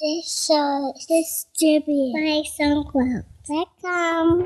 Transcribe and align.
This 0.00 0.46
show 0.46 0.92
is 0.96 1.06
distributed 1.06 2.14
by 2.14 2.42
SoundCloud.com. 2.58 4.42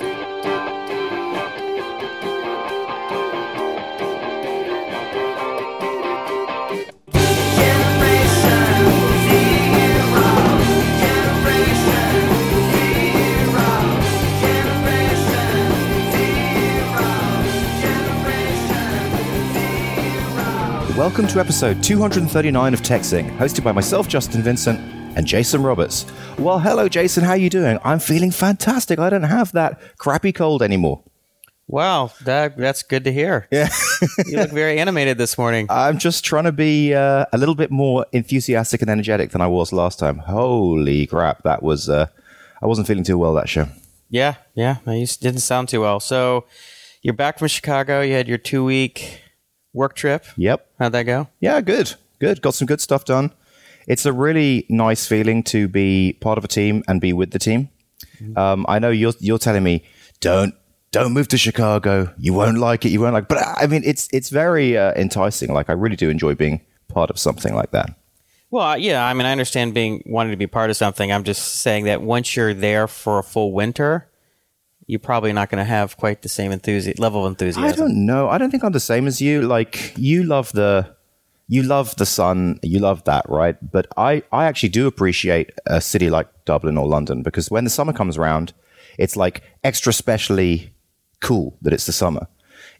Welcome 20.94 21.26
Welcome 21.26 21.26
to 21.28 21.40
episode 21.40 21.82
239 21.82 22.74
of 22.74 22.82
TechZing, 22.82 23.34
hosted 23.38 23.64
by 23.64 23.72
myself, 23.72 24.08
Justin 24.08 24.42
Vincent, 24.42 24.97
and 25.16 25.26
Jason 25.26 25.62
Roberts. 25.62 26.06
Well, 26.38 26.58
hello, 26.58 26.88
Jason. 26.88 27.24
How 27.24 27.30
are 27.30 27.36
you 27.36 27.50
doing? 27.50 27.78
I'm 27.84 27.98
feeling 27.98 28.30
fantastic. 28.30 28.98
I 28.98 29.10
don't 29.10 29.22
have 29.22 29.52
that 29.52 29.80
crappy 29.98 30.32
cold 30.32 30.62
anymore. 30.62 31.02
Wow, 31.66 32.12
that 32.24 32.56
that's 32.56 32.82
good 32.82 33.04
to 33.04 33.12
hear. 33.12 33.46
Yeah, 33.50 33.68
You 34.26 34.38
look 34.38 34.50
very 34.52 34.78
animated 34.80 35.18
this 35.18 35.36
morning. 35.36 35.66
I'm 35.70 35.98
just 35.98 36.24
trying 36.24 36.44
to 36.44 36.52
be 36.52 36.94
uh, 36.94 37.26
a 37.30 37.36
little 37.36 37.54
bit 37.54 37.70
more 37.70 38.06
enthusiastic 38.12 38.80
and 38.80 38.88
energetic 38.90 39.32
than 39.32 39.42
I 39.42 39.48
was 39.48 39.70
last 39.72 39.98
time. 39.98 40.18
Holy 40.18 41.06
crap, 41.06 41.42
that 41.42 41.62
was. 41.62 41.88
Uh, 41.90 42.06
I 42.62 42.66
wasn't 42.66 42.86
feeling 42.86 43.04
too 43.04 43.18
well 43.18 43.34
that 43.34 43.48
show. 43.50 43.68
Yeah, 44.08 44.36
yeah. 44.54 44.78
You 44.86 45.06
didn't 45.06 45.40
sound 45.40 45.68
too 45.68 45.82
well. 45.82 46.00
So 46.00 46.46
you're 47.02 47.12
back 47.14 47.38
from 47.38 47.48
Chicago. 47.48 48.00
You 48.00 48.14
had 48.14 48.28
your 48.28 48.38
two 48.38 48.64
week 48.64 49.20
work 49.74 49.94
trip. 49.94 50.24
Yep. 50.36 50.66
How'd 50.78 50.92
that 50.92 51.02
go? 51.02 51.28
Yeah, 51.38 51.60
good. 51.60 51.94
Good. 52.18 52.40
Got 52.40 52.54
some 52.54 52.66
good 52.66 52.80
stuff 52.80 53.04
done. 53.04 53.32
It's 53.88 54.06
a 54.06 54.12
really 54.12 54.66
nice 54.68 55.06
feeling 55.06 55.42
to 55.44 55.66
be 55.66 56.16
part 56.20 56.38
of 56.38 56.44
a 56.44 56.48
team 56.48 56.84
and 56.86 57.00
be 57.00 57.12
with 57.12 57.32
the 57.32 57.38
team. 57.38 57.70
Um, 58.36 58.66
I 58.68 58.78
know 58.78 58.90
you're 58.90 59.14
you're 59.18 59.38
telling 59.38 59.62
me 59.62 59.84
don't 60.20 60.54
don't 60.90 61.12
move 61.12 61.28
to 61.28 61.38
Chicago. 61.38 62.12
You 62.18 62.34
won't 62.34 62.58
like 62.58 62.84
it. 62.84 62.90
You 62.90 63.00
won't 63.00 63.14
like. 63.14 63.28
But 63.28 63.38
I 63.38 63.66
mean, 63.66 63.82
it's 63.84 64.08
it's 64.12 64.28
very 64.28 64.76
uh, 64.76 64.92
enticing. 64.94 65.52
Like 65.52 65.70
I 65.70 65.72
really 65.72 65.96
do 65.96 66.10
enjoy 66.10 66.34
being 66.34 66.60
part 66.88 67.10
of 67.10 67.18
something 67.18 67.54
like 67.54 67.70
that. 67.72 67.90
Well, 68.50 68.78
yeah. 68.78 69.04
I 69.04 69.12
mean, 69.14 69.26
I 69.26 69.32
understand 69.32 69.74
being 69.74 70.02
wanting 70.06 70.32
to 70.32 70.36
be 70.36 70.46
part 70.46 70.70
of 70.70 70.76
something. 70.76 71.12
I'm 71.12 71.24
just 71.24 71.56
saying 71.56 71.84
that 71.84 72.02
once 72.02 72.34
you're 72.34 72.54
there 72.54 72.88
for 72.88 73.18
a 73.18 73.22
full 73.22 73.52
winter, 73.52 74.08
you're 74.86 75.00
probably 75.00 75.34
not 75.34 75.50
going 75.50 75.58
to 75.58 75.68
have 75.68 75.98
quite 75.98 76.22
the 76.22 76.30
same 76.30 76.50
enthusi- 76.50 76.98
level 76.98 77.26
of 77.26 77.30
enthusiasm. 77.30 77.64
I 77.64 77.72
don't 77.72 78.06
know. 78.06 78.28
I 78.28 78.38
don't 78.38 78.50
think 78.50 78.64
I'm 78.64 78.72
the 78.72 78.80
same 78.80 79.06
as 79.06 79.20
you. 79.20 79.42
Like 79.42 79.92
you 79.98 80.24
love 80.24 80.50
the 80.52 80.96
you 81.48 81.62
love 81.62 81.96
the 81.96 82.06
sun, 82.06 82.60
you 82.62 82.78
love 82.78 83.04
that, 83.04 83.28
right? 83.28 83.56
But 83.72 83.86
I 83.96 84.22
I 84.30 84.44
actually 84.44 84.68
do 84.68 84.86
appreciate 84.86 85.50
a 85.66 85.80
city 85.80 86.10
like 86.10 86.28
Dublin 86.44 86.78
or 86.78 86.86
London 86.86 87.22
because 87.22 87.50
when 87.50 87.64
the 87.64 87.70
summer 87.70 87.92
comes 87.92 88.18
around, 88.18 88.52
it's 88.98 89.16
like 89.16 89.42
extra 89.64 89.92
specially 89.92 90.74
cool 91.20 91.56
that 91.62 91.72
it's 91.72 91.86
the 91.86 91.92
summer. 91.92 92.28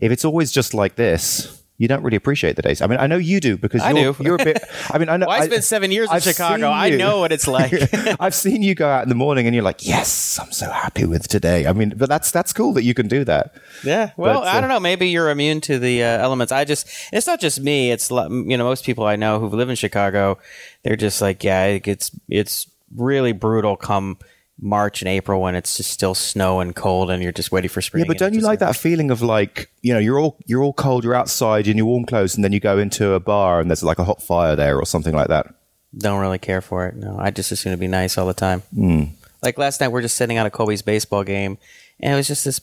If 0.01 0.13
it's 0.13 0.25
always 0.25 0.53
just 0.53 0.75
like 0.75 0.97
this, 0.97 1.58
you 1.79 1.87
don't 1.87 2.03
really 2.03 2.17
appreciate 2.17 2.57
the 2.57 2.63
days. 2.63 2.83
I 2.83 2.89
mean, 2.89 2.99
I 2.99 3.07
know 3.07 3.17
you 3.17 3.39
do 3.39 3.57
because 3.57 3.83
I 3.83 3.93
you're, 3.93 4.13
do. 4.13 4.25
you're 4.25 4.35
a 4.35 4.45
bit. 4.45 4.65
I 4.91 4.99
mean, 4.99 5.09
I 5.09 5.17
know. 5.17 5.27
Well, 5.29 5.43
I 5.43 5.47
spent 5.47 5.63
seven 5.63 5.93
years 5.93 6.09
in 6.09 6.17
I've 6.17 6.23
Chicago. 6.23 6.71
I 6.71 6.91
know 6.91 7.21
what 7.21 7.33
it's 7.33 7.47
like. 7.59 7.73
I've 8.21 8.35
seen 8.35 8.63
you 8.63 8.75
go 8.75 8.89
out 8.89 9.03
in 9.03 9.09
the 9.09 9.15
morning 9.15 9.47
and 9.47 9.55
you're 9.55 9.65
like, 9.65 9.87
yes, 9.87 10.39
I'm 10.41 10.51
so 10.51 10.71
happy 10.71 11.05
with 11.05 11.29
today. 11.29 11.67
I 11.67 11.73
mean, 11.73 11.95
but 11.97 12.09
that's 12.09 12.31
that's 12.31 12.53
cool 12.53 12.73
that 12.73 12.83
you 12.83 12.95
can 12.95 13.07
do 13.09 13.25
that. 13.25 13.55
Yeah. 13.85 14.11
Well, 14.17 14.41
But, 14.41 14.49
I 14.49 14.59
uh, 14.59 14.61
don't 14.61 14.71
know. 14.71 14.81
Maybe 14.81 15.09
you're 15.09 15.31
immune 15.31 15.61
to 15.63 15.79
the 15.79 16.03
uh, 16.03 16.07
elements. 16.07 16.51
I 16.51 16.65
just, 16.65 16.89
it's 17.13 17.27
not 17.27 17.41
just 17.41 17.61
me. 17.61 17.93
It's, 17.93 18.11
you 18.11 18.57
know, 18.57 18.65
most 18.65 18.85
people 18.85 19.05
I 19.05 19.17
know 19.17 19.39
who 19.39 19.49
live 19.49 19.69
in 19.69 19.77
Chicago, 19.77 20.39
they're 20.83 20.97
just 20.97 21.21
like, 21.21 21.45
yeah, 21.45 21.67
it 21.67 21.85
gets, 21.85 22.11
it's 22.29 22.67
really 22.97 23.33
brutal 23.33 23.77
come 23.77 24.19
March 24.61 25.03
and 25.03 25.09
April 25.09 25.41
when 25.41 25.55
it's 25.55 25.77
just 25.77 25.91
still 25.91 26.15
snow 26.15 26.61
and 26.61 26.75
cold 26.75 27.11
and 27.11 27.23
you're 27.23 27.33
just 27.33 27.53
waiting 27.53 27.69
for 27.69 27.81
spring. 27.81 28.05
Yeah, 28.05 28.09
but 28.09 28.19
don't 28.19 28.35
you 28.35 28.41
like 28.41 28.59
that 28.59 28.77
feeling 28.77 29.11
of 29.11 29.23
like 29.23 29.71
you 29.83 29.93
know 29.93 30.01
you're 30.01 30.19
all 30.19 30.37
you're 30.47 30.63
all 30.63 30.73
cold, 30.73 31.05
you're 31.05 31.15
outside 31.15 31.69
in 31.69 31.77
your 31.77 31.87
warm 31.87 32.05
clothes, 32.05 32.35
and 32.35 32.45
then 32.45 32.53
you 32.53 32.61
go 32.61 32.79
into 32.79 33.13
a 33.13 33.21
bar 33.21 33.61
and 33.61 33.71
there's 33.71 33.85
like 33.85 33.99
a 33.99 34.05
hot 34.05 34.23
fire 34.23 34.57
there 34.57 34.79
or 34.79 34.85
something 34.85 35.15
like 35.15 35.29
that. 35.29 35.55
Don't 35.97 36.21
really 36.21 36.39
care 36.39 36.61
for 36.61 36.87
it. 36.87 36.97
No, 36.97 37.17
I 37.19 37.31
just 37.31 37.53
assume 37.53 37.73
to 37.73 37.79
be 37.79 37.89
nice 37.89 38.19
all 38.19 38.27
the 38.27 38.35
time. 38.35 38.61
Hmm. 38.75 39.05
Like 39.43 39.57
last 39.57 39.81
night, 39.81 39.89
we're 39.89 40.03
just 40.03 40.17
sitting 40.17 40.37
out 40.37 40.47
a 40.47 40.51
Kobe's 40.51 40.83
baseball 40.83 41.23
game, 41.23 41.59
and 42.01 42.13
it 42.13 42.17
was 42.17 42.27
just 42.27 42.45
this 42.45 42.61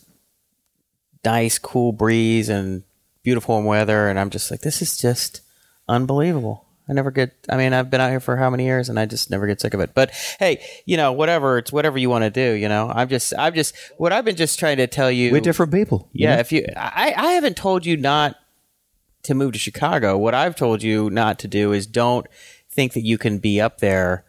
nice, 1.24 1.58
cool 1.58 1.92
breeze 1.92 2.50
and 2.50 2.84
beautiful 3.24 3.56
warm 3.56 3.66
weather, 3.66 4.10
and 4.10 4.20
I'm 4.20 4.30
just 4.30 4.52
like, 4.52 4.62
this 4.62 4.82
is 4.82 4.98
just 4.98 5.42
unbelievable. 5.88 6.65
I 6.88 6.94
never 6.94 7.10
get. 7.12 7.34
I 7.50 7.58
mean, 7.58 7.74
I've 7.74 7.90
been 7.90 8.02
out 8.02 8.12
here 8.12 8.20
for 8.20 8.38
how 8.38 8.50
many 8.50 8.66
years, 8.66 8.90
and 8.90 9.00
I 9.00 9.06
just 9.06 9.32
never 9.32 9.48
get 9.48 9.60
sick 9.60 9.74
of 9.74 9.80
it. 9.80 9.92
But 9.94 10.12
hey, 10.40 10.64
you 10.86 10.98
know, 10.98 11.12
whatever. 11.12 11.58
It's 11.58 11.72
whatever 11.72 11.98
you 11.98 12.10
want 12.10 12.24
to 12.24 12.30
do. 12.30 12.54
You 12.54 12.70
know, 12.70 12.92
I'm 12.94 13.10
just, 13.10 13.34
I'm 13.38 13.54
just. 13.54 13.76
What 13.98 14.14
I've 14.14 14.26
been 14.26 14.36
just 14.36 14.60
trying 14.60 14.78
to 14.78 14.88
tell 14.88 15.10
you. 15.12 15.32
We're 15.32 15.42
different 15.42 15.72
people. 15.74 16.10
you 16.14 16.26
Yeah, 16.26 16.36
know? 16.36 16.42
if 16.42 16.52
you, 16.52 16.66
I, 16.78 17.14
I 17.18 17.32
haven't 17.32 17.58
told 17.58 17.86
you 17.86 17.98
not 17.98 18.36
to 19.24 19.34
move 19.34 19.54
to 19.54 19.60
Chicago. 19.60 20.18
What 20.18 20.36
I've 20.36 20.56
told 20.56 20.84
you 20.84 21.10
not 21.10 21.40
to 21.40 21.48
do 21.48 21.72
is 21.72 21.88
don't 21.88 22.28
think 22.70 22.94
that 22.94 23.02
you 23.04 23.18
can 23.18 23.40
be 23.40 23.60
up 23.60 23.80
there, 23.80 24.26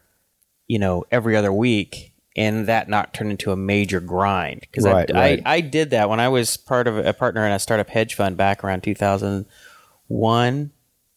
you 0.67 0.79
know, 0.79 1.05
every 1.11 1.37
other 1.37 1.53
week 1.53 2.15
and 2.37 2.67
that 2.67 2.89
not 2.89 3.13
turn 3.15 3.31
into 3.31 3.51
a 3.51 3.57
major 3.57 4.01
grind. 4.01 4.61
Because 4.61 4.85
Right, 4.85 5.11
I, 5.15 5.19
right. 5.19 5.43
I, 5.45 5.55
I 5.57 5.61
did 5.61 5.91
that 5.91 6.09
when 6.09 6.21
I 6.21 6.29
was 6.29 6.57
part 6.57 6.87
of 6.87 6.97
a 6.99 7.13
partner 7.13 7.45
in 7.45 7.53
a 7.53 7.59
startup 7.59 7.89
hedge 7.91 8.15
fund 8.15 8.37
back 8.37 8.63
around 8.65 8.83
2001, 8.83 10.71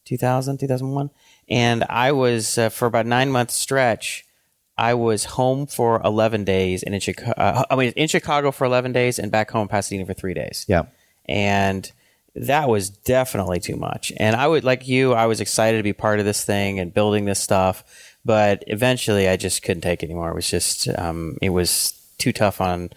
2000, 0.04 0.58
2001. 0.58 1.10
And 1.50 1.84
I 1.88 2.12
was, 2.12 2.56
uh, 2.56 2.68
for 2.68 2.86
about 2.86 3.06
nine 3.06 3.30
months 3.30 3.54
stretch, 3.54 4.24
I 4.78 4.94
was 4.94 5.24
home 5.24 5.66
for 5.66 6.00
11 6.04 6.44
days 6.44 6.82
and 6.82 6.94
in 6.94 7.00
Chicago, 7.00 7.32
uh, 7.36 7.64
I 7.70 7.76
mean, 7.76 7.92
in 7.96 8.08
Chicago 8.08 8.50
for 8.50 8.64
11 8.64 8.92
days 8.92 9.18
and 9.18 9.30
back 9.30 9.50
home 9.50 9.62
in 9.62 9.68
Pasadena 9.68 10.06
for 10.06 10.14
three 10.14 10.32
days 10.32 10.64
yeah. 10.68 10.84
and 11.26 11.90
that 12.34 12.68
was 12.68 12.88
definitely 12.88 13.60
too 13.60 13.76
much. 13.76 14.12
And 14.16 14.36
I 14.36 14.46
would 14.46 14.64
like 14.64 14.86
you, 14.86 15.12
I 15.12 15.26
was 15.26 15.40
excited 15.40 15.78
to 15.78 15.82
be 15.82 15.92
part 15.92 16.20
of 16.20 16.24
this 16.24 16.44
thing 16.44 16.78
and 16.78 16.94
building 16.94 17.24
this 17.24 17.40
stuff, 17.40 17.84
but 18.24 18.62
eventually 18.66 19.28
I 19.28 19.36
just 19.36 19.62
couldn't 19.62 19.82
take 19.82 20.02
it 20.02 20.06
anymore. 20.06 20.30
It 20.30 20.36
was 20.36 20.48
just 20.48 20.88
um, 20.98 21.36
it 21.42 21.50
was 21.50 21.92
too 22.18 22.32
tough 22.32 22.60
on 22.60 22.90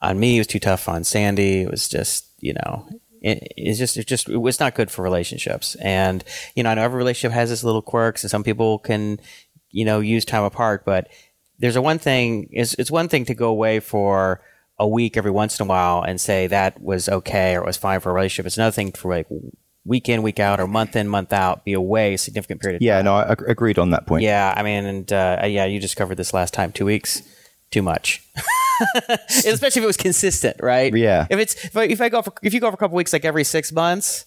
on 0.00 0.18
me. 0.18 0.36
It 0.36 0.40
was 0.40 0.46
too 0.46 0.60
tough 0.60 0.88
on 0.88 1.04
Sandy. 1.04 1.62
It 1.62 1.70
was 1.70 1.88
just 1.88 2.26
you 2.40 2.54
know. 2.54 2.86
It, 3.24 3.52
it's 3.56 3.78
just, 3.78 3.96
it 3.96 4.06
just 4.06 4.28
it's 4.28 4.60
not 4.60 4.74
good 4.74 4.90
for 4.90 5.02
relationships. 5.02 5.74
And, 5.76 6.22
you 6.54 6.62
know, 6.62 6.70
I 6.70 6.74
know 6.74 6.82
every 6.82 6.98
relationship 6.98 7.32
has 7.32 7.50
its 7.50 7.64
little 7.64 7.82
quirks 7.82 8.22
and 8.22 8.30
some 8.30 8.44
people 8.44 8.78
can, 8.78 9.18
you 9.70 9.84
know, 9.84 10.00
use 10.00 10.24
time 10.24 10.44
apart, 10.44 10.84
but 10.84 11.08
there's 11.58 11.76
a 11.76 11.82
one 11.82 11.98
thing, 11.98 12.48
it's, 12.52 12.74
it's 12.74 12.90
one 12.90 13.08
thing 13.08 13.24
to 13.24 13.34
go 13.34 13.48
away 13.48 13.80
for 13.80 14.42
a 14.78 14.86
week 14.86 15.16
every 15.16 15.30
once 15.30 15.58
in 15.58 15.64
a 15.64 15.68
while 15.68 16.02
and 16.02 16.20
say 16.20 16.46
that 16.48 16.82
was 16.82 17.08
okay 17.08 17.56
or 17.56 17.62
it 17.62 17.66
was 17.66 17.76
fine 17.76 18.00
for 18.00 18.10
a 18.10 18.12
relationship. 18.12 18.46
It's 18.46 18.56
another 18.56 18.72
thing 18.72 18.92
for 18.92 19.10
like 19.10 19.26
week 19.84 20.08
in, 20.08 20.22
week 20.22 20.40
out, 20.40 20.60
or 20.60 20.66
month 20.66 20.96
in, 20.96 21.08
month 21.08 21.32
out, 21.32 21.64
be 21.64 21.72
away 21.72 22.14
a 22.14 22.18
significant 22.18 22.60
period 22.60 22.76
of 22.76 22.80
time. 22.80 22.86
Yeah, 22.86 23.02
no, 23.02 23.14
I 23.16 23.32
ag- 23.32 23.44
agreed 23.46 23.78
on 23.78 23.90
that 23.90 24.06
point. 24.06 24.22
yeah, 24.22 24.52
I 24.56 24.62
mean, 24.62 24.84
and 24.84 25.12
uh, 25.12 25.42
yeah, 25.46 25.64
you 25.64 25.78
just 25.80 25.96
covered 25.96 26.16
this 26.16 26.34
last 26.34 26.54
time. 26.54 26.72
Two 26.72 26.86
weeks, 26.86 27.22
too 27.74 27.82
much. 27.82 28.22
Especially 29.28 29.80
if 29.80 29.84
it 29.84 29.86
was 29.86 29.96
consistent, 29.96 30.56
right? 30.60 30.94
Yeah. 30.94 31.26
If 31.30 31.38
it's 31.38 31.54
if 31.64 31.76
I, 31.76 31.84
if 31.84 32.00
I 32.00 32.08
go 32.08 32.22
for 32.22 32.32
if 32.42 32.54
you 32.54 32.60
go 32.60 32.70
for 32.70 32.74
a 32.74 32.78
couple 32.78 32.96
weeks, 32.96 33.12
like 33.12 33.24
every 33.24 33.44
six 33.44 33.72
months, 33.72 34.26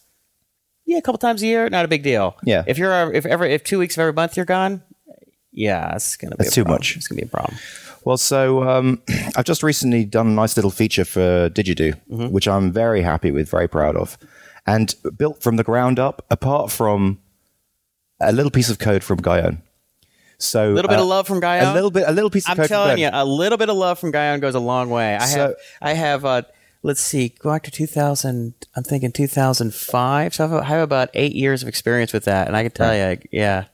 yeah, 0.86 0.98
a 0.98 1.02
couple 1.02 1.18
times 1.20 1.42
a 1.44 1.48
year, 1.48 1.70
not 1.70 1.86
a 1.86 1.88
big 1.88 2.04
deal. 2.04 2.36
Yeah. 2.44 2.64
If 2.68 2.78
you're 2.78 3.14
if 3.14 3.26
every 3.26 3.54
if 3.54 3.64
two 3.64 3.80
weeks 3.80 3.96
of 3.98 4.02
every 4.02 4.14
month 4.14 4.38
you're 4.38 4.46
gone, 4.46 4.82
yeah, 5.52 5.96
it's 5.96 6.16
gonna 6.18 6.36
be 6.36 6.44
That's 6.44 6.52
a 6.52 6.56
too 6.56 6.64
problem. 6.64 6.80
much. 6.80 6.96
It's 6.98 7.08
gonna 7.08 7.22
be 7.22 7.28
a 7.28 7.30
problem. 7.30 7.58
Well, 8.06 8.18
so 8.18 8.64
um, 8.64 9.02
I've 9.36 9.46
just 9.46 9.64
recently 9.64 10.06
done 10.06 10.28
a 10.28 10.32
nice 10.32 10.56
little 10.56 10.72
feature 10.72 11.06
for 11.06 11.50
Digedu, 11.50 11.96
Mm-hmm. 12.10 12.28
which 12.30 12.48
I'm 12.48 12.72
very 12.72 13.02
happy 13.02 13.32
with, 13.32 13.50
very 13.50 13.68
proud 13.68 13.96
of, 13.98 14.18
and 14.66 14.94
built 15.18 15.42
from 15.44 15.58
the 15.58 15.64
ground 15.64 16.00
up. 16.00 16.26
Apart 16.30 16.72
from 16.72 17.20
a 18.22 18.32
little 18.32 18.52
piece 18.52 18.70
of 18.70 18.80
code 18.80 19.04
from 19.04 19.18
Guyon. 19.22 19.62
So 20.40 20.72
A 20.72 20.74
little 20.74 20.90
bit 20.90 21.00
of 21.00 21.08
love 21.08 21.26
from 21.28 21.40
Guyon? 21.40 21.66
A 21.68 21.74
little 21.74 21.90
bit, 21.92 22.04
a 22.08 22.12
little 22.12 22.30
piece 22.30 22.48
of 22.48 22.60
I'm 22.60 22.68
telling 22.68 23.00
you, 23.00 23.10
a 23.12 23.26
little 23.26 23.58
bit 23.58 23.70
of 23.70 23.76
love 23.76 23.98
from 24.00 24.12
Guyon 24.12 24.40
goes 24.40 24.54
a 24.56 24.60
long 24.60 24.90
way. 24.90 25.16
I 25.16 25.26
So- 25.26 25.40
have, 25.40 25.54
I 25.82 25.94
have, 25.94 26.26
uh, 26.26 26.42
let's 26.84 27.02
see, 27.02 27.34
go 27.40 27.50
back 27.50 27.64
to 27.64 27.72
2000. 27.72 28.54
I'm 28.76 28.84
thinking 28.84 29.12
2005. 29.12 30.36
So 30.36 30.60
I 30.60 30.64
have, 30.64 30.82
about 30.82 31.10
eight 31.16 31.34
years 31.34 31.64
of 31.64 31.68
experience 31.68 32.14
with 32.14 32.26
that, 32.26 32.48
and 32.48 32.56
I 32.56 32.62
can 32.64 32.72
tell 32.72 32.96
you, 32.96 33.18
yeah. 33.32 33.66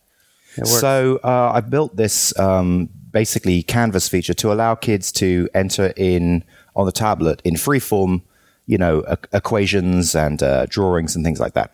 So 0.63 1.19
uh, 1.23 1.51
I 1.55 1.61
built 1.61 1.95
this 1.95 2.37
um, 2.39 2.87
basically 3.11 3.63
canvas 3.63 4.07
feature 4.07 4.33
to 4.35 4.53
allow 4.53 4.75
kids 4.75 5.11
to 5.13 5.49
enter 5.53 5.93
in 5.97 6.43
on 6.75 6.85
the 6.85 6.91
tablet 6.91 7.41
in 7.43 7.57
free 7.57 7.79
form, 7.79 8.21
you 8.67 8.77
know, 8.77 9.03
e- 9.11 9.15
equations 9.33 10.15
and 10.15 10.41
uh, 10.43 10.65
drawings 10.67 11.15
and 11.15 11.25
things 11.25 11.39
like 11.39 11.53
that. 11.53 11.73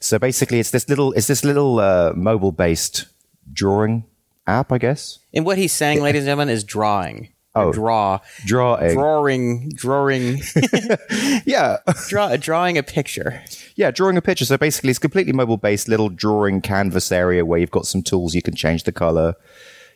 So 0.00 0.18
basically, 0.18 0.58
it's 0.58 0.70
this 0.70 0.88
little, 0.88 1.12
it's 1.12 1.26
this 1.26 1.44
little 1.44 1.78
uh, 1.80 2.12
mobile 2.16 2.52
based 2.52 3.06
drawing 3.52 4.04
app, 4.48 4.72
I 4.72 4.78
guess. 4.78 5.18
And 5.32 5.44
what 5.44 5.58
he's 5.58 5.72
saying, 5.72 6.00
ladies 6.02 6.22
and 6.22 6.26
gentlemen, 6.28 6.48
is 6.48 6.64
drawing. 6.64 7.28
Oh. 7.54 7.72
draw, 7.72 8.20
Drawing, 8.44 8.94
drawing, 8.94 9.68
drawing, 9.70 10.40
yeah, 11.44 11.78
draw, 12.08 12.36
drawing 12.36 12.78
a 12.78 12.84
picture. 12.84 13.42
yeah, 13.74 13.90
drawing 13.90 14.16
a 14.16 14.22
picture. 14.22 14.44
So 14.44 14.56
basically, 14.56 14.90
it's 14.90 14.98
completely 15.00 15.32
mobile 15.32 15.56
based 15.56 15.88
little 15.88 16.08
drawing 16.08 16.60
canvas 16.60 17.10
area 17.10 17.44
where 17.44 17.58
you've 17.58 17.72
got 17.72 17.86
some 17.86 18.02
tools 18.02 18.34
you 18.34 18.42
can 18.42 18.54
change 18.54 18.84
the 18.84 18.92
color. 18.92 19.34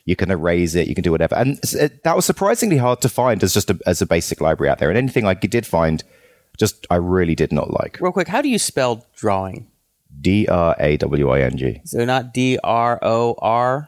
You 0.05 0.17
can 0.17 0.29
erase 0.29 0.75
it. 0.75 0.87
You 0.89 0.95
can 0.95 1.03
do 1.03 1.11
whatever. 1.11 1.35
And 1.35 1.57
it, 1.71 2.03
that 2.03 2.17
was 2.17 2.25
surprisingly 2.25 2.75
hard 2.75 2.99
to 3.01 3.07
find 3.07 3.41
as 3.41 3.53
just 3.53 3.69
a, 3.69 3.79
as 3.87 4.01
a 4.01 4.05
basic 4.05 4.41
library 4.41 4.69
out 4.69 4.79
there. 4.79 4.89
And 4.89 4.97
anything 4.97 5.25
I 5.25 5.33
did 5.33 5.65
find, 5.65 6.03
just 6.57 6.85
I 6.89 6.95
really 6.95 7.35
did 7.35 7.53
not 7.53 7.71
like. 7.71 7.97
Real 8.01 8.11
quick, 8.11 8.27
how 8.27 8.41
do 8.41 8.49
you 8.49 8.59
spell 8.59 9.05
drawing? 9.15 9.67
D 10.19 10.47
R 10.47 10.75
A 10.79 10.97
W 10.97 11.29
I 11.29 11.41
N 11.41 11.57
G. 11.57 11.81
So 11.85 12.03
not 12.03 12.33
D 12.33 12.59
R 12.61 12.99
O 13.01 13.35
R 13.39 13.87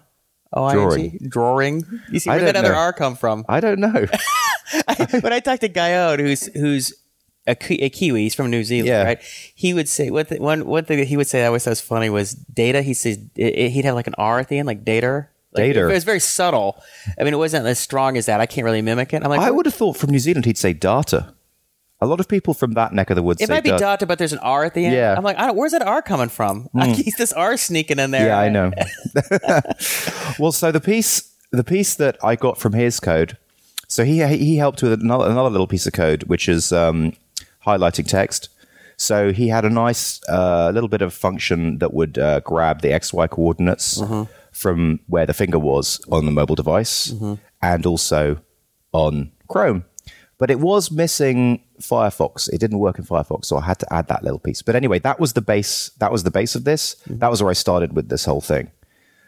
O 0.56 0.64
I 0.64 0.78
N 0.78 1.12
G? 1.20 1.28
Drawing. 1.28 1.84
You 2.12 2.20
see 2.20 2.30
where 2.30 2.40
that 2.40 2.54
don't 2.54 2.66
other 2.66 2.74
know. 2.74 2.80
R 2.80 2.94
come 2.94 3.16
from? 3.16 3.46
I 3.50 3.60
don't 3.60 3.80
know. 3.80 3.92
when 5.22 5.34
I 5.34 5.40
talked 5.40 5.62
to 5.62 5.70
Guyot, 5.70 6.20
who's 6.20 6.46
who's 6.54 6.94
a, 7.48 7.56
Ki- 7.56 7.82
a 7.84 7.90
Kiwi, 7.90 8.24
he's 8.24 8.34
from 8.36 8.50
New 8.50 8.64
Zealand, 8.64 8.88
Yeah. 8.88 9.04
right? 9.04 9.22
He 9.54 9.74
would 9.74 9.88
say 9.88 10.10
what 10.10 10.30
the, 10.30 10.40
one 10.40 10.66
one 10.66 10.86
thing 10.86 10.98
that 10.98 11.08
he 11.08 11.18
would 11.18 11.28
say 11.28 11.40
that 11.40 11.46
I 11.46 11.48
always 11.48 11.64
thought 11.64 11.72
was 11.72 11.82
funny 11.82 12.10
was 12.10 12.34
data. 12.34 12.82
He 12.82 12.94
says 12.94 13.18
it, 13.36 13.42
it- 13.42 13.70
he'd 13.72 13.86
have 13.86 13.96
like 13.96 14.08
an 14.08 14.16
R 14.18 14.40
at 14.40 14.48
the 14.50 14.58
end, 14.58 14.68
like 14.68 14.84
data. 14.84 15.28
Like, 15.52 15.68
Data. 15.68 15.88
It 15.90 15.94
was 15.94 16.04
very 16.04 16.20
subtle. 16.20 16.84
I 17.18 17.24
mean, 17.24 17.34
it 17.34 17.38
wasn't 17.38 17.66
as 17.66 17.80
strong 17.80 18.18
as 18.18 18.26
that. 18.26 18.42
I 18.42 18.46
can't 18.46 18.66
really 18.66 18.82
mimic 18.82 19.14
it. 19.14 19.24
I'm 19.24 19.30
like, 19.30 19.40
I 19.40 19.52
would 19.52 19.66
have 19.66 19.74
thought 19.76 19.96
from 19.96 20.10
New 20.10 20.20
Zealand 20.20 20.44
he'd 20.44 20.58
say 20.58 20.74
data. 20.74 21.34
A 22.02 22.06
lot 22.06 22.20
of 22.20 22.28
people 22.28 22.54
from 22.54 22.74
that 22.74 22.94
neck 22.94 23.10
of 23.10 23.16
the 23.16 23.24
woods 23.24 23.42
It 23.42 23.50
might 23.50 23.64
be 23.64 23.70
data, 23.72 24.06
but 24.06 24.18
there's 24.18 24.34
an 24.34 24.40
R 24.40 24.66
at 24.66 24.74
the 24.74 24.86
end. 24.86 24.96
Yeah. 24.96 25.16
I'm 25.16 25.24
like, 25.24 25.38
I 25.38 25.48
don't, 25.48 25.56
where's 25.56 25.72
that 25.72 25.82
R 25.82 26.02
coming 26.02 26.28
from? 26.28 26.68
I 26.76 26.94
keep 26.94 27.16
this 27.16 27.32
R 27.32 27.56
sneaking 27.56 28.00
in 28.00 28.12
there. 28.12 28.28
Yeah, 28.28 28.40
I 28.40 28.50
know. 28.50 28.72
well, 30.40 30.52
so 30.52 30.72
the 30.72 30.82
piece, 30.82 31.34
the 31.52 31.64
piece 31.64 31.96
that 31.96 32.18
I 32.24 32.36
got 32.36 32.58
from 32.58 32.74
his 32.74 33.00
code, 33.00 33.38
so 33.88 34.04
he 34.04 34.26
he 34.36 34.58
helped 34.58 34.82
with 34.82 34.94
another 34.94 35.30
another 35.30 35.50
little 35.50 35.68
piece 35.68 35.88
of 35.88 35.94
code, 35.94 36.24
which 36.24 36.50
is 36.50 36.72
um, 36.74 37.14
highlighting 37.66 38.08
text. 38.08 38.50
So 38.98 39.32
he 39.32 39.48
had 39.50 39.64
a 39.66 39.70
nice 39.70 40.22
uh, 40.30 40.72
little 40.74 40.90
bit 40.90 41.02
of 41.02 41.14
function 41.14 41.80
that 41.80 41.94
would 41.94 42.18
uh, 42.18 42.40
grab 42.42 42.82
the 42.82 42.92
x 42.94 43.14
y 43.14 43.28
coordinates 43.28 44.02
from 44.52 45.00
where 45.08 45.26
the 45.26 45.34
finger 45.34 45.60
was 45.60 46.00
on 46.12 46.26
the 46.26 46.32
mobile 46.32 46.56
device, 46.56 47.14
and 47.62 47.86
also 47.86 48.38
on 48.92 49.32
Chrome. 49.48 49.86
But 50.38 50.52
it 50.52 50.60
was 50.60 50.92
missing 50.92 51.64
Firefox. 51.82 52.50
It 52.52 52.60
didn't 52.60 52.80
work 52.80 53.00
in 53.00 53.06
Firefox, 53.06 53.46
so 53.46 53.58
I 53.58 53.62
had 53.62 53.80
to 53.80 53.94
add 53.94 54.08
that 54.10 54.22
little 54.24 54.40
piece. 54.40 54.62
But 54.62 54.76
anyway, 54.76 55.00
that 55.00 55.20
was 55.20 55.34
the 55.34 55.42
base. 55.42 55.92
That 56.00 56.12
was 56.12 56.24
the 56.24 56.32
base 56.32 56.56
of 56.56 56.64
this. 56.66 56.96
That 57.08 57.32
was 57.32 57.42
where 57.42 57.52
I 57.52 57.54
started 57.54 57.96
with 57.96 58.10
this 58.10 58.26
whole 58.26 58.42
thing. 58.42 58.72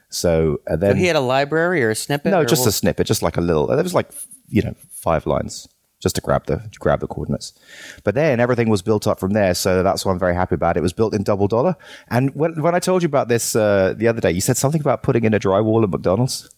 So 0.10 0.60
uh, 0.70 0.76
then, 0.76 0.98
He 0.98 1.06
had 1.06 1.16
a 1.16 1.22
library 1.22 1.84
or 1.84 1.90
a 1.92 1.96
snippet. 1.96 2.32
no, 2.32 2.44
just 2.46 2.62
what- 2.62 2.70
a 2.70 2.72
snippet, 2.72 3.08
just 3.08 3.22
like 3.22 3.38
a 3.38 3.42
little. 3.42 3.72
It 3.72 3.82
was 3.84 3.94
like 3.94 4.10
you 4.50 4.62
know 4.62 4.74
five 4.92 5.26
lines 5.26 5.68
just 6.00 6.16
to 6.16 6.22
grab 6.22 6.46
the 6.46 6.58
to 6.58 6.80
grab 6.80 7.00
the 7.00 7.08
coordinates. 7.08 7.54
But 8.04 8.16
then 8.16 8.40
everything 8.40 8.70
was 8.70 8.82
built 8.82 9.08
up 9.08 9.20
from 9.20 9.32
there. 9.34 9.54
So 9.54 9.84
that's 9.84 10.06
what 10.06 10.12
I'm 10.12 10.20
very 10.20 10.36
happy 10.36 10.56
about. 10.56 10.78
It 10.78 10.82
was 10.82 10.94
built 10.94 11.14
in 11.14 11.24
double 11.24 11.48
dollar. 11.48 11.76
And 12.10 12.34
when 12.36 12.62
when 12.62 12.76
I 12.76 12.80
told 12.80 13.02
you 13.02 13.08
about 13.08 13.28
this 13.28 13.56
uh, 13.56 13.94
the 13.98 14.08
other 14.08 14.22
day, 14.22 14.32
you 14.32 14.42
said 14.42 14.58
something 14.58 14.82
about 14.82 15.04
putting 15.04 15.24
in 15.26 15.34
a 15.34 15.40
drywall 15.40 15.84
at 15.84 15.90
McDonald's. 15.90 16.50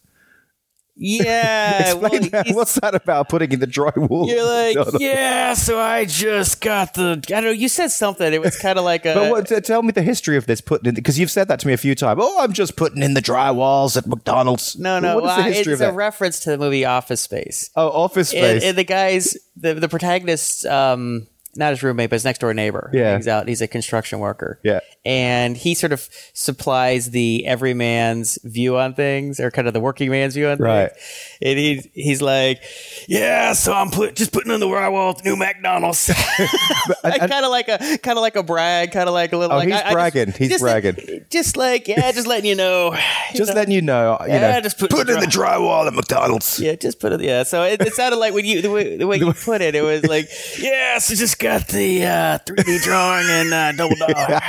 Yeah. 0.99 1.93
well, 1.93 2.11
that. 2.11 2.47
What's 2.49 2.75
that 2.75 2.93
about 2.93 3.29
putting 3.29 3.51
in 3.53 3.59
the 3.59 3.67
drywall? 3.67 4.27
You're 4.27 4.43
like, 4.45 4.75
McDonald's? 4.75 5.01
yeah. 5.01 5.53
So 5.53 5.79
I 5.79 6.05
just 6.05 6.61
got 6.61 6.93
the. 6.93 7.23
I 7.27 7.31
don't 7.31 7.43
know. 7.45 7.49
You 7.51 7.69
said 7.69 7.87
something. 7.87 8.33
It 8.33 8.41
was 8.41 8.57
kind 8.59 8.77
of 8.77 8.85
like 8.85 9.05
a. 9.05 9.13
But 9.19 9.31
what, 9.31 9.47
t- 9.47 9.59
tell 9.61 9.81
me 9.81 9.91
the 9.91 10.01
history 10.01 10.37
of 10.37 10.45
this 10.45 10.61
putting 10.61 10.89
in 10.89 10.95
because 10.95 11.17
you've 11.17 11.31
said 11.31 11.47
that 11.47 11.59
to 11.61 11.67
me 11.67 11.73
a 11.73 11.77
few 11.77 11.95
times. 11.95 12.19
Oh, 12.21 12.39
I'm 12.39 12.53
just 12.53 12.75
putting 12.75 13.01
in 13.01 13.13
the 13.13 13.21
drywalls 13.21 13.97
at 13.97 14.05
McDonald's. 14.07 14.77
no, 14.77 14.99
no. 14.99 15.15
What 15.15 15.23
is 15.23 15.27
well, 15.27 15.37
the 15.37 15.43
history 15.43 15.73
it's 15.73 15.81
of 15.81 15.87
a 15.87 15.91
that? 15.91 15.97
reference 15.97 16.39
to 16.41 16.51
the 16.51 16.57
movie 16.57 16.85
Office 16.85 17.21
Space. 17.21 17.69
oh, 17.75 17.89
Office 17.89 18.29
Space. 18.29 18.63
and 18.63 18.77
the 18.77 18.83
guys, 18.83 19.37
the 19.55 19.73
the 19.73 19.89
protagonists, 19.89 20.65
um, 20.65 21.27
not 21.59 21.71
his 21.71 21.83
roommate, 21.83 22.09
but 22.09 22.15
his 22.15 22.25
next 22.25 22.39
door 22.39 22.53
neighbor. 22.53 22.89
Yeah. 22.93 23.11
hangs 23.11 23.27
out. 23.27 23.47
He's 23.47 23.61
a 23.61 23.67
construction 23.67 24.19
worker. 24.19 24.59
Yeah. 24.63 24.79
and 25.05 25.55
he 25.55 25.75
sort 25.75 25.93
of 25.93 26.09
supplies 26.33 27.11
the 27.11 27.45
everyman's 27.45 28.37
view 28.43 28.77
on 28.77 28.93
things, 28.95 29.39
or 29.39 29.51
kind 29.51 29.67
of 29.67 29.73
the 29.73 29.79
working 29.79 30.09
man's 30.09 30.33
view 30.35 30.47
on 30.47 30.57
things. 30.57 30.65
Right. 30.65 30.91
things. 30.91 31.37
And 31.41 31.59
he 31.59 31.91
he's 31.93 32.21
like, 32.21 32.61
yeah, 33.07 33.53
so 33.53 33.73
I'm 33.73 33.89
put, 33.91 34.15
just 34.15 34.31
putting 34.33 34.51
on 34.51 34.59
the 34.59 34.65
drywall 34.65 35.11
at 35.17 35.23
the 35.23 35.29
new 35.29 35.35
McDonald's. 35.35 36.07
kind 37.03 37.45
of 37.45 37.51
like 37.51 37.67
a 37.67 37.77
kind 37.99 38.17
of 38.17 38.21
like 38.21 38.35
a 38.35 38.43
brag, 38.43 38.91
kind 38.91 39.07
of 39.07 39.13
like 39.13 39.33
a 39.33 39.37
little. 39.37 39.53
Oh, 39.55 39.59
like, 39.59 39.67
he's 39.69 39.75
I- 39.75 39.79
I 39.79 39.81
just- 39.83 39.93
bragging. 39.93 40.31
He's 40.33 40.49
just 40.49 40.61
bragging. 40.61 40.95
Like, 40.95 41.29
just 41.29 41.57
like 41.57 41.87
yeah, 41.87 42.11
just 42.11 42.27
letting 42.27 42.45
you 42.45 42.55
know. 42.55 42.93
you 43.31 43.37
just 43.37 43.49
know. 43.49 43.55
letting 43.55 43.73
you 43.73 43.81
know, 43.81 44.17
you 44.21 44.27
Yeah, 44.33 44.51
know, 44.53 44.61
just 44.61 44.77
put 44.77 44.89
put 44.91 45.09
in 45.09 45.19
the 45.19 45.25
drywall 45.25 45.87
at 45.87 45.93
McDonald's. 45.93 46.59
Yeah, 46.59 46.75
just 46.75 46.99
put 46.99 47.11
it. 47.13 47.21
Yeah, 47.21 47.43
so 47.43 47.63
it, 47.63 47.81
it 47.81 47.93
sounded 47.93 48.17
like 48.17 48.33
when 48.33 48.45
you 48.45 48.61
the 48.61 48.71
way, 48.71 48.97
the 48.97 49.07
way 49.07 49.17
you 49.17 49.31
put 49.33 49.61
it, 49.61 49.75
it 49.75 49.81
was 49.83 50.05
like, 50.05 50.27
yeah, 50.59 50.97
so 50.99 51.15
just 51.15 51.39
got 51.39 51.48
the 51.57 52.05
uh, 52.05 52.37
3D 52.45 52.81
drawing 52.83 53.25
and 53.29 53.53
uh, 53.53 53.71
double 53.73 53.95
dollar. 53.99 54.39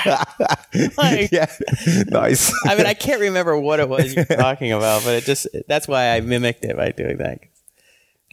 like, 0.99 1.33
Yeah, 1.33 1.47
nice. 2.09 2.53
I 2.67 2.77
mean, 2.77 2.87
I 2.87 2.95
can't 2.95 3.21
remember 3.21 3.57
what 3.59 3.81
it 3.81 3.89
was 3.89 4.15
you 4.15 4.25
were 4.29 4.37
talking 4.37 4.73
about, 4.73 5.05
but 5.05 5.15
it 5.15 5.25
just 5.25 5.47
that's 5.69 5.89
why 5.89 6.15
I 6.15 6.21
mimicked 6.21 6.65
it 6.65 6.77
by 6.77 6.91
doing 6.93 7.17
that. 7.19 7.41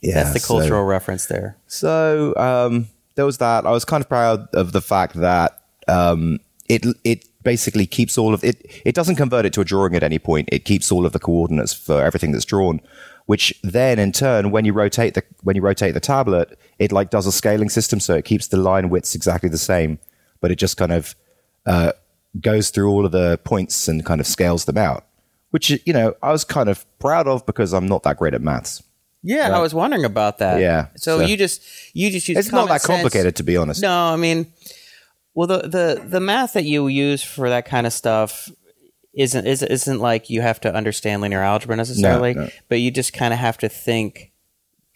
yeah, 0.02 0.16
That's 0.16 0.34
the 0.34 0.40
so- 0.40 0.60
cultural 0.60 0.84
reference 0.84 1.28
there. 1.28 1.58
So 1.68 2.34
um, 2.38 2.88
there 3.16 3.26
was 3.26 3.38
that. 3.40 3.66
I 3.66 3.72
was 3.72 3.86
kind 3.86 4.02
of 4.04 4.10
proud 4.10 4.48
of 4.54 4.72
the 4.74 4.82
fact 4.82 5.16
that 5.16 5.62
um, 5.88 6.40
it 6.70 6.86
it 7.04 7.26
basically 7.44 7.86
keeps 7.86 8.18
all 8.18 8.34
of 8.34 8.44
it. 8.44 8.66
It 8.86 8.94
doesn't 8.96 9.16
convert 9.16 9.46
it 9.46 9.54
to 9.54 9.62
a 9.62 9.66
drawing 9.66 9.96
at 9.96 10.04
any 10.04 10.20
point. 10.20 10.50
It 10.52 10.66
keeps 10.66 10.92
all 10.92 11.06
of 11.06 11.14
the 11.14 11.20
coordinates 11.20 11.74
for 11.74 12.04
everything 12.04 12.34
that's 12.34 12.44
drawn, 12.46 12.82
which 13.26 13.54
then 13.64 14.00
in 14.00 14.12
turn, 14.12 14.52
when 14.52 14.66
you 14.66 14.74
rotate 14.74 15.14
the 15.14 15.24
when 15.44 15.56
you 15.56 15.62
rotate 15.62 15.94
the 15.94 16.00
tablet, 16.02 16.60
it 16.80 16.92
like 16.92 17.10
does 17.10 17.26
a 17.28 17.32
scaling 17.32 17.70
system, 17.70 18.00
so 18.00 18.16
it 18.16 18.26
keeps 18.26 18.48
the 18.48 18.58
line 18.58 18.90
widths 18.90 19.16
exactly 19.16 19.50
the 19.50 19.58
same, 19.58 20.00
but 20.42 20.52
it 20.52 20.56
just 20.56 20.78
kind 20.78 20.92
of 20.92 21.16
uh, 21.66 21.92
goes 22.40 22.70
through 22.70 22.90
all 22.90 23.06
of 23.06 23.12
the 23.12 23.40
points 23.44 23.88
and 23.88 24.06
kind 24.06 24.22
of 24.22 24.28
scales 24.28 24.66
them 24.66 24.78
out. 24.78 25.06
Which 25.52 25.70
you 25.86 25.94
know 25.94 26.14
I 26.22 26.32
was 26.32 26.44
kind 26.44 26.70
of 26.70 26.86
proud 27.00 27.28
of 27.28 27.46
because 27.46 27.74
I'm 27.74 27.88
not 27.88 28.04
that 28.04 28.18
great 28.18 28.34
at 28.34 28.42
maths. 28.42 28.84
Yeah, 29.24 29.56
I 29.56 29.60
was 29.60 29.74
wondering 29.74 30.06
about 30.06 30.38
that. 30.38 30.62
Yeah, 30.62 30.88
So, 30.96 31.20
so- 31.20 31.26
you 31.26 31.36
just 31.38 31.62
you 31.94 32.12
just 32.12 32.28
use 32.30 32.38
It's 32.38 32.52
not 32.52 32.68
that 32.68 32.82
sense. 32.82 32.96
complicated, 33.02 33.36
to 33.38 33.44
be 33.44 33.58
honest. 33.58 33.82
No, 33.82 33.92
I 33.92 34.16
mean, 34.16 34.52
well, 35.34 35.48
the 35.48 35.60
the 35.68 36.04
the 36.06 36.20
math 36.20 36.54
that 36.54 36.66
you 36.66 36.88
use 36.88 37.24
for 37.24 37.50
that 37.50 37.66
kind 37.66 37.88
of 37.88 37.94
stuff 37.94 38.50
isn't 39.14 39.48
is, 39.48 39.64
isn't 39.64 40.00
like 40.00 40.30
you 40.30 40.42
have 40.42 40.62
to 40.62 40.74
understand 40.74 41.22
linear 41.22 41.42
algebra 41.42 41.76
necessarily, 41.76 42.36
no. 42.36 42.50
but 42.70 42.80
you 42.80 42.92
just 42.92 43.14
kind 43.14 43.34
of 43.34 43.40
have 43.40 43.58
to 43.58 43.70
think 43.70 44.32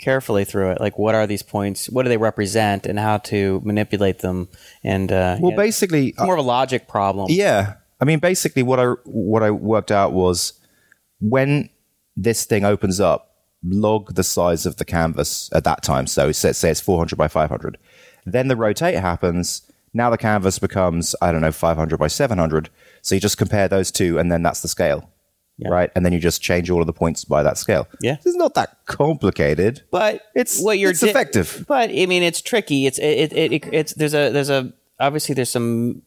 carefully 0.02 0.44
through 0.44 0.72
it. 0.72 0.82
Like, 0.82 0.98
what 0.98 1.16
are 1.16 1.26
these 1.26 1.44
points? 1.44 1.90
What 1.90 2.04
do 2.04 2.10
they 2.10 2.18
represent, 2.18 2.86
and 2.86 3.00
how 3.00 3.20
to 3.20 3.62
manipulate 3.64 4.20
them? 4.20 4.50
And 4.84 5.12
uh, 5.12 5.38
Well, 5.40 5.52
yeah, 5.52 5.58
basically, 5.58 6.10
it's 6.10 6.22
more 6.22 6.34
of 6.34 6.40
a 6.40 6.48
logic 6.48 6.88
problem. 6.88 7.28
Yeah, 7.30 7.76
I 8.02 8.06
mean, 8.06 8.20
basically, 8.20 8.64
what 8.64 8.80
I 8.80 8.88
what 9.06 9.44
I 9.44 9.52
worked 9.52 9.92
out 9.92 10.12
was 10.12 10.54
when 11.20 11.70
this 12.18 12.46
thing 12.46 12.66
opens 12.66 13.00
up, 13.00 13.36
log 13.64 14.16
the 14.16 14.24
size 14.24 14.66
of 14.66 14.78
the 14.78 14.86
canvas 14.86 15.50
at 15.54 15.64
that 15.64 15.84
time. 15.84 16.08
So 16.08 16.32
say, 16.32 16.52
say 16.52 16.72
it's 16.72 16.82
400 16.82 17.16
by 17.16 17.28
500. 17.28 17.78
Then 18.26 18.48
the 18.48 18.56
rotate 18.56 19.00
happens. 19.00 19.62
Now 19.94 20.10
the 20.10 20.18
canvas 20.18 20.58
becomes 20.58 21.16
I 21.22 21.32
don't 21.32 21.42
know 21.42 21.52
500 21.52 21.98
by 21.98 22.08
700. 22.08 22.70
So 23.02 23.16
you 23.16 23.22
just 23.22 23.38
compare 23.38 23.68
those 23.68 23.92
two, 23.92 24.18
and 24.18 24.32
then 24.32 24.42
that's 24.42 24.62
the 24.62 24.68
scale, 24.68 25.11
right? 25.70 25.92
And 25.96 26.06
then 26.06 26.14
you 26.14 26.20
just 26.20 26.42
change 26.42 26.70
all 26.70 26.82
of 26.82 26.88
the 26.88 26.94
points 26.94 27.26
by 27.26 27.44
that 27.44 27.58
scale. 27.58 27.88
Yeah. 28.02 28.18
it's 28.24 28.36
not 28.36 28.54
that 28.56 28.78
complicated. 28.86 29.84
but 29.92 30.16
It's- 30.36 30.62
what 30.62 30.80
you're 30.80 30.92
it's 30.92 31.04
effective. 31.04 31.66
But 31.68 31.90
I 31.92 32.06
mean, 32.06 32.24
it's 32.24 32.42
tricky. 32.42 32.86
It's 32.86 32.98
it, 33.00 33.32
it, 33.34 33.52
it 33.54 33.70
it's 33.72 33.94
there's 33.94 34.14
a 34.14 34.30
there's 34.32 34.50
a 34.50 34.74
obviously 35.00 35.36
there's 35.36 35.50
some 35.50 36.04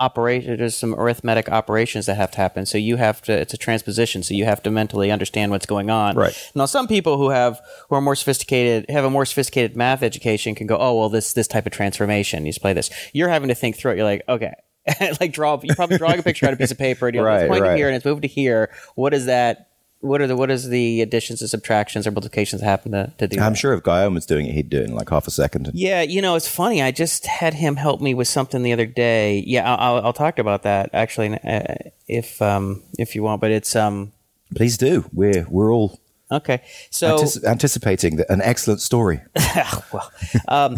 operation 0.00 0.56
there's 0.58 0.76
some 0.76 0.92
arithmetic 0.96 1.48
operations 1.48 2.06
that 2.06 2.16
have 2.16 2.30
to 2.32 2.38
happen. 2.38 2.66
So 2.66 2.76
you 2.78 2.96
have 2.96 3.22
to 3.22 3.32
it's 3.32 3.54
a 3.54 3.56
transposition. 3.56 4.22
So 4.22 4.34
you 4.34 4.44
have 4.44 4.62
to 4.64 4.70
mentally 4.70 5.10
understand 5.10 5.52
what's 5.52 5.66
going 5.66 5.88
on. 5.90 6.16
Right. 6.16 6.50
now, 6.54 6.66
some 6.66 6.88
people 6.88 7.16
who 7.16 7.30
have 7.30 7.60
who 7.88 7.94
are 7.96 8.00
more 8.00 8.16
sophisticated 8.16 8.86
have 8.90 9.04
a 9.04 9.10
more 9.10 9.24
sophisticated 9.24 9.76
math 9.76 10.02
education 10.02 10.54
can 10.54 10.66
go, 10.66 10.76
oh 10.78 10.98
well, 10.98 11.08
this 11.08 11.32
this 11.32 11.46
type 11.46 11.66
of 11.66 11.72
transformation. 11.72 12.44
You 12.44 12.50
just 12.52 12.60
play 12.60 12.72
this. 12.72 12.90
You're 13.12 13.28
having 13.28 13.48
to 13.48 13.54
think 13.54 13.76
through 13.76 13.92
it. 13.92 13.96
You're 13.96 14.04
like, 14.06 14.22
okay. 14.28 14.54
like 15.20 15.32
draw, 15.32 15.58
you're 15.62 15.76
probably 15.76 15.98
drawing 15.98 16.18
a 16.18 16.22
picture 16.22 16.46
on 16.46 16.52
a 16.52 16.56
piece 16.56 16.70
of 16.70 16.78
paper, 16.78 17.06
and 17.08 17.14
you're 17.14 17.24
Right, 17.24 17.50
it's 17.50 17.60
right. 17.60 17.76
here 17.76 17.88
and 17.88 17.96
it's 17.96 18.04
moved 18.04 18.22
to 18.22 18.28
here. 18.28 18.70
What 18.94 19.14
is 19.14 19.26
that? 19.26 19.70
What 20.00 20.20
are 20.20 20.26
the 20.26 20.36
what 20.36 20.50
is 20.50 20.68
the 20.68 21.00
additions 21.00 21.40
and 21.40 21.48
subtractions 21.48 22.06
or 22.06 22.10
multiplications 22.10 22.60
that 22.60 22.66
happen 22.66 22.92
to, 22.92 23.10
to 23.16 23.26
do? 23.26 23.40
I'm 23.40 23.52
that? 23.52 23.58
sure 23.58 23.72
if 23.72 23.82
Guillaume 23.82 24.12
was 24.12 24.26
doing 24.26 24.44
it, 24.44 24.52
he'd 24.52 24.68
do 24.68 24.80
it 24.80 24.84
in 24.84 24.94
like 24.94 25.08
half 25.08 25.26
a 25.26 25.30
second. 25.30 25.70
Yeah, 25.72 26.02
you 26.02 26.20
know, 26.20 26.34
it's 26.34 26.46
funny. 26.46 26.82
I 26.82 26.90
just 26.90 27.24
had 27.26 27.54
him 27.54 27.76
help 27.76 28.02
me 28.02 28.12
with 28.12 28.28
something 28.28 28.62
the 28.62 28.74
other 28.74 28.84
day. 28.84 29.42
Yeah, 29.46 29.66
I'll, 29.74 29.96
I'll, 29.96 30.06
I'll 30.06 30.12
talk 30.12 30.38
about 30.38 30.64
that 30.64 30.90
actually 30.92 31.38
uh, 31.42 31.74
if 32.06 32.42
um 32.42 32.82
if 32.98 33.14
you 33.14 33.22
want. 33.22 33.40
But 33.40 33.50
it's 33.50 33.74
um 33.74 34.12
Please 34.54 34.76
do. 34.76 35.06
We're 35.10 35.46
we're 35.48 35.72
all 35.72 35.98
okay. 36.30 36.62
So 36.90 37.16
antici- 37.16 37.44
anticipating 37.44 38.20
an 38.28 38.42
excellent 38.42 38.82
story. 38.82 39.22
well, 39.92 40.12
um, 40.48 40.76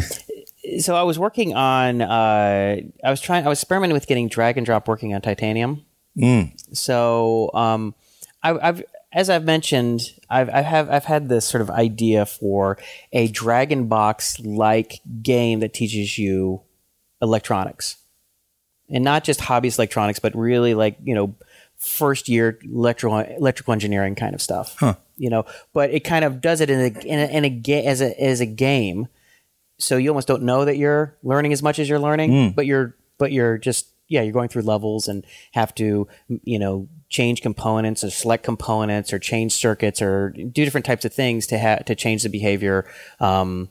so 0.80 0.94
I 0.96 1.02
was 1.02 1.18
working 1.18 1.54
on. 1.54 2.02
Uh, 2.02 2.76
I 3.04 3.11
was 3.11 3.20
trying. 3.20 3.46
I 3.46 3.49
was 3.49 3.58
experimenting 3.61 3.94
with 3.94 4.06
getting 4.06 4.28
drag 4.28 4.56
and 4.56 4.66
drop 4.66 4.88
working 4.88 5.14
on 5.14 5.20
titanium. 5.20 5.85
So 6.73 7.50
um, 7.54 7.94
I, 8.42 8.58
I've, 8.68 8.82
as 9.12 9.30
I've 9.30 9.44
mentioned, 9.44 10.12
I've, 10.28 10.49
I 10.50 10.62
have 10.62 10.90
I've 10.90 11.04
had 11.04 11.28
this 11.28 11.44
sort 11.46 11.62
of 11.62 11.70
idea 11.70 12.26
for 12.26 12.78
a 13.12 13.28
Dragon 13.28 13.87
Box 13.88 14.40
like 14.40 15.00
game 15.23 15.61
that 15.61 15.73
teaches 15.75 16.18
you 16.18 16.62
electronics, 17.23 17.96
and 18.90 19.04
not 19.04 19.25
just 19.25 19.40
hobbyist 19.40 19.78
electronics, 19.78 20.18
but 20.18 20.35
really 20.35 20.75
like 20.75 20.96
you 21.02 21.14
know 21.14 21.35
first 21.76 22.28
year 22.28 22.58
electrical 22.64 23.18
electrical 23.18 23.73
engineering 23.73 24.14
kind 24.14 24.35
of 24.35 24.42
stuff. 24.42 24.76
You 25.18 25.30
know, 25.30 25.46
but 25.73 25.90
it 25.90 26.00
kind 26.00 26.26
of 26.26 26.42
does 26.42 26.61
it 26.61 26.68
in 26.68 26.80
a 26.80 27.06
in 27.06 27.18
a, 27.18 27.26
in 27.26 27.44
a 27.44 27.85
as 27.87 28.00
a 28.02 28.23
as 28.23 28.40
a 28.40 28.46
game. 28.46 29.08
So 29.78 29.97
you 29.97 30.09
almost 30.11 30.28
don't 30.28 30.42
know 30.42 30.64
that 30.64 30.76
you're 30.76 31.16
learning 31.23 31.52
as 31.52 31.62
much 31.62 31.78
as 31.78 31.88
you're 31.88 31.99
learning, 31.99 32.30
but 32.52 32.66
you're 32.66 32.97
but 33.18 33.33
you're 33.33 33.59
just 33.59 33.88
yeah, 34.09 34.23
you're 34.23 34.33
going 34.33 34.49
through 34.49 34.62
levels 34.62 35.09
and 35.09 35.25
have 35.52 35.75
to 35.76 36.09
you 36.28 36.59
know 36.59 36.88
change 37.09 37.42
components 37.42 38.02
or 38.02 38.11
select 38.11 38.45
components 38.45 39.12
or 39.12 39.18
change 39.18 39.52
circuits 39.52 40.00
or 40.02 40.30
do 40.30 40.64
different 40.64 40.87
types 40.87 41.04
of 41.04 41.12
things 41.12 41.47
to 41.49 41.59
have 41.59 41.85
to 41.85 41.95
change 41.95 42.23
the 42.23 42.28
behavior 42.28 42.87
um, 43.21 43.68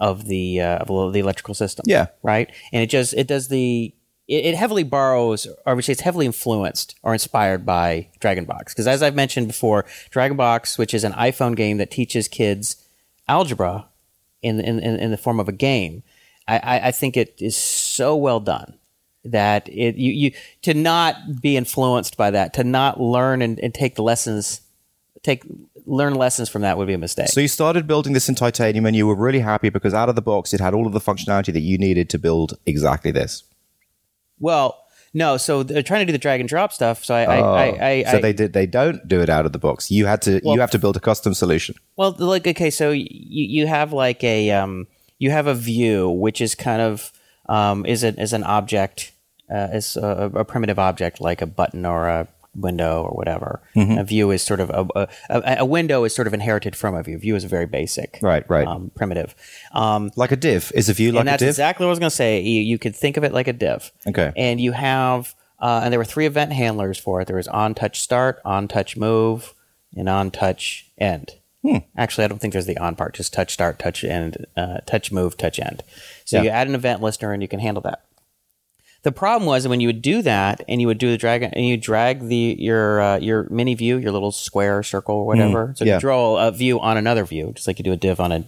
of 0.00 0.26
the 0.26 0.60
uh, 0.60 0.78
of 0.78 1.12
the 1.12 1.20
electrical 1.20 1.54
system. 1.54 1.84
Yeah. 1.86 2.06
right. 2.22 2.50
And 2.72 2.82
it 2.82 2.90
just 2.90 3.14
it 3.14 3.26
does 3.26 3.48
the 3.48 3.94
it, 4.26 4.46
it 4.46 4.54
heavily 4.54 4.82
borrows, 4.82 5.46
or 5.66 5.80
say 5.82 5.92
it's 5.92 6.00
heavily 6.00 6.26
influenced 6.26 6.94
or 7.02 7.12
inspired 7.12 7.66
by 7.66 8.08
Dragon 8.20 8.44
Box. 8.44 8.72
Because 8.72 8.86
as 8.86 9.02
I've 9.02 9.14
mentioned 9.14 9.46
before, 9.46 9.84
Dragon 10.10 10.36
Box, 10.36 10.78
which 10.78 10.94
is 10.94 11.04
an 11.04 11.12
iPhone 11.12 11.54
game 11.56 11.78
that 11.78 11.90
teaches 11.90 12.28
kids 12.28 12.76
algebra 13.28 13.88
in 14.44 14.60
in, 14.60 14.80
in, 14.80 15.10
the 15.10 15.16
form 15.16 15.40
of 15.40 15.48
a 15.48 15.52
game, 15.52 16.02
I, 16.46 16.58
I, 16.58 16.88
I 16.88 16.90
think 16.90 17.16
it 17.16 17.34
is 17.38 17.56
so 17.56 18.14
well 18.16 18.40
done 18.40 18.78
that 19.24 19.68
it 19.68 19.96
you, 19.96 20.12
you 20.12 20.32
to 20.62 20.74
not 20.74 21.40
be 21.40 21.56
influenced 21.56 22.16
by 22.16 22.30
that, 22.30 22.54
to 22.54 22.64
not 22.64 23.00
learn 23.00 23.42
and, 23.42 23.58
and 23.60 23.72
take 23.72 23.94
the 23.94 24.02
lessons, 24.02 24.60
take 25.22 25.44
learn 25.86 26.14
lessons 26.14 26.48
from 26.48 26.62
that 26.62 26.76
would 26.76 26.86
be 26.86 26.94
a 26.94 26.98
mistake. 26.98 27.28
So 27.28 27.40
you 27.40 27.48
started 27.48 27.86
building 27.86 28.12
this 28.12 28.28
in 28.28 28.34
titanium, 28.34 28.86
and 28.86 28.94
you 28.94 29.06
were 29.06 29.16
really 29.16 29.40
happy 29.40 29.70
because 29.70 29.94
out 29.94 30.08
of 30.08 30.14
the 30.14 30.22
box, 30.22 30.52
it 30.52 30.60
had 30.60 30.74
all 30.74 30.86
of 30.86 30.92
the 30.92 31.00
functionality 31.00 31.52
that 31.52 31.60
you 31.60 31.78
needed 31.78 32.10
to 32.10 32.18
build 32.18 32.58
exactly 32.66 33.10
this. 33.10 33.44
well, 34.38 34.83
no, 35.14 35.36
so 35.36 35.62
they're 35.62 35.82
trying 35.82 36.00
to 36.00 36.06
do 36.06 36.12
the 36.12 36.18
drag 36.18 36.40
and 36.40 36.48
drop 36.48 36.72
stuff. 36.72 37.04
So 37.04 37.14
I, 37.14 37.22
I, 37.24 37.38
I, 37.38 37.64
I, 37.66 38.04
Oh. 38.06 38.10
so 38.12 38.18
they 38.18 38.32
did. 38.32 38.52
They 38.52 38.66
don't 38.66 39.06
do 39.08 39.20
it 39.22 39.30
out 39.30 39.46
of 39.46 39.52
the 39.52 39.58
box. 39.58 39.90
You 39.90 40.06
had 40.06 40.20
to. 40.22 40.40
Well- 40.44 40.54
you 40.56 40.60
have 40.60 40.70
to 40.72 40.78
build 40.78 40.96
a 40.96 41.00
custom 41.00 41.32
solution. 41.34 41.76
Well, 41.96 42.14
like 42.18 42.46
okay, 42.46 42.70
so 42.70 42.90
you 42.90 43.06
you 43.10 43.66
have 43.66 43.92
like 43.92 44.22
a 44.24 44.50
um 44.50 44.86
you 45.18 45.30
have 45.30 45.46
a 45.46 45.54
view 45.54 46.10
which 46.10 46.40
is 46.40 46.54
kind 46.54 46.82
of 46.82 47.12
um 47.48 47.86
is 47.86 48.02
it 48.02 48.18
is 48.18 48.32
an 48.32 48.42
object 48.44 49.12
uh, 49.54 49.68
is 49.72 49.96
a, 49.96 50.30
a 50.34 50.44
primitive 50.44 50.78
object 50.78 51.20
like 51.20 51.40
a 51.42 51.46
button 51.46 51.86
or 51.86 52.08
a 52.08 52.26
window 52.54 53.02
or 53.02 53.10
whatever. 53.16 53.60
Mm-hmm. 53.76 53.98
A 53.98 54.04
view 54.04 54.30
is 54.30 54.42
sort 54.42 54.60
of 54.60 54.70
a, 54.70 54.86
a 54.94 55.08
a 55.30 55.56
a 55.60 55.64
window 55.64 56.04
is 56.04 56.14
sort 56.14 56.26
of 56.26 56.34
inherited 56.34 56.76
from 56.76 56.94
a 56.94 57.02
view. 57.02 57.18
View 57.18 57.34
is 57.36 57.44
a 57.44 57.48
very 57.48 57.66
basic, 57.66 58.18
Right, 58.22 58.48
right. 58.48 58.66
Um, 58.66 58.90
primitive. 58.94 59.34
Um, 59.72 60.10
Like 60.16 60.32
a 60.32 60.36
div 60.36 60.72
is 60.74 60.88
a 60.88 60.92
view 60.92 61.12
like 61.12 61.20
and 61.20 61.28
a 61.28 61.32
that's 61.32 61.40
div. 61.40 61.48
exactly 61.50 61.84
what 61.84 61.90
I 61.90 61.90
was 61.90 61.98
going 61.98 62.10
to 62.10 62.16
say. 62.16 62.40
You, 62.40 62.60
you 62.60 62.78
could 62.78 62.94
think 62.96 63.16
of 63.16 63.24
it 63.24 63.32
like 63.32 63.48
a 63.48 63.52
div. 63.52 63.90
Okay. 64.06 64.32
And 64.36 64.60
you 64.60 64.72
have, 64.72 65.34
uh, 65.60 65.80
and 65.84 65.92
there 65.92 65.98
were 65.98 66.04
three 66.04 66.26
event 66.26 66.52
handlers 66.52 66.98
for 66.98 67.20
it. 67.20 67.26
There 67.26 67.36
was 67.36 67.48
on 67.48 67.74
touch 67.74 68.00
start, 68.00 68.40
on 68.44 68.68
touch 68.68 68.96
move, 68.96 69.54
and 69.96 70.08
on 70.08 70.30
touch 70.30 70.86
end. 70.98 71.32
Hmm. 71.62 71.78
Actually, 71.96 72.24
I 72.24 72.28
don't 72.28 72.40
think 72.40 72.52
there's 72.52 72.66
the 72.66 72.76
on 72.76 72.94
part. 72.94 73.14
Just 73.14 73.32
touch 73.32 73.52
start, 73.52 73.78
touch 73.78 74.04
end, 74.04 74.44
uh, 74.56 74.78
touch 74.86 75.10
move, 75.10 75.36
touch 75.38 75.58
end. 75.58 75.82
So 76.26 76.36
Yeah. 76.36 76.42
you 76.42 76.48
add 76.50 76.68
an 76.68 76.74
event 76.74 77.00
listener, 77.00 77.32
and 77.32 77.40
you 77.42 77.48
can 77.48 77.58
handle 77.60 77.80
that. 77.84 78.02
The 79.04 79.12
problem 79.12 79.46
was 79.46 79.68
when 79.68 79.80
you 79.80 79.88
would 79.88 80.02
do 80.02 80.22
that, 80.22 80.62
and 80.66 80.80
you 80.80 80.86
would 80.86 80.98
do 80.98 81.10
the 81.10 81.18
drag, 81.18 81.42
and 81.42 81.64
you 81.66 81.76
drag 81.76 82.26
the 82.26 82.56
your 82.58 83.00
uh, 83.00 83.18
your 83.18 83.46
mini 83.50 83.74
view, 83.74 83.98
your 83.98 84.12
little 84.12 84.32
square 84.32 84.82
circle 84.82 85.16
or 85.16 85.26
whatever. 85.26 85.72
so 85.76 85.84
Hmm. 85.84 85.88
yeah. 85.88 85.94
you 85.96 86.00
draw 86.00 86.48
a 86.48 86.50
view 86.50 86.80
on 86.80 86.96
another 86.96 87.24
view, 87.24 87.52
just 87.54 87.66
like 87.66 87.78
you 87.78 87.84
do 87.84 87.92
a 87.92 87.96
div 87.96 88.18
on 88.18 88.32
a, 88.32 88.44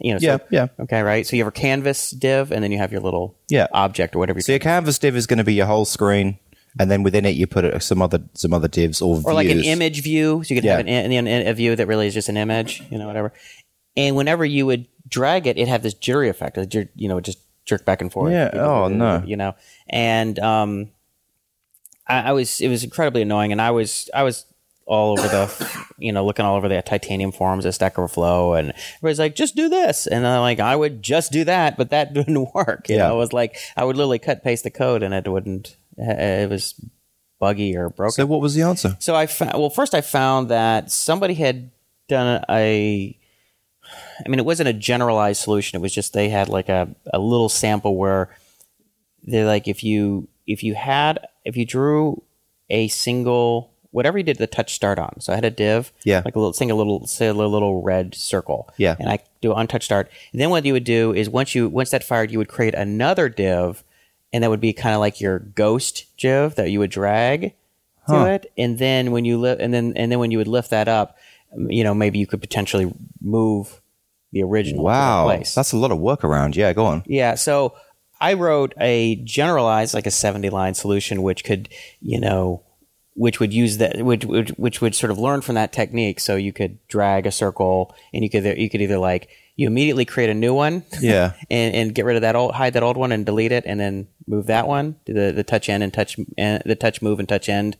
you 0.00 0.14
know. 0.14 0.18
Yeah, 0.22 0.36
so, 0.38 0.44
yeah. 0.50 0.66
Okay, 0.80 1.02
right. 1.02 1.26
So 1.26 1.34
you 1.36 1.42
have 1.42 1.48
a 1.48 1.60
canvas 1.60 2.10
div, 2.12 2.52
and 2.52 2.62
then 2.62 2.70
you 2.72 2.78
have 2.78 2.92
your 2.92 3.00
little 3.00 3.36
Yeah. 3.50 3.66
object 3.72 4.14
or 4.14 4.20
whatever. 4.20 4.38
You 4.38 4.42
So 4.42 4.52
your 4.52 4.60
canvas 4.60 4.98
div 4.98 5.16
is 5.16 5.26
going 5.26 5.38
to 5.38 5.44
be 5.44 5.54
your 5.54 5.66
whole 5.66 5.84
screen, 5.84 6.38
and 6.78 6.88
then 6.88 7.02
within 7.02 7.24
it 7.26 7.34
you 7.34 7.48
put 7.48 7.64
uh, 7.64 7.78
some 7.80 8.00
other 8.00 8.20
some 8.34 8.52
other 8.54 8.68
divs 8.68 9.02
or 9.02 9.20
or 9.24 9.34
like 9.34 9.48
an 9.50 9.58
image 9.64 10.02
view. 10.02 10.42
So 10.44 10.54
you 10.54 10.60
could 10.60 10.64
Yeah. 10.66 10.76
have 10.76 10.86
an, 10.86 11.12
an, 11.12 11.46
a 11.48 11.52
view 11.52 11.74
that 11.74 11.86
really 11.88 12.06
is 12.06 12.14
just 12.14 12.28
an 12.28 12.36
image, 12.36 12.80
you 12.92 12.98
know, 12.98 13.08
whatever. 13.08 13.32
And 13.96 14.14
whenever 14.14 14.44
you 14.44 14.66
would 14.66 14.86
drag 15.08 15.46
it, 15.48 15.56
it 15.58 15.66
had 15.68 15.82
this 15.82 15.94
jittery 15.94 16.28
effect. 16.28 16.58
You 16.94 17.08
know, 17.08 17.16
it 17.18 17.24
just 17.24 17.38
jerk 17.66 17.84
back 17.84 18.00
and 18.00 18.10
forth. 18.12 18.32
Yeah. 18.32 18.50
Oh, 18.54 18.88
no. 18.88 19.22
You 19.26 19.36
know, 19.36 19.54
and 19.88 20.38
um, 20.38 20.90
I, 22.06 22.30
I 22.30 22.32
was 22.32 22.60
it 22.60 22.68
was 22.68 22.84
incredibly 22.84 23.22
annoying, 23.22 23.52
and 23.52 23.60
I 23.60 23.70
was 23.72 24.08
I 24.14 24.22
was 24.22 24.46
all 24.86 25.18
over 25.18 25.26
the 25.28 25.84
you 25.98 26.12
know 26.12 26.24
looking 26.24 26.44
all 26.46 26.56
over 26.56 26.68
the 26.68 26.80
titanium 26.80 27.32
forums 27.32 27.66
at 27.66 27.74
Stack 27.74 27.98
Overflow, 27.98 28.54
and 28.54 28.72
everybody's 28.96 29.18
like, 29.18 29.34
just 29.34 29.56
do 29.56 29.68
this, 29.68 30.06
and 30.06 30.26
I'm 30.26 30.40
like, 30.40 30.60
I 30.60 30.76
would 30.76 31.02
just 31.02 31.32
do 31.32 31.44
that, 31.44 31.76
but 31.76 31.90
that 31.90 32.14
didn't 32.14 32.54
work. 32.54 32.88
You 32.88 32.96
Yeah. 32.96 33.08
know, 33.08 33.14
it 33.16 33.18
was 33.18 33.32
like 33.32 33.56
I 33.76 33.84
would 33.84 33.96
literally 33.96 34.18
cut 34.20 34.42
paste 34.44 34.64
the 34.64 34.70
code, 34.70 35.02
and 35.02 35.12
it 35.12 35.28
wouldn't. 35.28 35.76
It 35.98 36.48
was 36.50 36.74
buggy 37.38 37.76
or 37.76 37.90
broken. 37.90 38.12
So 38.12 38.26
what 38.26 38.40
was 38.40 38.54
the 38.54 38.62
answer? 38.62 38.96
So 38.98 39.14
I 39.14 39.26
found, 39.26 39.54
well, 39.54 39.68
first 39.70 39.94
I 39.94 40.00
found 40.02 40.48
that 40.50 40.90
somebody 40.90 41.34
had 41.34 41.70
done 42.08 42.42
a, 42.48 43.18
I 44.24 44.28
mean, 44.28 44.38
it 44.38 44.44
wasn't 44.44 44.68
a 44.68 44.72
generalized 44.72 45.42
solution. 45.42 45.76
It 45.76 45.82
was 45.82 45.94
just 45.94 46.12
they 46.12 46.28
had 46.28 46.48
like 46.48 46.68
a, 46.68 46.88
a 47.12 47.18
little 47.18 47.48
sample 47.48 47.96
where 47.96 48.30
they're 49.24 49.46
like, 49.46 49.68
if 49.68 49.82
you, 49.84 50.28
if 50.46 50.62
you 50.62 50.74
had, 50.74 51.26
if 51.44 51.56
you 51.56 51.64
drew 51.64 52.22
a 52.70 52.88
single, 52.88 53.72
whatever 53.90 54.18
you 54.18 54.24
did 54.24 54.38
the 54.38 54.46
touch 54.46 54.74
start 54.74 54.98
on. 54.98 55.20
So 55.20 55.32
I 55.32 55.36
had 55.36 55.44
a 55.44 55.50
div, 55.50 55.92
Yeah. 56.04 56.22
like 56.24 56.36
a 56.36 56.38
little, 56.38 56.52
single 56.52 56.76
little, 56.78 57.06
say 57.06 57.26
a 57.28 57.34
little, 57.34 57.82
red 57.82 58.14
circle. 58.14 58.68
Yeah. 58.76 58.96
And 58.98 59.08
I 59.08 59.18
do 59.40 59.52
on 59.52 59.66
touch 59.66 59.84
start. 59.84 60.10
And 60.32 60.40
then 60.40 60.50
what 60.50 60.64
you 60.64 60.72
would 60.72 60.84
do 60.84 61.12
is 61.12 61.28
once 61.28 61.54
you, 61.54 61.68
once 61.68 61.90
that 61.90 62.04
fired, 62.04 62.30
you 62.30 62.38
would 62.38 62.48
create 62.48 62.74
another 62.74 63.28
div 63.28 63.82
and 64.32 64.42
that 64.42 64.50
would 64.50 64.60
be 64.60 64.72
kind 64.72 64.94
of 64.94 65.00
like 65.00 65.20
your 65.20 65.38
ghost 65.38 66.04
div 66.18 66.56
that 66.56 66.70
you 66.70 66.78
would 66.80 66.90
drag 66.90 67.54
to 68.08 68.24
it, 68.26 68.52
and 68.56 68.78
then 68.78 69.10
when 69.10 69.24
you 69.24 69.36
lift, 69.36 69.60
and 69.60 69.74
then 69.74 69.92
and 69.96 70.12
then 70.12 70.20
when 70.20 70.30
you 70.30 70.38
would 70.38 70.46
lift 70.46 70.70
that 70.70 70.86
up, 70.86 71.16
you 71.68 71.84
know, 71.84 71.94
maybe 71.94 72.18
you 72.18 72.26
could 72.26 72.40
potentially 72.40 72.92
move 73.20 73.80
the 74.32 74.42
original. 74.42 74.84
Wow, 74.84 75.24
place. 75.24 75.54
that's 75.54 75.72
a 75.72 75.76
lot 75.76 75.90
of 75.92 75.98
work 75.98 76.24
around. 76.24 76.56
Yeah, 76.56 76.72
go 76.72 76.84
on. 76.86 77.02
yeah. 77.06 77.34
So 77.36 77.74
I 78.20 78.34
wrote 78.34 78.74
a 78.80 79.16
generalized, 79.24 79.94
like 79.94 80.06
a 80.06 80.10
seventy 80.10 80.50
line 80.50 80.74
solution, 80.74 81.22
which 81.22 81.44
could, 81.44 81.68
you 82.00 82.18
know, 82.20 82.62
which 83.14 83.40
would 83.40 83.52
use 83.54 83.78
that, 83.78 84.02
which, 84.04 84.24
which 84.24 84.50
which 84.50 84.80
would 84.80 84.94
sort 84.94 85.10
of 85.10 85.18
learn 85.18 85.40
from 85.40 85.54
that 85.54 85.72
technique. 85.72 86.20
So 86.20 86.36
you 86.36 86.52
could 86.52 86.78
drag 86.88 87.26
a 87.26 87.32
circle, 87.32 87.94
and 88.12 88.22
you 88.24 88.30
could 88.30 88.44
you 88.58 88.68
could 88.68 88.80
either 88.82 88.98
like 88.98 89.28
you 89.58 89.66
immediately 89.66 90.04
create 90.04 90.28
a 90.28 90.34
new 90.34 90.52
one, 90.52 90.84
Yeah. 91.00 91.32
and, 91.50 91.74
and 91.74 91.94
get 91.94 92.04
rid 92.04 92.16
of 92.16 92.22
that 92.22 92.36
old, 92.36 92.52
hide 92.54 92.74
that 92.74 92.82
old 92.82 92.98
one, 92.98 93.10
and 93.12 93.24
delete 93.24 93.52
it, 93.52 93.64
and 93.66 93.80
then 93.80 94.06
move 94.26 94.46
that 94.48 94.66
one, 94.68 94.96
do 95.06 95.14
the 95.14 95.32
the 95.32 95.44
touch 95.44 95.68
end 95.70 95.82
and 95.82 95.94
touch 95.94 96.18
and 96.36 96.62
the 96.66 96.76
touch 96.76 97.00
move 97.00 97.18
and 97.20 97.28
touch 97.28 97.48
end. 97.48 97.76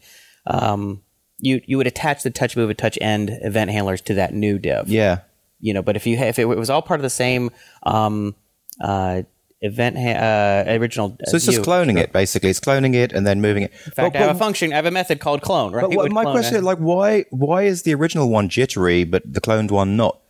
Um, 0.47 1.03
you 1.39 1.61
you 1.67 1.77
would 1.77 1.87
attach 1.87 2.23
the 2.23 2.31
touch 2.31 2.57
move 2.57 2.71
and 2.71 2.79
touch 2.79 2.99
end 3.01 3.31
event 3.43 3.71
handlers 3.71 4.01
to 4.03 4.15
that 4.15 4.35
new 4.35 4.59
div. 4.59 4.89
Yeah. 4.89 5.21
You 5.61 5.75
know, 5.75 5.83
but 5.83 5.97
if 5.97 6.07
you 6.07 6.17
if 6.17 6.39
it 6.39 6.45
was 6.45 6.71
all 6.71 6.83
part 6.83 7.01
of 7.01 7.03
the 7.03 7.11
same 7.11 7.51
um, 7.83 8.35
uh, 8.81 9.23
event 9.61 9.97
ha- 9.97 10.65
uh, 10.69 10.79
original, 10.79 11.17
So 11.27 11.37
it's 11.37 11.47
just 11.47 11.63
cloning 11.63 11.99
it, 11.99 12.13
basically. 12.13 12.51
It's 12.51 12.61
cloning 12.61 12.95
it 12.95 13.13
and 13.13 13.27
then 13.27 13.41
moving 13.41 13.63
it. 13.63 13.73
In 13.87 13.93
fact, 13.93 14.17
I 14.17 14.19
have 14.21 14.37
a 14.37 14.39
function, 14.39 14.73
I 14.73 14.77
have 14.77 14.87
a 14.87 14.91
method 14.91 15.19
called 15.19 15.41
clone. 15.41 15.73
Right? 15.73 15.83
But 15.83 15.97
what, 15.97 16.13
my 16.13 16.25
question 16.25 16.57
is, 16.57 16.63
like, 16.63 16.79
why 16.79 17.25
why 17.31 17.63
is 17.63 17.83
the 17.83 17.95
original 17.95 18.29
one 18.29 18.49
jittery, 18.49 19.05
but 19.05 19.23
the 19.33 19.41
cloned 19.41 19.71
one 19.71 19.97
not? 19.97 20.21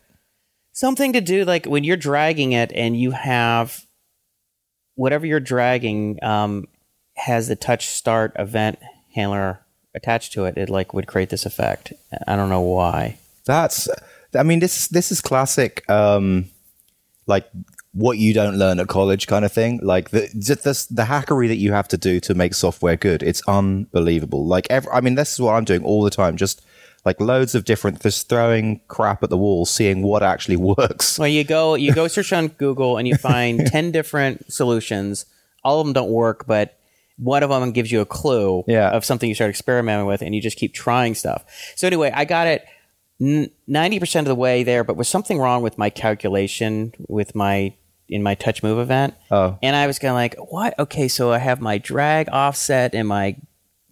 something 0.77 1.15
to 1.15 1.23
do 1.23 1.43
like 1.47 1.65
when 1.65 1.85
you're 1.85 1.97
dragging 1.97 2.53
it 2.53 2.71
and 2.75 3.01
you 3.01 3.11
have 3.11 3.87
whatever 4.95 5.25
you're 5.27 5.41
dragging 5.41 6.23
um, 6.23 6.67
has 7.15 7.49
the 7.49 7.57
touch 7.57 7.87
start 7.87 8.33
event 8.39 8.79
handler 9.15 9.59
attached 9.97 10.33
to 10.33 10.45
it 10.45 10.57
it 10.57 10.69
like 10.71 10.95
would 10.95 11.07
create 11.07 11.31
this 11.31 11.45
effect 11.47 11.93
i 12.29 12.37
don't 12.37 12.49
know 12.51 12.61
why 12.61 13.19
That's, 13.47 13.89
I 14.35 14.43
mean, 14.43 14.59
this 14.59 14.89
this 14.89 15.13
is 15.13 15.21
classic, 15.21 15.89
um, 15.89 16.51
like 17.27 17.47
what 17.93 18.19
you 18.19 18.35
don't 18.35 18.59
learn 18.59 18.81
at 18.81 18.89
college 18.89 19.27
kind 19.27 19.45
of 19.45 19.53
thing. 19.53 19.79
Like 19.83 20.11
the 20.11 20.29
this, 20.35 20.87
the 20.87 21.05
hackery 21.05 21.47
that 21.49 21.57
you 21.57 21.73
have 21.73 21.89
to 21.89 21.97
do 21.97 22.19
to 22.21 22.35
make 22.35 22.55
software 22.55 22.97
good. 22.97 23.23
It's 23.23 23.43
unbelievable. 23.49 24.45
Like, 24.45 24.67
every, 24.69 24.91
I 24.91 25.01
mean, 25.01 25.15
this 25.15 25.33
is 25.33 25.41
what 25.41 25.55
I'm 25.55 25.65
doing 25.65 25.85
all 25.85 26.03
the 26.03 26.11
time. 26.11 26.37
Just 26.37 26.61
like 27.05 27.21
loads 27.21 27.55
of 27.55 27.65
different, 27.65 28.03
just 28.03 28.29
throwing 28.29 28.81
crap 28.89 29.23
at 29.23 29.31
the 29.31 29.39
wall, 29.39 29.65
seeing 29.65 30.03
what 30.03 30.23
actually 30.25 30.57
works. 30.75 31.19
well 31.19 31.29
you 31.29 31.45
go 31.45 31.77
you 31.77 31.95
go 31.95 32.09
search 32.09 32.33
on 32.33 32.49
google 32.59 32.99
and 32.99 33.07
you 33.07 33.15
find 33.17 33.65
10 33.79 33.93
different 33.93 34.53
solutions 34.53 35.25
all 35.63 35.79
of 35.81 35.87
them 35.87 35.93
don't 35.93 36.11
work 36.11 36.47
but 36.47 36.76
one 37.19 37.43
of 37.43 37.51
them 37.51 37.73
gives 37.73 37.91
you 37.91 38.01
a 38.01 38.07
clue 38.07 38.63
Yeah. 38.67 38.91
of 38.91 39.05
something 39.05 39.29
you 39.29 39.35
start 39.35 39.51
experimenting 39.51 40.07
with 40.07 40.21
and 40.23 40.35
you 40.35 40.41
just 40.43 40.57
keep 40.59 40.75
trying 40.75 41.15
stuff. 41.15 41.45
So 41.75 41.87
anyway 41.87 42.11
i 42.15 42.25
got 42.25 42.47
it 42.47 42.65
90% 43.21 44.19
of 44.21 44.25
the 44.27 44.35
way 44.35 44.63
there 44.63 44.85
but 44.85 44.97
was 44.97 45.09
something 45.09 45.39
wrong 45.39 45.63
with 45.63 45.79
my 45.79 45.89
calculation 45.91 46.93
with 47.09 47.35
my 47.35 47.73
in 48.09 48.23
my 48.23 48.35
touch 48.35 48.63
move 48.63 48.79
event. 48.79 49.15
Oh. 49.31 49.59
and 49.63 49.75
i 49.75 49.87
was 49.87 49.99
kind 49.99 50.11
of 50.11 50.17
like 50.17 50.35
what? 50.53 50.79
Okay 50.79 51.09
so 51.09 51.33
i 51.33 51.39
have 51.39 51.61
my 51.61 51.79
drag 51.79 52.29
offset 52.31 52.95
and 52.95 53.09
my 53.09 53.37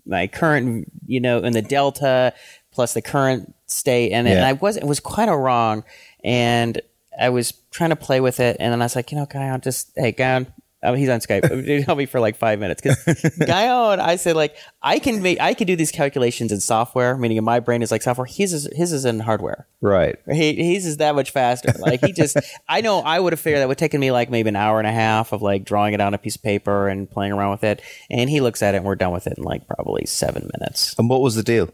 my 0.07 0.27
current 0.27 0.93
you 1.07 1.21
know 1.21 1.39
in 1.39 1.53
the 1.55 1.63
delta 1.63 2.33
plus 2.71 2.93
the 2.95 3.01
current 3.03 3.55
state 3.67 4.13
and, 4.13 4.29
and 4.29 4.45
i 4.45 4.53
was 4.53 4.77
it 4.77 4.85
was 4.85 5.01
quite 5.01 5.29
a 5.31 5.37
wrong 5.37 5.83
and 6.23 6.81
i 7.19 7.31
was 7.31 7.53
trying 7.71 7.91
to 7.91 7.97
play 7.97 8.21
with 8.21 8.39
it 8.41 8.57
and 8.61 8.71
then 8.73 8.83
i 8.83 8.85
was 8.85 8.95
like 8.95 9.11
you 9.11 9.17
know 9.19 9.25
guy 9.27 9.47
i'll 9.49 9.59
just 9.59 9.91
hey 9.97 10.13
guy 10.13 10.47
Um, 10.85 10.97
he's 10.97 11.09
on 11.09 11.21
Skype. 11.21 11.65
He 11.65 11.83
helped 11.83 11.99
me 11.99 12.07
for 12.07 12.21
like 12.21 12.37
five 12.37 12.59
minutes 12.59 12.83
because 12.83 13.39
Guyon, 13.39 14.01
I 14.01 14.17
said 14.17 14.37
like 14.37 14.57
I 14.83 14.99
can 14.99 15.23
make 15.23 15.41
I 15.41 15.55
can 15.55 15.67
do 15.67 15.77
these 15.77 15.91
calculations 15.93 16.53
in 16.53 16.61
software, 16.61 17.17
meaning 17.17 17.37
in 17.37 17.45
my 17.45 17.61
brain 17.61 17.83
is 17.83 17.91
like 17.91 18.03
software. 18.03 18.27
His 18.27 18.53
is 18.53 18.69
his 18.73 18.93
is 18.93 19.05
in 19.05 19.21
hardware. 19.21 19.67
Right. 19.81 20.17
He 20.31 20.55
he's 20.55 20.87
is 20.87 20.99
that 20.99 21.15
much 21.15 21.31
faster. 21.31 21.73
Like 21.79 22.05
he 22.05 22.13
just 22.13 22.37
I 22.69 22.81
know 22.81 23.01
I 23.01 23.21
would 23.21 23.33
have 23.33 23.41
figured 23.41 23.61
that 23.61 23.69
would 23.69 23.79
taken 23.79 24.01
me 24.01 24.11
like 24.11 24.31
maybe 24.31 24.49
an 24.49 24.57
hour 24.57 24.79
and 24.79 24.87
a 24.87 24.93
half 24.93 25.33
of 25.33 25.43
like 25.43 25.65
drawing 25.65 25.95
it 25.95 26.01
on 26.01 26.15
a 26.15 26.19
piece 26.19 26.37
of 26.37 26.43
paper 26.43 26.89
and 26.89 27.11
playing 27.11 27.33
around 27.33 27.51
with 27.51 27.65
it. 27.65 27.83
And 28.11 28.31
he 28.31 28.41
looks 28.41 28.63
at 28.63 28.75
it 28.75 28.79
and 28.79 28.87
we're 28.87 28.95
done 28.95 29.13
with 29.13 29.27
it 29.27 29.39
in 29.39 29.45
like 29.45 29.67
probably 29.67 30.07
seven 30.07 30.51
minutes. 30.59 30.95
And 30.99 31.09
what 31.09 31.21
was 31.21 31.35
the 31.35 31.43
deal? 31.43 31.71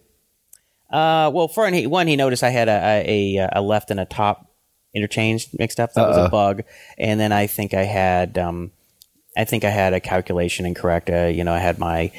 Uh, 0.90 1.30
well, 1.32 1.46
for 1.46 1.66
an, 1.66 1.88
one, 1.88 2.08
he 2.08 2.16
noticed 2.16 2.42
I 2.42 2.50
had 2.50 2.68
a, 2.68 3.04
a, 3.06 3.48
a 3.52 3.62
left 3.62 3.90
and 3.90 4.00
a 4.00 4.04
top 4.04 4.50
interchanged 4.92 5.56
mixed 5.56 5.78
up. 5.78 5.92
That 5.94 6.08
was 6.08 6.16
a 6.16 6.28
bug. 6.28 6.62
And 6.98 7.20
then 7.20 7.30
I 7.30 7.46
think 7.46 7.74
I 7.74 7.84
had, 7.84 8.36
um, 8.38 8.72
I 9.40 9.44
think 9.44 9.64
I 9.64 9.70
had 9.70 9.92
a 9.94 10.00
calculation 10.00 10.66
incorrect. 10.66 11.08
Uh, 11.10 11.26
you 11.26 11.44
know, 11.44 11.52
I 11.54 11.58
had 11.58 11.78
my 11.78 12.12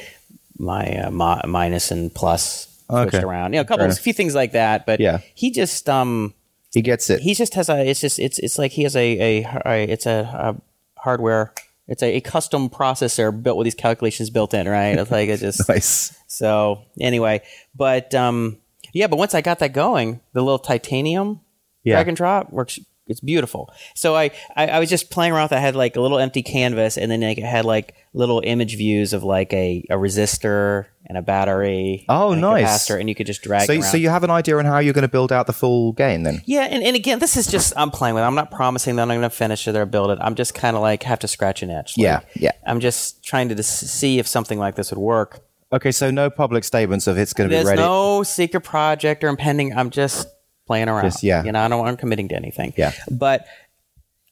my 0.58 0.84
uh, 1.04 1.10
mi- 1.10 1.48
minus 1.50 1.90
and 1.90 2.12
plus 2.14 2.68
switched 2.88 3.14
Okay. 3.14 3.22
around. 3.24 3.52
You 3.52 3.58
know, 3.58 3.62
a 3.62 3.64
couple, 3.64 3.86
a 3.86 3.92
few 3.94 4.12
things 4.12 4.34
like 4.34 4.52
that. 4.52 4.84
But 4.86 5.00
Yeah. 5.00 5.18
he 5.34 5.50
just 5.50 5.88
um 5.88 6.34
He 6.72 6.82
gets 6.82 7.08
it. 7.10 7.20
he 7.20 7.34
just 7.34 7.54
has 7.54 7.68
a. 7.68 7.78
It's 7.88 8.00
just 8.00 8.18
it's 8.18 8.38
it's 8.38 8.58
like 8.58 8.72
he 8.72 8.82
has 8.82 8.96
a 8.96 9.42
a, 9.44 9.60
a 9.66 9.84
it's 9.84 10.06
a, 10.06 10.18
a 10.56 11.00
hardware. 11.00 11.52
It's 11.88 12.02
a, 12.02 12.16
a 12.16 12.20
custom 12.20 12.70
processor 12.70 13.30
built 13.42 13.56
with 13.58 13.64
these 13.66 13.74
calculations 13.74 14.30
built 14.30 14.54
in, 14.54 14.68
right? 14.68 14.96
It's 14.98 15.10
like 15.10 15.28
it's 15.28 15.42
just 15.48 15.68
nice. 15.68 16.16
so 16.26 16.82
anyway, 17.00 17.42
but 17.74 18.14
um, 18.14 18.58
yeah, 18.92 19.08
but 19.08 19.16
once 19.18 19.34
I 19.34 19.40
got 19.40 19.58
that 19.58 19.72
going, 19.72 20.20
the 20.32 20.42
little 20.42 20.58
titanium 20.60 21.40
Yeah. 21.84 21.94
drag 21.96 22.08
and 22.08 22.16
drop 22.16 22.50
works. 22.52 22.78
It's 23.08 23.20
beautiful. 23.20 23.72
So 23.94 24.14
I, 24.14 24.30
I, 24.54 24.68
I 24.68 24.78
was 24.78 24.88
just 24.88 25.10
playing 25.10 25.32
around 25.32 25.46
with. 25.46 25.52
I 25.52 25.58
had 25.58 25.74
like 25.74 25.96
a 25.96 26.00
little 26.00 26.18
empty 26.18 26.42
canvas, 26.42 26.96
and 26.96 27.10
then 27.10 27.20
like, 27.20 27.38
I 27.38 27.46
had 27.46 27.64
like 27.64 27.94
little 28.14 28.40
image 28.44 28.76
views 28.76 29.12
of 29.12 29.24
like 29.24 29.52
a, 29.52 29.84
a 29.90 29.96
resistor 29.96 30.86
and 31.06 31.18
a 31.18 31.22
battery. 31.22 32.06
Oh, 32.08 32.30
and 32.32 32.38
a 32.38 32.42
nice. 32.42 32.86
Capacitor, 32.88 33.00
and 33.00 33.08
you 33.08 33.14
could 33.14 33.26
just 33.26 33.42
drag. 33.42 33.66
So, 33.66 33.74
around. 33.74 33.82
so 33.82 33.96
you 33.96 34.08
have 34.08 34.22
an 34.22 34.30
idea 34.30 34.56
on 34.56 34.64
how 34.64 34.78
you're 34.78 34.94
going 34.94 35.02
to 35.02 35.08
build 35.08 35.32
out 35.32 35.48
the 35.48 35.52
full 35.52 35.92
game 35.92 36.22
then? 36.22 36.42
Yeah, 36.46 36.62
and, 36.62 36.82
and 36.84 36.94
again, 36.94 37.18
this 37.18 37.36
is 37.36 37.48
just 37.48 37.72
I'm 37.76 37.90
playing 37.90 38.14
with. 38.14 38.22
it. 38.22 38.26
I'm 38.26 38.36
not 38.36 38.50
promising 38.52 38.96
that 38.96 39.02
I'm 39.02 39.08
going 39.08 39.22
to 39.22 39.30
finish 39.30 39.66
it 39.66 39.74
or 39.74 39.84
build 39.84 40.10
it. 40.10 40.18
I'm 40.20 40.36
just 40.36 40.54
kind 40.54 40.76
of 40.76 40.82
like 40.82 41.02
have 41.02 41.18
to 41.20 41.28
scratch 41.28 41.62
an 41.62 41.70
itch. 41.70 41.98
Like, 41.98 42.04
Yeah, 42.04 42.20
yeah. 42.36 42.52
I'm 42.64 42.78
just 42.78 43.24
trying 43.24 43.48
to 43.48 43.62
see 43.62 44.20
if 44.20 44.28
something 44.28 44.58
like 44.58 44.76
this 44.76 44.90
would 44.92 45.00
work. 45.00 45.44
Okay, 45.72 45.90
so 45.90 46.10
no 46.10 46.30
public 46.30 46.64
statements 46.64 47.06
of 47.06 47.18
it's 47.18 47.32
going 47.32 47.48
to 47.50 47.56
be 47.56 47.62
There's 47.64 47.76
no 47.76 48.22
secret 48.22 48.60
project 48.60 49.24
or 49.24 49.28
impending. 49.28 49.76
I'm 49.76 49.90
just 49.90 50.28
playing 50.72 50.88
around. 50.88 51.04
Just- 51.04 51.22
yeah. 51.22 51.44
you 51.44 51.52
know, 51.52 51.60
I 51.60 51.68
don't. 51.68 51.86
I'm 51.86 51.96
committing 51.96 52.28
to 52.28 52.36
anything. 52.36 52.72
Yeah. 52.76 52.92
but 53.10 53.46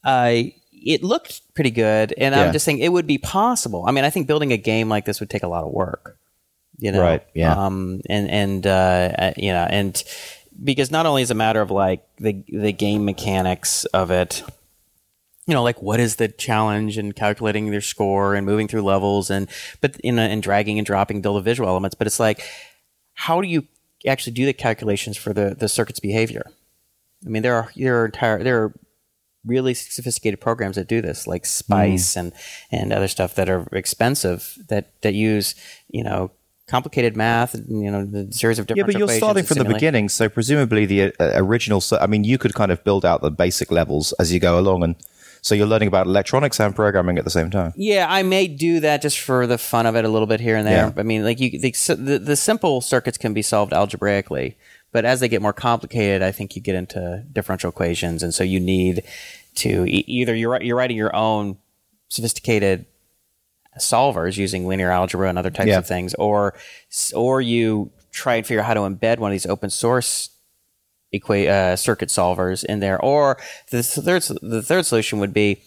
I. 0.05 0.55
it 0.73 1.03
looked 1.05 1.43
pretty 1.55 1.71
good, 1.71 2.15
and 2.17 2.35
Yeah. 2.35 2.43
I'm 2.47 2.53
just 2.53 2.65
saying 2.65 2.79
it 2.79 2.89
would 2.91 3.07
be 3.07 3.19
possible. 3.19 3.85
I 3.87 3.91
mean, 3.93 4.05
I 4.05 4.11
think 4.11 4.27
building 4.27 4.51
a 4.53 4.57
game 4.57 4.89
like 4.89 5.05
this 5.05 5.21
would 5.21 5.29
take 5.29 5.43
a 5.43 5.49
lot 5.49 5.65
of 5.65 5.71
work. 5.73 6.17
You 6.79 6.93
know, 6.93 7.03
Right, 7.03 7.23
yeah. 7.35 7.53
Um, 7.53 8.01
and 8.09 8.31
and 8.31 8.67
uh, 8.67 9.13
uh, 9.19 9.33
you 9.37 9.53
know, 9.53 9.67
and 9.69 10.03
because 10.65 10.91
not 10.91 11.05
only 11.05 11.21
is 11.23 11.31
it 11.31 11.35
a 11.35 11.37
matter 11.37 11.61
of 11.61 11.71
like 11.71 12.01
the 12.17 12.43
the 12.49 12.73
game 12.73 13.05
mechanics 13.05 13.85
of 13.93 14.11
it, 14.11 14.43
you 15.47 15.53
know, 15.53 15.63
like 15.63 15.83
what 15.83 16.01
is 16.01 16.17
the 16.17 16.29
challenge 16.29 16.97
and 16.97 17.15
calculating 17.15 17.71
their 17.71 17.83
score 17.83 18.35
and 18.35 18.47
moving 18.47 18.67
through 18.67 18.81
levels 18.83 19.29
and 19.31 19.47
but 19.83 19.97
in 20.01 20.19
and 20.19 20.43
dragging 20.43 20.79
and 20.79 20.87
dropping 20.87 21.21
build 21.21 21.37
the 21.37 21.43
visual 21.43 21.69
elements, 21.69 21.95
but 21.95 22.07
it's 22.07 22.19
like 22.21 22.41
how 23.13 23.43
do 23.43 23.49
you 23.49 23.67
actually 24.07 24.33
do 24.33 24.47
the 24.47 24.53
calculations 24.53 25.17
for 25.17 25.33
the 25.33 25.55
the 25.59 25.69
circuit's 25.69 26.01
behavior? 26.01 26.45
I 27.25 27.29
mean, 27.29 27.43
there 27.43 27.55
are 27.55 27.71
there 27.77 28.03
are 28.03 28.07
entire 28.07 28.43
there 28.43 28.63
are 28.63 28.75
really 29.45 29.75
sophisticated 29.75 30.41
programs 30.41 30.77
that 30.77 30.89
do 30.89 31.01
this, 31.01 31.27
like 31.27 31.47
Spice 31.47 32.17
and 32.17 32.33
and 32.71 32.93
other 32.93 33.09
stuff 33.09 33.35
that 33.35 33.49
are 33.49 33.67
expensive 33.73 34.59
that 34.69 35.01
that 35.03 35.15
use 35.15 35.55
you 35.89 36.05
know 36.05 36.31
complicated 36.71 37.17
math, 37.17 37.55
and, 37.55 37.83
you 37.83 37.91
know, 37.91 38.05
the 38.05 38.33
series 38.33 38.59
of 38.59 38.67
different. 38.67 38.87
Yeah, 38.87 38.93
but 38.93 38.99
you're 38.99 39.17
starting 39.19 39.45
from 39.45 39.59
the 39.59 39.65
beginning, 39.65 40.09
so 40.09 40.29
presumably 40.29 40.87
the 40.87 41.13
uh, 41.19 41.33
original. 41.35 41.81
So, 41.81 41.99
I 41.99 42.07
mean, 42.07 42.23
you 42.23 42.39
could 42.39 42.55
kind 42.55 42.71
of 42.71 42.83
build 42.85 43.05
out 43.05 43.23
the 43.23 43.31
basic 43.31 43.71
levels 43.73 44.13
as 44.15 44.33
you 44.33 44.39
go 44.39 44.59
along, 44.59 44.85
and 44.85 44.95
so 45.43 45.55
you're 45.55 45.67
learning 45.67 45.89
about 45.89 46.07
electronics 46.07 46.61
and 46.61 46.75
programming 46.75 47.19
at 47.19 47.25
the 47.25 47.31
same 47.31 47.51
time. 47.51 47.73
Yeah, 47.77 48.07
I 48.09 48.23
may 48.23 48.47
do 48.47 48.81
that 48.81 49.03
just 49.03 49.19
for 49.21 49.47
the 49.47 49.59
fun 49.59 49.87
of 49.87 49.97
it 49.97 50.05
a 50.05 50.09
little 50.09 50.27
bit 50.27 50.41
here 50.41 50.57
and 50.57 50.67
there. 50.67 50.87
Yeah. 50.87 50.93
I 50.97 51.03
mean, 51.03 51.25
like 51.25 51.41
you, 51.41 51.51
the, 51.59 51.71
the 51.99 52.19
the 52.19 52.37
simple 52.37 52.81
circuits 52.81 53.17
can 53.19 53.33
be 53.35 53.43
solved 53.43 53.73
algebraically, 53.73 54.57
but 54.93 55.05
as 55.05 55.21
they 55.21 55.29
get 55.29 55.41
more 55.43 55.53
complicated, 55.53 56.23
I 56.23 56.33
think 56.33 56.57
you 56.57 56.63
get 56.63 56.75
into 56.75 57.25
differential 57.33 57.71
equations, 57.71 58.23
and 58.23 58.33
so 58.35 58.45
you 58.45 58.61
need 58.61 59.03
to 59.57 59.85
e- 59.87 60.05
either 60.07 60.35
you're 60.35 60.61
you're 60.63 60.77
writing 60.77 60.97
your 60.97 61.15
own 61.17 61.57
sophisticated 62.09 62.87
solvers 63.79 64.37
using 64.37 64.67
linear 64.67 64.91
algebra 64.91 65.29
and 65.29 65.39
other 65.39 65.51
types 65.51 65.69
Yeah. 65.69 65.79
of 65.79 65.87
things, 65.87 66.15
or 66.15 66.55
or 67.15 67.41
you 67.41 67.91
try 68.13 68.35
and 68.37 68.47
figure 68.47 68.61
out 68.61 68.67
how 68.67 68.75
to 68.75 68.81
embed 68.81 69.19
one 69.19 69.31
of 69.31 69.35
these 69.35 69.47
open 69.47 69.71
source 69.71 70.31
equa- 71.15 71.49
uh, 71.49 71.77
circuit 71.77 72.09
solvers 72.09 72.65
in 72.65 72.81
there. 72.81 73.01
Or 73.01 73.37
the 73.71 73.83
third 73.83 74.23
the 74.43 74.63
third 74.63 74.87
solution 74.87 75.19
would 75.21 75.33
be 75.35 75.63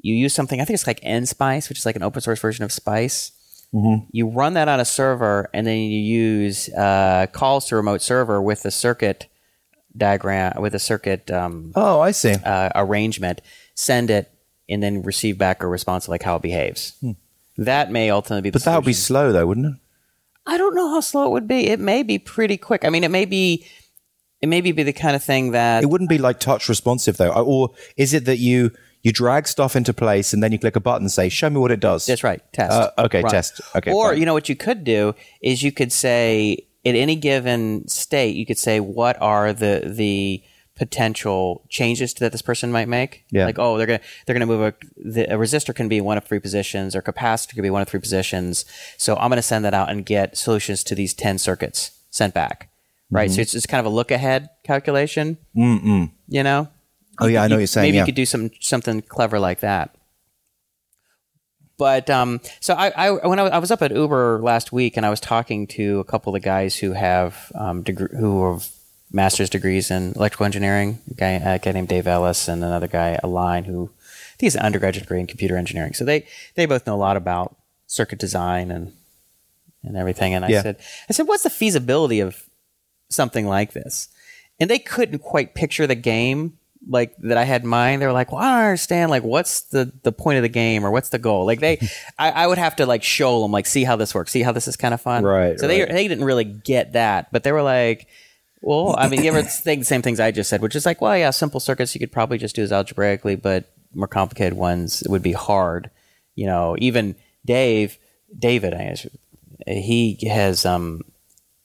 you 0.00 0.14
use 0.14 0.34
something. 0.34 0.60
I 0.60 0.64
think 0.64 0.74
it's 0.74 0.86
like 0.86 1.00
NSpice, 1.02 1.68
which 1.68 1.78
is 1.78 1.86
like 1.86 1.96
an 1.96 2.02
open 2.02 2.20
source 2.22 2.40
version 2.40 2.64
of 2.64 2.72
Spice. 2.72 3.32
You 4.10 4.28
run 4.28 4.52
that 4.52 4.68
on 4.68 4.80
a 4.80 4.84
server, 4.84 5.48
and 5.54 5.66
then 5.66 5.78
you 5.78 5.98
use 5.98 6.68
uh, 6.74 7.26
calls 7.32 7.66
to 7.68 7.76
remote 7.76 8.02
server 8.02 8.42
with 8.42 8.62
the 8.64 8.70
circuit 8.70 9.28
diagram 9.96 10.60
with 10.60 10.74
a 10.74 10.78
circuit 10.78 11.30
um, 11.30 11.72
Oh, 11.74 12.00
I 12.00 12.10
see. 12.10 12.32
uh, 12.44 12.68
arrangement. 12.74 13.40
Send 13.74 14.10
it, 14.10 14.30
and 14.68 14.82
then 14.82 15.02
receive 15.02 15.38
back 15.38 15.62
a 15.62 15.66
response 15.66 16.06
like 16.08 16.22
how 16.22 16.36
it 16.36 16.42
behaves. 16.42 17.02
That 17.56 17.90
may 17.90 18.10
ultimately 18.10 18.42
be. 18.42 18.50
The 18.50 18.58
Hmm. 18.58 18.64
but 18.64 18.64
that 18.70 18.76
would 18.76 18.84
be 18.86 18.92
slow, 18.92 19.32
though, 19.32 19.46
wouldn't 19.46 19.66
it? 19.74 19.80
I 20.46 20.58
don't 20.58 20.74
know 20.74 20.90
how 20.90 21.00
slow 21.00 21.26
it 21.26 21.30
would 21.30 21.48
be. 21.48 21.68
It 21.68 21.80
may 21.80 22.02
be 22.02 22.18
pretty 22.18 22.56
quick. 22.58 22.84
I 22.84 22.90
mean, 22.90 23.04
it 23.04 23.10
may 23.10 23.24
be. 23.24 23.64
It 24.42 24.48
may 24.48 24.60
be 24.60 24.72
the 24.72 24.92
kind 24.92 25.16
of 25.16 25.22
thing 25.22 25.52
that 25.52 25.82
It 25.82 25.86
wouldn't 25.86 26.10
be 26.10 26.18
like 26.18 26.40
touch 26.40 26.68
responsive, 26.68 27.16
though. 27.16 27.30
Or 27.30 27.70
is 27.96 28.12
it 28.12 28.24
that 28.26 28.38
you 28.38 28.72
you 29.02 29.12
drag 29.12 29.48
stuff 29.48 29.74
into 29.74 29.92
place 29.92 30.32
and 30.32 30.42
then 30.42 30.52
you 30.52 30.58
click 30.58 30.76
a 30.76 30.80
button 30.80 31.04
and 31.04 31.12
say, 31.12 31.28
"Show 31.28 31.50
me 31.50 31.58
what 31.58 31.70
it 31.70 31.80
does"? 31.80 32.06
That's 32.06 32.22
right. 32.24 32.40
Test. 32.52 32.72
Uh, 32.72 32.90
okay, 32.98 33.22
test. 33.22 33.60
Okay, 33.74 33.92
Or 33.92 34.10
fine. 34.10 34.18
you 34.20 34.26
know 34.26 34.34
what 34.34 34.48
you 34.48 34.56
could 34.56 34.84
do 34.84 35.14
is 35.40 35.62
you 35.62 35.72
could 35.72 35.92
say 35.92 36.66
at 36.84 36.94
any 36.96 37.14
given 37.16 37.86
state 37.86 38.34
you 38.34 38.44
could 38.44 38.58
say 38.58 38.80
what 38.80 39.20
are 39.22 39.52
the 39.52 39.82
the 39.86 40.42
potential 40.74 41.64
changes 41.68 42.14
that 42.14 42.32
this 42.32 42.42
person 42.42 42.72
might 42.72 42.88
make. 42.88 43.24
Yeah. 43.30 43.46
Like 43.46 43.58
oh 43.58 43.76
they're 43.76 43.86
gonna 43.86 44.00
they're 44.26 44.34
gonna 44.34 44.46
move 44.46 44.62
a 44.62 44.74
the, 44.96 45.32
a 45.32 45.36
resistor 45.36 45.74
can 45.74 45.88
be 45.88 46.00
one 46.00 46.16
of 46.16 46.24
three 46.24 46.40
positions 46.40 46.96
or 46.96 47.02
capacitor 47.02 47.54
can 47.54 47.62
be 47.62 47.70
one 47.70 47.82
of 47.82 47.88
three 47.88 48.00
positions. 48.00 48.64
So 48.96 49.16
I'm 49.16 49.28
gonna 49.30 49.42
send 49.42 49.64
that 49.64 49.74
out 49.74 49.90
and 49.90 50.04
get 50.04 50.36
solutions 50.36 50.82
to 50.84 50.94
these 50.94 51.14
ten 51.14 51.38
circuits 51.38 51.92
sent 52.10 52.34
back. 52.34 52.68
Right. 53.12 53.28
Mm-hmm. 53.28 53.34
So 53.36 53.40
it's, 53.42 53.54
it's 53.54 53.66
kind 53.66 53.78
of 53.86 53.92
a 53.92 53.94
look 53.94 54.10
ahead 54.10 54.48
calculation. 54.64 55.36
Mm-mm. 55.56 56.10
You 56.28 56.42
know. 56.42 56.68
Oh, 57.20 57.26
yeah, 57.26 57.42
I 57.42 57.48
know 57.48 57.56
what 57.56 57.60
you're 57.60 57.66
saying, 57.66 57.84
Maybe 57.88 57.96
yeah. 57.96 58.02
you 58.02 58.06
could 58.06 58.14
do 58.14 58.24
some 58.26 58.50
something 58.60 59.02
clever 59.02 59.38
like 59.38 59.60
that. 59.60 59.94
But 61.78 62.08
um, 62.10 62.40
so 62.60 62.74
I, 62.74 62.90
I 62.96 63.10
when 63.26 63.38
I, 63.38 63.42
was- 63.42 63.52
I 63.52 63.58
was 63.58 63.70
up 63.70 63.82
at 63.82 63.92
Uber 63.92 64.40
last 64.42 64.72
week 64.72 64.96
and 64.96 65.04
I 65.04 65.10
was 65.10 65.20
talking 65.20 65.66
to 65.68 65.98
a 66.00 66.04
couple 66.04 66.34
of 66.34 66.40
the 66.40 66.44
guys 66.44 66.76
who 66.76 66.92
have 66.92 67.50
um, 67.54 67.82
degre- 67.84 68.16
who 68.18 68.52
have 68.52 68.68
master's 69.12 69.50
degrees 69.50 69.90
in 69.90 70.12
electrical 70.14 70.46
engineering. 70.46 71.00
A 71.10 71.14
guy, 71.14 71.30
a 71.32 71.58
guy 71.58 71.72
named 71.72 71.88
Dave 71.88 72.06
Ellis 72.06 72.48
and 72.48 72.62
another 72.64 72.88
guy, 72.88 73.18
Align, 73.22 73.64
who 73.64 73.90
I 73.94 74.36
think 74.38 74.40
he's 74.46 74.54
an 74.56 74.62
undergraduate 74.62 75.04
degree 75.04 75.20
in 75.20 75.26
computer 75.26 75.56
engineering. 75.56 75.92
So 75.94 76.04
they 76.04 76.26
they 76.54 76.66
both 76.66 76.86
know 76.86 76.94
a 76.94 76.96
lot 76.96 77.16
about 77.16 77.56
circuit 77.86 78.18
design 78.18 78.70
and 78.70 78.92
and 79.82 79.96
everything. 79.96 80.34
And 80.34 80.44
I 80.44 80.48
Yeah. 80.48 80.62
said, 80.62 80.76
I 81.10 81.12
said, 81.12 81.26
what's 81.26 81.42
the 81.42 81.50
feasibility 81.50 82.20
of 82.20 82.44
something 83.12 83.46
like 83.46 83.72
this? 83.72 84.08
And 84.60 84.70
they 84.70 84.78
couldn't 84.78 85.20
quite 85.20 85.54
picture 85.54 85.86
the 85.86 85.94
game 85.94 86.58
like 86.88 87.16
that 87.18 87.38
I 87.38 87.44
had 87.44 87.62
in 87.62 87.68
mind. 87.68 88.02
They 88.02 88.06
were 88.06 88.12
like, 88.12 88.32
well, 88.32 88.40
I 88.40 88.50
don't 88.50 88.64
understand. 88.66 89.10
Like, 89.10 89.22
what's 89.22 89.62
the, 89.62 89.92
the 90.02 90.12
point 90.12 90.38
of 90.38 90.42
the 90.42 90.48
game 90.48 90.84
or 90.84 90.90
what's 90.90 91.10
the 91.10 91.18
goal? 91.18 91.46
Like 91.46 91.60
they, 91.60 91.78
I, 92.18 92.30
I 92.30 92.46
would 92.46 92.58
have 92.58 92.76
to 92.76 92.86
like 92.86 93.02
show 93.02 93.42
them, 93.42 93.52
like, 93.52 93.66
see 93.66 93.84
how 93.84 93.96
this 93.96 94.14
works, 94.14 94.32
see 94.32 94.42
how 94.42 94.52
this 94.52 94.68
is 94.68 94.76
kind 94.76 94.94
of 94.94 95.00
fun. 95.00 95.24
Right, 95.24 95.58
So 95.58 95.66
they, 95.66 95.80
right. 95.80 95.90
they 95.90 96.08
didn't 96.08 96.24
really 96.24 96.44
get 96.44 96.92
that, 96.94 97.32
but 97.32 97.44
they 97.44 97.52
were 97.52 97.62
like, 97.62 98.08
well, 98.60 98.94
I 98.96 99.08
mean, 99.08 99.22
you 99.22 99.30
ever 99.30 99.42
think 99.48 99.80
the 99.82 99.86
same 99.86 100.02
things 100.02 100.20
I 100.20 100.30
just 100.30 100.50
said, 100.50 100.60
which 100.60 100.76
is 100.76 100.86
like, 100.86 101.00
well, 101.00 101.16
yeah, 101.16 101.30
simple 101.30 101.60
circuits 101.60 101.94
you 101.94 101.98
could 101.98 102.12
probably 102.12 102.38
just 102.38 102.56
do 102.56 102.62
as 102.62 102.72
algebraically, 102.72 103.36
but 103.36 103.72
more 103.94 104.08
complicated 104.08 104.54
ones 104.54 105.02
would 105.08 105.22
be 105.22 105.32
hard. 105.32 105.90
You 106.34 106.46
know, 106.46 106.76
even 106.78 107.16
Dave, 107.44 107.98
David, 108.36 108.74
I 108.74 108.84
guess, 108.84 109.06
he 109.66 110.18
has, 110.28 110.64
um, 110.64 111.02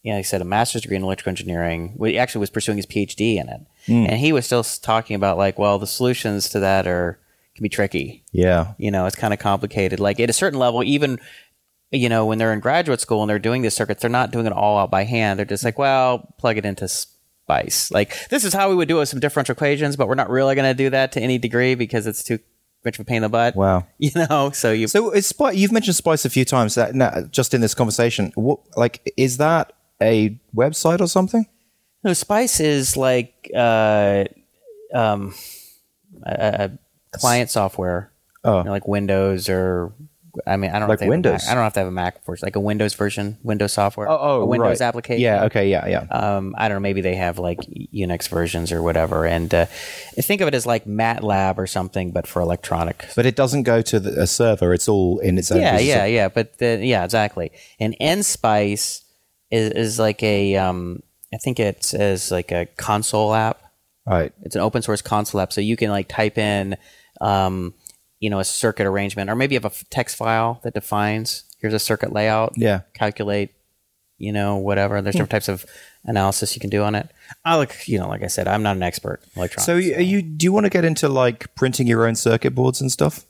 you 0.08 0.14
know, 0.14 0.18
he 0.20 0.24
said 0.24 0.42
a 0.42 0.46
master's 0.46 0.84
degree 0.84 0.96
in 0.96 1.04
electrical 1.04 1.32
engineering. 1.32 1.98
He 2.02 2.18
actually 2.18 2.40
was 2.40 2.50
pursuing 2.50 2.78
his 2.78 2.86
PhD 2.86 3.36
in 3.36 3.50
it, 3.50 3.60
hmm. 3.88 4.06
and 4.08 4.14
he 4.14 4.32
was 4.32 4.46
still 4.46 4.64
talking 4.64 5.18
about 5.18 5.38
like, 5.38 5.60
well, 5.60 5.78
the 5.80 5.86
solutions 5.86 6.48
to 6.52 6.62
that 6.62 6.88
are 6.88 7.20
can 7.56 7.64
be 7.64 7.68
tricky. 7.68 8.24
yeah, 8.32 8.74
You 8.78 8.90
know, 8.90 9.06
it's 9.06 9.18
kind 9.18 9.34
of 9.34 9.40
complicated. 9.42 10.00
Like 10.00 10.22
at 10.22 10.30
a 10.30 10.34
certain 10.34 10.60
level, 10.60 10.82
even 10.82 11.20
you 11.92 12.08
know, 12.08 12.26
when 12.26 12.38
they're 12.38 12.54
in 12.54 12.62
graduate 12.62 13.02
school 13.02 13.22
and 13.22 13.30
they're 13.30 13.38
doing 13.38 13.64
these 13.64 13.74
circuits, 13.74 14.02
they're 14.02 14.10
not 14.10 14.32
doing 14.32 14.46
it 14.46 14.54
all 14.54 14.78
out 14.78 14.90
by 14.90 15.04
hand. 15.04 15.38
They're 15.38 15.46
just 15.46 15.66
like, 15.66 15.78
well, 15.78 16.34
plug 16.38 16.58
it 16.58 16.66
into 16.66 16.88
Spice. 16.88 17.92
Like 17.92 18.30
this 18.30 18.46
is 18.46 18.54
how 18.54 18.70
we 18.70 18.76
would 18.76 18.88
do 18.88 18.96
it 18.96 19.00
with 19.00 19.10
some 19.10 19.20
differential 19.20 19.54
equations, 19.54 19.98
but 19.98 20.08
we're 20.08 20.16
not 20.16 20.30
really 20.30 20.56
going 20.56 20.70
to 20.70 20.74
do 20.74 20.90
that 20.92 21.12
to 21.14 21.20
any 21.20 21.38
degree 21.38 21.76
because 21.76 22.08
it's 22.08 22.24
too 22.24 22.40
much 22.86 22.98
of 22.98 23.02
a 23.02 23.06
pain 23.06 23.18
in 23.18 23.24
the 23.24 23.30
butt. 23.30 23.58
Wow. 23.58 23.86
You 23.98 24.12
know, 24.16 24.52
so 24.52 24.72
you 24.72 24.88
So 24.88 25.12
it's 25.12 25.28
Spi- 25.28 25.52
you've 25.52 25.74
mentioned 25.74 25.98
Spice 25.98 26.24
a 26.24 26.30
few 26.30 26.46
times 26.46 26.76
that 26.76 26.96
now, 26.96 27.24
just 27.30 27.54
in 27.54 27.60
this 27.60 27.74
conversation. 27.74 28.32
What 28.36 28.60
like 28.78 29.12
is 29.18 29.36
that 29.38 29.74
a 30.02 30.40
website 30.56 31.02
or 31.02 31.08
something? 31.08 31.46
no 32.04 32.14
Spice 32.14 32.60
is 32.60 32.96
like 32.96 33.50
uh, 33.56 34.26
um, 34.94 35.34
a, 36.24 36.70
a 37.14 37.18
client 37.18 37.50
software, 37.50 38.12
Oh. 38.44 38.60
you 38.60 38.64
know, 38.66 38.72
like 38.72 38.88
Windows 38.88 39.50
or. 39.50 39.94
I 40.46 40.56
mean, 40.56 40.70
I 40.70 40.78
don't 40.78 40.88
Like 40.88 41.00
have 41.00 41.00
to 41.00 41.06
have 41.06 41.10
a 41.10 41.10
Windows? 41.10 41.48
I 41.50 41.56
don't 41.56 41.64
have 41.64 41.74
to 41.74 41.80
have 41.80 41.88
a 41.88 41.92
Mac 41.92 42.24
for 42.24 42.38
like 42.44 42.56
a 42.56 42.60
Windows 42.60 42.94
version, 42.94 43.40
Windows 43.42 43.74
software, 43.74 44.08
Oh, 44.08 44.42
a 44.42 44.46
Windows 44.46 44.80
right. 44.82 44.88
application. 44.88 45.20
Yeah. 45.24 45.46
Okay. 45.46 45.68
Yeah. 45.72 45.88
Yeah. 45.88 46.02
um, 46.12 46.54
I 46.56 46.68
don't 46.68 46.76
know, 46.76 46.80
maybe 46.82 47.02
they 47.02 47.16
have 47.16 47.40
like 47.40 47.58
Unix 47.92 48.30
versions 48.30 48.72
or 48.72 48.84
whatever. 48.84 49.26
And 49.26 49.52
uh, 49.52 49.66
think 50.22 50.42
of 50.42 50.48
it 50.48 50.54
as 50.54 50.68
like 50.68 50.86
MATLAB 50.86 51.58
or 51.58 51.66
something, 51.66 52.12
but 52.12 52.28
for 52.28 52.40
electronic. 52.44 53.04
but 53.16 53.26
it 53.26 53.36
doesn't 53.36 53.64
go 53.64 53.82
to 53.82 54.00
the, 54.00 54.22
a 54.22 54.28
server. 54.28 54.76
It's 54.76 54.88
all 54.88 55.18
in 55.20 55.40
its 55.40 55.52
own. 55.52 55.60
yeah, 55.60 55.80
yeah, 55.80 56.06
yeah. 56.06 56.28
But 56.30 56.60
the, 56.60 56.80
yeah, 56.84 57.04
exactly. 57.04 57.52
And 57.80 57.96
NSpice 58.00 59.02
is, 59.52 59.72
is 59.72 60.00
like 60.00 60.22
a, 60.24 60.56
um, 60.56 61.02
I 61.34 61.38
think 61.38 61.60
it's 61.60 61.94
as 61.94 62.32
like 62.32 62.52
a 62.52 62.68
console 62.78 63.34
app. 63.34 63.62
Right. 64.06 64.32
It's 64.44 64.56
an 64.56 64.62
open 64.62 64.82
source 64.82 65.02
console 65.02 65.42
app, 65.42 65.52
so 65.52 65.60
you 65.60 65.76
can 65.76 65.90
like 65.90 66.08
type 66.08 66.38
in, 66.38 66.78
um, 67.20 67.74
you 68.20 68.30
know, 68.30 68.40
a 68.40 68.46
circuit 68.46 68.88
arrangement, 68.88 69.30
or 69.30 69.36
maybe 69.36 69.56
you 69.56 69.62
have 69.62 69.72
a 69.72 69.86
text 69.90 70.16
file 70.16 70.60
that 70.64 70.74
defines 70.74 71.44
here's 71.60 71.74
a 71.74 71.80
circuit 71.80 72.14
layout. 72.14 72.54
Yeah. 72.56 72.82
calculate, 72.94 73.52
you 74.18 74.32
know, 74.32 74.58
whatever. 74.58 75.02
There's 75.02 75.16
different 75.16 75.32
types 75.32 75.50
of 75.50 75.66
analysis 76.06 76.56
you 76.56 76.62
can 76.62 76.70
do 76.70 76.84
on 76.84 76.96
it. 76.96 77.10
I 77.44 77.58
look, 77.58 77.88
you 77.88 78.00
know, 78.00 78.08
like 78.08 78.24
I 78.24 78.28
said, 78.28 78.48
I'm 78.48 78.64
not 78.64 78.76
an 78.78 78.84
expert 78.84 79.22
in 79.24 79.40
electronics. 79.40 79.66
So, 79.66 79.76
you, 79.76 79.96
are 79.96 80.02
you 80.02 80.22
do 80.22 80.46
you 80.46 80.52
want 80.52 80.66
to 80.66 80.70
get 80.70 80.86
into 80.86 81.10
like 81.10 81.54
printing 81.56 81.88
your 81.88 82.08
own 82.08 82.16
circuit 82.16 82.56
boards 82.56 82.82
and 82.82 82.92
stuff? 82.92 83.26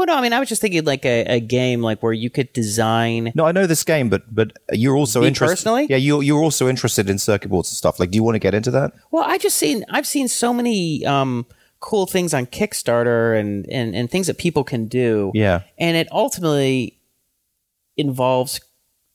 Well, 0.00 0.06
no, 0.06 0.16
I 0.16 0.22
mean, 0.22 0.32
I 0.32 0.40
was 0.40 0.48
just 0.48 0.62
thinking 0.62 0.82
like 0.86 1.04
a, 1.04 1.24
a 1.26 1.40
game 1.40 1.82
like 1.82 2.02
where 2.02 2.14
you 2.14 2.30
could 2.30 2.50
design. 2.54 3.32
No, 3.34 3.44
I 3.44 3.52
know 3.52 3.66
this 3.66 3.84
game, 3.84 4.08
but 4.08 4.22
but 4.34 4.52
you're 4.72 4.96
also 4.96 5.20
Me 5.20 5.26
interested. 5.28 5.52
personally? 5.56 5.86
Yeah, 5.90 5.98
you're 5.98 6.22
you're 6.22 6.40
also 6.42 6.68
interested 6.68 7.10
in 7.10 7.18
circuit 7.18 7.48
boards 7.50 7.70
and 7.70 7.76
stuff. 7.76 8.00
Like, 8.00 8.10
do 8.10 8.16
you 8.16 8.22
want 8.22 8.36
to 8.36 8.38
get 8.38 8.54
into 8.54 8.70
that? 8.70 8.92
Well, 9.10 9.24
I 9.24 9.36
just 9.36 9.58
seen 9.58 9.84
I've 9.90 10.06
seen 10.06 10.26
so 10.26 10.54
many 10.54 11.04
um, 11.04 11.44
cool 11.80 12.06
things 12.06 12.32
on 12.32 12.46
Kickstarter 12.46 13.38
and, 13.38 13.66
and 13.68 13.94
and 13.94 14.10
things 14.10 14.26
that 14.28 14.38
people 14.38 14.64
can 14.64 14.86
do. 14.88 15.32
Yeah. 15.34 15.64
and 15.78 15.98
it 15.98 16.08
ultimately 16.12 16.98
involves 17.98 18.60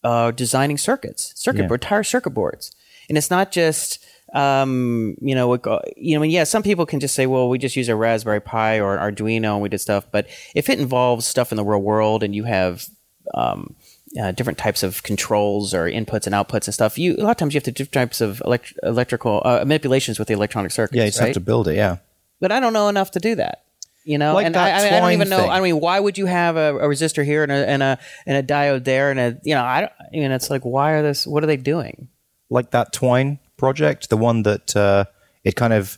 uh, 0.03 0.29
designing 0.29 0.77
circuits, 0.77 1.33
circuit 1.35 1.61
Yeah. 1.61 1.67
board, 1.67 1.81
entire 1.83 2.03
circuit 2.03 2.29
boards, 2.31 2.71
and 3.09 3.17
it's 3.17 3.31
not 3.31 3.51
just 3.51 4.05
um, 4.33 5.15
you 5.21 5.35
know, 5.35 5.53
you 5.95 6.15
know, 6.15 6.19
I 6.19 6.21
mean, 6.21 6.31
yeah, 6.31 6.43
some 6.43 6.63
people 6.63 6.85
can 6.85 6.99
just 6.99 7.15
say, 7.15 7.25
well, 7.25 7.47
we 7.47 7.57
just 7.57 7.75
use 7.75 7.89
a 7.89 7.95
Raspberry 7.95 8.41
Pi 8.41 8.79
or 8.79 8.97
an 8.97 9.15
Arduino 9.15 9.53
and 9.53 9.61
we 9.61 9.69
did 9.69 9.79
stuff, 9.79 10.05
but 10.11 10.27
if 10.55 10.69
it 10.69 10.79
involves 10.79 11.25
stuff 11.25 11.51
in 11.51 11.55
the 11.57 11.63
real 11.63 11.81
world 11.81 12.23
and 12.23 12.35
you 12.35 12.43
have 12.43 12.87
um, 13.33 13.75
uh, 14.19 14.31
different 14.31 14.57
types 14.57 14.83
of 14.83 15.03
controls 15.03 15.73
or 15.73 15.85
inputs 15.85 16.25
and 16.25 16.33
outputs 16.35 16.65
and 16.67 16.73
stuff, 16.73 16.97
you 16.97 17.15
a 17.15 17.23
lot 17.23 17.31
of 17.31 17.37
times 17.37 17.53
you 17.53 17.57
have 17.57 17.63
to 17.65 17.71
do 17.71 17.83
different 17.83 17.93
types 18.09 18.21
of 18.21 18.41
elect- 18.45 18.73
electrical 18.83 19.41
uh, 19.45 19.59
manipulations 19.59 20.19
with 20.19 20.27
the 20.27 20.33
electronic 20.33 20.71
circuits. 20.71 20.97
Yeah, 20.97 21.03
you 21.03 21.09
just 21.09 21.19
right? 21.19 21.27
have 21.27 21.33
to 21.35 21.39
build 21.39 21.67
it. 21.67 21.75
Yeah. 21.75 21.97
but 22.39 22.51
I 22.51 22.59
don't 22.59 22.73
know 22.73 22.89
enough 22.89 23.11
to 23.11 23.19
do 23.19 23.35
that. 23.35 23.61
You 24.07 24.19
know, 24.19 24.35
Like 24.35 24.45
and 24.45 24.53
that 24.53 24.75
I, 24.75 24.79
I, 24.79 24.83
mean, 24.83 24.93
I 24.93 24.99
don't 24.99 25.11
even 25.13 25.29
know. 25.29 25.39
thing. 25.39 25.49
I 25.49 25.61
mean, 25.61 25.79
why 25.79 25.99
would 25.99 26.15
you 26.17 26.27
have 26.27 26.57
a, 26.57 26.77
a 26.77 26.83
resistor 26.83 27.25
here 27.25 27.41
and 27.41 27.51
a 27.51 27.67
and 27.67 27.81
a 27.81 27.99
and 28.27 28.37
a 28.37 28.43
diode 28.43 28.83
there 28.83 29.09
and 29.09 29.19
a 29.19 29.39
you 29.43 29.55
know 29.55 29.63
I 29.63 29.81
don't. 29.81 29.91
I 29.99 30.11
mean, 30.11 30.31
it's 30.31 30.51
like 30.51 30.63
why 30.63 30.91
are 30.91 31.01
this? 31.01 31.25
What 31.25 31.43
are 31.43 31.47
they 31.47 31.57
doing? 31.57 32.09
like 32.51 32.69
that 32.69 32.93
Twine 32.93 33.39
project, 33.57 34.09
the 34.09 34.17
one 34.17 34.43
that 34.43 34.75
uh, 34.75 35.05
it 35.43 35.55
kind 35.55 35.73
of 35.73 35.97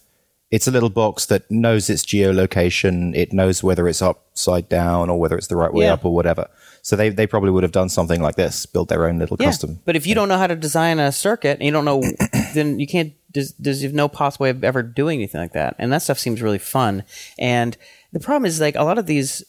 it's 0.50 0.66
a 0.68 0.72
little 0.72 0.90
box 0.90 1.26
that 1.26 1.50
knows 1.52 1.90
its 1.90 2.04
geolocation. 2.06 3.14
It 3.16 3.34
knows 3.34 3.64
whether 3.64 3.86
it's 3.88 4.02
upside 4.02 4.70
down 4.70 5.10
or 5.10 5.20
whether 5.20 5.38
it's 5.38 5.48
the 5.48 5.58
right 5.58 5.74
way 5.74 5.86
Yeah. 5.86 5.94
up 5.94 6.06
or 6.06 6.14
whatever. 6.14 6.48
So 6.82 6.96
they 6.96 7.10
they 7.10 7.28
probably 7.28 7.52
would 7.52 7.64
have 7.64 7.74
done 7.74 7.90
something 7.90 8.22
like 8.22 8.36
this, 8.36 8.66
built 8.66 8.88
their 8.88 9.06
own 9.08 9.20
little 9.20 9.36
custom. 9.36 9.80
But 9.84 9.96
if 9.98 10.08
you 10.08 10.16
don't 10.16 10.30
know 10.30 10.38
how 10.38 10.48
to 10.48 10.56
design 10.56 11.00
a 11.00 11.12
circuit 11.12 11.58
and 11.60 11.64
you 11.64 11.72
don't 11.72 11.84
know, 11.86 12.02
then 12.54 12.80
you 12.80 12.88
can't. 12.88 13.14
There's, 13.34 13.54
there's 13.60 13.84
no 13.94 14.08
possible 14.08 14.46
way 14.46 14.50
of 14.52 14.64
ever 14.64 14.82
doing 14.82 15.20
anything 15.20 15.42
like 15.42 15.52
that. 15.52 15.76
And 15.78 15.92
that 15.92 16.02
stuff 16.02 16.18
seems 16.18 16.42
really 16.42 16.58
fun. 16.58 17.04
And 17.38 17.78
the 18.14 18.22
problem 18.22 18.46
is 18.46 18.60
like 18.62 18.76
a 18.76 18.84
lot 18.84 18.98
of 18.98 19.06
these 19.06 19.44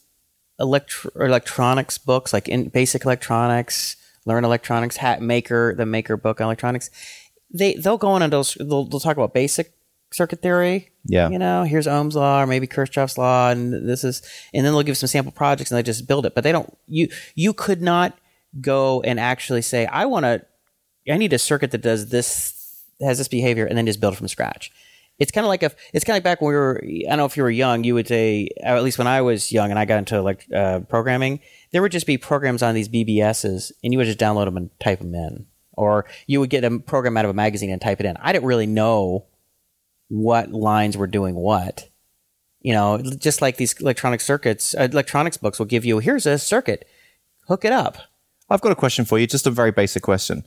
electro- 0.59 1.13
electronics 1.15 1.97
books, 1.97 2.33
like 2.33 2.49
in 2.49 2.69
basic 2.69 3.05
electronics, 3.05 3.97
learn 4.27 4.45
electronics, 4.45 4.97
hat 4.97 5.23
maker, 5.23 5.75
the 5.77 5.87
maker 5.87 6.17
book 6.17 6.41
on 6.41 6.47
electronics. 6.47 6.91
They 7.53 7.75
they'll 7.75 7.99
go 7.99 8.09
on 8.09 8.23
and 8.23 8.33
they'll, 8.33 8.45
they'll 8.59 8.85
they'll 8.85 9.01
talk 9.01 9.17
about 9.17 9.35
basic 9.35 9.73
circuit 10.13 10.43
theory. 10.43 10.91
Yeah. 11.05 11.29
You 11.31 11.39
know, 11.39 11.65
here's 11.65 11.87
Ohm's 11.87 12.17
law 12.17 12.43
or 12.43 12.47
maybe 12.47 12.67
Kirchhoff's 12.67 13.19
law, 13.19 13.51
and 13.51 13.73
this 13.89 14.05
is, 14.05 14.23
and 14.53 14.65
then 14.65 14.73
they'll 14.73 14.83
give 14.83 14.97
some 14.99 15.07
sample 15.07 15.33
projects 15.33 15.71
and 15.71 15.79
they 15.79 15.83
just 15.83 16.07
build 16.07 16.27
it. 16.27 16.35
But 16.35 16.45
they 16.45 16.53
don't. 16.53 16.77
You 16.87 17.09
you 17.35 17.53
could 17.53 17.83
not 17.83 18.19
go 18.61 19.03
and 19.03 19.21
actually 19.21 19.63
say, 19.63 19.87
I 19.87 20.07
want 20.07 20.25
to, 20.25 20.45
I 21.11 21.17
need 21.17 21.33
a 21.33 21.39
circuit 21.39 21.71
that 21.71 21.83
does 21.83 22.11
this, 22.11 22.83
has 23.01 23.19
this 23.19 23.29
behavior, 23.29 23.67
and 23.67 23.77
then 23.77 23.87
just 23.87 24.01
build 24.01 24.15
it 24.15 24.17
from 24.17 24.29
scratch. 24.29 24.73
It's 25.19 25.33
kind 25.33 25.45
of 25.45 25.49
like 25.49 25.65
if 25.65 25.75
it's 25.93 26.05
kind 26.05 26.15
of 26.15 26.17
like 26.17 26.25
back 26.25 26.41
when 26.41 26.51
we 26.51 26.55
were. 26.55 26.81
I 26.85 27.09
don't 27.09 27.19
know 27.19 27.25
if 27.25 27.37
you 27.37 27.43
were 27.43 27.51
young. 27.51 27.83
You 27.83 27.95
would 27.95 28.07
say, 28.07 28.51
at 28.63 28.85
least 28.85 28.99
when 28.99 29.09
I 29.09 29.23
was 29.23 29.51
young 29.51 29.71
and 29.71 29.79
I 29.79 29.85
got 29.85 29.99
into 29.99 30.23
like 30.23 30.47
uh, 30.55 30.81
programming, 30.81 31.41
there 31.73 31.83
would 31.83 31.91
just 31.91 32.07
be 32.07 32.19
programs 32.19 32.63
on 32.63 32.75
these 32.75 32.89
BBSs, 32.89 33.73
and 33.83 33.93
you 33.93 33.99
would 33.99 34.07
just 34.07 34.19
download 34.21 34.45
them 34.45 34.57
and 34.57 34.71
type 34.79 35.01
them 35.01 35.15
in, 35.15 35.47
or 35.79 36.05
you 36.27 36.41
would 36.41 36.51
get 36.51 36.65
a 36.65 36.79
program 36.79 37.17
out 37.17 37.25
of 37.25 37.31
a 37.31 37.35
magazine 37.35 37.71
and 37.71 37.81
type 37.81 38.01
it 38.01 38.07
in. 38.07 38.17
I 38.19 38.33
didn't 38.33 38.47
really 38.47 38.67
know 38.67 39.25
what 40.09 40.53
lines 40.53 40.97
were 40.97 41.07
doing 41.07 41.35
what. 41.35 41.89
You 42.61 42.73
know, 42.73 42.99
just 42.99 43.41
like 43.41 43.57
these 43.57 43.75
electronic 43.81 44.21
circuits, 44.21 44.75
uh, 44.75 44.89
electronics 44.91 45.37
books 45.37 45.59
will 45.59 45.67
give 45.67 45.85
you 45.85 46.01
here's 46.01 46.27
a 46.27 46.39
circuit, 46.39 46.89
hook 47.47 47.65
it 47.65 47.73
up. 47.73 47.99
I've 48.51 48.61
got 48.61 48.73
a 48.73 48.77
question 48.77 49.05
for 49.05 49.19
you, 49.19 49.27
just 49.27 49.47
a 49.47 49.51
very 49.51 49.71
basic 49.71 50.03
question. 50.03 50.45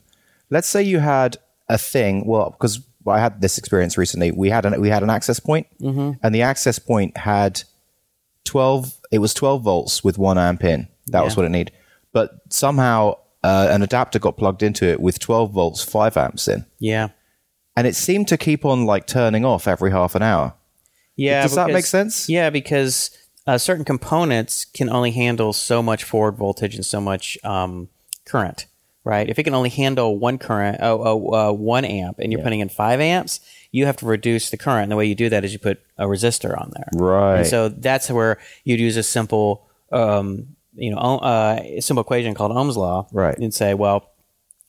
Let's 0.50 0.68
say 0.68 0.82
you 0.82 0.98
had 0.98 1.38
a 1.68 1.78
thing. 1.78 2.26
Well, 2.26 2.50
because 2.50 2.80
I 3.06 3.18
had 3.18 3.40
this 3.40 3.58
experience 3.58 3.96
recently. 3.96 4.30
We 4.30 4.50
had 4.50 4.66
an 4.66 4.80
we 4.80 4.88
had 4.90 5.02
an 5.02 5.10
access 5.10 5.40
point, 5.40 5.66
and 6.22 6.34
the 6.34 6.42
access 6.42 6.78
point 6.78 7.16
had 7.16 7.62
twelve. 8.44 8.92
It 9.10 9.18
was 9.18 9.32
twelve 9.32 9.62
volts 9.62 10.04
with 10.04 10.18
one 10.18 10.38
amp 10.38 10.64
in. 10.64 10.88
That 11.06 11.24
was 11.24 11.36
what 11.36 11.46
it 11.46 11.50
needed. 11.50 11.72
But 12.12 12.40
somehow 12.50 13.16
uh, 13.42 13.68
an 13.70 13.82
adapter 13.82 14.18
got 14.18 14.36
plugged 14.36 14.62
into 14.62 14.84
it 14.86 15.00
with 15.00 15.18
twelve 15.18 15.52
volts, 15.52 15.82
five 15.84 16.16
amps 16.16 16.48
in, 16.48 16.64
Yeah. 16.78 17.08
and 17.76 17.86
it 17.86 17.96
seemed 17.96 18.28
to 18.28 18.36
keep 18.36 18.64
on 18.64 18.84
like 18.86 19.06
turning 19.06 19.44
off 19.44 19.66
every 19.66 19.90
half 19.90 20.14
an 20.14 20.22
hour. 20.22 20.54
Yeah. 21.16 21.42
Does 21.42 21.54
that 21.56 21.70
make 21.70 21.84
sense? 21.84 22.28
Yeah, 22.28 22.50
because 22.50 23.10
uh, 23.46 23.58
certain 23.58 23.84
components 23.84 24.64
can 24.64 24.88
only 24.88 25.10
handle 25.10 25.52
so 25.52 25.82
much 25.82 26.04
forward 26.04 26.36
voltage 26.36 26.74
and 26.74 26.86
so 26.86 27.00
much 27.00 27.36
um, 27.44 27.88
current, 28.24 28.66
right? 29.04 29.28
If 29.28 29.38
it 29.38 29.42
can 29.42 29.54
only 29.54 29.68
handle 29.70 30.18
one 30.18 30.38
current, 30.38 30.78
oh, 30.80 31.02
oh, 31.04 31.34
uh, 31.50 31.52
one 31.52 31.84
amp, 31.84 32.18
and 32.18 32.32
you're 32.32 32.42
putting 32.42 32.60
in 32.60 32.68
five 32.68 33.00
amps, 33.00 33.40
you 33.72 33.84
have 33.86 33.96
to 33.98 34.06
reduce 34.06 34.50
the 34.50 34.56
current. 34.56 34.84
And 34.84 34.92
the 34.92 34.96
way 34.96 35.06
you 35.06 35.14
do 35.14 35.28
that 35.28 35.44
is 35.44 35.52
you 35.52 35.58
put 35.58 35.80
a 35.98 36.04
resistor 36.06 36.58
on 36.58 36.70
there. 36.74 36.88
Right. 36.94 37.38
And 37.38 37.46
so 37.46 37.68
that's 37.68 38.10
where 38.10 38.38
you'd 38.64 38.80
use 38.80 38.96
a 38.96 39.02
simple, 39.02 39.66
um, 39.90 40.56
you 40.74 40.90
know, 40.90 40.98
uh, 40.98 41.80
simple 41.80 42.02
equation 42.02 42.34
called 42.34 42.52
Ohm's 42.52 42.76
law, 42.76 43.06
Right. 43.12 43.36
And 43.38 43.52
say, 43.52 43.74
well, 43.74 44.10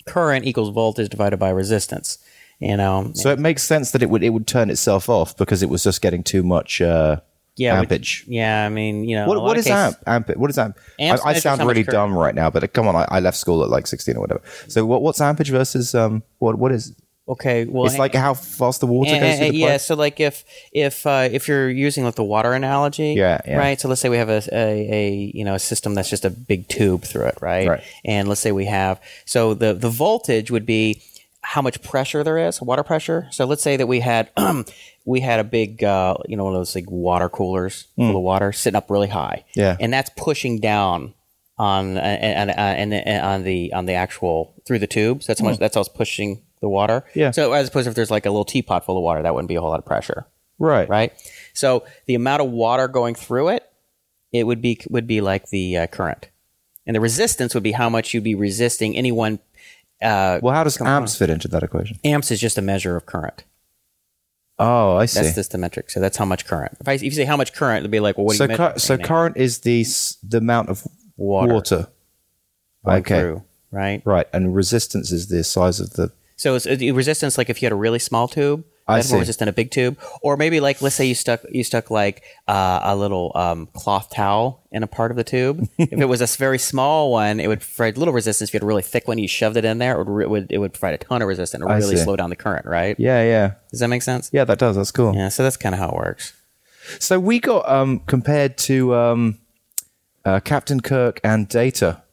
current 0.05 0.45
equals 0.45 0.69
voltage 0.69 1.09
divided 1.09 1.37
by 1.37 1.49
resistance. 1.49 2.17
You 2.59 2.77
know, 2.77 3.11
So 3.13 3.29
it 3.31 3.39
makes 3.39 3.63
sense 3.63 3.91
that 3.91 4.01
it 4.01 4.09
would 4.09 4.23
it 4.23 4.29
would 4.29 4.47
turn 4.47 4.69
itself 4.69 5.09
off 5.09 5.35
because 5.35 5.61
it 5.63 5.69
was 5.69 5.83
just 5.83 6.01
getting 6.01 6.23
too 6.23 6.43
much 6.43 6.79
uh, 6.81 7.17
yeah, 7.57 7.77
which- 7.79 7.89
ampage. 7.89 8.23
yeah, 8.27 8.65
I 8.65 8.69
mean, 8.69 9.03
you 9.03 9.15
know, 9.17 9.27
What, 9.27 9.41
what 9.41 9.55
cases- 9.55 9.71
amp? 9.71 9.97
Amp? 10.07 10.29
What 10.37 10.49
is 10.49 10.57
amp? 10.57 10.77
I, 10.99 11.17
I 11.25 11.33
sound 11.33 11.59
really 11.61 11.83
current. 11.83 11.91
dumb 11.91 12.17
right 12.17 12.33
now, 12.33 12.49
but 12.49 12.71
come 12.73 12.87
on, 12.87 12.95
I, 12.95 13.05
I 13.09 13.19
left 13.19 13.37
school 13.37 13.63
at 13.63 13.69
like 13.69 13.85
sixteen 13.87 14.15
or 14.15 14.21
whatever. 14.21 14.41
So 14.69 14.85
what, 14.85 15.01
what's 15.01 15.19
ampage 15.19 15.49
versus 15.49 15.93
um? 15.93 16.23
What 16.39 16.57
what 16.57 16.71
is? 16.71 16.93
Okay, 17.25 17.63
well, 17.65 17.85
It's 17.85 17.97
like 17.97 18.13
how 18.13 18.33
fast 18.33 18.81
the 18.81 18.87
water 18.87 19.11
and- 19.11 19.21
goes 19.21 19.37
through 19.39 19.51
the 19.51 19.55
yeah. 19.57 19.71
pipe. 19.71 19.81
So 19.81 19.95
like 19.95 20.19
if 20.19 20.43
if 20.73 21.05
uh, 21.07 21.29
if 21.31 21.47
you're 21.47 21.69
using 21.69 22.03
like 22.03 22.15
the 22.15 22.23
water 22.23 22.51
analogy, 22.53 23.13
Yeah, 23.13 23.39
yeah. 23.47 23.57
right. 23.57 23.79
So 23.79 23.87
let's 23.87 24.01
say 24.01 24.09
we 24.09 24.17
have 24.17 24.29
a, 24.29 24.41
a 24.51 24.93
a 24.93 25.31
you 25.33 25.45
know 25.45 25.53
a 25.55 25.59
system 25.59 25.95
that's 25.95 26.09
just 26.09 26.25
a 26.25 26.29
big 26.29 26.67
tube 26.67 27.03
through 27.03 27.27
it, 27.27 27.37
right? 27.41 27.67
Right. 27.67 27.83
And 28.03 28.27
let's 28.27 28.41
say 28.41 28.51
we 28.51 28.65
have 28.65 28.99
so 29.25 29.53
the 29.53 29.73
the 29.73 29.89
voltage 29.89 30.51
would 30.51 30.65
be 30.65 31.01
how 31.45 31.61
much 31.61 31.81
pressure 31.81 32.23
there 32.23 32.37
is, 32.37 32.61
water 32.61 32.83
pressure. 32.83 33.27
So 33.31 33.45
let's 33.45 33.63
say 33.63 33.77
that 33.77 33.87
we 33.87 34.01
had 34.01 34.29
we 35.05 35.21
had 35.21 35.39
a 35.39 35.43
big 35.45 35.81
uh, 35.81 36.15
you 36.27 36.35
know 36.35 36.43
one 36.43 36.53
of 36.55 36.59
those 36.59 36.75
like 36.75 36.91
water 36.91 37.29
coolers 37.29 37.87
full 37.95 38.17
of 38.17 38.21
water 38.21 38.51
sitting 38.51 38.75
up 38.77 38.89
really 38.91 39.07
high, 39.09 39.45
Hmm. 39.55 39.59
Yeah. 39.61 39.77
and 39.79 39.93
that's 39.93 40.09
pushing 40.17 40.59
down 40.59 41.13
on 41.57 41.97
uh, 41.97 42.01
and 42.01 42.51
and 42.51 42.93
and 42.93 43.25
on 43.25 43.43
the 43.43 43.71
on 43.71 43.85
the 43.85 43.93
actual 43.93 44.53
through 44.65 44.79
the 44.79 44.87
tube. 44.87 45.23
So 45.23 45.27
that's 45.31 45.39
how 45.39 45.45
much 45.47 45.59
that's 45.59 45.75
how 45.75 45.81
it's 45.81 45.89
pushing 45.89 46.41
the 46.63 46.69
water. 46.69 47.03
Yeah. 47.13 47.31
So 47.31 47.51
as 47.51 47.67
opposed 47.67 47.83
to 47.83 47.89
if 47.89 47.95
there's 47.95 48.09
like 48.09 48.25
a 48.25 48.29
little 48.29 48.45
teapot 48.45 48.85
full 48.85 48.97
of 48.97 49.03
water, 49.03 49.21
that 49.21 49.35
wouldn't 49.35 49.49
be 49.49 49.55
a 49.55 49.61
whole 49.61 49.69
lot 49.69 49.79
of 49.79 49.85
pressure, 49.85 50.25
right. 50.57 50.87
right? 50.87 51.11
So 51.53 51.85
the 52.05 52.15
amount 52.15 52.41
of 52.41 52.49
water 52.49 52.87
going 52.87 53.15
through 53.15 53.49
it, 53.49 53.69
it 54.31 54.45
would 54.47 54.61
be 54.61 54.79
would 54.89 55.05
be 55.05 55.19
like 55.19 55.49
the 55.49 55.77
uh, 55.77 55.87
current, 55.87 56.29
and 56.87 56.95
the 56.95 57.01
resistance 57.01 57.53
would 57.53 57.63
be 57.63 57.73
how 57.73 57.89
much 57.89 58.13
you'd 58.13 58.23
be 58.23 58.33
resisting 58.33 58.95
any 58.95 59.11
one. 59.11 59.39
Uh, 60.01 60.39
Well, 60.41 60.55
how 60.55 60.63
does 60.63 60.81
amps 60.81 61.15
fit 61.17 61.29
into 61.29 61.47
that 61.49 61.63
equation? 61.63 61.99
amps 62.05 62.31
is 62.31 62.39
just 62.39 62.57
a 62.57 62.61
measure 62.61 62.95
of 62.95 63.05
current. 63.05 63.43
Oh, 64.57 64.95
I 64.95 65.05
see. 65.05 65.21
That's 65.21 65.35
just 65.35 65.51
the 65.51 65.57
metric. 65.57 65.89
So 65.89 65.99
that's 65.99 66.15
how 66.15 66.25
much 66.25 66.45
current. 66.45 66.77
If, 66.79 66.87
I, 66.87 66.93
if 66.93 67.03
you 67.03 67.11
say 67.11 67.25
how 67.25 67.35
much 67.35 67.53
current, 67.53 67.79
it'd 67.79 67.91
be 67.91 67.99
like, 67.99 68.17
well, 68.17 68.27
what 68.27 68.37
so 68.37 68.47
do 68.47 68.53
you 68.53 68.57
measure? 68.57 68.79
so 68.79 68.97
current 68.97 69.35
is 69.35 69.59
the 69.59 69.85
the 70.27 70.37
amount 70.37 70.69
of 70.69 70.87
Water. 71.17 71.53
water. 71.53 71.87
Okay. 72.85 73.19
through, 73.19 73.43
right? 73.71 74.01
Right, 74.05 74.27
and 74.33 74.55
resistance 74.55 75.11
is 75.11 75.27
the 75.27 75.43
size 75.43 75.79
of 75.79 75.91
the. 75.93 76.11
So 76.43 76.55
it's 76.55 76.65
resistance, 76.67 77.37
like 77.37 77.49
if 77.49 77.61
you 77.61 77.67
had 77.67 77.71
a 77.71 77.77
really 77.77 77.99
small 77.99 78.27
tube, 78.27 78.65
I 78.85 78.97
that's 78.97 79.09
more 79.11 79.21
resistant 79.21 79.49
a 79.49 79.53
big 79.53 79.71
tube, 79.71 79.97
or 80.21 80.35
maybe 80.35 80.59
like 80.59 80.81
let's 80.81 80.93
say 80.93 81.05
you 81.05 81.15
stuck 81.15 81.39
you 81.49 81.63
stuck 81.63 81.89
like 81.89 82.21
uh, 82.49 82.81
a 82.83 82.97
little 82.97 83.31
um, 83.33 83.67
cloth 83.67 84.09
towel 84.09 84.61
in 84.69 84.83
a 84.83 84.87
part 84.87 85.09
of 85.11 85.15
the 85.15 85.23
tube. 85.23 85.69
if 85.77 85.93
it 85.93 86.03
was 86.03 86.19
a 86.19 86.27
very 86.37 86.59
small 86.59 87.13
one, 87.13 87.39
it 87.39 87.47
would 87.47 87.61
provide 87.61 87.97
little 87.97 88.13
resistance. 88.13 88.49
If 88.49 88.55
you 88.55 88.57
had 88.57 88.63
a 88.63 88.65
really 88.65 88.81
thick 88.81 89.07
one, 89.07 89.19
you 89.19 89.27
shoved 89.29 89.55
it 89.55 89.63
in 89.63 89.77
there, 89.77 90.01
it 90.01 90.05
would 90.05 90.21
it 90.21 90.29
would, 90.29 90.47
it 90.51 90.57
would 90.57 90.73
provide 90.73 90.95
a 90.95 90.97
ton 90.97 91.21
of 91.21 91.29
resistance. 91.29 91.63
I 91.65 91.77
really 91.77 91.95
slow 91.95 92.17
down 92.17 92.29
the 92.29 92.35
current, 92.35 92.65
right? 92.65 92.99
Yeah, 92.99 93.23
yeah, 93.23 93.53
Does 93.71 93.79
that 93.79 93.87
make 93.87 94.01
sense? 94.01 94.29
yeah. 94.33 94.43
That 94.43 94.59
does. 94.59 94.75
That's 94.75 94.91
cool. 94.91 95.15
Yeah. 95.15 95.29
So 95.29 95.43
that's 95.43 95.55
kind 95.55 95.73
of 95.73 95.79
how 95.79 95.91
it 95.91 95.95
works. 95.95 96.33
So 96.99 97.21
we 97.21 97.39
got 97.39 97.65
um, 97.69 98.01
compared 98.01 98.57
to 98.67 98.93
um, 98.95 99.39
uh, 100.25 100.41
Captain 100.41 100.81
Kirk 100.81 101.21
and 101.23 101.47
Data 101.47 102.03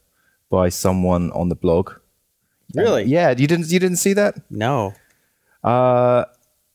by 0.49 0.69
someone 0.69 1.33
on 1.33 1.49
the 1.49 1.55
blog. 1.55 1.91
Really? 2.73 3.03
Yeah, 3.03 3.29
you 3.31 3.47
didn't 3.47 3.71
you 3.71 3.79
didn't 3.79 3.97
see 3.97 4.13
that? 4.13 4.35
No. 4.49 4.93
Uh, 5.63 6.25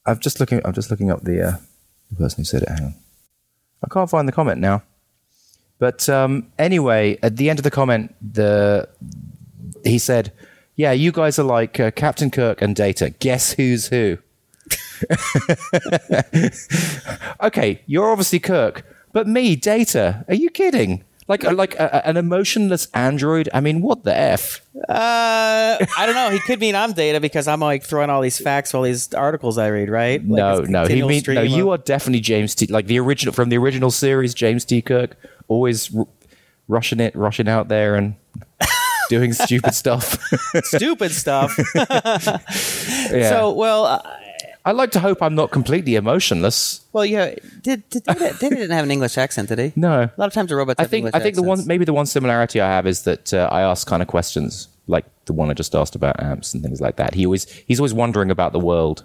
I'm 0.04 0.18
just 0.20 0.40
looking. 0.40 0.60
I'm 0.64 0.72
just 0.72 0.90
looking 0.90 1.10
up 1.10 1.22
the 1.22 1.48
uh, 1.48 1.56
the 2.10 2.16
person 2.16 2.40
who 2.40 2.44
said 2.44 2.62
it. 2.62 2.68
Hang 2.68 2.84
on, 2.84 2.94
I 3.84 3.88
can't 3.92 4.10
find 4.10 4.28
the 4.28 4.32
comment 4.32 4.60
now. 4.60 4.82
But 5.78 6.08
um, 6.08 6.50
anyway, 6.58 7.18
at 7.22 7.36
the 7.36 7.50
end 7.50 7.58
of 7.58 7.64
the 7.64 7.70
comment, 7.70 8.14
the 8.20 8.88
he 9.84 9.98
said, 9.98 10.32
"Yeah, 10.76 10.92
you 10.92 11.12
guys 11.12 11.38
are 11.38 11.44
like 11.44 11.78
uh, 11.80 11.90
Captain 11.90 12.30
Kirk 12.30 12.62
and 12.62 12.74
Data. 12.74 13.10
Guess 13.10 13.52
who's 13.52 13.88
who?" 13.88 14.18
okay, 17.42 17.82
you're 17.86 18.10
obviously 18.10 18.38
Kirk, 18.38 18.84
but 19.12 19.26
me, 19.26 19.56
Data. 19.56 20.24
Are 20.28 20.34
you 20.34 20.50
kidding? 20.50 21.04
Like, 21.28 21.42
like 21.42 21.74
a, 21.74 22.06
an 22.06 22.16
emotionless 22.16 22.86
android. 22.94 23.48
I 23.52 23.60
mean, 23.60 23.82
what 23.82 24.04
the 24.04 24.16
f? 24.16 24.60
Uh, 24.88 25.76
I 25.98 26.06
don't 26.06 26.14
know. 26.14 26.30
He 26.30 26.38
could 26.38 26.60
mean 26.60 26.76
I'm 26.76 26.92
data 26.92 27.20
because 27.20 27.48
I'm 27.48 27.60
like 27.60 27.82
throwing 27.82 28.10
all 28.10 28.20
these 28.20 28.38
facts, 28.38 28.74
all 28.74 28.82
these 28.82 29.12
articles 29.12 29.58
I 29.58 29.68
read, 29.68 29.90
right? 29.90 30.20
Like 30.26 30.38
no, 30.38 30.60
no. 30.60 30.86
He 30.86 31.02
mean, 31.02 31.22
no. 31.26 31.42
You 31.42 31.70
are 31.70 31.78
definitely 31.78 32.20
James 32.20 32.54
T. 32.54 32.66
Like 32.66 32.86
the 32.86 33.00
original 33.00 33.34
from 33.34 33.48
the 33.48 33.58
original 33.58 33.90
series, 33.90 34.34
James 34.34 34.64
T. 34.64 34.82
Kirk, 34.82 35.16
always 35.48 35.94
r- 35.96 36.06
rushing 36.68 37.00
it, 37.00 37.16
rushing 37.16 37.48
out 37.48 37.66
there, 37.68 37.96
and 37.96 38.14
doing 39.08 39.32
stupid 39.32 39.74
stuff. 39.74 40.18
stupid 40.64 41.10
stuff. 41.10 41.58
yeah. 41.74 43.28
So, 43.30 43.52
well, 43.52 43.84
uh, 43.86 44.02
I 44.66 44.72
like 44.72 44.90
to 44.90 45.00
hope 45.00 45.22
I'm 45.22 45.36
not 45.36 45.52
completely 45.52 45.94
emotionless. 45.94 46.80
well, 46.92 47.06
yeah. 47.06 47.36
Did 47.62 47.88
did 47.88 48.02
Data, 48.02 48.34
Data 48.40 48.56
didn't 48.56 48.72
have 48.72 48.84
an 48.84 48.90
English 48.90 49.16
accent, 49.16 49.48
did 49.48 49.60
he? 49.60 49.72
No. 49.76 50.02
A 50.02 50.12
lot 50.16 50.26
of 50.26 50.32
times 50.32 50.50
the 50.50 50.56
robots. 50.56 50.80
I 50.80 50.82
have 50.82 50.90
think 50.90 51.06
English 51.06 51.14
I 51.14 51.20
think 51.20 51.36
the 51.36 51.44
one 51.44 51.64
maybe 51.66 51.84
the 51.84 51.92
one 51.92 52.06
similarity 52.06 52.60
I 52.60 52.68
have 52.68 52.84
is 52.84 53.02
that 53.02 53.32
uh, 53.32 53.48
I 53.52 53.62
ask 53.62 53.86
kind 53.86 54.02
of 54.02 54.08
questions 54.08 54.66
like 54.88 55.04
the 55.26 55.32
one 55.32 55.50
I 55.50 55.54
just 55.54 55.74
asked 55.76 55.94
about 55.94 56.20
amps 56.20 56.52
and 56.52 56.64
things 56.64 56.80
like 56.80 56.96
that. 56.96 57.14
He 57.14 57.26
always 57.26 57.44
he's 57.68 57.78
always 57.78 57.94
wondering 57.94 58.30
about 58.30 58.52
the 58.52 58.58
world. 58.58 59.04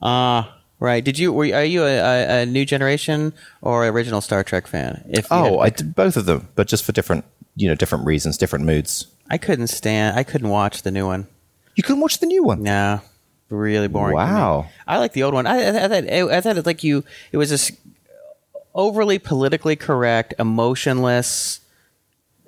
Ah, 0.00 0.56
right. 0.80 1.04
Did 1.04 1.18
you? 1.18 1.30
Were, 1.30 1.54
are 1.54 1.64
you 1.64 1.82
a, 1.82 1.98
a, 1.98 2.42
a 2.42 2.46
new 2.46 2.64
generation 2.64 3.34
or 3.60 3.86
original 3.86 4.22
Star 4.22 4.42
Trek 4.44 4.66
fan? 4.66 5.04
If 5.10 5.24
you 5.30 5.36
Oh, 5.36 5.58
I 5.60 5.68
did 5.68 5.94
both 5.94 6.16
of 6.16 6.24
them, 6.24 6.48
but 6.54 6.68
just 6.68 6.84
for 6.84 6.92
different 6.92 7.26
you 7.54 7.68
know 7.68 7.74
different 7.74 8.06
reasons, 8.06 8.38
different 8.38 8.64
moods. 8.64 9.06
I 9.28 9.36
couldn't 9.36 9.68
stand. 9.68 10.18
I 10.18 10.22
couldn't 10.22 10.48
watch 10.48 10.82
the 10.82 10.90
new 10.90 11.06
one. 11.06 11.26
You 11.74 11.82
couldn't 11.82 12.00
watch 12.00 12.20
the 12.20 12.26
new 12.26 12.44
one. 12.44 12.62
No, 12.62 13.02
really 13.48 13.88
boring. 13.88 14.14
Wow. 14.16 14.66
I 14.86 14.98
like 14.98 15.12
the 15.12 15.22
old 15.22 15.34
one. 15.34 15.46
I, 15.46 15.56
I, 15.58 15.84
I 15.84 15.88
thought 15.88 16.08
I 16.10 16.40
thought 16.40 16.56
it 16.56 16.66
like 16.66 16.82
you. 16.84 17.04
It 17.32 17.36
was 17.36 17.50
this 17.50 17.72
overly 18.74 19.18
politically 19.18 19.76
correct, 19.76 20.34
emotionless, 20.38 21.60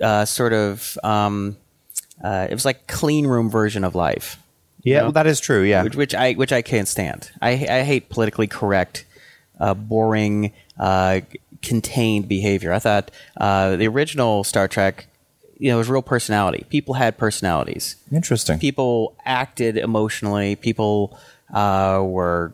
uh, 0.01 0.25
sort 0.25 0.53
of. 0.53 0.97
Um, 1.03 1.57
uh, 2.23 2.47
it 2.49 2.53
was 2.53 2.65
like 2.65 2.85
clean 2.87 3.25
room 3.25 3.49
version 3.49 3.83
of 3.85 3.95
life, 3.95 4.37
Yeah, 4.83 4.97
No. 4.97 5.03
well, 5.05 5.11
that 5.13 5.27
is 5.27 5.39
true. 5.39 5.61
Yeah, 5.63 5.83
which, 5.83 5.95
which 5.95 6.13
I 6.15 6.33
which 6.33 6.51
I 6.51 6.61
can't 6.61 6.87
stand. 6.87 7.31
I 7.41 7.51
I 7.51 7.83
hate 7.83 8.09
politically 8.09 8.47
correct, 8.47 9.05
uh, 9.59 9.73
boring, 9.73 10.51
uh, 10.77 11.21
contained 11.61 12.27
behavior. 12.27 12.73
I 12.73 12.79
thought 12.79 13.09
uh, 13.37 13.77
the 13.77 13.87
original 13.87 14.43
Star 14.43 14.67
Trek, 14.67 15.07
you 15.59 15.69
know, 15.69 15.75
it 15.75 15.79
was 15.79 15.89
real 15.89 16.01
personality. 16.01 16.65
People 16.69 16.95
had 16.95 17.17
personalities 17.17 17.97
interesting. 18.11 18.57
people 18.59 19.15
acted 19.25 19.77
emotionally. 19.77 20.55
People 20.55 21.19
uh, 21.53 22.01
were, 22.01 22.53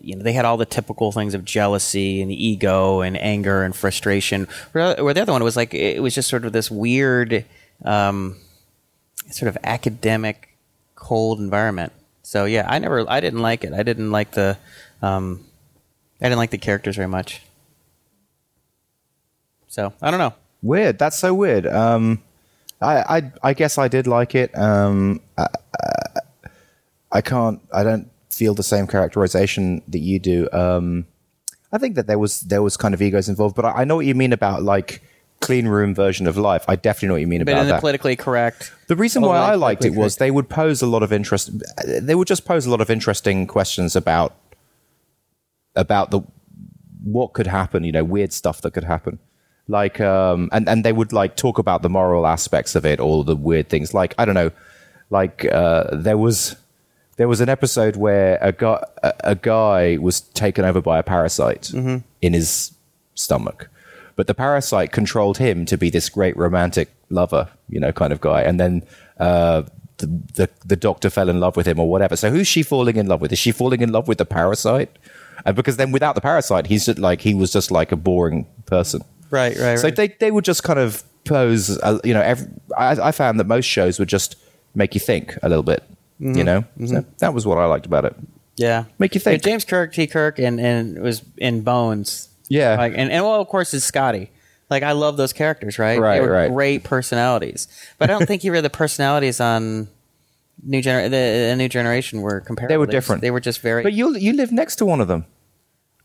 you 0.00 0.16
know, 0.16 0.22
they 0.22 0.32
had 0.32 0.46
all 0.46 0.56
the 0.56 0.66
typical 0.66 1.12
things 1.12 1.34
of 1.34 1.44
jealousy 1.44 2.22
and 2.22 2.32
ego 2.32 3.02
and 3.02 3.20
anger 3.20 3.62
and 3.62 3.76
frustration. 3.76 4.48
Where 4.72 4.94
the 4.94 5.20
other 5.22 5.32
one 5.32 5.44
was 5.44 5.56
like, 5.56 5.74
it 5.74 6.02
was 6.02 6.14
just 6.14 6.28
sort 6.28 6.46
of 6.46 6.52
this 6.54 6.70
weird, 6.70 7.44
um, 7.84 8.36
sort 9.30 9.48
of 9.48 9.58
academic, 9.62 10.56
cold 10.94 11.40
environment. 11.40 11.92
So 12.22 12.46
yeah, 12.46 12.66
I 12.66 12.78
never, 12.78 13.08
I 13.08 13.20
didn't 13.20 13.42
like 13.42 13.62
it. 13.62 13.74
I 13.74 13.82
didn't 13.82 14.10
like 14.10 14.30
the, 14.32 14.56
um, 15.02 15.44
I 16.20 16.24
didn't 16.24 16.38
like 16.38 16.50
the 16.50 16.58
characters 16.58 16.96
very 16.96 17.08
much. 17.08 17.42
So 19.68 19.92
I 20.00 20.10
don't 20.10 20.18
know. 20.18 20.32
Weird. 20.62 20.98
That's 20.98 21.18
so 21.18 21.34
weird. 21.34 21.66
Um, 21.66 22.22
I, 22.80 23.16
I, 23.18 23.32
I 23.42 23.54
guess 23.54 23.78
I 23.78 23.88
did 23.88 24.06
like 24.06 24.34
it. 24.34 24.56
Um, 24.56 25.20
I, 25.36 25.46
I 27.10 27.20
can't. 27.20 27.60
I 27.72 27.82
don't 27.82 28.10
feel 28.30 28.54
the 28.54 28.62
same 28.62 28.86
characterization 28.86 29.82
that 29.88 29.98
you 29.98 30.18
do. 30.18 30.48
Um, 30.52 31.06
I 31.72 31.78
think 31.78 31.96
that 31.96 32.06
there 32.06 32.18
was 32.18 32.42
there 32.42 32.62
was 32.62 32.76
kind 32.76 32.94
of 32.94 33.02
egos 33.02 33.28
involved, 33.28 33.56
but 33.56 33.64
I, 33.64 33.70
I 33.80 33.84
know 33.84 33.96
what 33.96 34.06
you 34.06 34.14
mean 34.14 34.32
about 34.32 34.62
like 34.62 35.02
clean 35.40 35.68
room 35.68 35.94
version 35.94 36.26
of 36.26 36.36
life. 36.36 36.64
I 36.68 36.76
definitely 36.76 37.08
know 37.08 37.14
what 37.14 37.20
you 37.20 37.26
mean 37.26 37.44
But 37.44 37.52
about 37.52 37.60
in 37.62 37.66
the 37.68 37.72
that. 37.74 37.80
politically 37.80 38.16
correct, 38.16 38.72
The 38.88 38.96
reason 38.96 39.22
why 39.22 39.38
I 39.38 39.54
liked 39.54 39.84
it 39.84 39.94
was 39.94 40.16
they 40.16 40.30
would 40.30 40.48
pose 40.48 40.82
a 40.82 40.86
lot 40.86 41.02
of 41.02 41.12
interest. 41.12 41.50
They 41.86 42.14
would 42.14 42.28
just 42.28 42.44
pose 42.44 42.66
a 42.66 42.70
lot 42.70 42.80
of 42.80 42.90
interesting 42.90 43.46
questions 43.46 43.94
about 43.96 44.34
about 45.76 46.10
the 46.10 46.20
what 47.02 47.32
could 47.32 47.46
happen. 47.46 47.84
You 47.84 47.92
know, 47.92 48.04
weird 48.04 48.32
stuff 48.32 48.60
that 48.62 48.72
could 48.72 48.84
happen. 48.84 49.18
Like, 49.68 50.00
um, 50.00 50.48
and 50.50 50.66
and 50.68 50.84
they 50.84 50.92
would 50.92 51.12
like 51.12 51.36
talk 51.36 51.58
about 51.58 51.82
the 51.82 51.90
moral 51.90 52.26
aspects 52.26 52.74
of 52.74 52.86
it, 52.86 53.00
all 53.00 53.22
the 53.22 53.36
weird 53.36 53.68
things. 53.68 53.92
Like, 53.92 54.14
I 54.18 54.24
don't 54.24 54.34
know, 54.34 54.50
like 55.10 55.44
uh, 55.44 55.84
there 55.92 56.16
was 56.16 56.56
there 57.16 57.28
was 57.28 57.40
an 57.40 57.50
episode 57.50 57.96
where 57.96 58.38
a 58.40 58.52
guy 58.52 58.82
a, 59.02 59.12
a 59.24 59.34
guy 59.34 59.98
was 59.98 60.20
taken 60.20 60.64
over 60.64 60.80
by 60.80 60.98
a 60.98 61.02
parasite 61.02 61.70
in 62.22 62.32
his 62.32 62.72
stomach, 63.14 63.68
but 64.16 64.26
the 64.26 64.34
parasite 64.34 64.90
controlled 64.90 65.36
him 65.36 65.66
to 65.66 65.76
be 65.76 65.90
this 65.90 66.08
great 66.08 66.36
romantic 66.36 66.88
lover, 67.10 67.48
you 67.68 67.78
know, 67.78 67.92
kind 67.92 68.12
of 68.12 68.20
guy, 68.20 68.42
and 68.42 68.58
then. 68.58 68.82
Uh, 69.18 69.62
the, 69.98 70.06
the 70.34 70.50
the 70.64 70.76
doctor 70.76 71.10
fell 71.10 71.28
in 71.28 71.40
love 71.40 71.56
with 71.56 71.66
him 71.66 71.80
or 71.80 71.90
whatever. 71.90 72.14
So 72.14 72.30
who's 72.30 72.46
she 72.46 72.62
falling 72.62 72.94
in 72.94 73.08
love 73.08 73.20
with? 73.20 73.32
Is 73.32 73.38
she 73.40 73.50
falling 73.50 73.80
in 73.80 73.90
love 73.90 74.06
with 74.06 74.18
the 74.18 74.24
parasite? 74.24 74.96
And 75.44 75.56
because 75.56 75.76
then 75.76 75.90
without 75.90 76.14
the 76.14 76.20
parasite, 76.20 76.68
he's 76.68 76.86
just 76.86 77.00
like 77.00 77.20
he 77.20 77.34
was 77.34 77.52
just 77.52 77.72
like 77.72 77.90
a 77.90 77.96
boring 77.96 78.46
person. 78.66 79.02
Right, 79.30 79.56
right, 79.58 79.78
So 79.78 79.84
right. 79.84 79.96
they 79.96 80.08
they 80.20 80.30
would 80.30 80.44
just 80.44 80.62
kind 80.64 80.78
of 80.78 81.02
pose, 81.24 81.76
uh, 81.78 81.98
you 82.04 82.14
know. 82.14 82.22
Every, 82.22 82.46
I, 82.76 83.08
I 83.08 83.12
found 83.12 83.38
that 83.40 83.46
most 83.46 83.64
shows 83.66 83.98
would 83.98 84.08
just 84.08 84.36
make 84.74 84.94
you 84.94 85.00
think 85.00 85.36
a 85.42 85.48
little 85.48 85.62
bit, 85.62 85.82
Mm-hmm. 86.20 86.38
you 86.38 86.44
know. 86.44 86.64
So 86.86 87.04
that 87.18 87.32
was 87.34 87.46
what 87.46 87.58
I 87.58 87.66
liked 87.66 87.86
about 87.86 88.04
it. 88.04 88.14
Yeah, 88.56 88.84
Make 88.98 89.14
you 89.14 89.20
think. 89.20 89.42
Yeah, 89.44 89.50
James 89.52 89.64
Kirk, 89.64 89.92
T. 89.92 90.06
Kirk, 90.08 90.38
and 90.40 90.58
and 90.60 90.98
was 91.00 91.22
in 91.36 91.62
Bones. 91.62 92.28
Yeah. 92.48 92.76
like 92.76 92.92
and, 92.96 93.10
and 93.12 93.24
well, 93.24 93.40
of 93.40 93.46
course, 93.48 93.72
is 93.74 93.84
Scotty. 93.84 94.30
Like 94.70 94.82
I 94.82 94.92
love 94.92 95.16
those 95.16 95.32
characters, 95.32 95.78
right? 95.78 95.98
Right, 96.00 96.20
they 96.20 96.26
were 96.26 96.32
right. 96.32 96.50
Great 96.50 96.82
personalities, 96.84 97.68
but 97.98 98.10
I 98.10 98.18
don't 98.18 98.26
think 98.26 98.42
you 98.44 98.52
read 98.52 98.64
the 98.64 98.70
personalities 98.70 99.38
on 99.40 99.88
new 100.62 100.82
gener 100.82 101.04
the, 101.04 101.50
the 101.50 101.54
new 101.56 101.68
generation 101.68 102.20
were 102.20 102.40
comparable. 102.40 102.68
They 102.72 102.78
were 102.78 102.86
different. 102.86 103.22
They 103.22 103.30
were 103.30 103.40
just 103.40 103.60
very. 103.60 103.82
But 103.82 103.92
you 103.92 104.16
you 104.16 104.32
live 104.32 104.50
next 104.52 104.76
to 104.76 104.84
one 104.86 105.00
of 105.00 105.08
them, 105.08 105.24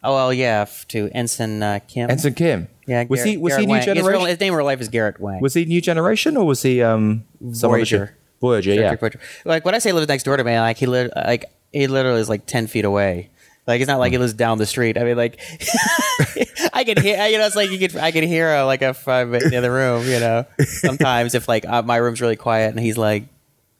oh 0.04 0.14
well, 0.14 0.34
yeah, 0.34 0.62
f- 0.62 0.88
to 0.90 1.10
Ensign 1.14 1.62
uh, 1.64 1.80
Kim. 1.88 2.10
Ensign 2.10 2.34
Kim. 2.34 2.68
Yeah, 2.88 3.06
was 3.08 3.20
Garrett- 3.20 3.30
he 3.32 3.38
was 3.38 3.52
Garrett 3.52 3.62
he 3.62 3.66
new 3.68 3.72
Wang. 3.72 3.80
His, 3.82 3.88
real, 3.88 4.04
generation? 4.04 4.28
his 4.30 4.40
name 4.40 4.54
in 4.54 4.58
real 4.58 4.66
life 4.66 4.82
is 4.82 4.88
Garrett 4.90 5.20
Wang. 5.20 5.42
Was 5.42 5.54
he 5.54 5.66
new 5.66 5.82
generation 5.82 6.36
or 6.38 6.46
was 6.46 6.62
he 6.62 6.82
um 6.82 7.24
some 7.54 7.70
other 7.72 7.78
Voyager. 7.80 8.18
Voyager, 8.42 8.74
yeah. 8.74 8.88
Trek 8.90 9.00
Voyager. 9.00 9.20
Like 9.46 9.64
when 9.66 9.74
I 9.76 9.80
say 9.80 9.92
lives 9.94 10.08
next 10.10 10.24
door 10.24 10.36
to 10.38 10.44
me, 10.44 10.60
like 10.60 10.78
he 10.78 10.86
lit, 10.86 11.12
like 11.16 11.46
he 11.72 11.88
literally 11.88 12.20
is 12.20 12.28
like 12.30 12.46
ten 12.46 12.68
feet 12.68 12.84
away. 12.86 13.30
Like 13.66 13.80
it's 13.80 13.88
not 13.88 14.00
like 14.00 14.12
he 14.12 14.18
lives 14.18 14.34
down 14.34 14.58
the 14.58 14.66
street. 14.66 14.98
I 14.98 15.06
mean, 15.06 15.16
like 15.16 15.40
I 16.74 16.84
can 16.84 17.02
hear. 17.02 17.26
You 17.28 17.38
know, 17.38 17.46
it's 17.46 17.56
like 17.56 17.70
you 17.72 17.80
could. 17.80 17.96
I 17.96 18.12
can 18.12 18.26
hear 18.28 18.50
uh, 18.50 18.66
like 18.66 18.82
if 18.82 19.08
I'm 19.08 19.34
in 19.34 19.50
the 19.50 19.56
other 19.56 19.72
room. 19.72 20.06
You 20.06 20.20
know, 20.20 20.46
sometimes 20.66 21.36
if 21.36 21.48
like 21.48 21.66
uh, 21.66 21.82
my 21.82 21.96
room's 21.98 22.20
really 22.22 22.36
quiet 22.36 22.72
and 22.72 22.80
he's 22.80 22.98
like 22.98 23.24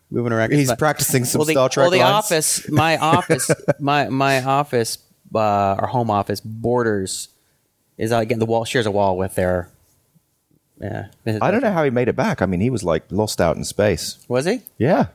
moving 0.10 0.32
around. 0.32 0.54
He's 0.54 0.70
But- 0.70 0.80
practicing 0.80 1.26
some 1.26 1.40
well, 1.40 1.46
the, 1.46 1.54
Star 1.54 1.68
Trek 1.70 1.84
Well, 1.84 1.92
the 1.92 2.00
lines. 2.00 2.26
office, 2.26 2.70
my 2.70 2.98
office, 2.98 3.52
my 3.80 4.08
my 4.08 4.42
office, 4.44 5.00
uh, 5.36 5.76
our 5.80 5.88
home 5.88 6.10
office 6.12 6.40
borders 6.42 7.30
is 7.98 8.12
uh, 8.12 8.18
again 8.18 8.40
the 8.40 8.46
wall 8.46 8.66
shares 8.66 8.86
a 8.86 8.92
wall 8.92 9.18
with 9.18 9.36
their. 9.36 9.70
Yeah, 10.82 11.08
I 11.26 11.52
don't 11.52 11.62
know 11.62 11.72
how 11.72 11.84
he 11.84 11.92
made 11.92 12.08
it 12.10 12.16
back. 12.16 12.42
I 12.42 12.46
mean, 12.46 12.60
he 12.60 12.70
was 12.70 12.84
like 12.84 13.04
lost 13.10 13.40
out 13.40 13.56
in 13.56 13.64
space. 13.64 14.18
Was 14.28 14.46
he? 14.46 14.62
Yeah. 14.78 15.08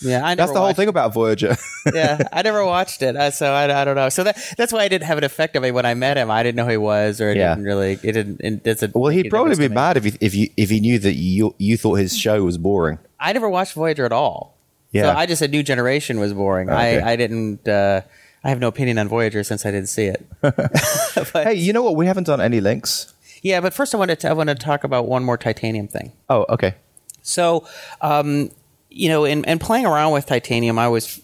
Yeah, 0.00 0.24
I 0.24 0.36
That's 0.36 0.52
the 0.52 0.60
whole 0.60 0.74
thing 0.74 0.86
about 0.86 1.12
Voyager. 1.12 1.56
yeah, 1.92 2.18
I 2.32 2.42
never 2.42 2.64
watched 2.64 3.02
it, 3.02 3.16
uh, 3.16 3.32
so 3.32 3.50
I, 3.52 3.80
I 3.80 3.84
don't 3.84 3.96
know. 3.96 4.08
So 4.10 4.22
that 4.22 4.38
that's 4.56 4.72
why 4.72 4.80
I 4.80 4.88
didn't 4.88 5.06
have 5.08 5.18
an 5.18 5.24
effect 5.24 5.56
on 5.56 5.62
me 5.62 5.72
when 5.72 5.84
I 5.86 5.94
met 5.94 6.16
him. 6.16 6.30
I 6.30 6.44
didn't 6.44 6.54
know 6.54 6.66
who 6.66 6.70
he 6.70 6.76
was, 6.76 7.20
or 7.20 7.30
it 7.30 7.36
Yeah. 7.36 7.48
didn't 7.56 7.64
really. 7.64 7.94
It 8.04 8.12
didn't. 8.12 8.40
It 8.40 8.62
doesn't. 8.62 8.94
well, 8.94 9.10
he'd 9.10 9.28
probably 9.28 9.56
be 9.56 9.74
mad 9.74 9.96
if 9.96 10.04
he, 10.04 10.12
if 10.20 10.34
you 10.36 10.50
if 10.56 10.70
he 10.70 10.78
knew 10.78 11.00
that 11.00 11.14
you 11.14 11.54
you 11.58 11.76
thought 11.76 11.94
his 11.94 12.16
show 12.16 12.44
was 12.44 12.58
boring. 12.58 13.00
I 13.18 13.32
never 13.32 13.48
watched 13.48 13.72
Voyager 13.74 14.04
at 14.04 14.12
all. 14.12 14.56
Yeah. 14.92 15.12
So 15.12 15.18
I 15.18 15.26
just 15.26 15.40
said 15.40 15.50
New 15.50 15.64
Generation 15.64 16.20
was 16.20 16.32
boring. 16.32 16.70
Okay. 16.70 17.00
I 17.00 17.12
I 17.12 17.16
didn't. 17.16 17.66
Uh, 17.66 18.02
I 18.48 18.50
have 18.50 18.60
no 18.60 18.68
opinion 18.68 18.96
on 18.98 19.08
Voyager 19.08 19.44
since 19.44 19.66
I 19.66 19.70
didn't 19.70 19.88
see 19.90 20.06
it. 20.06 20.26
But- 20.40 21.44
Hey, 21.46 21.54
you 21.54 21.72
know 21.74 21.82
what? 21.82 21.96
We 21.96 22.06
haven't 22.06 22.24
done 22.24 22.40
any 22.40 22.60
links. 22.60 23.12
yeah, 23.42 23.60
but 23.60 23.74
first 23.74 23.94
I 23.94 23.98
wanted 23.98 24.20
to 24.20 24.30
I 24.30 24.32
want 24.32 24.48
to 24.48 24.54
talk 24.54 24.84
about 24.84 25.06
one 25.06 25.22
more 25.22 25.36
titanium 25.36 25.86
thing. 25.88 26.12
Oh, 26.30 26.46
okay. 26.48 26.74
So, 27.22 27.66
um, 28.00 28.50
you 28.88 29.08
know, 29.10 29.24
in, 29.26 29.44
in 29.44 29.58
playing 29.58 29.84
around 29.86 30.12
with 30.12 30.24
titanium, 30.26 30.78
I 30.78 30.88
was, 30.88 31.20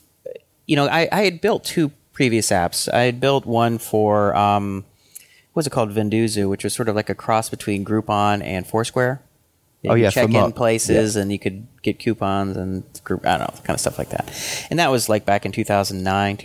you 0.67 0.77
know, 0.77 0.87
I, 0.87 1.09
I 1.11 1.25
had 1.25 1.41
built 1.41 1.65
two 1.65 1.93
previous 2.13 2.51
apps. 2.51 2.93
I 2.93 3.03
had 3.05 3.21
built 3.21 3.47
one 3.47 3.79
for, 3.79 4.37
um, 4.37 4.85
what 5.53 5.61
was 5.61 5.67
it 5.67 5.71
called? 5.71 5.91
Venduzu, 5.93 6.49
which 6.51 6.63
was 6.65 6.75
sort 6.75 6.89
of 6.91 6.95
like 6.97 7.09
a 7.09 7.15
cross 7.15 7.49
between 7.49 7.85
Groupon 7.85 8.43
and 8.45 8.67
Foursquare. 8.67 9.23
You 9.83 9.91
Oh, 9.91 9.95
yeah, 9.95 10.11
check 10.11 10.29
in 10.31 10.37
up. 10.37 10.55
places 10.57 11.15
and 11.17 11.31
you 11.33 11.39
could 11.39 11.67
get 11.83 11.99
coupons 11.99 12.57
and 12.57 12.85
group, 13.05 13.27
I 13.27 13.37
don't 13.39 13.55
know, 13.55 13.61
kind 13.65 13.75
of 13.77 13.81
stuff 13.81 13.99
like 13.99 14.09
that. 14.11 14.27
And 14.71 14.79
that 14.79 14.91
was 14.91 15.09
like 15.09 15.25
back 15.27 15.45
in 15.47 15.53
2009, 15.53 16.37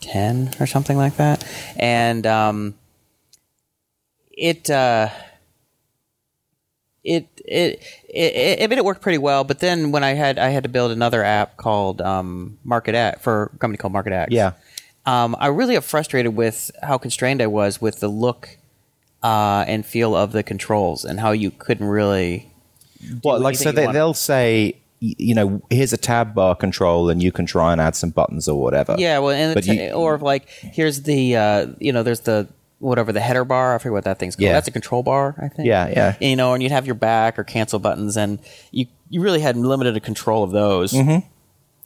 2010 0.00 0.62
or 0.62 0.66
something 0.66 0.96
like 0.96 1.16
that. 1.16 1.46
And, 1.76 2.26
um, 2.26 2.74
it, 4.32 4.70
uh, 4.70 5.10
it 7.02 7.28
it, 7.44 7.82
it 8.08 8.62
I 8.62 8.66
mean 8.66 8.78
it 8.78 8.84
worked 8.84 9.00
pretty 9.00 9.18
well, 9.18 9.44
but 9.44 9.60
then 9.60 9.90
when 9.90 10.04
I 10.04 10.10
had 10.10 10.38
I 10.38 10.50
had 10.50 10.64
to 10.64 10.68
build 10.68 10.92
another 10.92 11.24
app 11.24 11.56
called 11.56 12.00
um, 12.02 12.58
Market 12.62 12.94
X 12.94 13.22
for 13.22 13.50
a 13.54 13.58
company 13.58 13.78
called 13.78 13.92
Market 13.92 14.12
X. 14.12 14.32
Yeah. 14.32 14.52
Um, 15.06 15.34
I 15.38 15.46
really 15.46 15.74
got 15.74 15.84
frustrated 15.84 16.36
with 16.36 16.70
how 16.82 16.98
constrained 16.98 17.40
I 17.40 17.46
was 17.46 17.80
with 17.80 18.00
the 18.00 18.08
look 18.08 18.58
uh, 19.22 19.64
and 19.66 19.84
feel 19.84 20.14
of 20.14 20.32
the 20.32 20.42
controls 20.42 21.04
and 21.04 21.20
how 21.20 21.32
you 21.32 21.50
couldn't 21.50 21.86
really. 21.86 22.52
Well, 23.24 23.40
like 23.40 23.56
so 23.56 23.72
they, 23.72 23.90
they'll 23.90 24.12
say, 24.12 24.76
you 25.00 25.34
know, 25.34 25.62
here's 25.70 25.92
a 25.92 25.96
tab 25.96 26.34
bar 26.34 26.54
control, 26.54 27.08
and 27.08 27.22
you 27.22 27.32
can 27.32 27.46
try 27.46 27.72
and 27.72 27.80
add 27.80 27.96
some 27.96 28.10
buttons 28.10 28.48
or 28.48 28.60
whatever. 28.60 28.94
Yeah, 28.98 29.18
well, 29.18 29.30
and 29.30 29.66
you- 29.66 29.90
or 29.92 30.18
like 30.18 30.48
here's 30.48 31.02
the 31.02 31.36
uh, 31.36 31.66
you 31.78 31.92
know 31.92 32.02
there's 32.02 32.20
the 32.20 32.48
whatever 32.78 33.12
the 33.12 33.20
header 33.20 33.44
bar. 33.44 33.74
I 33.74 33.78
forget 33.78 33.92
what 33.92 34.04
that 34.04 34.18
thing's 34.18 34.36
called. 34.36 34.44
Yeah. 34.44 34.52
That's 34.52 34.68
a 34.68 34.72
control 34.72 35.02
bar, 35.02 35.34
I 35.38 35.48
think. 35.48 35.66
Yeah, 35.66 35.88
yeah. 35.88 36.16
you 36.20 36.36
know, 36.36 36.54
and 36.54 36.62
you'd 36.62 36.72
have 36.72 36.86
your 36.86 36.94
back 36.94 37.38
or 37.38 37.44
cancel 37.44 37.78
buttons, 37.78 38.16
and 38.16 38.38
you 38.72 38.86
you 39.08 39.22
really 39.22 39.40
had 39.40 39.56
limited 39.56 40.02
control 40.02 40.44
of 40.44 40.50
those. 40.50 40.92
Mm-hmm. 40.92 41.26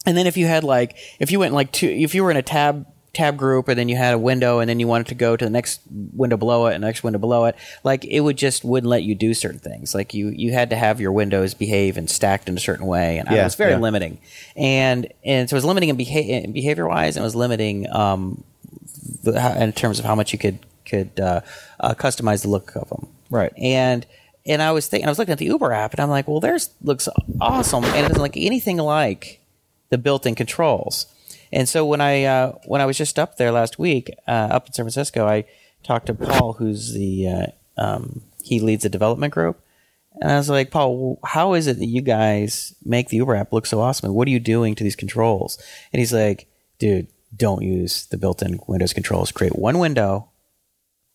And 0.07 0.17
then 0.17 0.27
if 0.27 0.37
you 0.37 0.47
had 0.47 0.65
like 0.65 0.97
if 1.19 1.31
you 1.31 1.39
went 1.39 1.55
like 1.55 1.73
two, 1.73 1.89
if 1.89 2.15
you 2.15 2.25
were 2.25 2.31
in 2.31 2.37
a 2.37 2.43
tab 2.43 2.87
tab 3.15 3.37
group, 3.37 3.69
and 3.69 3.79
then 3.79 3.89
you 3.89 3.97
had 3.97 4.15
a 4.15 4.19
window, 4.19 4.59
and 4.59 4.69
then 4.69 4.81
you 4.81 4.87
wanted 4.87 5.07
to 5.09 5.15
go 5.15 5.37
to 5.37 5.45
the 5.45 5.51
next 5.51 5.81
window 6.13 6.37
below 6.37 6.67
it, 6.67 6.75
and 6.75 6.83
the 6.83 6.89
next 6.89 7.03
window 7.03 7.19
below 7.19 7.47
it, 7.47 7.57
like 7.83 8.05
it 8.05 8.21
would 8.21 8.37
just 8.37 8.65
wouldn't 8.65 8.91
let 8.91 9.03
you 9.03 9.15
do 9.15 9.33
certain 9.35 9.61
things. 9.61 9.95
Like 9.95 10.13
you 10.13 10.29
you 10.29 10.53
had 10.53 10.71
to 10.71 10.77
have 10.77 11.01
your 11.01 11.13
windows 11.13 11.55
behave 11.55 11.97
and 11.97 12.11
stacked 12.11 12.49
in 12.49 12.57
a 12.57 12.61
certain 12.61 12.87
way, 12.87 13.19
and 13.19 13.31
it 13.31 13.43
was 13.43 13.55
very 13.55 13.73
yeah. 13.73 13.79
limiting. 13.79 14.19
And 14.57 15.13
and 15.25 15.49
so 15.49 15.55
it 15.55 15.59
was 15.59 15.65
limiting 15.65 15.89
in, 15.89 15.97
beha- 15.97 16.49
behavior 16.53 16.87
wise, 16.87 17.17
and 17.17 17.23
it 17.23 17.27
was 17.27 17.37
limiting 17.37 17.91
um, 17.91 18.45
the, 19.23 19.63
in 19.63 19.73
terms 19.73 19.99
of 19.99 20.05
how 20.05 20.15
much 20.15 20.33
you 20.33 20.39
could 20.39 20.59
could 20.85 21.19
uh, 21.19 21.41
uh, 21.81 21.95
customize 21.95 22.43
the 22.43 22.49
look 22.49 22.75
of 22.77 22.89
them. 22.89 23.09
Right. 23.31 23.53
And 23.57 24.07
and 24.47 24.61
I 24.63 24.73
was 24.73 24.87
thinking, 24.87 25.07
I 25.07 25.11
was 25.11 25.19
looking 25.19 25.33
at 25.33 25.39
the 25.39 25.47
Uber 25.47 25.73
app, 25.73 25.93
and 25.93 26.01
I'm 26.01 26.11
like, 26.11 26.29
well, 26.29 26.41
there's 26.41 26.71
looks 26.83 27.09
awesome, 27.41 27.85
and 27.85 28.05
it 28.05 28.09
doesn't 28.09 28.23
look 28.23 28.37
anything 28.37 28.77
like 28.77 29.41
the 29.91 29.99
built-in 29.99 30.35
controls. 30.35 31.07
And 31.55 31.69
so 31.69 31.87
when 31.87 32.01
I 32.01 32.25
uh, 32.25 32.53
when 32.67 32.81
I 32.81 32.87
was 32.87 32.99
just 32.99 33.17
up 33.17 33.37
there 33.37 33.53
last 33.53 33.79
week, 33.79 34.11
uh, 34.27 34.49
up 34.51 34.67
in 34.67 34.73
San 34.73 34.85
Francisco, 34.85 35.25
I 35.27 35.45
talked 35.85 36.07
to 36.07 36.15
Paul, 36.15 36.55
who's 36.55 36.93
the 36.93 37.29
uh, 37.29 37.47
um, 37.77 38.23
he 38.43 38.59
leads 38.59 38.83
the 38.83 38.89
development 38.89 39.33
group, 39.33 39.63
and 40.21 40.33
I 40.33 40.37
was 40.37 40.51
like, 40.51 40.73
Paul, 40.73 41.21
how 41.25 41.55
is 41.55 41.69
it 41.69 41.79
that 41.79 41.87
you 41.87 42.03
guys 42.03 42.75
make 42.85 43.09
the 43.09 43.19
Uber 43.19 43.37
app 43.37 43.53
look 43.53 43.67
so 43.67 43.81
awesome? 43.81 44.13
What 44.13 44.27
are 44.27 44.33
you 44.33 44.41
doing 44.41 44.75
to 44.75 44.83
these 44.83 44.97
controls? 44.97 45.57
And 45.93 46.01
he's 46.01 46.13
like, 46.13 46.49
dude, 46.81 47.07
don't 47.37 47.63
use 47.63 48.07
the 48.07 48.19
built-in 48.19 48.59
Windows 48.67 48.93
controls. 48.93 49.31
Create 49.31 49.57
one 49.57 49.79
window, 49.79 50.31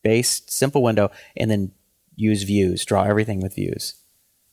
base 0.03 0.41
simple 0.47 0.81
window, 0.81 1.11
and 1.35 1.51
then 1.51 1.73
use 2.15 2.43
views. 2.43 2.85
Draw 2.85 3.03
everything 3.03 3.41
with 3.41 3.55
views. 3.55 3.95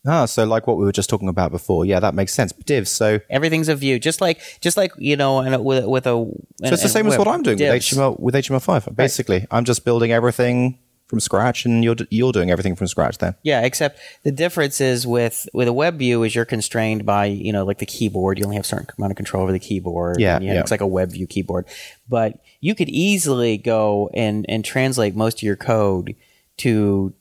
Ah, 0.06 0.24
so 0.26 0.44
like 0.44 0.66
what 0.66 0.76
we 0.76 0.84
were 0.84 0.92
just 0.92 1.10
talking 1.10 1.28
about 1.28 1.50
before. 1.50 1.84
Yeah, 1.84 2.00
that 2.00 2.14
makes 2.14 2.32
sense. 2.32 2.52
Divs. 2.52 2.90
So, 2.90 3.20
Everything's 3.28 3.68
a 3.68 3.74
view, 3.74 3.98
just 3.98 4.20
like 4.20 4.40
just 4.60 4.76
like 4.76 4.92
you 4.98 5.16
know, 5.16 5.40
and 5.40 5.64
with 5.64 5.84
with 5.86 6.06
a. 6.06 6.10
so 6.10 6.36
it's 6.60 6.82
the 6.82 6.88
same 6.88 7.06
as 7.06 7.18
what 7.18 7.28
I'm 7.28 7.42
doing 7.42 7.58
with 7.58 7.68
HTML 7.68 8.18
with 8.20 8.34
HTML5. 8.34 8.94
Basically, 8.94 9.46
I'm 9.50 9.64
just 9.64 9.84
building 9.84 10.12
everything 10.12 10.78
from 11.06 11.20
scratch, 11.20 11.64
and 11.64 11.84
you're 11.84 11.96
you're 12.10 12.32
doing 12.32 12.50
everything 12.50 12.76
from 12.76 12.86
scratch. 12.86 13.18
Then. 13.18 13.34
Yeah, 13.42 13.62
except 13.62 13.98
the 14.22 14.32
difference 14.32 14.80
is 14.80 15.06
with 15.06 15.48
with 15.52 15.68
a 15.68 15.72
web 15.72 15.98
view 15.98 16.22
is 16.22 16.34
you're 16.34 16.44
constrained 16.44 17.06
by 17.06 17.26
you 17.26 17.52
know 17.52 17.64
like 17.64 17.78
the 17.78 17.86
keyboard. 17.86 18.38
You 18.38 18.44
only 18.44 18.56
have 18.56 18.64
a 18.64 18.68
certain 18.68 18.86
amount 18.98 19.12
of 19.12 19.16
control 19.16 19.42
over 19.42 19.52
the 19.52 19.58
keyboard. 19.58 20.20
Yeah, 20.20 20.36
and, 20.36 20.44
you 20.44 20.50
know, 20.50 20.56
yeah. 20.56 20.60
it's 20.60 20.70
like 20.70 20.80
a 20.80 20.86
web 20.86 21.10
view 21.10 21.26
keyboard. 21.26 21.66
But 22.08 22.40
you 22.60 22.74
could 22.74 22.88
easily 22.88 23.56
go 23.56 24.10
and 24.14 24.46
and 24.48 24.64
translate 24.64 25.14
most 25.14 25.38
of 25.38 25.42
your 25.42 25.56
code 25.56 26.16
to 26.58 27.12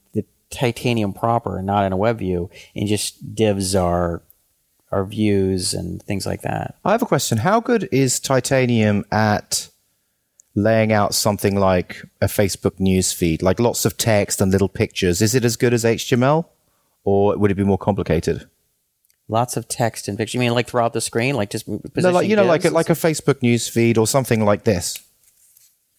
titanium 0.49 1.13
proper, 1.13 1.57
and 1.57 1.67
not 1.67 1.85
in 1.85 1.93
a 1.93 1.97
web 1.97 2.19
view, 2.19 2.49
and 2.75 2.87
just 2.87 3.35
divs 3.35 3.75
are 3.75 4.21
are 4.91 5.05
views 5.05 5.73
and 5.73 6.01
things 6.03 6.25
like 6.25 6.41
that. 6.41 6.75
I 6.85 6.91
have 6.91 7.01
a 7.01 7.05
question. 7.05 7.39
How 7.39 7.59
good 7.59 7.89
is 7.91 8.19
Titanium 8.19 9.03
at 9.11 9.69
laying 10.55 10.93
out 10.93 11.13
something 11.13 11.55
like 11.59 12.03
a 12.21 12.27
Facebook 12.27 12.79
news 12.79 13.11
feed, 13.11 13.41
like 13.41 13.59
lots 13.59 13.83
of 13.83 13.97
text 13.97 14.39
and 14.39 14.51
little 14.51 14.69
pictures? 14.69 15.21
Is 15.21 15.35
it 15.35 15.43
as 15.43 15.57
good 15.57 15.73
as 15.73 15.83
HTML, 15.83 16.45
or 17.03 17.37
would 17.37 17.51
it 17.51 17.55
be 17.55 17.63
more 17.63 17.77
complicated? 17.77 18.47
Lots 19.27 19.57
of 19.57 19.67
text 19.67 20.07
and 20.07 20.17
pictures. 20.17 20.35
You 20.35 20.39
mean 20.39 20.53
like 20.53 20.67
throughout 20.67 20.93
the 20.93 21.01
screen, 21.01 21.35
like 21.35 21.49
just 21.49 21.67
No, 21.67 22.11
like 22.11 22.29
you 22.29 22.35
know, 22.35 22.45
like 22.45 22.63
a, 22.63 22.69
like 22.69 22.89
a 22.89 22.93
Facebook 22.93 23.41
news 23.41 23.67
feed 23.67 23.97
or 23.97 24.07
something 24.07 24.45
like 24.45 24.63
this. 24.63 25.01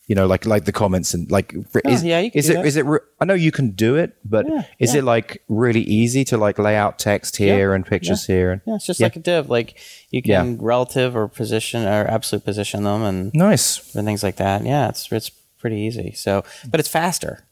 You 0.09 0.15
know, 0.15 0.27
like 0.29 0.47
like 0.47 0.67
the 0.67 0.73
comments 0.73 1.15
and 1.15 1.29
like 1.33 1.53
oh, 1.57 1.91
is, 1.91 2.05
yeah, 2.05 2.21
you 2.21 2.31
can 2.31 2.39
is 2.39 2.49
it 2.49 2.65
is 2.65 2.77
it? 2.77 2.87
Re- 2.87 3.01
I 3.21 3.25
know 3.25 3.35
you 3.35 3.51
can 3.51 3.71
do 3.73 3.97
it, 3.97 4.15
but 4.25 4.47
Yeah, 4.49 4.63
is 4.79 4.95
yeah. 4.95 5.01
it 5.01 5.05
like 5.05 5.43
really 5.49 5.81
easy 5.83 6.25
to 6.27 6.37
like 6.37 6.61
lay 6.61 6.77
out 6.77 7.01
text 7.01 7.37
here 7.39 7.75
and 7.75 7.85
pictures 7.85 8.25
here 8.25 8.53
and 8.53 8.61
Yeah, 8.67 8.77
it's 8.77 8.87
just 8.87 9.01
Yeah. 9.01 9.07
like 9.07 9.17
a 9.17 9.21
div. 9.21 9.51
Like 9.51 9.77
you 10.11 10.23
Yeah. 10.25 10.43
can 10.43 10.59
relative 10.59 11.17
or 11.17 11.27
position 11.27 11.85
or 11.85 12.07
absolute 12.07 12.45
position 12.45 12.85
them 12.85 13.03
and, 13.03 13.35
nice? 13.35 13.95
and 13.97 14.07
things 14.07 14.23
like 14.23 14.37
that. 14.37 14.65
Yeah, 14.65 14.89
it's 14.91 15.11
it's 15.11 15.31
pretty 15.59 15.77
easy. 15.81 16.13
So, 16.13 16.45
but 16.71 16.79
it's 16.79 16.89
faster. 16.89 17.45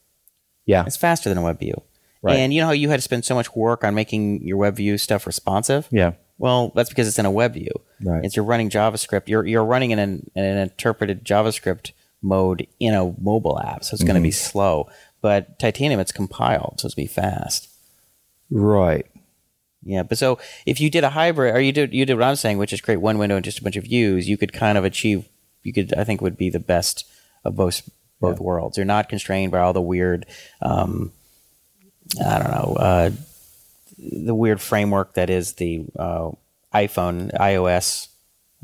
Yeah, 0.64 0.84
It's 0.86 0.96
faster 0.96 1.28
than 1.28 1.38
a 1.38 1.42
web 1.42 1.58
view. 1.58 1.82
Right. 2.22 2.36
And 2.38 2.54
you 2.54 2.60
know 2.60 2.66
how 2.68 2.72
you 2.72 2.88
had 2.88 2.96
to 2.98 3.02
spend 3.02 3.24
so 3.24 3.34
much 3.34 3.54
work 3.56 3.82
on 3.84 3.94
making 3.96 4.42
your 4.46 4.56
web 4.58 4.76
view 4.76 4.96
stuff 4.96 5.26
responsive? 5.26 5.88
yeah, 5.90 6.12
Well, 6.38 6.70
that's 6.76 6.88
because 6.88 7.06
it's 7.08 7.18
in 7.18 7.26
a 7.26 7.30
web 7.30 7.54
view. 7.54 7.72
Right. 8.00 8.24
It's 8.24 8.36
you're 8.36 8.44
running 8.46 8.70
JavaScript. 8.70 9.26
You're 9.26 9.44
you're 9.44 9.64
running 9.64 9.90
in 9.90 9.98
an, 9.98 10.30
an 10.36 10.56
interpreted 10.58 11.24
JavaScript 11.24 11.90
mode 12.24 12.66
in 12.80 12.94
a 12.94 13.14
mobile 13.20 13.60
app, 13.60 13.84
so 13.84 13.94
it's 13.94 14.02
going 14.02 14.16
to 14.16 14.20
be 14.22 14.30
Mm-hmm. 14.30 14.50
slow. 14.50 14.88
But 15.20 15.58
Titanium, 15.58 16.00
it's 16.00 16.12
compiled, 16.12 16.80
so 16.80 16.86
it's 16.86 16.94
going 16.94 17.06
to 17.06 17.14
be 17.14 17.20
fast. 17.20 17.68
right. 18.50 19.06
Yeah, 19.86 20.02
but 20.02 20.16
so 20.16 20.38
if 20.64 20.80
you 20.80 20.88
did 20.88 21.04
a 21.04 21.10
hybrid, 21.10 21.54
or 21.54 21.60
you 21.60 21.70
did 21.70 21.92
you 21.92 22.06
did 22.06 22.14
what 22.14 22.24
I'm 22.24 22.36
saying, 22.36 22.56
which 22.56 22.72
is 22.72 22.80
create 22.80 23.02
one 23.02 23.18
window 23.18 23.36
and 23.36 23.44
just 23.44 23.58
a 23.58 23.62
bunch 23.62 23.76
of 23.76 23.84
views, 23.84 24.26
you 24.26 24.38
could 24.38 24.52
kind 24.54 24.78
of 24.78 24.84
achieve. 24.84 25.28
You 25.62 25.74
could, 25.74 25.92
I 25.94 26.04
think, 26.04 26.22
would 26.22 26.38
be 26.38 26.48
the 26.48 26.58
best 26.58 27.06
of 27.44 27.54
both 27.56 27.82
both 28.18 28.40
worlds. 28.40 28.78
You're 28.78 28.86
not 28.86 29.10
constrained 29.10 29.52
by 29.52 29.58
all 29.58 29.74
the 29.74 29.82
weird, 29.82 30.24
um, 30.62 31.12
I 32.24 32.38
don't 32.38 32.50
know, 32.50 32.76
uh, 32.78 33.10
the 33.98 34.34
weird 34.34 34.60
framework 34.62 35.14
that 35.14 35.28
is 35.28 35.54
the 35.54 35.84
uh, 35.98 36.30
iPhone, 36.74 37.30
iOS, 37.38 38.08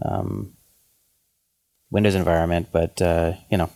um, 0.02 0.54
Windows 1.90 2.14
environment. 2.14 2.68
But 2.72 3.00
uh, 3.02 3.32
you 3.50 3.58
know, 3.58 3.70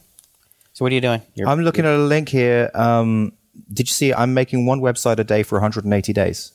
so 0.73 0.85
what 0.85 0.93
are 0.93 0.95
you 0.95 1.01
doing? 1.01 1.23
You're, 1.35 1.49
I'm 1.49 1.61
looking 1.63 1.85
at 1.85 1.95
a 1.95 1.99
link 1.99 2.29
here. 2.29 2.71
Um, 2.75 3.33
did 3.73 3.89
you 3.89 3.93
see? 3.93 4.13
I'm 4.13 4.35
making 4.35 4.67
one 4.67 4.81
website 4.81 5.19
a 5.19 5.25
day 5.25 5.43
for 5.43 5.57
180 5.57 6.13
days. 6.13 6.53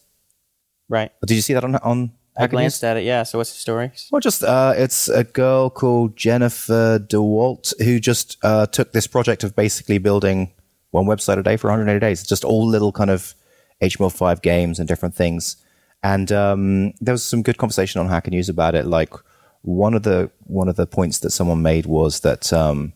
right. 0.90 1.12
Did 1.26 1.36
you 1.36 1.42
see 1.42 1.54
that 1.54 1.64
on 1.64 1.76
on? 1.78 2.12
I 2.38 2.48
glanced 2.48 2.84
at 2.86 2.96
it. 2.96 3.04
Yeah. 3.04 3.24
So 3.24 3.38
what's 3.38 3.52
the 3.52 3.60
story? 3.60 3.92
Well, 4.12 4.22
just 4.22 4.44
uh, 4.44 4.74
it's 4.78 5.10
a 5.10 5.26
girl 5.26 5.70
called 5.70 6.16
Jennifer 6.16 6.98
DeWalt 6.98 7.74
who 7.84 8.00
just 8.00 8.38
uh, 8.44 8.66
took 8.66 8.94
this 8.94 9.08
project 9.08 9.44
of 9.44 9.58
basically 9.58 9.98
building 9.98 10.52
one 10.92 11.06
website 11.06 11.38
a 11.38 11.44
day 11.44 11.58
for 11.58 11.68
180 11.68 12.00
days. 12.00 12.22
It's 12.22 12.30
just 12.30 12.46
all 12.46 12.66
little 12.66 12.94
kind 12.94 13.10
of 13.10 13.36
HTML5 13.82 14.42
games 14.42 14.80
and 14.80 14.88
different 14.88 15.16
things. 15.16 15.58
And 16.02 16.32
um, 16.32 16.94
there 17.02 17.14
was 17.14 17.24
some 17.24 17.44
good 17.44 17.58
conversation 17.58 18.00
on 18.00 18.08
Hacker 18.08 18.32
News 18.32 18.48
about 18.48 18.74
it. 18.74 18.86
Like 18.86 19.14
one 19.62 19.94
of 19.94 20.04
the 20.04 20.32
one 20.46 20.68
of 20.68 20.76
the 20.76 20.88
points 20.88 21.20
that 21.20 21.32
someone 21.32 21.62
made 21.62 21.86
was 21.86 22.22
that 22.22 22.52
um, 22.54 22.94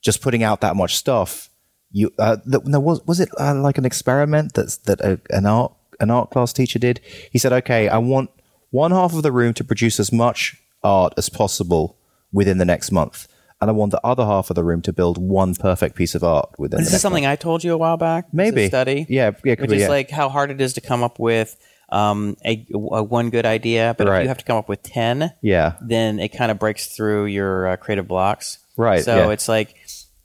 just 0.00 0.22
putting 0.22 0.42
out 0.42 0.60
that 0.60 0.76
much 0.76 0.96
stuff, 0.96 1.50
you 1.90 2.12
uh, 2.18 2.36
th- 2.50 2.64
no, 2.64 2.80
was 2.80 3.04
was 3.06 3.20
it 3.20 3.28
uh, 3.38 3.54
like 3.54 3.78
an 3.78 3.84
experiment 3.84 4.54
that's 4.54 4.76
that 4.78 5.00
a, 5.00 5.20
an 5.30 5.46
art 5.46 5.72
an 5.98 6.10
art 6.10 6.30
class 6.30 6.52
teacher 6.52 6.78
did? 6.78 7.00
He 7.30 7.38
said, 7.38 7.52
"Okay, 7.52 7.88
I 7.88 7.98
want 7.98 8.30
one 8.70 8.92
half 8.92 9.14
of 9.14 9.22
the 9.22 9.32
room 9.32 9.52
to 9.54 9.64
produce 9.64 9.98
as 9.98 10.12
much 10.12 10.56
art 10.82 11.12
as 11.16 11.28
possible 11.28 11.96
within 12.32 12.58
the 12.58 12.64
next 12.64 12.92
month, 12.92 13.26
and 13.60 13.68
I 13.68 13.72
want 13.72 13.90
the 13.90 14.00
other 14.06 14.24
half 14.24 14.48
of 14.50 14.54
the 14.54 14.64
room 14.64 14.82
to 14.82 14.92
build 14.92 15.18
one 15.18 15.54
perfect 15.54 15.96
piece 15.96 16.14
of 16.14 16.22
art 16.22 16.50
within. 16.58 16.80
Is 16.80 16.86
the 16.86 16.90
this 16.90 16.92
next 16.94 17.02
something 17.02 17.24
month. 17.24 17.32
I 17.32 17.42
told 17.42 17.64
you 17.64 17.74
a 17.74 17.78
while 17.78 17.96
back? 17.96 18.32
Maybe. 18.32 18.68
study. 18.68 19.06
Yeah, 19.08 19.32
yeah, 19.44 19.56
could 19.56 19.62
which 19.62 19.70
be, 19.70 19.76
is 19.76 19.82
yeah. 19.82 19.88
like 19.88 20.10
how 20.10 20.28
hard 20.28 20.50
it 20.52 20.60
is 20.60 20.74
to 20.74 20.80
come 20.80 21.02
up 21.02 21.18
with 21.18 21.56
um, 21.90 22.36
a, 22.44 22.66
a 22.72 23.02
one 23.02 23.30
good 23.30 23.46
idea, 23.46 23.94
but 23.98 24.06
if 24.06 24.22
you 24.22 24.28
have 24.28 24.38
to 24.38 24.44
come 24.44 24.56
up 24.56 24.68
with 24.68 24.82
ten, 24.82 25.32
Yeah, 25.42 25.76
then 25.80 26.18
it 26.20 26.28
kind 26.28 26.50
of 26.50 26.58
breaks 26.58 26.86
through 26.86 27.26
your 27.26 27.68
uh, 27.68 27.76
creative 27.76 28.08
blocks. 28.08 28.58
Right, 28.76 29.04
So 29.04 29.16
yeah. 29.16 29.30
it's 29.30 29.48
like 29.48 29.76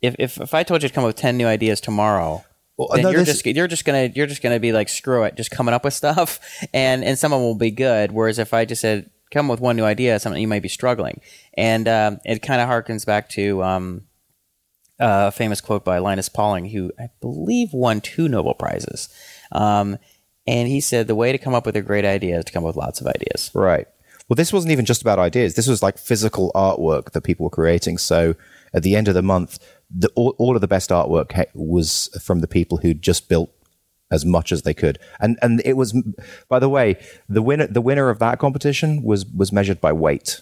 if, 0.01 0.15
if 0.19 0.39
if 0.39 0.53
I 0.53 0.63
told 0.63 0.83
you 0.83 0.89
to 0.89 0.95
come 0.95 1.03
up 1.03 1.09
with 1.09 1.15
ten 1.15 1.37
new 1.37 1.47
ideas 1.47 1.81
tomorrow. 1.81 2.43
Well, 2.77 2.89
then 2.93 3.03
no, 3.03 3.09
you're 3.09 3.23
just 3.23 3.45
you're 3.45 3.67
just 3.67 3.85
gonna 3.85 4.11
you're 4.13 4.27
just 4.27 4.41
gonna 4.41 4.59
be 4.59 4.73
like 4.73 4.89
screw 4.89 5.23
it, 5.23 5.35
just 5.35 5.49
coming 5.49 5.73
up 5.73 5.85
with 5.85 5.93
stuff, 5.93 6.39
and 6.73 7.03
and 7.03 7.17
some 7.17 7.31
of 7.31 7.39
them 7.39 7.45
will 7.45 7.55
be 7.55 7.71
good. 7.71 8.11
Whereas 8.11 8.37
if 8.37 8.53
I 8.53 8.65
just 8.65 8.81
said 8.81 9.09
come 9.31 9.47
with 9.47 9.59
one 9.59 9.75
new 9.75 9.83
idea, 9.83 10.19
something 10.19 10.41
you 10.41 10.47
might 10.47 10.61
be 10.61 10.69
struggling, 10.69 11.21
and 11.55 11.87
um, 11.87 12.19
it 12.25 12.41
kind 12.41 12.61
of 12.61 12.69
harkens 12.69 13.05
back 13.05 13.29
to 13.29 13.63
um, 13.63 14.01
a 14.99 15.31
famous 15.31 15.61
quote 15.61 15.83
by 15.83 15.97
Linus 15.99 16.29
Pauling, 16.29 16.69
who 16.69 16.91
I 16.99 17.09
believe 17.21 17.69
won 17.73 18.01
two 18.01 18.27
Nobel 18.27 18.53
prizes, 18.53 19.09
um, 19.51 19.97
and 20.47 20.67
he 20.67 20.79
said 20.81 21.07
the 21.07 21.15
way 21.15 21.31
to 21.31 21.37
come 21.37 21.53
up 21.55 21.65
with 21.65 21.75
a 21.75 21.81
great 21.81 22.05
idea 22.05 22.37
is 22.37 22.45
to 22.45 22.51
come 22.51 22.63
up 22.63 22.67
with 22.67 22.75
lots 22.75 23.01
of 23.01 23.07
ideas. 23.07 23.51
Right. 23.53 23.87
Well, 24.27 24.35
this 24.35 24.51
wasn't 24.53 24.71
even 24.71 24.85
just 24.85 25.01
about 25.01 25.19
ideas. 25.19 25.53
This 25.55 25.67
was 25.67 25.83
like 25.83 25.97
physical 25.97 26.51
artwork 26.55 27.11
that 27.11 27.21
people 27.21 27.43
were 27.43 27.49
creating. 27.51 27.97
So 27.99 28.35
at 28.73 28.81
the 28.83 28.95
end 28.95 29.07
of 29.07 29.13
the 29.13 29.21
month, 29.21 29.59
the, 29.95 30.09
all, 30.15 30.35
all 30.39 30.55
of 30.55 30.61
the 30.61 30.67
best 30.67 30.89
artwork 30.89 31.31
ha- 31.33 31.45
was 31.53 32.09
from 32.23 32.39
the 32.41 32.47
people 32.47 32.77
who 32.79 32.93
just 32.93 33.29
built 33.29 33.51
as 34.11 34.25
much 34.25 34.51
as 34.51 34.61
they 34.63 34.73
could. 34.73 34.97
And 35.19 35.37
and 35.41 35.61
it 35.65 35.73
was, 35.73 35.95
by 36.49 36.59
the 36.59 36.69
way, 36.69 36.97
the 37.29 37.41
winner 37.41 37.67
the 37.67 37.81
winner 37.81 38.09
of 38.09 38.19
that 38.19 38.39
competition 38.39 39.03
was 39.03 39.25
was 39.25 39.51
measured 39.51 39.79
by 39.81 39.93
weight. 39.93 40.41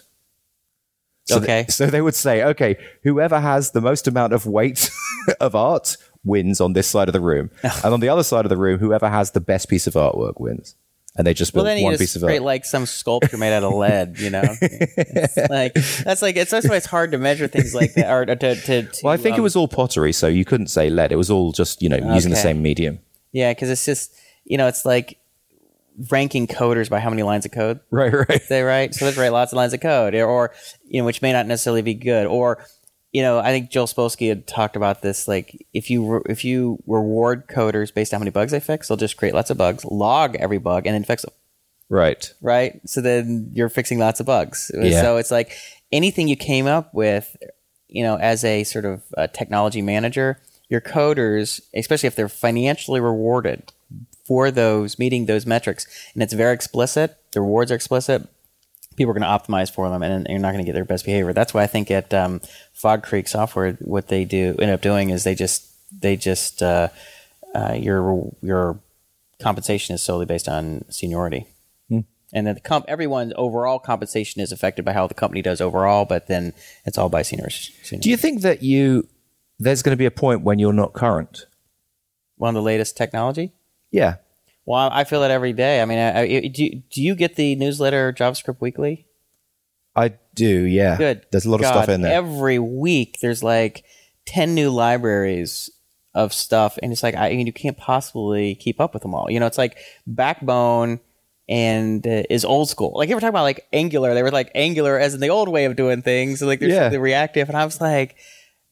So 1.26 1.38
th- 1.40 1.42
Okay. 1.42 1.66
so 1.70 1.86
they 1.86 2.02
would 2.02 2.14
say, 2.14 2.42
okay, 2.42 2.76
whoever 3.02 3.40
has 3.40 3.70
the 3.70 3.80
most 3.80 4.06
amount 4.06 4.32
of 4.34 4.44
weight 4.46 4.90
of 5.40 5.54
art 5.54 5.96
wins 6.24 6.60
on 6.60 6.72
this 6.72 6.86
side 6.88 7.08
of 7.08 7.12
the 7.12 7.20
room, 7.20 7.50
and 7.62 7.92
on 7.94 8.00
the 8.00 8.08
other 8.08 8.22
side 8.22 8.44
of 8.44 8.48
the 8.48 8.56
room, 8.56 8.78
whoever 8.80 9.08
has 9.08 9.30
the 9.32 9.40
best 9.40 9.68
piece 9.68 9.86
of 9.86 9.94
artwork 9.94 10.40
wins. 10.40 10.76
And 11.16 11.24
they 11.24 11.32
just 11.32 11.54
Well, 11.54 11.62
built 11.62 11.70
then 11.70 11.78
you 11.78 11.84
one 11.84 11.92
just 11.92 12.00
piece 12.00 12.16
of 12.16 12.22
create 12.22 12.38
art. 12.38 12.44
like 12.44 12.64
some 12.64 12.86
sculpture 12.86 13.36
made 13.36 13.52
out 13.54 13.62
of 13.62 13.72
lead, 13.72 14.18
you 14.18 14.30
know? 14.30 14.42
Like 15.48 15.74
that's 16.04 16.22
like 16.22 16.34
it's 16.36 16.50
that's 16.50 16.68
why 16.68 16.74
it's 16.76 16.86
hard 16.86 17.12
to 17.12 17.18
measure 17.18 17.46
things 17.46 17.72
like 17.72 17.94
that. 17.94 18.10
Or 18.10 18.26
to, 18.26 18.34
to, 18.36 18.54
to 18.56 18.90
Well, 19.04 19.12
I 19.12 19.16
think 19.16 19.36
it 19.36 19.38
um, 19.40 19.44
was 19.44 19.54
all 19.54 19.68
pottery, 19.68 20.12
so 20.12 20.26
you 20.26 20.44
couldn't 20.44 20.66
say 20.68 20.90
lead. 20.90 21.12
It 21.12 21.16
was 21.16 21.30
all 21.30 21.52
just 21.52 21.82
you 21.82 21.88
know 21.88 21.98
using 22.14 22.30
the 22.30 22.36
same 22.36 22.62
medium. 22.62 22.98
yeah, 23.30 23.52
because 23.52 23.70
it's 23.70 23.84
just 23.84 24.12
you 24.44 24.58
know 24.58 24.66
it's 24.66 24.84
like 24.84 25.18
ranking 26.10 26.48
coders 26.48 26.90
by 26.90 26.98
how 26.98 27.10
many 27.10 27.22
lines 27.22 27.46
of 27.46 27.52
code 27.52 27.78
Right, 27.90 28.12
right. 28.12 28.42
they 28.48 28.62
write. 28.62 28.94
So 28.94 29.04
let's 29.04 29.16
write 29.16 29.28
lots 29.32 29.52
of 29.52 29.56
lines 29.56 29.72
of 29.72 29.80
code, 29.80 30.14
or 30.16 30.52
you 30.84 31.00
know, 31.00 31.06
which 31.06 31.22
may 31.22 31.32
not 31.32 31.46
necessarily 31.46 31.82
be 31.82 31.94
good. 31.94 32.26
Or 32.26 32.64
you 33.14 33.22
know, 33.22 33.38
I 33.38 33.50
think 33.50 33.70
Joel 33.70 33.86
Spolsky 33.86 34.28
had 34.28 34.44
talked 34.44 34.74
about 34.74 35.00
this. 35.00 35.28
Like, 35.28 35.64
if 35.72 35.88
you 35.88 36.04
re- 36.04 36.22
if 36.26 36.44
you 36.44 36.82
reward 36.84 37.46
coders 37.46 37.94
based 37.94 38.12
on 38.12 38.18
how 38.18 38.22
many 38.22 38.32
bugs 38.32 38.50
they 38.50 38.58
fix, 38.58 38.88
they'll 38.88 38.96
just 38.96 39.16
create 39.16 39.34
lots 39.34 39.50
of 39.50 39.56
bugs, 39.56 39.84
log 39.84 40.34
every 40.34 40.58
bug, 40.58 40.84
and 40.84 40.94
then 40.94 41.04
fix 41.04 41.22
them. 41.22 41.32
Right. 41.88 42.32
right? 42.42 42.80
So 42.86 43.00
then 43.00 43.50
you're 43.52 43.68
fixing 43.68 44.00
lots 44.00 44.18
of 44.18 44.26
bugs. 44.26 44.72
Yeah. 44.74 45.00
So 45.00 45.16
it's 45.18 45.30
like 45.30 45.52
anything 45.92 46.26
you 46.26 46.34
came 46.34 46.66
up 46.66 46.92
with, 46.92 47.36
you 47.86 48.02
know, 48.02 48.16
as 48.16 48.42
a 48.44 48.64
sort 48.64 48.84
of 48.84 49.02
uh 49.16 49.28
technology 49.28 49.80
manager, 49.80 50.40
your 50.68 50.80
coders, 50.80 51.60
especially 51.72 52.08
if 52.08 52.16
they're 52.16 52.28
financially 52.28 52.98
rewarded 52.98 53.72
for 54.26 54.50
those 54.50 54.98
meeting 54.98 55.26
those 55.26 55.46
metrics, 55.46 55.86
and 56.14 56.22
it's 56.22 56.32
very 56.32 56.52
explicit, 56.54 57.16
the 57.30 57.40
rewards 57.40 57.70
are 57.70 57.76
explicit. 57.76 58.26
People 58.96 59.10
are 59.10 59.18
going 59.18 59.22
to 59.22 59.28
optimize 59.52 59.72
for 59.72 59.88
them, 59.88 60.02
and 60.02 60.26
you're 60.28 60.38
not 60.38 60.52
going 60.52 60.64
to 60.64 60.68
get 60.68 60.74
their 60.74 60.84
best 60.84 61.04
behavior. 61.04 61.32
That's 61.32 61.52
why 61.52 61.62
I 61.62 61.66
think 61.66 61.90
at 61.90 62.12
um, 62.14 62.40
Fog 62.72 63.02
Creek 63.02 63.28
Software, 63.28 63.72
what 63.80 64.08
they 64.08 64.24
do 64.24 64.56
end 64.60 64.70
up 64.70 64.80
doing 64.80 65.10
is 65.10 65.24
they 65.24 65.34
just 65.34 65.66
they 66.00 66.16
just 66.16 66.62
uh, 66.62 66.88
uh, 67.54 67.74
your 67.78 68.32
your 68.42 68.78
compensation 69.40 69.94
is 69.94 70.02
solely 70.02 70.26
based 70.26 70.48
on 70.48 70.84
seniority 70.88 71.46
and 72.32 72.46
then 72.46 72.54
the 72.54 72.60
comp 72.60 72.84
everyone's 72.88 73.32
overall 73.36 73.78
compensation 73.78 74.40
is 74.40 74.50
affected 74.52 74.84
by 74.84 74.92
how 74.92 75.06
the 75.06 75.14
company 75.14 75.42
does 75.42 75.60
overall 75.60 76.04
but 76.04 76.26
then 76.28 76.52
it's 76.84 76.96
all 76.96 77.08
by 77.08 77.22
seniors 77.22 77.70
Do 78.00 78.10
you 78.10 78.16
think 78.16 78.42
that 78.42 78.62
you 78.62 79.06
there's 79.58 79.82
going 79.82 79.92
to 79.92 79.98
be 79.98 80.06
a 80.06 80.10
point 80.10 80.42
when 80.42 80.58
you're 80.58 80.72
not 80.72 80.92
current? 80.94 81.46
one 82.36 82.48
of 82.50 82.54
the 82.54 82.62
latest 82.62 82.96
technology 82.96 83.52
Yeah. 83.90 84.16
Well 84.66 84.88
i 84.92 85.04
feel 85.04 85.22
it 85.22 85.30
every 85.30 85.52
day 85.52 85.80
i 85.82 85.84
mean 85.84 85.98
I, 85.98 86.20
I, 86.20 86.26
do, 86.48 86.64
you- 86.64 86.82
do 86.90 87.02
you 87.02 87.14
get 87.14 87.36
the 87.36 87.54
newsletter 87.56 88.12
javascript 88.12 88.60
weekly 88.60 89.06
I 89.96 90.14
do. 90.34 90.64
Yeah. 90.64 90.96
good 90.98 91.24
There's 91.30 91.44
a 91.44 91.50
lot 91.50 91.60
of 91.60 91.66
stuff 91.66 91.88
in 91.88 92.02
there. 92.02 92.12
every 92.12 92.58
week 92.58 93.18
there's 93.22 93.44
like 93.44 93.84
10 94.26 94.52
new 94.52 94.70
libraries 94.70 95.70
of 96.14 96.32
stuff 96.32 96.78
and 96.82 96.90
it's 96.92 97.02
like 97.02 97.14
i 97.14 97.30
mean 97.30 97.46
you 97.46 97.52
can't 97.52 97.76
possibly 97.76 98.54
keep 98.56 98.80
up 98.80 98.92
with 98.94 99.02
them 99.02 99.14
all 99.14 99.30
you 99.30 99.38
know 99.38 99.46
it's 99.46 99.58
like 99.58 99.76
backbone 100.06 100.98
and 101.48 102.06
uh, 102.06 102.22
is 102.30 102.44
old 102.44 102.68
school 102.68 102.92
like 102.96 103.08
you 103.08 103.14
ever 103.14 103.20
talking 103.20 103.28
about 103.30 103.42
like 103.42 103.66
angular 103.72 104.14
they 104.14 104.22
were 104.22 104.30
like 104.30 104.50
angular 104.54 104.98
as 104.98 105.12
in 105.14 105.20
the 105.20 105.28
old 105.28 105.48
way 105.48 105.64
of 105.66 105.76
doing 105.76 106.02
things 106.02 106.40
like 106.40 106.58
there's 106.60 106.72
Yeah. 106.72 106.88
the 106.88 107.00
reactive 107.00 107.48
and 107.48 107.56
i 107.56 107.64
was 107.64 107.80
like 107.80 108.16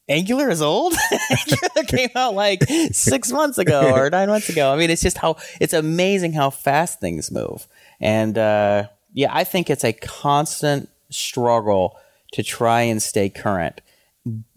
Angular 0.09 0.49
is 0.49 0.61
old. 0.61 0.93
Angular 1.29 1.83
came 1.87 2.09
out 2.15 2.33
like 2.33 2.63
six 2.91 3.31
months 3.31 3.57
ago 3.57 3.93
or 3.93 4.09
nine 4.09 4.27
months 4.27 4.49
ago. 4.49 4.73
I 4.73 4.75
mean, 4.75 4.89
it's 4.89 5.01
just 5.01 5.17
how 5.17 5.37
it's 5.61 5.73
amazing 5.73 6.33
how 6.33 6.49
fast 6.49 6.99
things 6.99 7.31
move. 7.31 7.67
And 8.01 8.37
uh, 8.37 8.87
yeah, 9.13 9.29
I 9.31 9.43
think 9.43 9.69
it's 9.69 9.85
a 9.85 9.93
constant 9.93 10.89
struggle 11.09 11.97
to 12.33 12.43
try 12.43 12.81
and 12.81 13.01
stay 13.01 13.29
current, 13.29 13.79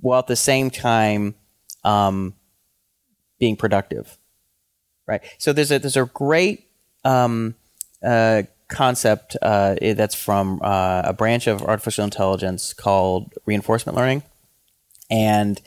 while 0.00 0.18
at 0.18 0.26
the 0.26 0.36
same 0.36 0.70
time 0.70 1.34
um, 1.84 2.34
being 3.38 3.56
productive. 3.56 4.18
Right. 5.06 5.22
So 5.38 5.52
there's 5.52 5.70
a 5.70 5.78
there's 5.78 5.96
a 5.96 6.06
great 6.06 6.66
um, 7.04 7.54
uh, 8.02 8.42
concept 8.66 9.36
uh, 9.40 9.76
that's 9.80 10.16
from 10.16 10.60
uh, 10.60 11.02
a 11.04 11.12
branch 11.12 11.46
of 11.46 11.62
artificial 11.62 12.02
intelligence 12.02 12.72
called 12.72 13.32
reinforcement 13.46 13.96
learning 13.96 14.24
and 15.10 15.60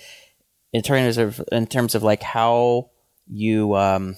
in 0.73 0.81
terms 0.81 1.17
of 1.17 1.41
in 1.51 1.67
terms 1.67 1.95
of 1.95 2.03
like 2.03 2.21
how 2.21 2.89
you 3.27 3.75
um, 3.75 4.15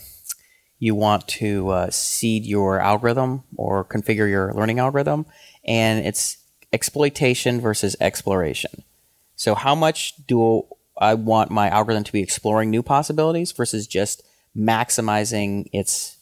you 0.79 0.95
want 0.95 1.27
to 1.27 1.69
uh, 1.69 1.89
seed 1.89 2.45
your 2.45 2.79
algorithm 2.79 3.43
or 3.55 3.85
configure 3.85 4.29
your 4.29 4.53
learning 4.53 4.79
algorithm, 4.79 5.25
and 5.63 6.05
it's 6.05 6.37
exploitation 6.73 7.61
versus 7.61 7.95
exploration. 7.99 8.83
So 9.35 9.55
how 9.55 9.75
much 9.75 10.13
do 10.27 10.65
I 10.97 11.15
want 11.15 11.51
my 11.51 11.69
algorithm 11.69 12.03
to 12.05 12.11
be 12.11 12.21
exploring 12.21 12.69
new 12.69 12.83
possibilities 12.83 13.51
versus 13.51 13.87
just 13.87 14.23
maximizing 14.55 15.67
its 15.71 16.17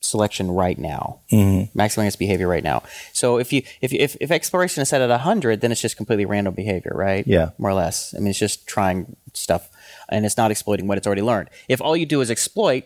selection 0.00 0.50
right 0.50 0.78
now, 0.78 1.20
maximizing 1.30 2.06
its 2.06 2.16
behavior 2.16 2.46
right 2.48 2.62
now. 2.64 2.82
So 3.12 3.38
if 3.38 3.52
you 3.52 3.62
if 3.80 3.92
if, 3.92 4.16
if 4.20 4.30
exploration 4.30 4.80
is 4.82 4.88
set 4.88 5.00
at 5.02 5.20
hundred, 5.20 5.60
then 5.60 5.72
it's 5.72 5.80
just 5.80 5.96
completely 5.96 6.24
random 6.24 6.54
behavior, 6.54 6.92
right? 6.94 7.26
Yeah. 7.26 7.50
more 7.58 7.70
or 7.70 7.74
less. 7.74 8.14
I 8.14 8.18
mean, 8.18 8.28
it's 8.28 8.38
just 8.38 8.66
trying 8.66 9.16
stuff, 9.34 9.68
and 10.08 10.24
it's 10.24 10.36
not 10.36 10.50
exploiting 10.50 10.86
what 10.86 10.98
it's 10.98 11.06
already 11.06 11.22
learned. 11.22 11.50
If 11.68 11.80
all 11.80 11.96
you 11.96 12.06
do 12.06 12.20
is 12.20 12.30
exploit, 12.30 12.84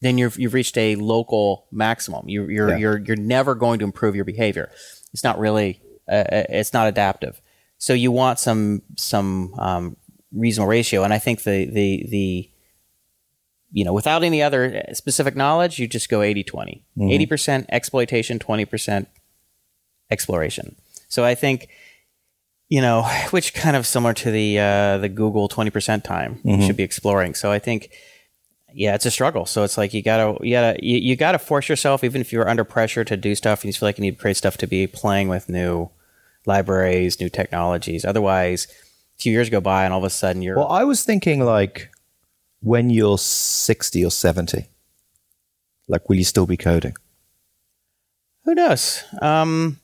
then 0.00 0.18
you've 0.18 0.38
you've 0.38 0.54
reached 0.54 0.76
a 0.76 0.96
local 0.96 1.66
maximum. 1.72 2.28
You, 2.28 2.48
you're 2.48 2.70
Yeah. 2.70 2.76
you're 2.76 2.98
you're 2.98 3.16
never 3.16 3.54
going 3.54 3.78
to 3.80 3.84
improve 3.84 4.14
your 4.14 4.24
behavior. 4.24 4.70
It's 5.12 5.24
not 5.24 5.38
really 5.38 5.80
uh, 6.08 6.14
uh, 6.30 6.42
it's 6.50 6.72
not 6.72 6.88
adaptive. 6.88 7.40
So 7.78 7.92
you 7.94 8.12
want 8.12 8.38
some 8.38 8.82
some 8.96 9.54
um, 9.58 9.96
reasonable 10.32 10.68
ratio, 10.68 11.04
and 11.04 11.12
I 11.14 11.18
think 11.18 11.42
the 11.42 11.64
the 11.64 12.06
the 12.08 12.50
you 13.70 13.84
know 13.84 13.92
without 13.92 14.22
any 14.22 14.42
other 14.42 14.64
eh, 14.64 14.94
specific 14.94 15.36
knowledge, 15.36 15.78
you 15.78 15.86
just 15.86 16.08
go 16.08 16.20
80-20. 16.20 16.44
Mm-hmm. 16.46 17.10
80 17.10 17.26
percent 17.26 17.66
exploitation, 17.70 18.38
twenty 18.38 18.64
percent 18.64 19.08
exploration. 20.10 20.76
So 21.08 21.24
I 21.24 21.34
think 21.34 21.68
you 22.68 22.80
know, 22.80 23.02
which 23.30 23.54
kind 23.54 23.76
of 23.76 23.86
similar 23.86 24.14
to 24.14 24.30
the 24.30 24.58
uh, 24.58 24.98
the 24.98 25.08
Google 25.08 25.48
twenty 25.48 25.70
percent 25.70 26.04
time 26.04 26.40
you 26.44 26.54
mm-hmm. 26.54 26.66
should 26.66 26.76
be 26.76 26.82
exploring. 26.82 27.34
So 27.34 27.50
I 27.50 27.58
think, 27.58 27.90
yeah, 28.72 28.94
it's 28.94 29.06
a 29.06 29.10
struggle. 29.10 29.46
So 29.46 29.64
it's 29.64 29.78
like 29.78 29.94
you 29.94 30.02
gotta 30.02 30.38
you 30.44 30.52
gotta 30.54 30.78
you, 30.82 30.98
you 30.98 31.16
gotta 31.16 31.38
force 31.38 31.68
yourself, 31.68 32.04
even 32.04 32.20
if 32.20 32.32
you're 32.32 32.48
under 32.48 32.64
pressure 32.64 33.04
to 33.04 33.16
do 33.16 33.34
stuff. 33.34 33.64
You 33.64 33.72
feel 33.72 33.88
like 33.88 33.98
you 33.98 34.02
need 34.02 34.16
to 34.16 34.20
create 34.20 34.36
stuff 34.36 34.56
to 34.58 34.66
be 34.66 34.86
playing 34.86 35.28
with 35.28 35.48
new 35.48 35.90
libraries, 36.46 37.20
new 37.20 37.28
technologies. 37.28 38.04
Otherwise, 38.04 38.66
a 39.18 39.22
few 39.22 39.32
years 39.32 39.50
go 39.50 39.60
by 39.60 39.84
and 39.84 39.92
all 39.92 39.98
of 39.98 40.04
a 40.04 40.10
sudden 40.10 40.42
you're 40.42 40.56
Well, 40.56 40.68
I 40.68 40.84
was 40.84 41.04
thinking 41.04 41.44
like 41.44 41.90
when 42.60 42.90
you're 42.90 43.18
60 43.18 44.04
or 44.04 44.10
70, 44.10 44.66
like 45.86 46.08
will 46.08 46.16
you 46.16 46.24
still 46.24 46.46
be 46.46 46.56
coding? 46.56 46.94
Who 48.44 48.54
knows? 48.54 49.04
Um, 49.20 49.80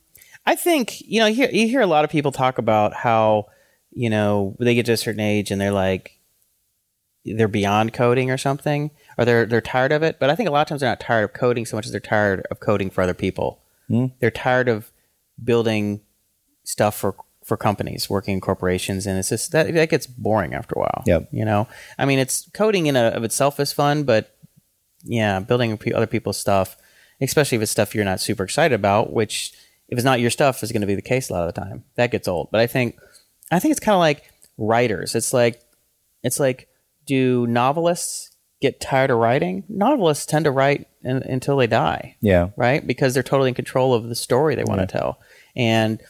I 0.47 0.55
think 0.57 1.01
you 1.03 1.20
know 1.20 1.27
you 1.27 1.35
hear, 1.35 1.51
you 1.51 1.68
hear 1.68 1.81
a 1.81 1.87
lot 1.87 2.05
of 2.05 2.11
people 2.11 2.33
talk 2.33 2.59
about 2.59 2.95
how 2.95 3.47
you 3.91 4.11
know 4.11 4.57
they 4.59 4.75
get 4.75 4.87
to 4.87 4.93
a 4.93 4.97
certain 4.97 5.20
age 5.20 5.51
and 5.51 5.61
they're 5.61 5.70
like 5.70 6.18
they're 7.25 7.49
beyond 7.49 7.93
coding 7.93 8.31
or 8.31 8.37
something, 8.37 8.91
or 9.16 9.25
they're 9.25 9.47
they're 9.47 9.61
tired 9.61 9.93
of 9.93 10.03
it. 10.03 10.18
But 10.18 10.31
I 10.31 10.35
think 10.35 10.49
a 10.49 10.53
lot 10.53 10.62
of 10.62 10.68
times 10.68 10.81
they're 10.81 10.91
not 10.91 11.01
tired 11.01 11.25
of 11.25 11.33
coding 11.33 11.64
so 11.66 11.77
much 11.77 11.87
as 11.87 11.93
they're 11.93 12.01
tired 12.01 12.47
of 12.51 12.61
coding 12.61 12.91
for 12.91 13.03
other 13.03 13.14
people. 13.14 13.61
They're 14.20 14.31
tired 14.31 14.68
of 14.68 14.91
building 15.43 16.01
stuff 16.64 16.97
for 16.97 17.16
for 17.45 17.57
companies, 17.57 18.09
working 18.09 18.34
in 18.34 18.40
corporations, 18.40 19.07
and 19.07 19.18
it's 19.18 19.28
just 19.28 19.53
that 19.53 19.72
that 19.74 19.88
gets 19.90 20.07
boring 20.07 20.55
after 20.55 20.74
a 20.76 20.80
while. 20.80 21.03
Yep. 21.07 21.28
You 21.30 21.45
know, 21.45 21.68
I 21.99 22.05
mean, 22.07 22.18
it's 22.18 22.49
coding 22.55 22.86
in 22.86 22.97
a, 22.97 23.05
of 23.09 23.24
itself 23.24 23.61
is 23.61 23.72
fun, 23.72 24.05
but 24.05 24.34
yeah, 25.05 25.40
building 25.40 25.78
other 25.95 26.07
people's 26.07 26.38
stuff, 26.38 26.76
especially 27.20 27.57
if 27.57 27.62
it's 27.62 27.70
stuff 27.72 27.95
you're 27.95 28.05
not 28.05 28.20
super 28.20 28.45
excited 28.45 28.74
about, 28.74 29.12
which 29.12 29.53
if 29.88 29.99
it's 29.99 30.05
not 30.05 30.20
your 30.20 30.30
stuff 30.30 30.62
is 30.62 30.72
going 30.72 30.80
to 30.80 30.86
be 30.86 30.95
the 30.95 31.03
case 31.03 31.28
a 31.28 31.34
lot 31.34 31.47
of 31.47 31.55
the 31.55 31.61
time. 31.61 31.84
That 31.97 32.11
gets 32.11 32.26
old. 32.26 32.49
But 32.51 32.61
I 32.61 32.66
think 32.66 32.99
I 33.53 33.59
think 33.61 33.72
it's 33.72 33.80
kind 33.80 33.95
of 33.95 34.01
like 34.01 34.24
writers. 34.57 35.14
It's 35.14 35.32
like 35.34 35.61
it's 36.22 36.40
like 36.40 36.68
do 37.07 37.47
novelists 37.47 38.30
get 38.62 38.80
tired 38.80 39.11
of 39.11 39.18
writing? 39.18 39.62
Novelists 39.68 40.24
tend 40.24 40.47
to 40.47 40.51
write 40.51 40.86
in, 41.03 41.16
until 41.24 41.59
they 41.59 41.66
die 41.66 42.16
Yeah. 42.22 42.49
right? 42.57 42.86
Because 42.86 43.12
they're 43.12 43.22
totally 43.22 43.51
in 43.51 43.55
control 43.55 43.92
of 43.92 44.09
the 44.09 44.14
story 44.14 44.55
they 44.55 44.64
want 44.64 44.80
to 44.80 44.86
tell. 44.86 45.18
And 45.55 46.01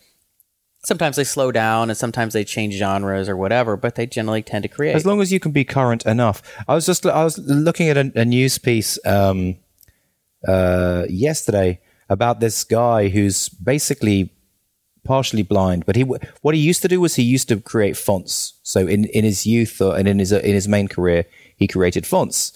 sometimes 0.85 1.17
they 1.17 1.25
slow 1.25 1.51
down 1.51 1.91
and 1.91 1.97
sometimes 1.97 2.35
they 2.35 2.45
change 2.45 2.75
genres 2.75 3.29
or 3.29 3.37
whatever, 3.37 3.77
but 3.77 3.95
they 3.97 4.07
generally 4.07 4.43
tend 4.43 4.63
to 4.63 4.69
create. 4.69 4.95
As 4.95 5.07
long 5.07 5.21
as 5.21 5.33
you 5.33 5.41
can 5.41 5.53
be 5.53 5.65
current 5.65 6.07
enough. 6.07 6.43
I 6.69 6.75
was 6.75 6.87
just 6.87 7.05
I 7.07 7.25
was 7.25 7.39
looking 7.39 7.89
at 7.89 7.97
a, 7.97 8.13
a 8.15 8.25
news 8.25 8.59
piece 8.59 8.99
um, 9.07 9.57
uh, 10.47 11.07
yesterday 11.09 11.81
about 12.09 12.41
this 12.41 12.65
guy 12.65 13.09
who's 13.09 13.49
basically 13.49 14.31
partially 15.05 15.43
blind, 15.43 15.85
but 15.87 15.97
he 15.97 16.03
what 16.03 16.55
he 16.55 16.61
used 16.61 16.83
to 16.83 16.89
do 16.89 17.01
was 17.01 17.17
he 17.17 17.23
used 17.23 17.49
to 17.49 17.61
create 17.61 17.97
fonts. 17.97 18.55
So 18.63 18.87
in, 18.87 19.05
in 19.07 19.25
his 19.25 19.47
youth 19.47 19.81
or, 19.81 19.97
and 19.97 20.09
in 20.09 20.19
his 20.19 20.33
in 20.33 20.55
his 20.55 20.69
main 20.69 20.89
career, 20.89 21.25
he 21.57 21.67
created 21.67 22.07
fonts. 22.07 22.53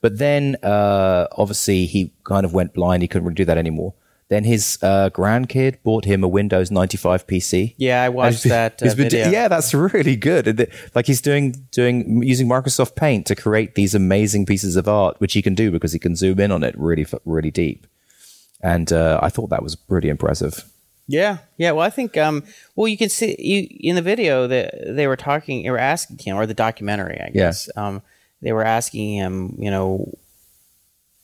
But 0.00 0.18
then 0.18 0.56
uh, 0.62 1.26
obviously 1.32 1.86
he 1.86 2.12
kind 2.24 2.44
of 2.44 2.52
went 2.52 2.74
blind. 2.74 3.02
He 3.02 3.08
couldn't 3.08 3.24
really 3.24 3.34
do 3.34 3.44
that 3.44 3.58
anymore. 3.58 3.94
Then 4.32 4.44
his 4.44 4.78
uh, 4.80 5.10
grandkid 5.12 5.82
bought 5.82 6.06
him 6.06 6.24
a 6.24 6.28
Windows 6.28 6.70
95 6.70 7.26
PC. 7.26 7.74
yeah, 7.76 8.02
I 8.02 8.08
watched 8.08 8.44
that 8.44 8.72
uh, 8.82 8.86
He's 8.86 8.94
been 8.94 9.10
yeah, 9.12 9.46
that's 9.48 9.74
really 9.74 10.16
good. 10.16 10.70
Like 10.94 11.06
he's 11.06 11.20
doing 11.20 11.66
doing 11.70 12.22
using 12.22 12.48
Microsoft 12.48 12.96
Paint 12.96 13.26
to 13.26 13.34
create 13.34 13.74
these 13.74 13.94
amazing 13.94 14.46
pieces 14.46 14.74
of 14.76 14.88
art, 14.88 15.16
which 15.20 15.34
he 15.34 15.42
can 15.42 15.54
do 15.54 15.70
because 15.70 15.92
he 15.92 15.98
can 15.98 16.16
zoom 16.16 16.40
in 16.40 16.50
on 16.50 16.62
it 16.64 16.74
really 16.78 17.04
really 17.26 17.50
deep. 17.50 17.86
And 18.62 18.90
uh, 18.90 19.20
I 19.22 19.28
thought 19.28 19.50
that 19.50 19.62
was 19.62 19.76
pretty 19.76 20.08
impressive. 20.08 20.64
Yeah, 21.06 21.38
yeah. 21.58 21.72
Well, 21.72 21.84
I 21.84 21.90
think 21.90 22.16
um, 22.16 22.42
well, 22.74 22.88
you 22.88 22.96
can 22.96 23.10
see 23.10 23.36
you 23.38 23.90
in 23.90 23.96
the 23.96 24.02
video 24.02 24.46
that 24.46 24.72
they 24.96 25.08
were 25.08 25.16
talking, 25.16 25.64
they 25.64 25.70
were 25.70 25.76
asking 25.94 26.16
him, 26.20 26.38
or 26.38 26.46
the 26.46 26.54
documentary, 26.54 27.20
I 27.20 27.24
Yeah. 27.26 27.30
guess. 27.48 27.68
Um, 27.76 28.00
they 28.40 28.52
were 28.52 28.64
asking 28.64 29.14
him, 29.14 29.56
you 29.58 29.70
know, 29.70 30.08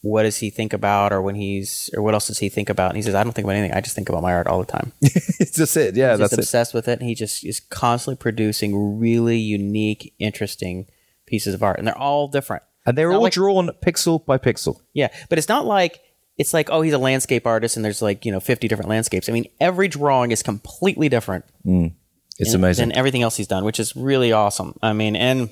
what 0.02 0.22
does 0.22 0.36
he 0.36 0.50
think 0.50 0.72
about, 0.72 1.12
or 1.12 1.20
when 1.20 1.34
he's, 1.34 1.90
or 1.96 2.02
what 2.02 2.14
else 2.14 2.28
does 2.28 2.38
he 2.38 2.48
think 2.48 2.68
about? 2.70 2.90
And 2.90 2.96
he 2.96 3.02
says, 3.02 3.14
I 3.14 3.24
don't 3.24 3.32
think 3.32 3.44
about 3.44 3.56
anything. 3.56 3.76
I 3.76 3.80
just 3.80 3.96
think 3.96 4.08
about 4.08 4.22
my 4.22 4.32
art 4.32 4.46
all 4.46 4.60
the 4.60 4.66
time. 4.70 4.92
it's 5.02 5.56
just 5.56 5.76
it. 5.76 5.96
Yeah, 5.96 6.10
He's 6.10 6.18
that's 6.20 6.30
just 6.30 6.38
it. 6.38 6.42
obsessed 6.44 6.74
with 6.74 6.86
it, 6.88 7.00
and 7.00 7.08
he 7.08 7.14
just 7.16 7.44
is 7.44 7.58
constantly 7.60 8.16
producing 8.16 8.98
really 9.00 9.38
unique, 9.38 10.14
interesting 10.18 10.86
pieces 11.26 11.52
of 11.54 11.62
art, 11.62 11.78
and 11.78 11.86
they're 11.86 11.98
all 11.98 12.28
different. 12.28 12.62
And 12.86 12.96
they're 12.96 13.12
all 13.12 13.22
like- 13.22 13.32
drawn 13.32 13.70
pixel 13.84 14.24
by 14.24 14.38
pixel. 14.38 14.80
Yeah, 14.94 15.08
but 15.28 15.36
it's 15.38 15.48
not 15.48 15.66
like 15.66 16.00
it's 16.38 16.54
like 16.54 16.70
oh 16.70 16.80
he's 16.82 16.92
a 16.92 16.98
landscape 16.98 17.46
artist 17.48 17.74
and 17.76 17.84
there's 17.84 18.00
like 18.00 18.24
you 18.24 18.30
know 18.30 18.38
50 18.40 18.68
different 18.68 18.88
landscapes. 18.88 19.28
I 19.28 19.32
mean 19.32 19.46
every 19.60 19.88
drawing 19.88 20.30
is 20.30 20.42
completely 20.42 21.08
different 21.08 21.44
mm. 21.66 21.92
It's 22.38 22.52
than- 22.52 22.60
amazing. 22.60 22.84
and 22.84 22.92
everything 22.92 23.22
else 23.22 23.36
he's 23.36 23.48
done, 23.48 23.64
which 23.64 23.80
is 23.80 23.96
really 23.96 24.30
awesome. 24.32 24.78
I 24.80 24.92
mean, 24.92 25.16
and 25.16 25.50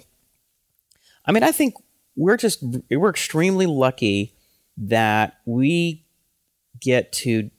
I 1.27 1.33
mean 1.33 1.43
I 1.43 1.51
think 1.53 1.75
we're 2.15 2.37
just 2.37 2.63
we're 2.89 3.11
extremely 3.11 3.67
lucky 3.67 4.33
that 4.77 5.39
we 5.47 6.05
get 6.81 7.13
to 7.13 7.51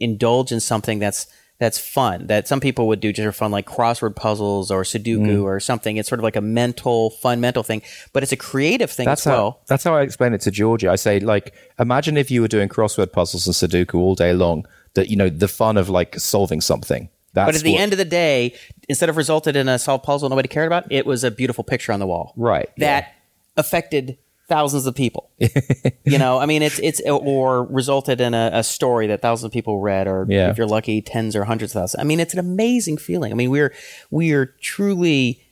indulge 0.00 0.52
in 0.52 0.60
something 0.60 0.98
that's 0.98 1.26
that's 1.60 1.78
fun 1.78 2.26
that 2.26 2.48
some 2.48 2.58
people 2.60 2.88
would 2.88 2.98
do 3.00 3.12
just 3.12 3.24
for 3.24 3.32
fun 3.32 3.50
like 3.52 3.64
crossword 3.64 4.16
puzzles 4.16 4.70
or 4.72 4.82
sudoku 4.82 5.26
Mm. 5.38 5.44
or 5.44 5.60
something 5.60 5.96
it's 5.96 6.08
sort 6.08 6.18
of 6.18 6.24
like 6.24 6.34
a 6.36 6.40
mental 6.40 7.10
fun 7.10 7.40
mental 7.40 7.62
thing 7.62 7.80
but 8.12 8.22
it's 8.24 8.32
a 8.32 8.36
creative 8.36 8.90
thing 8.90 9.06
That's 9.06 9.22
as 9.22 9.30
well 9.30 9.50
how 9.52 9.58
that's 9.68 9.84
how 9.84 9.94
I 9.94 10.02
explain 10.02 10.34
it 10.34 10.40
to 10.42 10.50
Georgia. 10.50 10.90
I 10.90 10.96
say 10.96 11.20
like, 11.20 11.54
imagine 11.78 12.16
if 12.16 12.30
you 12.30 12.42
were 12.42 12.48
doing 12.48 12.68
crossword 12.68 13.12
puzzles 13.12 13.46
and 13.46 13.54
Sudoku 13.54 13.94
all 13.94 14.14
day 14.14 14.32
long. 14.32 14.66
That 14.94 15.08
you 15.08 15.16
know 15.16 15.28
the 15.28 15.48
fun 15.48 15.76
of 15.76 15.88
like 15.88 16.18
solving 16.20 16.60
something. 16.60 17.08
That's 17.32 17.48
But 17.48 17.54
at 17.56 17.62
the 17.62 17.72
what- 17.72 17.80
end 17.80 17.92
of 17.92 17.98
the 17.98 18.04
day, 18.04 18.54
instead 18.88 19.08
of 19.08 19.16
resulted 19.16 19.56
in 19.56 19.68
a 19.68 19.76
solved 19.78 20.04
puzzle 20.04 20.28
nobody 20.28 20.46
cared 20.48 20.66
about, 20.68 20.90
it 20.92 21.04
was 21.04 21.24
a 21.24 21.30
beautiful 21.32 21.64
picture 21.64 21.92
on 21.92 21.98
the 21.98 22.06
wall. 22.06 22.32
Right, 22.36 22.68
That 22.78 23.12
affected 23.56 24.18
thousands 24.48 24.86
of 24.86 24.94
people. 24.94 25.30
you 26.04 26.18
know, 26.18 26.38
I 26.38 26.46
mean, 26.46 26.62
it's 26.62 26.78
it's 26.80 27.00
or 27.08 27.64
resulted 27.64 28.20
in 28.20 28.34
a, 28.34 28.50
a 28.54 28.62
story 28.64 29.06
that 29.08 29.22
thousands 29.22 29.44
of 29.46 29.52
people 29.52 29.80
read, 29.80 30.06
or 30.06 30.26
Yeah. 30.28 30.50
if 30.50 30.58
you're 30.58 30.66
lucky, 30.66 31.00
tens 31.02 31.34
or 31.36 31.44
hundreds 31.44 31.74
of 31.74 31.80
thousands. 31.80 32.00
I 32.00 32.04
mean, 32.04 32.20
it's 32.20 32.32
an 32.34 32.40
amazing 32.40 32.98
feeling. 32.98 33.32
I 33.32 33.34
mean, 33.34 33.50
we're 33.50 33.72
we 34.10 34.32
are 34.32 34.46
truly 34.60 35.42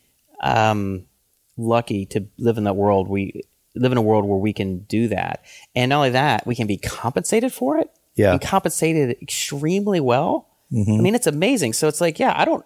um, 0.43 1.05
lucky 1.57 2.07
to 2.07 2.27
live 2.39 2.59
in 2.59 2.65
that 2.65 2.75
world. 2.77 3.09
We 3.09 3.43
live 3.75 3.93
in 3.93 3.99
a 3.99 4.03
world 4.03 4.25
where 4.27 4.39
we 4.39 4.53
can 4.53 4.81
do 4.81 5.09
that, 5.09 5.45
and 5.75 5.91
not 5.91 5.97
only 5.97 6.11
that, 6.11 6.47
we 6.47 6.55
can 6.55 6.67
be 6.67 6.77
compensated 6.77 7.53
for 7.53 7.79
it. 7.79 7.91
Yeah. 8.15 8.33
and 8.33 8.43
compensated 8.43 9.17
extremely 9.23 9.99
well. 9.99 10.49
I 10.71 10.75
mean, 11.01 11.15
it's 11.15 11.27
amazing. 11.27 11.73
So 11.75 11.89
it's 11.89 12.01
like, 12.01 12.19
yeah, 12.19 12.33
I 12.37 12.45
don't. 12.45 12.65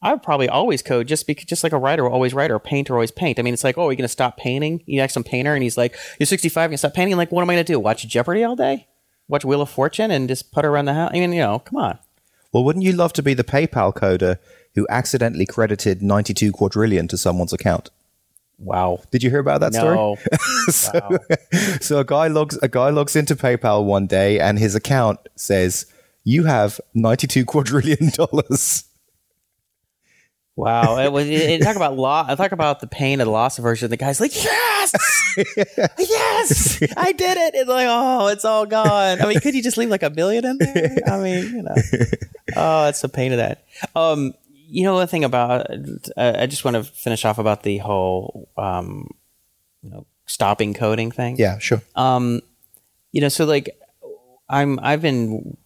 I 0.00 0.12
would 0.12 0.22
probably 0.22 0.48
always 0.48 0.80
code 0.80 1.08
just 1.08 1.26
because, 1.26 1.44
just 1.44 1.64
like 1.64 1.72
a 1.72 1.78
writer 1.78 2.04
will 2.04 2.12
always 2.12 2.32
write 2.32 2.50
or 2.50 2.56
a 2.56 2.60
painter 2.60 2.94
always 2.94 3.10
paint. 3.10 3.38
I 3.38 3.42
mean, 3.42 3.52
it's 3.52 3.64
like, 3.64 3.76
oh, 3.76 3.88
are 3.88 3.92
you 3.92 3.96
going 3.96 4.04
to 4.04 4.08
stop 4.08 4.36
painting? 4.36 4.82
You 4.86 5.00
ask 5.00 5.12
some 5.12 5.24
painter, 5.24 5.54
and 5.54 5.62
he's 5.62 5.76
like, 5.76 5.96
"You're 6.18 6.26
65, 6.26 6.70
you 6.70 6.76
stop 6.76 6.94
painting." 6.94 7.16
Like, 7.16 7.32
what 7.32 7.42
am 7.42 7.50
I 7.50 7.54
going 7.54 7.64
to 7.64 7.72
do? 7.72 7.80
Watch 7.80 8.06
Jeopardy 8.06 8.44
all 8.44 8.54
day? 8.54 8.86
Watch 9.26 9.44
Wheel 9.44 9.60
of 9.60 9.70
Fortune 9.70 10.10
and 10.10 10.28
just 10.28 10.52
putter 10.52 10.70
around 10.70 10.86
the 10.86 10.94
house? 10.94 11.10
I 11.12 11.18
mean, 11.18 11.32
you 11.32 11.40
know, 11.40 11.58
come 11.58 11.78
on. 11.78 11.98
Well, 12.52 12.64
wouldn't 12.64 12.84
you 12.84 12.92
love 12.92 13.12
to 13.14 13.22
be 13.22 13.34
the 13.34 13.44
PayPal 13.44 13.94
coder 13.94 14.38
who 14.74 14.86
accidentally 14.88 15.44
credited 15.44 16.02
92 16.02 16.52
quadrillion 16.52 17.08
to 17.08 17.18
someone's 17.18 17.52
account? 17.52 17.90
Wow. 18.58 19.00
Did 19.10 19.22
you 19.22 19.30
hear 19.30 19.40
about 19.40 19.60
that 19.60 19.74
story? 19.74 19.96
No. 19.96 20.16
so, 20.68 21.18
so 21.80 21.98
a 21.98 22.04
guy 22.04 22.26
logs 22.28 22.58
a 22.62 22.68
guy 22.68 22.90
logs 22.90 23.14
into 23.14 23.36
PayPal 23.36 23.84
one 23.84 24.06
day 24.06 24.40
and 24.40 24.58
his 24.58 24.74
account 24.74 25.20
says 25.36 25.86
you 26.24 26.44
have 26.44 26.80
92 26.94 27.44
quadrillion 27.44 28.10
dollars. 28.10 28.84
Wow. 30.58 30.98
It 30.98 31.12
was, 31.12 31.28
it, 31.28 31.62
talk 31.62 31.76
about 31.76 31.96
law. 31.96 32.26
I 32.26 32.34
talk 32.34 32.50
about 32.50 32.80
the 32.80 32.88
pain 32.88 33.20
of 33.20 33.26
the 33.26 33.30
loss 33.30 33.60
aversion. 33.60 33.90
The 33.90 33.96
guy's 33.96 34.20
like, 34.20 34.34
yes, 34.34 34.92
yes, 35.98 36.82
I 36.96 37.12
did 37.12 37.36
it. 37.38 37.54
It's 37.54 37.68
like, 37.68 37.86
oh, 37.88 38.26
it's 38.26 38.44
all 38.44 38.66
gone. 38.66 39.22
I 39.22 39.26
mean, 39.26 39.38
could 39.38 39.54
you 39.54 39.62
just 39.62 39.76
leave 39.76 39.88
like 39.88 40.02
a 40.02 40.10
million 40.10 40.44
in 40.44 40.58
there? 40.58 40.98
I 41.06 41.20
mean, 41.20 41.44
you 41.54 41.62
know, 41.62 41.76
oh, 42.56 42.88
it's 42.88 43.02
the 43.02 43.08
pain 43.08 43.30
of 43.30 43.38
that. 43.38 43.64
Um, 43.94 44.34
you 44.50 44.82
know, 44.82 44.98
the 44.98 45.06
thing 45.06 45.22
about, 45.22 45.70
uh, 46.16 46.32
I 46.36 46.46
just 46.46 46.64
want 46.64 46.76
to 46.76 46.82
finish 46.82 47.24
off 47.24 47.38
about 47.38 47.62
the 47.62 47.78
whole, 47.78 48.48
um, 48.56 49.08
you 49.82 49.90
know, 49.90 50.06
stopping 50.26 50.74
coding 50.74 51.12
thing. 51.12 51.36
Yeah, 51.38 51.58
sure. 51.58 51.82
Um, 51.94 52.40
you 53.12 53.20
know, 53.20 53.28
so 53.28 53.44
like 53.44 53.78
I'm 54.48 54.80
I've 54.82 55.02
been 55.02 55.56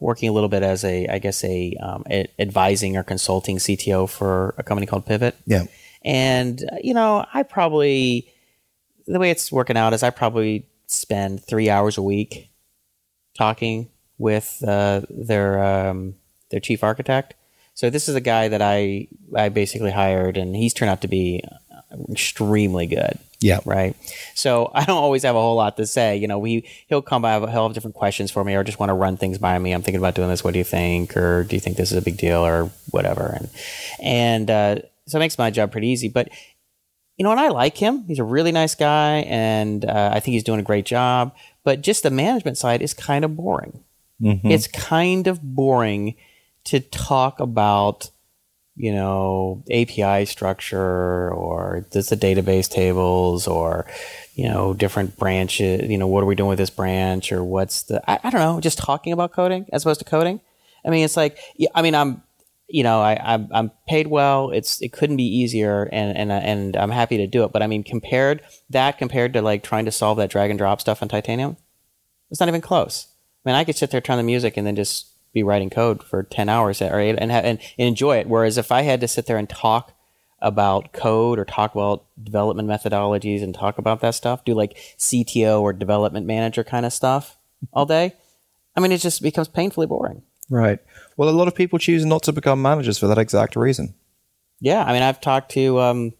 working 0.00 0.28
a 0.28 0.32
little 0.32 0.48
bit 0.48 0.62
as 0.62 0.84
a 0.84 1.06
I 1.06 1.18
guess 1.18 1.44
a, 1.44 1.76
um, 1.80 2.04
a 2.10 2.26
advising 2.38 2.96
or 2.96 3.04
consulting 3.04 3.58
CTO 3.58 4.08
for 4.08 4.54
a 4.58 4.62
company 4.62 4.86
called 4.86 5.06
Pivot. 5.06 5.36
Yeah. 5.46 5.64
And 6.02 6.62
you 6.82 6.94
know, 6.94 7.26
I 7.32 7.42
probably 7.42 8.28
the 9.06 9.18
way 9.18 9.30
it's 9.30 9.52
working 9.52 9.76
out 9.76 9.92
is 9.92 10.02
I 10.02 10.10
probably 10.10 10.66
spend 10.86 11.44
three 11.44 11.70
hours 11.70 11.98
a 11.98 12.02
week 12.02 12.50
talking 13.36 13.90
with 14.18 14.62
uh, 14.66 15.02
their 15.08 15.62
um, 15.62 16.14
their 16.50 16.60
chief 16.60 16.82
architect. 16.82 17.34
So 17.74 17.88
this 17.88 18.08
is 18.08 18.14
a 18.14 18.20
guy 18.20 18.48
that 18.48 18.62
I 18.62 19.08
I 19.34 19.48
basically 19.48 19.90
hired, 19.90 20.36
and 20.36 20.56
he's 20.56 20.74
turned 20.74 20.90
out 20.90 21.00
to 21.02 21.08
be 21.08 21.42
extremely 22.10 22.86
good 22.86 23.18
Yeah. 23.40 23.60
right? 23.64 23.96
So 24.34 24.70
I 24.74 24.84
don't 24.84 24.96
always 24.98 25.22
have 25.24 25.34
a 25.36 25.40
whole 25.40 25.56
lot 25.56 25.76
to 25.78 25.86
say. 25.86 26.16
You 26.16 26.28
know, 26.28 26.38
we 26.38 26.68
he'll 26.88 27.02
come 27.02 27.22
by, 27.22 27.38
he'll 27.38 27.46
have 27.64 27.74
different 27.74 27.96
questions 27.96 28.30
for 28.30 28.44
me, 28.44 28.54
or 28.54 28.62
just 28.64 28.78
want 28.78 28.90
to 28.90 28.94
run 28.94 29.16
things 29.16 29.38
by 29.38 29.58
me. 29.58 29.72
I'm 29.72 29.82
thinking 29.82 29.98
about 30.00 30.14
doing 30.14 30.28
this. 30.28 30.44
What 30.44 30.52
do 30.52 30.58
you 30.58 30.64
think? 30.64 31.16
Or 31.16 31.44
do 31.44 31.56
you 31.56 31.60
think 31.60 31.76
this 31.76 31.90
is 31.92 31.98
a 31.98 32.02
big 32.02 32.16
deal, 32.16 32.44
or 32.44 32.70
whatever? 32.90 33.36
And 33.38 33.48
and 34.02 34.50
uh, 34.50 34.76
so 35.06 35.18
it 35.18 35.20
makes 35.20 35.38
my 35.38 35.50
job 35.50 35.72
pretty 35.72 35.88
easy. 35.88 36.08
But 36.08 36.28
you 37.16 37.24
know, 37.24 37.32
and 37.32 37.40
I 37.40 37.48
like 37.48 37.76
him. 37.76 38.04
He's 38.06 38.18
a 38.18 38.24
really 38.24 38.52
nice 38.52 38.74
guy, 38.74 39.18
and 39.28 39.84
uh, 39.84 40.10
I 40.14 40.20
think 40.20 40.32
he's 40.34 40.44
doing 40.44 40.60
a 40.60 40.62
great 40.64 40.86
job. 40.86 41.34
But 41.64 41.82
just 41.82 42.02
the 42.02 42.10
management 42.10 42.56
side 42.56 42.80
is 42.82 42.94
kind 42.94 43.24
of 43.24 43.36
boring. 43.36 43.84
It's 44.22 44.66
kind 44.66 45.26
of 45.26 45.40
boring 45.42 46.14
to 46.64 46.80
talk 46.80 47.40
about 47.40 48.10
you 48.80 48.92
know 48.92 49.62
API 49.70 50.24
structure 50.26 51.30
or 51.32 51.86
does 51.90 52.08
the 52.08 52.16
database 52.16 52.68
tables 52.68 53.46
or 53.46 53.86
you 54.34 54.48
know 54.48 54.74
different 54.74 55.16
branches 55.18 55.88
you 55.90 55.98
know 55.98 56.06
what 56.06 56.22
are 56.22 56.26
we 56.26 56.34
doing 56.34 56.48
with 56.48 56.58
this 56.58 56.70
branch 56.70 57.32
or 57.32 57.44
what's 57.44 57.82
the 57.84 58.02
I, 58.10 58.18
I 58.24 58.30
don't 58.30 58.40
know 58.40 58.60
just 58.60 58.78
talking 58.78 59.12
about 59.12 59.32
coding 59.32 59.66
as 59.72 59.84
opposed 59.84 60.00
to 60.00 60.06
coding. 60.06 60.40
I 60.84 60.90
mean 60.90 61.04
it's 61.04 61.16
like 61.16 61.38
I 61.74 61.82
mean 61.82 61.94
I'm 61.94 62.22
you 62.68 62.82
know 62.82 63.00
I 63.00 63.16
I'm, 63.22 63.48
I'm 63.52 63.70
paid 63.88 64.06
well. 64.06 64.50
It's 64.50 64.80
it 64.80 64.92
couldn't 64.92 65.16
be 65.16 65.36
easier 65.38 65.88
and 65.92 66.16
and 66.16 66.32
and 66.32 66.76
I'm 66.76 66.90
happy 66.90 67.18
to 67.18 67.26
do 67.26 67.44
it. 67.44 67.52
But 67.52 67.62
I 67.62 67.66
mean 67.66 67.82
compared 67.82 68.42
that 68.70 68.98
compared 68.98 69.34
to 69.34 69.42
like 69.42 69.62
trying 69.62 69.84
to 69.84 69.92
solve 69.92 70.18
that 70.18 70.30
drag 70.30 70.50
and 70.50 70.58
drop 70.58 70.80
stuff 70.80 71.02
on 71.02 71.08
titanium 71.08 71.56
it's 72.30 72.40
not 72.40 72.48
even 72.48 72.60
close. 72.60 73.08
I 73.44 73.48
mean, 73.48 73.56
I 73.56 73.64
could 73.64 73.76
sit 73.76 73.90
there, 73.90 74.00
turn 74.00 74.18
the 74.18 74.22
music, 74.22 74.56
and 74.56 74.66
then 74.66 74.76
just 74.76 75.09
be 75.32 75.42
writing 75.42 75.70
code 75.70 76.02
for 76.02 76.22
ten 76.22 76.48
hours 76.48 76.82
or 76.82 76.98
eight, 76.98 77.16
and, 77.18 77.30
and 77.30 77.32
and 77.32 77.58
enjoy 77.78 78.18
it. 78.18 78.28
Whereas 78.28 78.58
if 78.58 78.72
I 78.72 78.82
had 78.82 79.00
to 79.00 79.08
sit 79.08 79.26
there 79.26 79.38
and 79.38 79.48
talk 79.48 79.92
about 80.42 80.92
code 80.92 81.38
or 81.38 81.44
talk 81.44 81.74
about 81.74 82.06
development 82.22 82.68
methodologies 82.68 83.42
and 83.42 83.54
talk 83.54 83.78
about 83.78 84.00
that 84.00 84.14
stuff, 84.14 84.44
do 84.44 84.54
like 84.54 84.76
CTO 84.98 85.60
or 85.60 85.72
development 85.72 86.26
manager 86.26 86.64
kind 86.64 86.86
of 86.86 86.92
stuff 86.92 87.36
all 87.72 87.86
day, 87.86 88.14
I 88.76 88.80
mean, 88.80 88.92
it 88.92 88.98
just 88.98 89.22
becomes 89.22 89.48
painfully 89.48 89.86
boring. 89.86 90.22
Right. 90.48 90.78
Well, 91.16 91.28
a 91.28 91.30
lot 91.30 91.48
of 91.48 91.54
people 91.54 91.78
choose 91.78 92.04
not 92.04 92.22
to 92.24 92.32
become 92.32 92.62
managers 92.62 92.98
for 92.98 93.06
that 93.06 93.18
exact 93.18 93.54
reason. 93.54 93.94
Yeah, 94.60 94.82
I 94.84 94.92
mean, 94.92 95.02
I've 95.02 95.20
talked 95.20 95.52
to 95.52 95.78
um, 95.80 96.12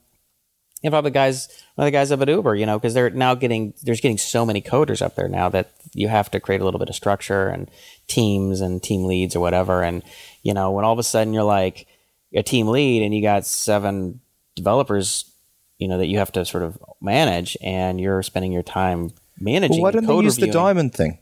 know, 0.89 1.03
the 1.03 1.11
guys, 1.11 1.49
one 1.75 1.87
of 1.87 1.93
the 1.93 1.97
guys 1.97 2.11
up 2.11 2.23
at 2.23 2.29
Uber, 2.29 2.55
you 2.55 2.65
know, 2.65 2.79
because 2.79 2.95
they're 2.95 3.11
now 3.11 3.35
getting 3.35 3.75
there's 3.83 4.01
getting 4.01 4.17
so 4.17 4.47
many 4.47 4.63
coders 4.63 5.03
up 5.03 5.15
there 5.15 5.29
now 5.29 5.51
that 5.51 5.73
you 5.93 6.09
have 6.09 6.31
to 6.31 6.41
create 6.41 6.63
a 6.63 6.65
little 6.65 6.81
bit 6.81 6.89
of 6.89 6.95
structure 6.95 7.49
and 7.49 7.71
teams 8.07 8.63
and 8.63 8.83
team 8.83 9.05
leads 9.05 9.37
or 9.37 9.41
whatever. 9.41 9.83
And 9.83 10.03
you 10.43 10.55
know, 10.55 10.71
when 10.71 10.87
all 10.87 10.95
of 10.95 10.99
a 10.99 11.03
sudden 11.03 11.35
you're 11.35 11.43
like 11.43 11.87
a 12.35 12.43
team 12.43 12.69
lead 12.69 13.03
and 13.03 13.15
you 13.15 13.21
got 13.21 13.45
seven 13.45 14.21
developers, 14.55 15.31
you 15.79 15.89
know, 15.89 15.99
that 15.99 16.07
you 16.07 16.19
have 16.19 16.33
to 16.33 16.45
sort 16.45 16.63
of 16.63 16.79
manage, 17.01 17.57
and 17.63 18.01
you're 18.01 18.23
spending 18.23 18.53
your 18.53 18.63
time 18.63 19.13
managing. 19.39 19.83
Well, 19.83 19.93
why 19.93 20.01
don't 20.01 20.07
they 20.07 20.25
use 20.25 20.37
the 20.37 20.47
diamond 20.47 20.95
thing? 20.95 21.19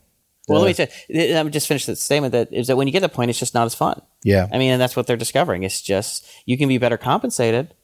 Well, 0.47 0.61
let 0.61 0.67
me 0.67 0.73
say, 0.73 1.37
I'm 1.37 1.51
just 1.51 1.67
finish 1.67 1.85
the 1.85 1.95
statement 1.95 2.31
that 2.31 2.51
is 2.51 2.67
that 2.67 2.75
when 2.75 2.87
you 2.87 2.91
get 2.91 3.01
to 3.01 3.07
the 3.07 3.13
point, 3.13 3.29
it's 3.29 3.37
just 3.37 3.53
not 3.53 3.65
as 3.65 3.75
fun. 3.75 4.01
Yeah. 4.23 4.47
I 4.51 4.57
mean, 4.57 4.71
and 4.71 4.81
that's 4.81 4.95
what 4.95 5.05
they're 5.05 5.15
discovering. 5.15 5.61
It's 5.61 5.79
just 5.81 6.25
you 6.45 6.57
can 6.57 6.67
be 6.67 6.79
better 6.79 6.97
compensated, 6.97 7.75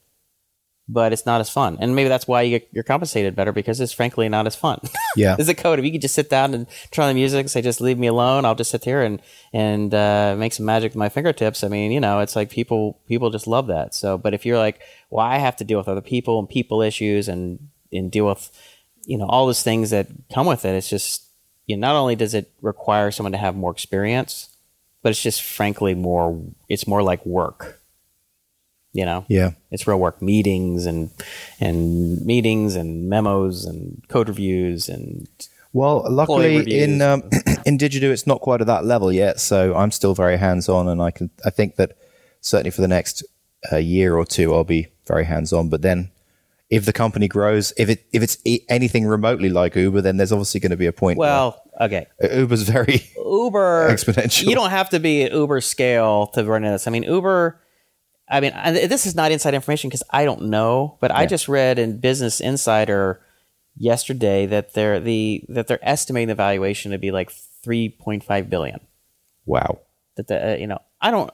but 0.88 1.12
it's 1.12 1.26
not 1.26 1.40
as 1.40 1.50
fun. 1.50 1.76
And 1.80 1.96
maybe 1.96 2.08
that's 2.08 2.28
why 2.28 2.42
you 2.42 2.58
get, 2.58 2.68
you're 2.72 2.84
compensated 2.84 3.34
better 3.34 3.52
because 3.52 3.80
it's 3.80 3.92
frankly 3.92 4.28
not 4.28 4.46
as 4.46 4.54
fun. 4.54 4.80
Yeah. 5.16 5.34
as 5.38 5.48
a 5.48 5.54
code, 5.54 5.78
if 5.78 5.84
you 5.86 5.92
could 5.92 6.02
just 6.02 6.14
sit 6.14 6.28
down 6.28 6.52
and 6.52 6.66
try 6.90 7.08
the 7.08 7.14
music, 7.14 7.40
and 7.40 7.50
say 7.50 7.62
just 7.62 7.80
leave 7.80 7.96
me 7.98 8.06
alone, 8.06 8.44
I'll 8.44 8.54
just 8.54 8.70
sit 8.70 8.84
here 8.84 9.00
and 9.00 9.22
and 9.50 9.94
uh, 9.94 10.36
make 10.38 10.52
some 10.52 10.66
magic 10.66 10.90
with 10.90 10.96
my 10.96 11.08
fingertips. 11.08 11.64
I 11.64 11.68
mean, 11.68 11.90
you 11.90 12.00
know, 12.00 12.20
it's 12.20 12.36
like 12.36 12.50
people 12.50 13.00
people 13.08 13.30
just 13.30 13.46
love 13.46 13.66
that. 13.68 13.94
So, 13.94 14.18
but 14.18 14.34
if 14.34 14.44
you're 14.44 14.58
like, 14.58 14.82
well, 15.08 15.24
I 15.24 15.38
have 15.38 15.56
to 15.56 15.64
deal 15.64 15.78
with 15.78 15.88
other 15.88 16.02
people 16.02 16.38
and 16.38 16.46
people 16.46 16.82
issues 16.82 17.28
and 17.28 17.70
and 17.90 18.10
deal 18.12 18.26
with 18.26 18.50
you 19.06 19.16
know 19.16 19.24
all 19.26 19.46
those 19.46 19.62
things 19.62 19.88
that 19.88 20.08
come 20.34 20.46
with 20.46 20.66
it, 20.66 20.74
it's 20.74 20.90
just 20.90 21.24
you 21.66 21.78
know, 21.78 21.86
not 21.86 21.96
only 21.96 22.14
does 22.14 22.34
it 22.34 22.52
require 22.60 23.10
someone 23.10 23.32
to 23.32 23.38
have 23.38 23.56
more 23.56 23.72
experience, 23.72 24.54
but 25.02 25.10
it's 25.10 25.22
just 25.22 25.42
frankly 25.42 25.94
more 25.94 26.42
it's 26.68 26.86
more 26.86 27.02
like 27.02 27.24
work 27.24 27.80
you 28.98 29.04
know 29.08 29.20
Yeah. 29.28 29.50
it's 29.70 29.86
real 29.86 30.00
work 30.06 30.18
meetings 30.22 30.86
and 30.90 31.10
and 31.60 31.78
meetings 32.32 32.74
and 32.80 33.08
memos 33.12 33.64
and 33.64 34.02
code 34.08 34.28
reviews 34.28 34.88
and 34.88 35.28
Well, 35.72 35.96
luckily 36.20 36.54
in 36.84 37.02
um, 37.02 37.20
in 37.68 37.76
Digedu, 37.78 38.10
it's 38.16 38.26
not 38.26 38.40
quite 38.40 38.60
at 38.62 38.66
that 38.66 38.84
level 38.92 39.10
yet, 39.12 39.40
so 39.40 39.58
I'm 39.80 39.90
still 39.90 40.14
very 40.14 40.38
hands 40.38 40.68
on, 40.76 40.88
and 40.88 41.00
I 41.08 41.10
can 41.16 41.28
I 41.44 41.50
think 41.50 41.76
that 41.76 41.90
certainly 42.40 42.70
for 42.70 42.80
the 42.86 42.88
next 42.98 43.22
uh, 43.72 43.76
year 43.76 44.16
or 44.16 44.24
two, 44.24 44.54
I'll 44.54 44.64
be 44.78 44.88
very 45.06 45.24
hands 45.24 45.52
on. 45.52 45.68
But 45.68 45.82
then, 45.82 46.10
if 46.70 46.84
the 46.86 46.92
company 46.92 47.28
grows, 47.28 47.72
if 47.76 47.88
it 47.90 48.00
if 48.12 48.22
it's 48.22 48.38
e- 48.44 48.64
anything 48.68 49.04
remotely 49.06 49.50
like 49.50 49.76
Uber, 49.76 50.00
then 50.00 50.16
there's 50.16 50.32
obviously 50.32 50.60
going 50.60 50.70
to 50.78 50.82
be 50.84 50.86
a 50.88 50.92
point. 50.92 51.18
well 51.18 51.60
okay 51.78 52.06
Uber's 52.22 52.62
very 52.62 52.98
uber 53.16 53.88
Exponential. 53.94 54.46
you 54.48 54.54
don't 54.54 54.70
have 54.70 54.88
to 54.88 54.98
be 54.98 55.24
at 55.24 55.32
uber 55.32 55.60
scale 55.60 56.26
to 56.32 56.42
run 56.42 56.62
this 56.62 56.86
i 56.88 56.90
mean 56.90 57.02
uber 57.02 57.60
i 58.28 58.40
mean 58.40 58.52
this 58.88 59.06
is 59.06 59.14
not 59.14 59.30
inside 59.32 59.54
information 59.54 59.88
because 59.88 60.02
i 60.10 60.24
don't 60.24 60.42
know 60.42 60.96
but 61.00 61.10
i 61.10 61.26
just 61.26 61.48
read 61.48 61.78
in 61.78 61.98
business 61.98 62.40
insider 62.40 63.20
yesterday 63.76 64.46
that 64.46 64.74
they're 64.74 65.00
the 65.00 65.44
that 65.48 65.66
they're 65.66 65.86
estimating 65.88 66.28
the 66.28 66.34
valuation 66.34 66.92
to 66.92 66.98
be 66.98 67.10
like 67.10 67.30
3.5 67.64 68.48
billion 68.48 68.80
wow. 69.44 69.78
that 70.16 70.28
the 70.28 70.52
uh, 70.52 70.56
you 70.56 70.66
know 70.66 70.80
I 71.00 71.10
don't 71.10 71.30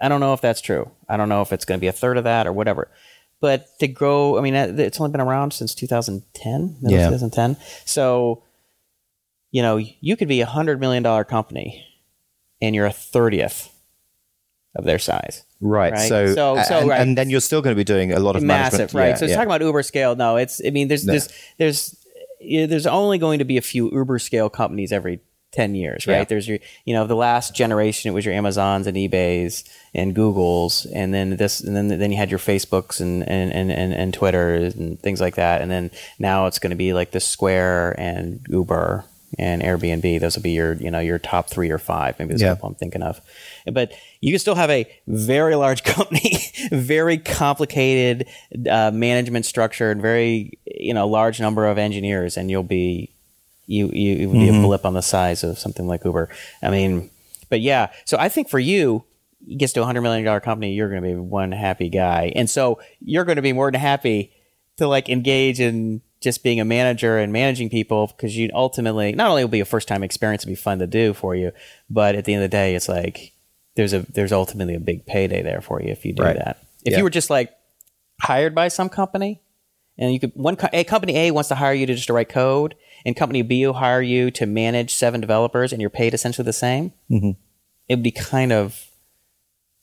I 0.00 0.08
don't 0.08 0.20
know 0.20 0.32
if 0.34 0.40
that's 0.40 0.60
true. 0.60 0.90
I 1.08 1.16
don't 1.16 1.28
know 1.28 1.42
if 1.42 1.52
it's 1.52 1.64
going 1.64 1.78
to 1.78 1.80
be 1.80 1.86
a 1.86 1.92
third 1.92 2.18
of 2.18 2.24
that 2.24 2.46
or 2.46 2.52
whatever. 2.52 2.90
But 3.40 3.66
to 3.80 3.88
grow, 3.88 4.38
I 4.38 4.40
mean, 4.40 4.54
uh, 4.54 4.72
it's 4.78 5.00
only 5.00 5.12
been 5.12 5.20
around 5.20 5.52
since 5.52 5.74
2010, 5.74 6.76
Yeah. 6.82 7.04
2010. 7.08 7.56
So, 7.84 8.42
you 9.50 9.62
know, 9.62 9.76
you 9.76 10.16
could 10.16 10.28
be 10.28 10.40
a 10.40 10.46
hundred 10.46 10.80
million 10.80 11.02
dollar 11.02 11.24
company, 11.24 11.86
and 12.60 12.74
you're 12.74 12.86
a 12.86 12.92
thirtieth 12.92 13.68
of 14.74 14.84
their 14.84 14.98
size. 14.98 15.44
Right. 15.62 15.92
Right. 15.92 16.08
So, 16.08 16.34
So- 16.34 16.62
so, 16.62 16.78
and, 16.80 16.88
right. 16.88 17.00
and 17.00 17.16
then 17.16 17.30
you're 17.30 17.40
still 17.40 17.62
going 17.62 17.74
to 17.74 17.78
be 17.78 17.84
doing 17.84 18.12
a 18.12 18.18
lot 18.18 18.36
of 18.36 18.42
massive, 18.42 18.78
management. 18.78 18.94
right? 18.94 19.08
Yeah, 19.10 19.14
so 19.14 19.24
it's 19.24 19.30
yeah. 19.30 19.36
talking 19.36 19.48
about 19.48 19.62
Uber 19.62 19.82
scale. 19.84 20.16
No, 20.16 20.36
it's. 20.36 20.60
I 20.66 20.70
mean, 20.70 20.88
there's 20.88 21.04
there's 21.04 21.28
there's 21.58 21.96
yeah, 22.40 22.66
there's 22.66 22.86
only 22.86 23.18
going 23.18 23.38
to 23.38 23.44
be 23.44 23.56
a 23.56 23.62
few 23.62 23.90
Uber 23.92 24.18
scale 24.18 24.50
companies 24.50 24.90
every 24.92 25.20
ten 25.52 25.74
years, 25.74 26.06
right? 26.06 26.16
Yeah. 26.16 26.24
There's 26.24 26.48
your 26.48 26.58
you 26.84 26.94
know 26.94 27.06
the 27.06 27.14
last 27.14 27.54
generation 27.54 28.10
it 28.10 28.14
was 28.14 28.24
your 28.24 28.34
Amazons 28.34 28.86
and 28.88 28.96
eBay's 28.96 29.62
and 29.94 30.16
Googles, 30.16 30.86
and 30.92 31.14
then 31.14 31.36
this 31.36 31.60
and 31.60 31.76
then 31.76 31.86
then 31.88 32.10
you 32.10 32.16
had 32.16 32.30
your 32.30 32.40
Facebooks 32.40 33.00
and 33.00 33.22
and 33.28 33.52
and 33.52 33.70
and, 33.70 33.92
and 33.92 34.12
Twitters 34.12 34.74
and 34.74 34.98
things 35.00 35.20
like 35.20 35.36
that, 35.36 35.60
and 35.60 35.70
then 35.70 35.90
now 36.18 36.46
it's 36.46 36.58
going 36.58 36.70
to 36.70 36.76
be 36.76 36.92
like 36.92 37.12
the 37.12 37.20
Square 37.20 37.94
and 37.98 38.44
Uber. 38.48 39.04
And 39.38 39.62
Airbnb, 39.62 40.20
those 40.20 40.36
will 40.36 40.42
be 40.42 40.50
your, 40.52 40.74
you 40.74 40.90
know, 40.90 40.98
your 40.98 41.18
top 41.18 41.48
three 41.48 41.70
or 41.70 41.78
five. 41.78 42.18
Maybe 42.18 42.28
there's 42.30 42.42
Yeah. 42.42 42.52
a 42.52 42.54
couple 42.56 42.68
I'm 42.68 42.74
thinking 42.74 43.02
of, 43.02 43.20
but 43.72 43.92
you 44.20 44.30
can 44.32 44.38
still 44.38 44.54
have 44.56 44.68
a 44.70 44.86
very 45.06 45.54
large 45.54 45.82
company, 45.84 46.38
very 46.70 47.16
complicated 47.18 48.26
uh, 48.70 48.90
management 48.92 49.46
structure, 49.46 49.90
and 49.90 50.02
very 50.02 50.58
you 50.66 50.92
know 50.94 51.06
large 51.08 51.40
number 51.40 51.66
of 51.66 51.78
engineers, 51.78 52.36
and 52.36 52.50
you'll 52.50 52.62
be 52.62 53.10
you 53.66 53.88
you 53.92 54.28
would 54.28 54.38
be 54.38 54.48
a 54.48 54.52
blip 54.52 54.84
on 54.84 54.94
the 54.94 55.02
size 55.02 55.42
of 55.44 55.58
something 55.58 55.86
like 55.86 56.04
Uber. 56.04 56.28
I 56.62 56.70
mean, 56.70 57.10
but 57.48 57.60
yeah. 57.60 57.90
So 58.04 58.16
I 58.18 58.28
think 58.28 58.48
for 58.50 58.58
you, 58.58 59.04
it 59.48 59.56
gets 59.56 59.72
to 59.74 59.82
a 59.82 59.84
hundred 59.86 60.02
million 60.02 60.24
dollar 60.24 60.40
company, 60.40 60.72
you're 60.74 60.88
going 60.90 61.02
to 61.02 61.08
be 61.08 61.14
one 61.14 61.52
happy 61.52 61.88
guy, 61.88 62.32
and 62.36 62.50
so 62.50 62.80
you're 63.00 63.24
going 63.24 63.36
to 63.36 63.42
be 63.42 63.52
more 63.52 63.70
than 63.70 63.80
happy 63.80 64.30
to 64.76 64.86
like 64.88 65.08
engage 65.08 65.58
in 65.60 66.02
just 66.22 66.42
being 66.42 66.60
a 66.60 66.64
manager 66.64 67.18
and 67.18 67.32
managing 67.32 67.68
people 67.68 68.06
because 68.06 68.36
you 68.36 68.48
ultimately 68.54 69.12
not 69.12 69.28
only 69.30 69.42
will 69.44 69.50
be 69.50 69.60
a 69.60 69.64
first 69.64 69.88
time 69.88 70.02
experience, 70.02 70.42
it'll 70.44 70.50
be 70.52 70.54
fun 70.56 70.78
to 70.78 70.86
do 70.86 71.12
for 71.12 71.34
you, 71.34 71.52
but 71.90 72.14
at 72.14 72.24
the 72.24 72.32
end 72.34 72.42
of 72.42 72.50
the 72.50 72.54
day, 72.56 72.74
it's 72.74 72.88
like 72.88 73.32
there's 73.76 73.92
a 73.92 74.00
there's 74.12 74.32
ultimately 74.32 74.74
a 74.74 74.80
big 74.80 75.04
payday 75.06 75.42
there 75.42 75.60
for 75.60 75.82
you 75.82 75.88
if 75.90 76.04
you 76.04 76.12
do 76.12 76.22
Right. 76.22 76.36
that. 76.36 76.58
If 76.84 76.92
Yeah. 76.92 76.98
you 76.98 77.04
were 77.04 77.10
just 77.10 77.28
like 77.30 77.52
hired 78.20 78.54
by 78.54 78.68
some 78.68 78.88
company 78.88 79.40
and 79.98 80.12
you 80.12 80.20
could 80.20 80.32
one 80.34 80.56
co- 80.56 80.68
a 80.72 80.84
company 80.84 81.16
A 81.16 81.30
wants 81.32 81.48
to 81.48 81.54
hire 81.56 81.74
you 81.74 81.86
to 81.86 81.94
just 81.94 82.06
to 82.06 82.12
write 82.12 82.28
code, 82.28 82.74
and 83.04 83.14
company 83.16 83.42
B 83.42 83.66
will 83.66 83.74
hire 83.74 84.00
you 84.02 84.30
to 84.32 84.46
manage 84.46 84.94
seven 84.94 85.20
developers, 85.20 85.72
and 85.72 85.80
you're 85.80 85.90
paid 85.90 86.14
essentially 86.14 86.44
the 86.44 86.52
same. 86.52 86.92
Mm-hmm. 87.10 87.30
It 87.88 87.94
would 87.96 88.02
be 88.02 88.10
kind 88.12 88.52
of 88.52 88.86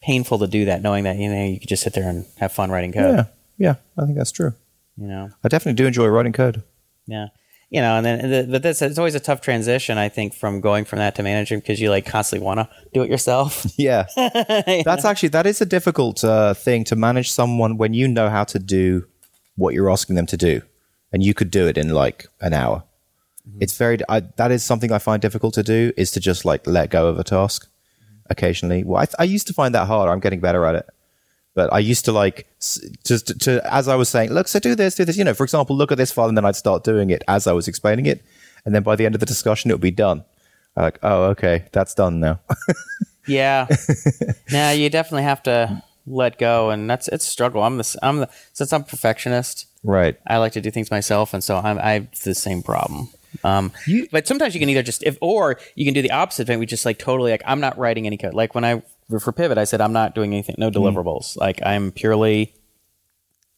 painful 0.02 0.40
to 0.40 0.48
do 0.48 0.66
that, 0.66 0.82
knowing 0.82 1.04
that 1.04 1.18
you 1.18 1.30
know 1.30 1.44
you 1.46 1.60
could 1.60 1.68
just 1.70 1.84
sit 1.84 1.94
there 1.94 2.08
and 2.10 2.26
have 2.38 2.52
fun 2.54 2.72
writing 2.72 2.92
code. 2.94 3.16
Yeah. 3.18 3.26
Yeah. 3.58 3.76
I 4.02 4.06
think 4.06 4.18
that's 4.18 4.32
true. 4.32 4.54
You 5.00 5.08
know, 5.08 5.30
I 5.44 5.48
definitely 5.48 5.78
do 5.82 5.88
enjoy 5.88 6.08
writing 6.08 6.34
code. 6.34 6.64
yeah. 7.08 7.28
You 7.72 7.82
know, 7.82 7.98
and 7.98 8.06
then 8.06 8.32
the, 8.32 8.48
but 8.50 8.64
that's 8.64 8.82
it's 8.82 8.98
always 8.98 9.14
a 9.14 9.20
tough 9.20 9.42
transition, 9.42 10.00
I 10.00 10.10
think, 10.10 10.34
from 10.34 10.60
going 10.60 10.86
from 10.86 10.98
that 10.98 11.14
to 11.16 11.24
managing 11.24 11.60
because 11.60 11.80
you 11.80 11.92
like 11.92 12.04
constantly 12.04 12.44
want 12.44 12.60
to 12.60 12.70
do 12.96 13.04
it 13.04 13.10
yourself. 13.12 13.64
Yeah. 13.78 14.08
That's 14.84 15.06
actually 15.06 15.30
that 15.30 15.46
is 15.46 15.62
a 15.62 15.68
difficult 15.68 16.24
uh, 16.24 16.56
thing 16.56 16.84
to 16.86 16.96
manage 16.96 17.32
someone 17.32 17.78
when 17.78 17.94
you 17.94 18.08
know 18.08 18.28
how 18.30 18.44
to 18.46 18.58
do 18.58 19.06
what 19.56 19.76
you're 19.76 19.92
asking 19.92 20.16
them 20.16 20.26
to 20.26 20.38
do, 20.38 20.64
and 21.14 21.22
you 21.22 21.36
could 21.36 21.52
do 21.52 21.68
it 21.68 21.78
in 21.78 21.90
like 21.90 22.26
an 22.42 22.54
hour. 22.54 22.84
It's 23.60 23.78
very 23.78 24.00
I, 24.10 24.22
that 24.38 24.52
is 24.52 24.64
something 24.64 24.92
I 24.92 24.98
find 24.98 25.22
difficult 25.22 25.54
to 25.54 25.64
do 25.64 25.92
is 25.96 26.10
to 26.12 26.20
just 26.20 26.46
like 26.46 26.66
let 26.66 26.90
go 26.90 27.08
of 27.08 27.20
a 27.20 27.24
task 27.24 27.70
occasionally. 28.32 28.84
Well, 28.84 29.04
I, 29.04 29.22
I 29.22 29.26
used 29.26 29.46
to 29.48 29.54
find 29.54 29.76
that 29.76 29.86
hard. 29.86 30.10
I'm 30.10 30.20
getting 30.20 30.40
better 30.40 30.66
at 30.66 30.74
it, 30.76 30.88
but 31.60 31.68
I 31.74 31.80
used 31.94 32.06
to 32.06 32.12
like 32.14 32.38
just 33.10 33.28
to, 33.28 33.34
to 33.46 33.52
as 33.80 33.86
I 33.94 33.96
was 34.02 34.08
saying, 34.16 34.30
look, 34.38 34.48
so 34.48 34.60
do 34.60 34.76
this, 34.76 34.96
do 34.96 35.04
this. 35.06 35.18
You 35.18 35.26
know, 35.26 35.34
for 35.34 35.44
example, 35.44 35.76
look 35.76 35.92
at 35.92 35.98
this 35.98 36.12
file, 36.16 36.30
and 36.32 36.38
then 36.38 36.46
I'd 36.46 36.56
start 36.66 36.84
doing 36.92 37.10
it 37.16 37.22
as 37.28 37.48
I 37.48 37.54
was 37.60 37.68
explaining 37.68 38.06
it, 38.14 38.20
and 38.66 38.74
then 38.74 38.84
by 38.84 38.96
the 38.96 39.06
end 39.06 39.16
of 39.16 39.20
the 39.20 39.26
discussion, 39.36 39.72
it 39.72 39.76
would 39.76 39.82
be 39.94 39.98
done. 40.08 40.24
I'm 40.78 40.84
like, 40.84 41.00
oh, 41.04 41.24
okay, 41.34 41.66
that's 41.72 41.94
done 41.94 42.20
now. 42.20 42.40
Yeah. 43.28 43.68
nah, 44.52 44.72
you 44.72 44.90
definitely 44.90 45.24
have 45.24 45.44
to 45.44 45.84
let 46.08 46.40
go, 46.40 46.72
and 46.72 46.90
that's 46.90 47.08
it's 47.10 47.28
a 47.28 47.30
struggle. 47.30 47.62
I'm 47.62 47.78
the 47.78 48.00
I'm 48.02 48.18
the 48.22 48.30
since 48.54 48.74
I'm 48.74 48.82
a 48.82 48.86
perfectionist. 48.86 49.68
right. 49.84 50.16
I 50.26 50.38
like 50.38 50.54
to 50.54 50.62
do 50.62 50.72
things 50.72 50.90
myself, 50.90 51.34
and 51.36 51.44
so 51.44 51.58
I'm 51.58 51.78
I 51.78 51.92
have 51.98 52.08
the 52.24 52.34
same 52.34 52.64
problem. 52.64 53.10
Um, 53.44 53.72
You- 53.86 54.08
but 54.12 54.26
sometimes 54.26 54.54
you 54.56 54.60
can 54.60 54.70
either 54.70 54.82
just 54.92 55.04
if 55.04 55.16
or 55.22 55.60
you 55.76 55.86
can 55.86 55.94
do 55.94 56.02
the 56.02 56.12
opposite 56.22 56.48
thing, 56.48 56.58
we 56.60 56.66
just 56.66 56.86
like 56.90 56.98
totally 56.98 57.30
like 57.32 57.44
I'm 57.46 57.60
not 57.60 57.78
writing 57.78 58.08
any 58.08 58.18
code. 58.18 58.34
Like 58.34 58.56
when 58.56 58.66
I 58.66 58.82
for 59.18 59.32
Pivot, 59.32 59.58
I 59.58 59.64
said 59.64 59.82
I'm 59.82 59.94
not 59.94 60.14
doing 60.14 60.34
anything, 60.34 60.56
no 60.60 60.70
deliverables. 60.70 61.36
Like 61.36 61.60
I'm 61.66 61.92
purely, 61.92 62.54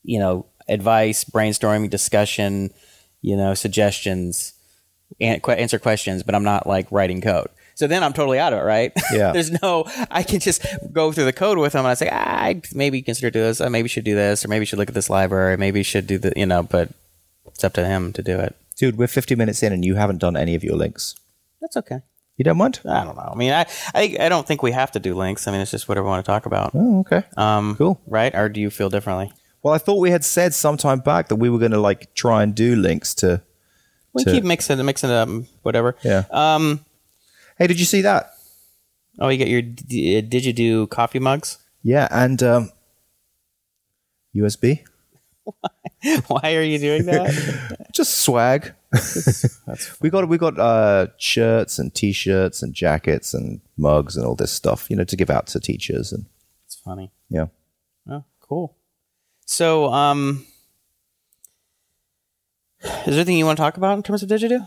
you 0.04 0.20
know, 0.20 0.45
advice, 0.70 1.26
brainstorming, 1.26 1.89
discussion, 1.89 2.72
you 3.22 3.36
know, 3.36 3.54
suggestions, 3.54 4.54
answer 5.20 5.80
questions, 5.80 6.24
but 6.24 6.36
I'm 6.36 6.43
not 6.43 6.68
like 6.68 6.89
writing 6.91 7.20
code. 7.20 7.49
So 7.76 7.88
then 7.88 8.04
I'm 8.04 8.14
totally 8.14 8.39
out 8.39 8.54
of 8.54 8.60
it, 8.60 8.64
right? 8.64 8.91
Yeah. 9.12 9.32
There's 9.34 9.52
no, 9.62 9.86
I 10.10 10.24
can 10.24 10.39
just 10.39 10.66
go 10.93 11.12
through 11.12 11.26
the 11.26 11.34
code 11.34 11.58
with 11.58 11.74
them 11.74 11.80
and 11.80 11.88
I 11.88 11.95
say, 11.95 12.10
ah, 12.12 12.43
I 12.43 12.62
maybe 12.74 13.02
consider 13.02 13.32
do 13.32 13.41
this, 13.41 13.60
I 13.60 13.70
maybe 13.70 13.89
should 13.89 14.04
do 14.04 14.16
this, 14.16 14.45
or 14.45 14.47
maybe 14.47 14.66
should 14.66 14.80
look 14.80 14.89
at 14.89 14.95
this 14.95 15.10
library, 15.10 15.58
maybe 15.58 15.84
should 15.84 16.08
do 16.08 16.18
the, 16.18 16.32
you 16.36 16.45
know, 16.45 16.64
but 16.64 16.89
it's 17.47 17.64
up 17.64 17.74
to 17.74 17.86
him 17.86 18.14
to 18.14 18.22
do 18.22 18.39
it. 18.39 18.56
Dude, 18.78 18.97
we're 18.97 19.08
50 19.08 19.36
minutes 19.36 19.64
in 19.64 19.74
and 19.74 19.84
you 19.84 19.95
haven't 19.95 20.20
done 20.20 20.38
any 20.38 20.56
of 20.56 20.64
your 20.64 20.76
links. 20.76 21.16
That's 21.60 21.78
okay. 21.78 22.02
You 22.42 22.44
don't 22.46 22.58
mind? 22.58 22.80
I 22.89 23.04
don't 23.04 23.16
know. 23.16 23.30
I 23.34 23.36
mean, 23.36 23.52
I, 23.52 23.68
I 23.94 24.18
I 24.20 24.28
don't 24.28 24.48
think 24.48 24.64
we 24.64 24.72
have 24.72 24.92
to 24.94 25.00
do 25.00 25.14
links. 25.14 25.48
I 25.48 25.52
mean, 25.52 25.62
it's 25.62 25.70
just 25.70 25.88
whatever 25.88 26.06
we 26.06 26.10
want 26.10 26.26
to 26.26 26.32
talk 26.32 26.48
about. 26.48 26.72
Oh, 26.74 27.02
okay. 27.02 27.22
Um, 27.38 27.76
Cool. 27.76 28.02
Right? 28.08 28.34
Or 28.34 28.50
do 28.50 28.60
you 28.60 28.72
feel 28.72 28.89
differently? 28.89 29.32
Well, 29.62 29.76
I 29.76 29.78
thought 29.78 30.00
we 30.00 30.10
had 30.10 30.26
said 30.26 30.56
sometime 30.56 31.02
back 31.02 31.28
that 31.28 31.36
we 31.36 31.52
were 31.52 31.60
going 31.60 31.70
to 31.74 31.80
like 31.80 32.16
try 32.16 32.42
and 32.42 32.56
do 32.56 32.76
links 32.76 33.14
to. 33.22 33.44
We 34.14 34.24
To- 34.24 34.32
keep 34.32 34.44
mixing 34.44 34.84
mixing 34.84 35.12
it 35.12 35.14
up, 35.16 35.30
whatever. 35.62 35.96
Yeah. 36.04 36.24
Um. 36.32 36.84
Hey, 37.60 37.68
did 37.68 37.80
you 37.80 37.86
see 37.86 38.02
that? 38.02 38.32
Oh, 39.20 39.30
you 39.30 39.38
got 39.38 39.48
your 39.48 39.62
D- 39.62 40.18
uh, 40.18 40.22
Digedu 40.24 40.89
coffee 40.89 41.20
mugs. 41.20 41.60
Yeah, 41.84 42.08
and 42.10 42.42
um, 42.42 42.72
USB. 44.36 44.84
Why 46.28 46.56
are 46.56 46.64
you 46.64 46.80
doing 46.80 47.06
that? 47.06 47.88
Just 47.94 48.20
swag. 48.20 48.74
we 50.02 50.10
got 50.10 50.28
we 50.28 50.38
got 50.38 50.60
uh, 50.60 51.08
shirts 51.18 51.80
and 51.80 51.94
t-shirts 51.94 52.62
and 52.64 52.74
jackets 52.74 53.34
and 53.34 53.62
mugs 53.78 54.18
and 54.18 54.26
all 54.26 54.36
this 54.36 54.52
stuff, 54.52 54.89
you 54.89 54.96
know, 54.96 55.04
to 55.04 55.16
give 55.16 55.30
out 55.30 55.48
to 55.48 55.60
teachers 55.60 56.12
and 56.12 56.26
it's 56.66 56.76
funny. 56.76 57.12
yeah. 57.30 57.48
Oh, 58.10 58.24
cool. 58.42 58.76
So, 59.46 59.92
um, 59.94 60.46
is 62.82 63.06
there 63.06 63.14
anything 63.16 63.38
you 63.38 63.46
want 63.46 63.58
to 63.58 63.62
talk 63.64 63.78
about 63.78 63.96
in 63.98 64.04
terms 64.04 64.24
of 64.24 64.30
Digedu? 64.30 64.62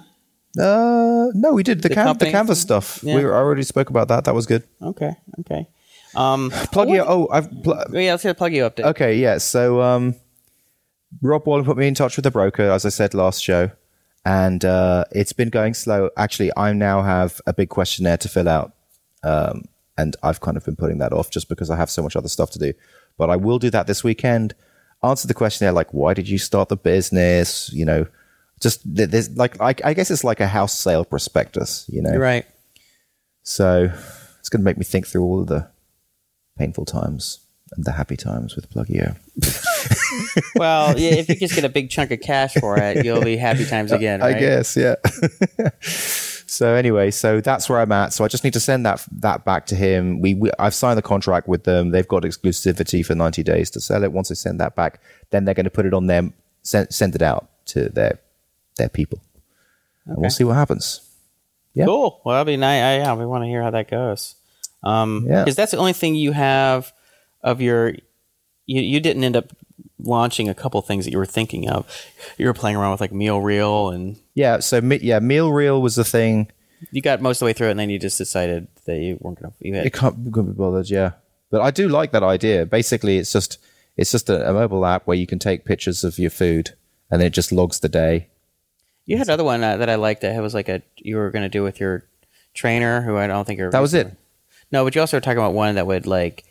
Uh, 0.59 1.31
no, 1.35 1.53
we 1.53 1.63
did 1.65 1.83
the, 1.83 1.89
The 1.89 1.95
cam- 1.95 2.17
the 2.17 2.31
canvas 2.31 2.61
stuff. 2.61 3.01
Yeah. 3.03 3.17
We 3.17 3.25
already 3.25 3.65
spoke 3.65 3.91
about 3.91 4.09
that. 4.09 4.25
That 4.25 4.35
was 4.35 4.47
good. 4.47 4.63
Okay. 4.81 5.17
Okay. 5.41 5.67
Um, 6.15 6.51
Pluggio. 6.51 7.05
Oh, 7.07 7.29
I've. 7.31 7.51
Pl- 7.63 7.75
oh, 7.75 7.99
yeah, 7.99 8.13
let's 8.13 8.23
get 8.23 8.39
a 8.39 8.41
Pluggio 8.41 8.71
update. 8.71 8.85
Okay, 8.85 9.17
yeah. 9.17 9.39
So 9.39 9.83
um, 9.83 10.15
Rob 11.25 11.47
Walling 11.47 11.65
put 11.65 11.79
me 11.79 11.89
in 11.89 11.95
touch 11.95 12.17
with 12.17 12.25
the 12.25 12.31
broker, 12.31 12.71
as 12.71 12.85
I 12.85 12.91
said 12.91 13.15
last 13.15 13.43
show, 13.43 13.71
and 14.27 14.63
uh, 14.63 15.05
it's 15.11 15.33
been 15.33 15.49
going 15.49 15.73
slow. 15.73 16.11
Actually, 16.19 16.51
I 16.55 16.75
now 16.75 17.01
have 17.01 17.41
a 17.47 17.55
big 17.55 17.71
questionnaire 17.71 18.19
to 18.19 18.29
fill 18.29 18.47
out, 18.47 18.75
um, 19.23 19.65
and 19.97 20.17
I've 20.23 20.43
kind 20.43 20.59
of 20.59 20.67
been 20.67 20.77
putting 20.77 20.99
that 20.99 21.15
off 21.15 21.31
just 21.31 21.49
because 21.49 21.71
I 21.71 21.77
have 21.77 21.89
so 21.89 22.03
much 22.03 22.15
other 22.15 22.29
stuff 22.29 22.51
to 22.51 22.59
do. 22.59 22.75
But 23.17 23.31
I 23.31 23.37
will 23.37 23.59
do 23.59 23.71
that 23.71 23.87
this 23.87 24.05
weekend. 24.05 24.55
Answer 25.03 25.27
the 25.27 25.33
questionnaire 25.33 25.73
like, 25.73 25.95
why 25.95 26.13
did 26.13 26.29
you 26.29 26.37
start 26.37 26.69
the 26.69 26.77
business? 26.77 27.73
You 27.73 27.87
know, 27.87 28.07
just 28.61 28.83
there's 28.85 29.35
like 29.35 29.59
I, 29.63 29.75
I 29.83 29.95
guess 29.95 30.11
it's 30.11 30.25
like 30.25 30.41
a 30.41 30.47
house 30.47 30.79
sale 30.79 31.07
prospectus. 31.07 31.87
You 31.89 32.03
know, 32.03 32.17
right. 32.17 32.45
so 33.45 33.91
it's 34.41 34.51
going 34.51 34.61
to 34.61 34.65
make 34.65 34.77
me 34.77 34.85
think 34.85 35.07
through 35.07 35.23
all 35.23 35.41
of 35.41 35.47
the 35.47 35.71
painful 36.59 36.85
times 36.85 37.44
the 37.77 37.93
happy 37.93 38.17
times 38.17 38.57
with 38.57 38.71
Pluggio. 38.71 39.17
Well, 40.55 40.99
yeah, 40.99 41.11
if 41.15 41.29
you 41.29 41.35
just 41.35 41.55
get 41.55 41.65
a 41.65 41.69
big 41.69 41.91
chunk 41.91 42.11
of 42.13 42.21
cash 42.21 42.55
for 42.55 42.79
it, 42.79 43.05
you'll 43.05 43.23
be 43.25 43.37
happy 43.37 43.67
times 43.67 43.91
again, 43.99 44.21
right? 44.21 44.37
I 44.37 44.39
guess, 44.39 44.77
yeah. 44.77 44.95
so 45.81 46.75
anyway, 46.75 47.11
so 47.11 47.41
that's 47.41 47.69
where 47.69 47.81
I'm 47.81 47.91
at. 47.93 48.13
So 48.13 48.25
I 48.25 48.29
just 48.29 48.45
need 48.45 48.53
to 48.53 48.61
send 48.61 48.87
that 48.87 49.05
that 49.21 49.45
back 49.45 49.67
to 49.67 49.75
him. 49.75 50.21
We, 50.21 50.35
we 50.35 50.51
I've 50.59 50.75
signed 50.75 50.97
the 50.99 51.03
contract 51.03 51.49
with 51.49 51.65
them. 51.65 51.91
They've 51.91 52.07
got 52.07 52.23
exclusivity 52.23 53.05
for 53.05 53.15
90 53.15 53.43
days 53.43 53.71
to 53.71 53.81
sell 53.81 54.05
it. 54.05 54.13
Once 54.13 54.29
they 54.29 54.35
send 54.37 54.61
that 54.61 54.77
back, 54.77 55.01
then 55.31 55.45
they're 55.45 55.55
going 55.55 55.65
to 55.65 55.71
put 55.71 55.87
it 55.87 55.95
on 55.95 56.07
them, 56.07 56.33
send 56.63 56.93
send 56.95 57.15
it 57.17 57.23
out 57.23 57.49
to 57.67 57.89
their 57.89 58.21
their 58.77 58.89
people, 58.89 59.21
and 60.07 60.17
we'll 60.19 60.31
see 60.31 60.45
what 60.45 60.55
happens. 60.55 61.01
Yeah. 61.75 61.87
Cool. 61.87 62.21
Well, 62.25 62.35
that'll 62.35 62.45
be 62.45 62.57
nice. 62.57 62.81
I, 62.83 62.97
yeah, 62.99 63.15
we 63.15 63.27
want 63.27 63.43
to 63.43 63.49
hear 63.49 63.63
how 63.63 63.71
that 63.71 63.91
goes. 63.91 64.37
Um, 64.85 65.27
Yeah. 65.29 65.43
because 65.43 65.57
that's 65.57 65.73
the 65.73 65.79
only 65.79 65.93
thing 65.95 66.15
you 66.15 66.31
have 66.33 66.93
of 67.45 67.61
your. 67.61 67.95
You 68.67 68.81
you 68.81 68.99
didn't 68.99 69.23
end 69.23 69.37
up 69.37 69.53
launching 69.99 70.49
a 70.49 70.55
couple 70.55 70.81
things 70.83 71.05
that 71.05 71.13
you 71.13 71.19
were 71.19 71.27
thinking 71.27 71.69
of. 71.69 71.87
You 72.39 72.47
were 72.47 72.55
playing 72.55 72.77
around 72.77 72.91
with 72.93 73.01
like 73.01 73.13
Meal 73.13 73.41
Reel, 73.41 73.91
and 73.91 74.17
Yeah. 74.35 74.59
So 74.61 74.79
yeah, 74.79 75.21
meal 75.21 75.53
reel 75.53 75.81
was 75.81 75.95
the 75.95 76.05
thing. 76.05 76.51
you 76.91 77.01
got 77.03 77.21
most 77.21 77.37
of 77.37 77.41
the 77.41 77.45
way 77.47 77.53
through 77.53 77.69
it, 77.69 77.73
and 77.73 77.81
then 77.81 77.91
you 77.91 77.99
just 77.99 78.19
decided 78.19 78.67
that 78.87 78.97
you 78.99 79.19
weren't 79.21 79.41
gonna. 79.41 79.53
You 79.61 79.75
had, 79.75 79.87
It 79.87 79.93
can't, 79.93 80.17
couldn't 80.33 80.53
be 80.53 80.59
bothered. 80.59 80.89
Yeah, 80.91 81.13
but 81.51 81.61
I 81.61 81.71
do 81.71 81.89
like 81.89 82.13
that 82.13 82.23
idea. 82.23 82.67
Basically, 82.67 83.19
it's 83.19 83.33
just 83.33 83.59
it's 83.97 84.11
just 84.11 84.29
a, 84.31 84.49
a 84.49 84.53
mobile 84.53 84.85
app 84.87 85.07
where 85.07 85.17
you 85.17 85.27
can 85.27 85.39
take 85.39 85.65
pictures 85.65 86.03
of 86.03 86.19
your 86.19 86.31
food 86.31 86.71
and 87.11 87.21
then 87.21 87.29
it 87.29 87.35
just 87.35 87.53
logs 87.53 87.79
the 87.81 87.89
day. 87.89 88.29
you 89.07 89.19
had 89.19 89.29
another 89.29 89.45
one 89.45 89.63
uh, 89.63 89.77
that 89.77 89.89
I 89.91 89.95
liked 89.97 90.23
that 90.23 90.41
was 90.43 90.55
like 90.55 90.69
a 90.69 90.83
you 90.97 91.17
were 91.17 91.31
gonna 91.31 91.49
do 91.51 91.63
with 91.63 91.79
your 91.81 92.05
trainer, 92.55 93.03
who 93.03 93.17
I 93.17 93.27
don't 93.27 93.45
think 93.45 93.59
you're. 93.59 93.71
That 93.71 93.81
was 93.81 93.95
it. 93.95 94.09
No, 94.73 94.85
but 94.85 94.95
you 94.95 95.01
also 95.03 95.17
were 95.19 95.21
talking 95.21 95.39
about 95.39 95.53
one 95.53 95.75
that 95.77 95.87
would 95.87 96.07
like 96.07 96.45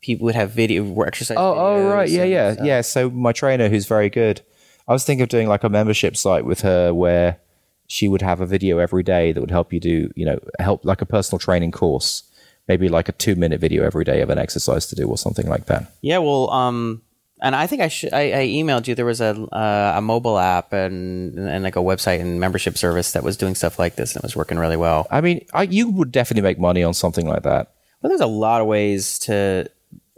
people 0.00 0.24
would 0.24 0.34
have 0.34 0.50
video 0.50 1.00
exercise. 1.02 1.36
Oh, 1.38 1.54
oh, 1.56 1.88
right, 1.88 2.08
yeah, 2.08 2.24
yeah, 2.24 2.52
stuff. 2.52 2.66
yeah. 2.66 2.80
So 2.80 3.10
my 3.10 3.32
trainer, 3.32 3.68
who's 3.68 3.86
very 3.86 4.10
good, 4.10 4.40
I 4.88 4.92
was 4.92 5.04
thinking 5.04 5.22
of 5.22 5.28
doing 5.28 5.48
like 5.48 5.64
a 5.64 5.68
membership 5.68 6.16
site 6.16 6.44
with 6.44 6.62
her 6.62 6.92
where 6.92 7.38
she 7.86 8.08
would 8.08 8.22
have 8.22 8.40
a 8.40 8.46
video 8.46 8.78
every 8.78 9.02
day 9.02 9.32
that 9.32 9.40
would 9.40 9.50
help 9.50 9.72
you 9.72 9.80
do, 9.80 10.10
you 10.14 10.24
know, 10.24 10.38
help 10.58 10.84
like 10.84 11.02
a 11.02 11.06
personal 11.06 11.38
training 11.38 11.72
course, 11.72 12.22
maybe 12.68 12.88
like 12.88 13.08
a 13.08 13.12
two 13.12 13.36
minute 13.36 13.60
video 13.60 13.84
every 13.84 14.04
day 14.04 14.20
of 14.20 14.30
an 14.30 14.38
exercise 14.38 14.86
to 14.86 14.94
do 14.94 15.08
or 15.08 15.18
something 15.18 15.48
like 15.48 15.66
that. 15.66 15.92
Yeah, 16.00 16.18
well, 16.18 16.50
um, 16.50 17.02
and 17.42 17.56
I 17.56 17.66
think 17.66 17.82
I 17.82 17.88
should. 17.88 18.12
I, 18.12 18.20
I 18.32 18.46
emailed 18.46 18.86
you. 18.86 18.94
There 18.94 19.06
was 19.06 19.20
a 19.20 19.30
uh, 19.52 19.94
a 19.96 20.00
mobile 20.00 20.38
app 20.38 20.72
and 20.72 21.38
and 21.38 21.64
like 21.64 21.76
a 21.76 21.80
website 21.80 22.20
and 22.20 22.38
membership 22.38 22.76
service 22.76 23.12
that 23.12 23.22
was 23.22 23.36
doing 23.36 23.54
stuff 23.54 23.78
like 23.78 23.96
this, 23.96 24.14
and 24.14 24.22
it 24.22 24.26
was 24.26 24.36
working 24.36 24.58
really 24.58 24.76
well. 24.76 25.06
I 25.10 25.20
mean, 25.20 25.44
I, 25.52 25.62
you 25.64 25.88
would 25.90 26.12
definitely 26.12 26.42
make 26.42 26.58
money 26.58 26.82
on 26.82 26.94
something 26.94 27.26
like 27.26 27.42
that. 27.42 27.72
Well, 28.02 28.10
there's 28.10 28.20
a 28.20 28.26
lot 28.26 28.60
of 28.60 28.66
ways 28.66 29.18
to. 29.20 29.68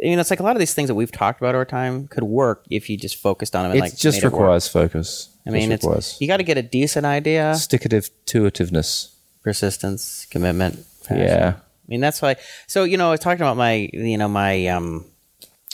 You 0.03 0.17
know, 0.17 0.21
it's 0.21 0.31
like 0.31 0.41
a 0.41 0.43
lot 0.43 0.57
of 0.57 0.61
these 0.61 0.75
things 0.75 0.89
that 0.89 0.95
we've 0.97 1.13
talked 1.13 1.41
about 1.41 1.55
over 1.55 1.65
time 1.65 2.09
could 2.09 2.25
work 2.25 2.65
if 2.71 2.91
you 2.91 2.97
just 2.97 3.17
focused 3.17 3.55
on 3.55 3.63
them. 3.63 3.71
And 3.73 3.79
It 3.79 3.83
like 3.83 3.97
just 3.97 4.17
made 4.19 4.25
it 4.25 4.33
work. 4.33 4.41
requires 4.41 4.67
focus. 4.69 5.29
I 5.47 5.51
mean, 5.51 5.71
Just 5.71 5.73
it's 5.73 5.85
requires 5.85 6.17
you 6.21 6.27
got 6.27 6.39
to 6.39 6.43
get 6.43 6.59
a 6.59 6.63
decent 6.63 7.07
idea, 7.07 7.55
stick-to 7.55 8.43
itiveness. 8.51 9.13
persistence, 9.43 10.27
commitment. 10.31 10.85
passion. 11.07 11.25
Yeah. 11.27 11.55
I 11.59 11.87
mean, 11.89 12.01
that's 12.01 12.21
why. 12.21 12.37
So 12.67 12.85
you 12.85 12.97
know, 12.97 13.09
I 13.09 13.11
was 13.13 13.21
talking 13.21 13.43
about 13.43 13.57
my 13.57 13.89
you 13.93 14.19
know 14.19 14.29
my 14.29 14.67
um 14.69 15.07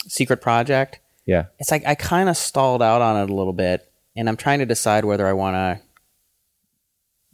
secret 0.07 0.41
project. 0.41 0.99
Yeah. 1.25 1.45
it's 1.59 1.69
like 1.71 1.85
I 1.85 1.93
kind 1.95 2.29
of 2.29 2.37
stalled 2.37 2.81
out 2.81 3.01
on 3.01 3.17
it 3.21 3.29
a 3.29 3.33
little 3.35 3.53
bit, 3.53 3.91
and 4.15 4.27
I'm 4.29 4.37
trying 4.37 4.59
to 4.59 4.65
decide 4.65 5.05
whether 5.05 5.27
I 5.27 5.33
want 5.33 5.55
to 5.55 5.81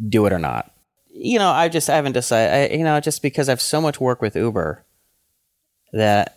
do 0.09 0.25
it 0.25 0.33
or 0.33 0.39
not. 0.39 0.71
You 1.13 1.39
know, 1.39 1.49
I 1.49 1.69
just 1.69 1.89
I 1.89 1.95
haven't 1.95 2.11
decided. 2.13 2.73
I, 2.73 2.75
you 2.77 2.83
know, 2.83 2.99
just 2.99 3.21
because 3.21 3.47
I 3.49 3.53
have 3.53 3.61
so 3.61 3.79
much 3.81 3.99
work 4.01 4.21
with 4.21 4.35
Uber 4.35 4.83
that 5.93 6.34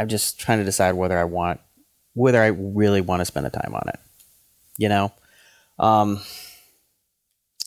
I'm 0.00 0.08
just 0.08 0.40
trying 0.40 0.58
to 0.58 0.64
decide 0.64 0.92
whether 0.92 1.18
I 1.18 1.24
want 1.24 1.60
whether 2.14 2.42
I 2.42 2.48
really 2.48 3.00
want 3.00 3.20
to 3.20 3.24
spend 3.24 3.46
the 3.46 3.50
time 3.50 3.74
on 3.74 3.88
it. 3.88 4.00
You 4.76 4.88
know, 4.88 5.12
um, 5.78 6.20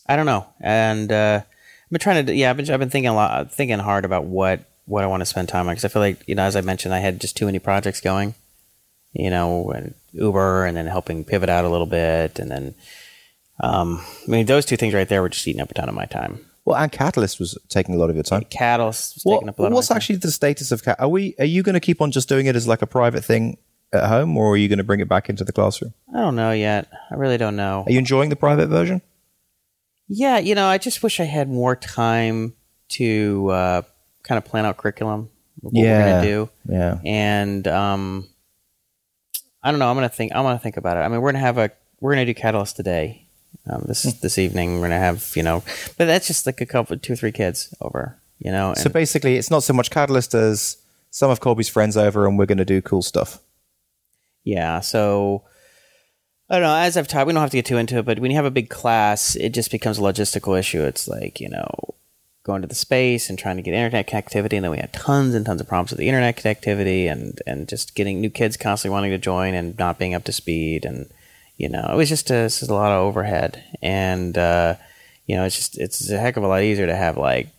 I 0.08 0.16
don't 0.16 0.26
know, 0.26 0.48
and 0.60 1.12
uh, 1.12 1.42
I've 1.44 1.90
been 1.92 2.00
trying 2.00 2.26
to. 2.26 2.34
Yeah, 2.34 2.50
I've 2.50 2.58
been 2.58 2.70
I've 2.70 2.80
been 2.80 2.90
thinking 2.90 3.10
a 3.10 3.16
lot, 3.16 3.52
thinking 3.52 3.80
hard 3.80 4.06
about 4.06 4.26
what 4.26 4.62
what 4.86 5.04
I 5.04 5.08
want 5.08 5.22
to 5.22 5.26
spend 5.26 5.48
time 5.48 5.68
on 5.68 5.74
because 5.74 5.86
I 5.86 5.90
feel 5.90 6.02
like 6.02 6.28
you 6.28 6.36
know, 6.36 6.44
as 6.44 6.56
I 6.56 6.62
mentioned, 6.62 6.94
I 6.94 7.00
had 7.00 7.22
just 7.22 7.38
too 7.38 7.46
many 7.46 7.60
projects 7.60 8.02
going 8.02 8.36
you 9.14 9.30
know, 9.30 9.70
and 9.72 9.94
Uber, 10.14 10.66
and 10.66 10.76
then 10.76 10.88
helping 10.88 11.24
pivot 11.24 11.50
out 11.50 11.66
a 11.66 11.70
little 11.70 11.86
bit, 11.88 12.40
and 12.40 12.52
then, 12.52 12.76
um, 13.62 14.04
I 14.28 14.32
mean, 14.32 14.46
those 14.48 14.66
two 14.66 14.76
things 14.76 14.94
right 14.94 15.08
there 15.08 15.22
were 15.22 15.30
just 15.30 15.48
eating 15.48 15.62
up 15.62 15.72
a 15.72 15.74
ton 15.74 15.88
of 15.88 15.96
my 15.96 16.06
time. 16.06 16.46
Well, 16.66 16.78
and 16.78 16.92
Catalyst 16.92 17.40
was 17.40 17.58
taking 17.68 17.96
a 17.96 17.98
lot 17.98 18.10
of 18.10 18.16
your 18.16 18.24
time. 18.24 18.44
Catalyst 18.50 19.16
was 19.16 19.24
What, 19.24 19.36
taking 19.36 19.50
up 19.50 19.60
a 19.60 19.62
lot 19.64 19.72
what's 19.72 19.88
of 19.90 19.96
my 19.96 19.96
time. 19.96 19.96
What's 19.98 20.04
actually 20.04 20.16
the 20.18 20.32
status 20.32 20.72
of 20.72 20.84
Cat? 20.84 20.98
Are 21.00 21.10
we? 21.10 21.36
Are 21.40 21.46
you 21.46 21.62
going 21.62 21.74
to 21.74 21.80
keep 21.82 22.02
on 22.02 22.12
just 22.12 22.30
doing 22.30 22.46
it 22.46 22.56
as 22.56 22.68
like 22.68 22.82
a 22.82 22.88
private 22.88 23.26
thing 23.26 23.58
at 23.92 24.06
home, 24.08 24.38
or 24.38 24.54
are 24.54 24.58
you 24.58 24.68
going 24.70 24.78
to 24.78 24.84
bring 24.84 25.02
it 25.02 25.10
back 25.10 25.30
into 25.30 25.44
the 25.44 25.52
classroom? 25.52 25.94
I 26.14 26.20
don't 26.20 26.36
know 26.38 26.52
yet. 26.52 26.88
I 27.12 27.16
really 27.16 27.38
don't 27.38 27.56
know. 27.58 27.84
Are 27.86 27.92
you 27.92 28.00
enjoying 28.00 28.30
the 28.30 28.36
private 28.38 28.68
version? 28.68 29.02
Yeah, 30.08 30.38
you 30.40 30.56
know, 30.56 30.68
I 30.68 30.78
just 30.78 31.04
wish 31.04 31.20
I 31.20 31.24
had 31.26 31.50
more 31.50 31.76
time 31.76 32.54
to 32.90 33.50
uh, 33.50 33.82
kind 34.24 34.38
of 34.38 34.46
plan 34.46 34.66
out 34.66 34.78
curriculum, 34.78 35.30
what 35.60 35.74
we're 35.74 35.84
Yeah. 35.86 36.12
gonna 36.12 36.22
do, 36.28 36.50
Yeah. 36.70 37.00
and 37.06 37.68
um, 37.68 38.28
I 39.62 39.72
don't 39.72 39.80
know. 39.80 39.90
I'm 39.90 39.96
gonna 39.96 40.10
think. 40.10 40.32
I'm 40.36 40.44
gonna 40.44 40.60
think 40.60 40.78
about 40.78 40.98
it. 40.98 41.02
I 41.02 41.08
mean, 41.10 41.22
we're 41.22 41.32
gonna 41.32 41.40
have 41.44 41.58
a 41.58 41.72
we're 42.00 42.14
gonna 42.14 42.26
do 42.26 42.34
Catalyst 42.34 42.76
today. 42.76 43.23
Um, 43.68 43.84
this 43.88 44.04
this 44.04 44.38
evening 44.38 44.76
we're 44.76 44.88
gonna 44.88 45.00
have 45.00 45.32
you 45.36 45.44
know, 45.44 45.64
but 45.98 46.06
that's 46.06 46.28
just 46.28 46.46
like 46.46 46.62
a 46.62 46.66
couple, 46.66 46.98
two 46.98 47.14
or 47.14 47.16
three 47.16 47.32
kids 47.32 47.74
over. 47.82 48.18
You 48.40 48.52
know, 48.52 48.74
So 48.76 48.90
basically, 48.90 49.38
it's 49.38 49.50
not 49.50 49.64
so 49.64 49.74
much 49.74 49.90
Catalyst 49.90 50.34
as 50.34 50.78
some 51.12 51.32
of 51.32 51.40
Colby's 51.40 51.70
friends 51.70 51.96
over, 51.96 52.28
and 52.28 52.38
we're 52.38 52.46
going 52.46 52.58
to 52.58 52.66
do 52.66 52.82
cool 52.82 53.02
stuff. 53.02 53.40
Yeah. 54.44 54.82
So 54.82 55.44
I 56.50 56.56
don't 56.56 56.64
know. 56.64 56.76
As 56.76 56.98
I've 56.98 57.08
taught, 57.08 57.26
we 57.26 57.34
don't 57.34 57.42
have 57.42 57.52
to 57.52 57.58
get 57.58 57.66
too 57.66 57.78
into 57.78 58.00
it, 58.00 58.06
but 58.06 58.20
when 58.20 58.32
you 58.32 58.36
have 58.36 58.46
a 58.46 58.52
big 58.52 58.70
class, 58.70 59.36
it 59.36 59.54
just 59.54 59.72
becomes 59.72 59.98
a 59.98 60.02
logistical 60.02 60.60
issue. 60.60 60.84
It's 60.84 61.08
like 61.08 61.40
you 61.40 61.50
know 61.50 61.96
going 62.44 62.62
to 62.62 62.68
the 62.68 62.76
space 62.76 63.30
and 63.30 63.40
trying 63.40 63.56
to 63.56 63.62
get 63.62 63.74
internet 63.74 64.08
connectivity, 64.08 64.54
and 64.54 64.66
then 64.66 64.72
we 64.72 64.78
had 64.78 64.92
tons 64.92 65.34
and 65.34 65.46
tons 65.46 65.62
of 65.62 65.68
problems 65.68 65.92
with 65.92 66.00
the 66.00 66.10
internet 66.10 66.36
connectivity, 66.36 67.10
and 67.10 67.42
and 67.48 67.70
just 67.70 67.96
getting 67.96 68.20
new 68.20 68.30
kids 68.30 68.58
constantly 68.58 68.94
wanting 68.94 69.12
to 69.12 69.18
join 69.18 69.54
and 69.54 69.78
not 69.80 69.98
being 69.98 70.14
up 70.14 70.26
to 70.26 70.34
speed, 70.34 70.84
and 70.84 71.10
you 71.58 71.70
know 71.70 71.88
it 71.92 71.96
was 71.96 72.10
just 72.10 72.30
a, 72.30 72.44
just 72.44 72.70
a 72.70 72.74
lot 72.74 72.92
of 72.92 73.02
overhead, 73.02 73.64
and 73.82 74.38
uh, 74.38 74.76
you 75.26 75.36
know 75.36 75.46
it's 75.46 75.56
just 75.56 75.78
it's 75.78 76.10
a 76.10 76.18
heck 76.18 76.38
of 76.38 76.44
a 76.44 76.48
lot 76.48 76.64
easier 76.64 76.88
to 76.88 76.96
have 76.96 77.18
like 77.18 77.50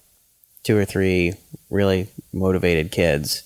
two 0.63 0.77
or 0.77 0.85
three 0.85 1.35
really 1.71 2.09
motivated 2.33 2.91
kids 2.91 3.43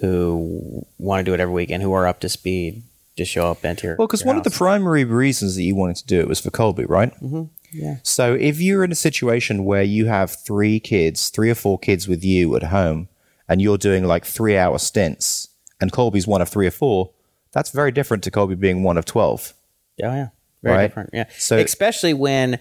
who 0.00 0.86
want 0.98 1.20
to 1.20 1.24
do 1.24 1.34
it 1.34 1.40
every 1.40 1.54
week 1.54 1.70
and 1.70 1.82
who 1.82 1.92
are 1.92 2.06
up 2.06 2.20
to 2.20 2.28
speed 2.28 2.82
to 3.16 3.24
show 3.24 3.50
up 3.50 3.64
into 3.64 3.86
your 3.86 3.96
Well, 3.96 4.06
because 4.06 4.24
one 4.24 4.36
of 4.36 4.44
the 4.44 4.50
primary 4.50 5.04
reasons 5.04 5.56
that 5.56 5.62
you 5.62 5.74
wanted 5.74 5.96
to 5.96 6.06
do 6.06 6.20
it 6.20 6.28
was 6.28 6.40
for 6.40 6.50
Colby, 6.50 6.84
right? 6.84 7.12
Mm-hmm. 7.20 7.44
Yeah. 7.72 7.96
So 8.02 8.34
if 8.34 8.60
you're 8.60 8.84
in 8.84 8.92
a 8.92 8.96
situation 8.96 9.64
where 9.64 9.82
you 9.82 10.06
have 10.06 10.30
three 10.30 10.78
kids, 10.78 11.28
three 11.28 11.50
or 11.50 11.54
four 11.54 11.78
kids 11.78 12.06
with 12.06 12.24
you 12.24 12.54
at 12.56 12.64
home, 12.64 13.08
and 13.48 13.60
you're 13.60 13.78
doing 13.78 14.04
like 14.04 14.24
three 14.24 14.56
hour 14.56 14.78
stints, 14.78 15.48
and 15.80 15.92
Colby's 15.92 16.26
one 16.26 16.40
of 16.40 16.48
three 16.48 16.66
or 16.66 16.70
four, 16.70 17.10
that's 17.52 17.70
very 17.70 17.92
different 17.92 18.22
to 18.24 18.30
Colby 18.30 18.54
being 18.54 18.82
one 18.82 18.96
of 18.96 19.04
12. 19.04 19.54
Oh 20.02 20.12
yeah, 20.12 20.28
very 20.62 20.76
Right. 20.76 20.86
different. 20.88 21.10
Yeah, 21.12 21.24
So- 21.38 21.58
especially 21.58 22.14
when 22.14 22.58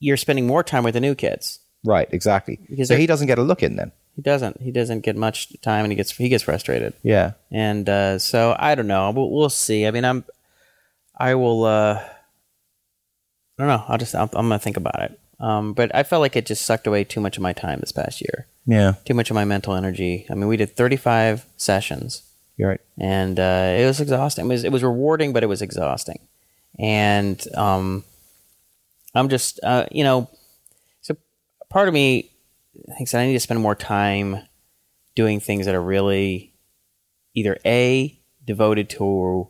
you're 0.00 0.16
spending 0.18 0.46
more 0.46 0.62
time 0.62 0.84
with 0.84 0.94
the 0.94 1.00
new 1.00 1.14
kids. 1.14 1.60
Right, 1.84 2.08
exactly. 2.10 2.58
Because 2.68 2.88
so 2.88 2.96
he 2.96 3.06
doesn't 3.06 3.28
get 3.28 3.38
a 3.38 3.42
look 3.42 3.62
in 3.62 3.76
then. 3.76 3.92
He 4.16 4.22
doesn't. 4.22 4.60
He 4.60 4.70
doesn't 4.72 5.00
get 5.00 5.14
much 5.16 5.52
time, 5.60 5.84
and 5.84 5.92
he 5.92 5.96
gets 5.96 6.10
he 6.16 6.28
gets 6.28 6.42
frustrated. 6.42 6.94
Yeah. 7.02 7.32
And 7.50 7.88
uh, 7.88 8.18
so 8.18 8.56
I 8.58 8.74
don't 8.74 8.86
know. 8.88 9.10
We'll, 9.10 9.30
we'll 9.30 9.50
see. 9.50 9.86
I 9.86 9.90
mean, 9.90 10.04
I'm. 10.04 10.24
I 11.18 11.34
will. 11.34 11.64
Uh, 11.64 12.00
I 12.02 12.08
don't 13.58 13.68
know. 13.68 13.84
I'll 13.88 13.98
just. 13.98 14.14
I'm, 14.14 14.28
I'm 14.32 14.48
gonna 14.48 14.58
think 14.58 14.76
about 14.76 15.02
it. 15.02 15.20
Um, 15.38 15.74
but 15.74 15.94
I 15.94 16.02
felt 16.02 16.22
like 16.22 16.34
it 16.34 16.46
just 16.46 16.64
sucked 16.64 16.86
away 16.86 17.04
too 17.04 17.20
much 17.20 17.36
of 17.36 17.42
my 17.42 17.52
time 17.52 17.80
this 17.80 17.92
past 17.92 18.22
year. 18.22 18.46
Yeah. 18.66 18.94
Too 19.04 19.12
much 19.14 19.30
of 19.30 19.34
my 19.34 19.44
mental 19.44 19.74
energy. 19.74 20.26
I 20.30 20.34
mean, 20.34 20.48
we 20.48 20.56
did 20.56 20.74
35 20.74 21.44
sessions. 21.58 22.22
You're 22.56 22.70
right. 22.70 22.80
and 22.98 23.38
uh, 23.38 23.76
it 23.78 23.84
was 23.86 24.00
exhausting. 24.00 24.46
It 24.46 24.48
was 24.48 24.64
it 24.64 24.72
was 24.72 24.82
rewarding, 24.82 25.32
but 25.32 25.42
it 25.42 25.46
was 25.46 25.60
exhausting. 25.62 26.20
And 26.78 27.42
um, 27.54 28.04
I'm 29.14 29.28
just 29.28 29.60
uh, 29.62 29.86
you 29.90 30.04
know, 30.04 30.30
so 31.02 31.16
part 31.68 31.88
of 31.88 31.94
me 31.94 32.30
thinks 32.96 33.12
that 33.12 33.20
I 33.20 33.26
need 33.26 33.34
to 33.34 33.40
spend 33.40 33.60
more 33.60 33.74
time 33.74 34.38
doing 35.14 35.40
things 35.40 35.66
that 35.66 35.74
are 35.74 35.82
really 35.82 36.52
either 37.34 37.58
a 37.64 38.18
devoted 38.44 38.88
to 38.90 39.48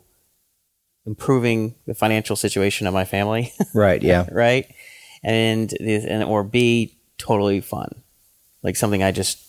improving 1.05 1.75
the 1.85 1.93
financial 1.93 2.35
situation 2.35 2.87
of 2.87 2.93
my 2.93 3.05
family, 3.05 3.53
Right, 3.73 4.01
yeah. 4.01 4.27
right, 4.31 4.67
and 5.23 5.71
and 5.79 6.23
or 6.23 6.43
b 6.43 6.97
totally 7.17 7.61
fun, 7.61 7.89
like 8.63 8.75
something 8.75 9.01
I 9.01 9.11
just 9.11 9.39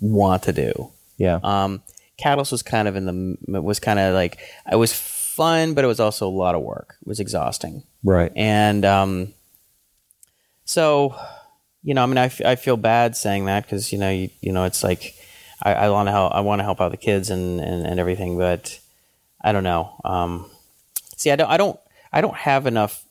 want 0.00 0.42
to 0.44 0.52
do. 0.52 0.90
Yeah. 1.16 1.40
Um, 1.42 1.82
Catalyst 2.18 2.52
was 2.52 2.62
kind 2.62 2.88
of 2.88 2.96
in 2.96 3.06
the 3.06 3.60
was 3.62 3.80
kind 3.80 3.98
of 3.98 4.14
like 4.14 4.38
it 4.70 4.76
was 4.76 4.92
fun, 4.92 5.74
but 5.74 5.84
it 5.84 5.88
was 5.88 6.00
also 6.00 6.26
a 6.26 6.30
lot 6.30 6.54
of 6.54 6.62
work. 6.62 6.96
It 7.00 7.08
was 7.08 7.20
exhausting, 7.20 7.84
right. 8.04 8.32
and 8.34 8.84
um, 8.84 9.34
so 10.64 11.14
you 11.82 11.94
know, 11.94 12.02
I 12.02 12.06
mean, 12.06 12.18
I, 12.18 12.26
f- 12.26 12.44
I 12.44 12.56
feel 12.56 12.76
bad 12.76 13.16
saying 13.16 13.46
that 13.46 13.64
because 13.64 13.92
you 13.92 13.98
know, 13.98 14.10
you, 14.10 14.30
you 14.40 14.52
know, 14.52 14.64
it's 14.64 14.84
like 14.84 15.14
I, 15.62 15.74
I 15.74 15.90
want 15.90 16.08
to 16.08 16.12
help. 16.12 16.34
I 16.34 16.40
want 16.40 16.58
to 16.60 16.64
help 16.64 16.80
out 16.80 16.90
the 16.90 16.96
kids 16.96 17.30
and, 17.30 17.60
and, 17.60 17.86
and 17.86 18.00
everything, 18.00 18.36
but 18.36 18.78
I 19.42 19.52
don't 19.52 19.64
know. 19.64 19.92
Um, 20.04 20.50
see, 21.16 21.30
I 21.30 21.36
don't, 21.36 21.48
I 21.48 21.56
don't, 21.56 21.78
I 22.12 22.20
don't 22.20 22.36
have 22.36 22.66
enough 22.66 23.04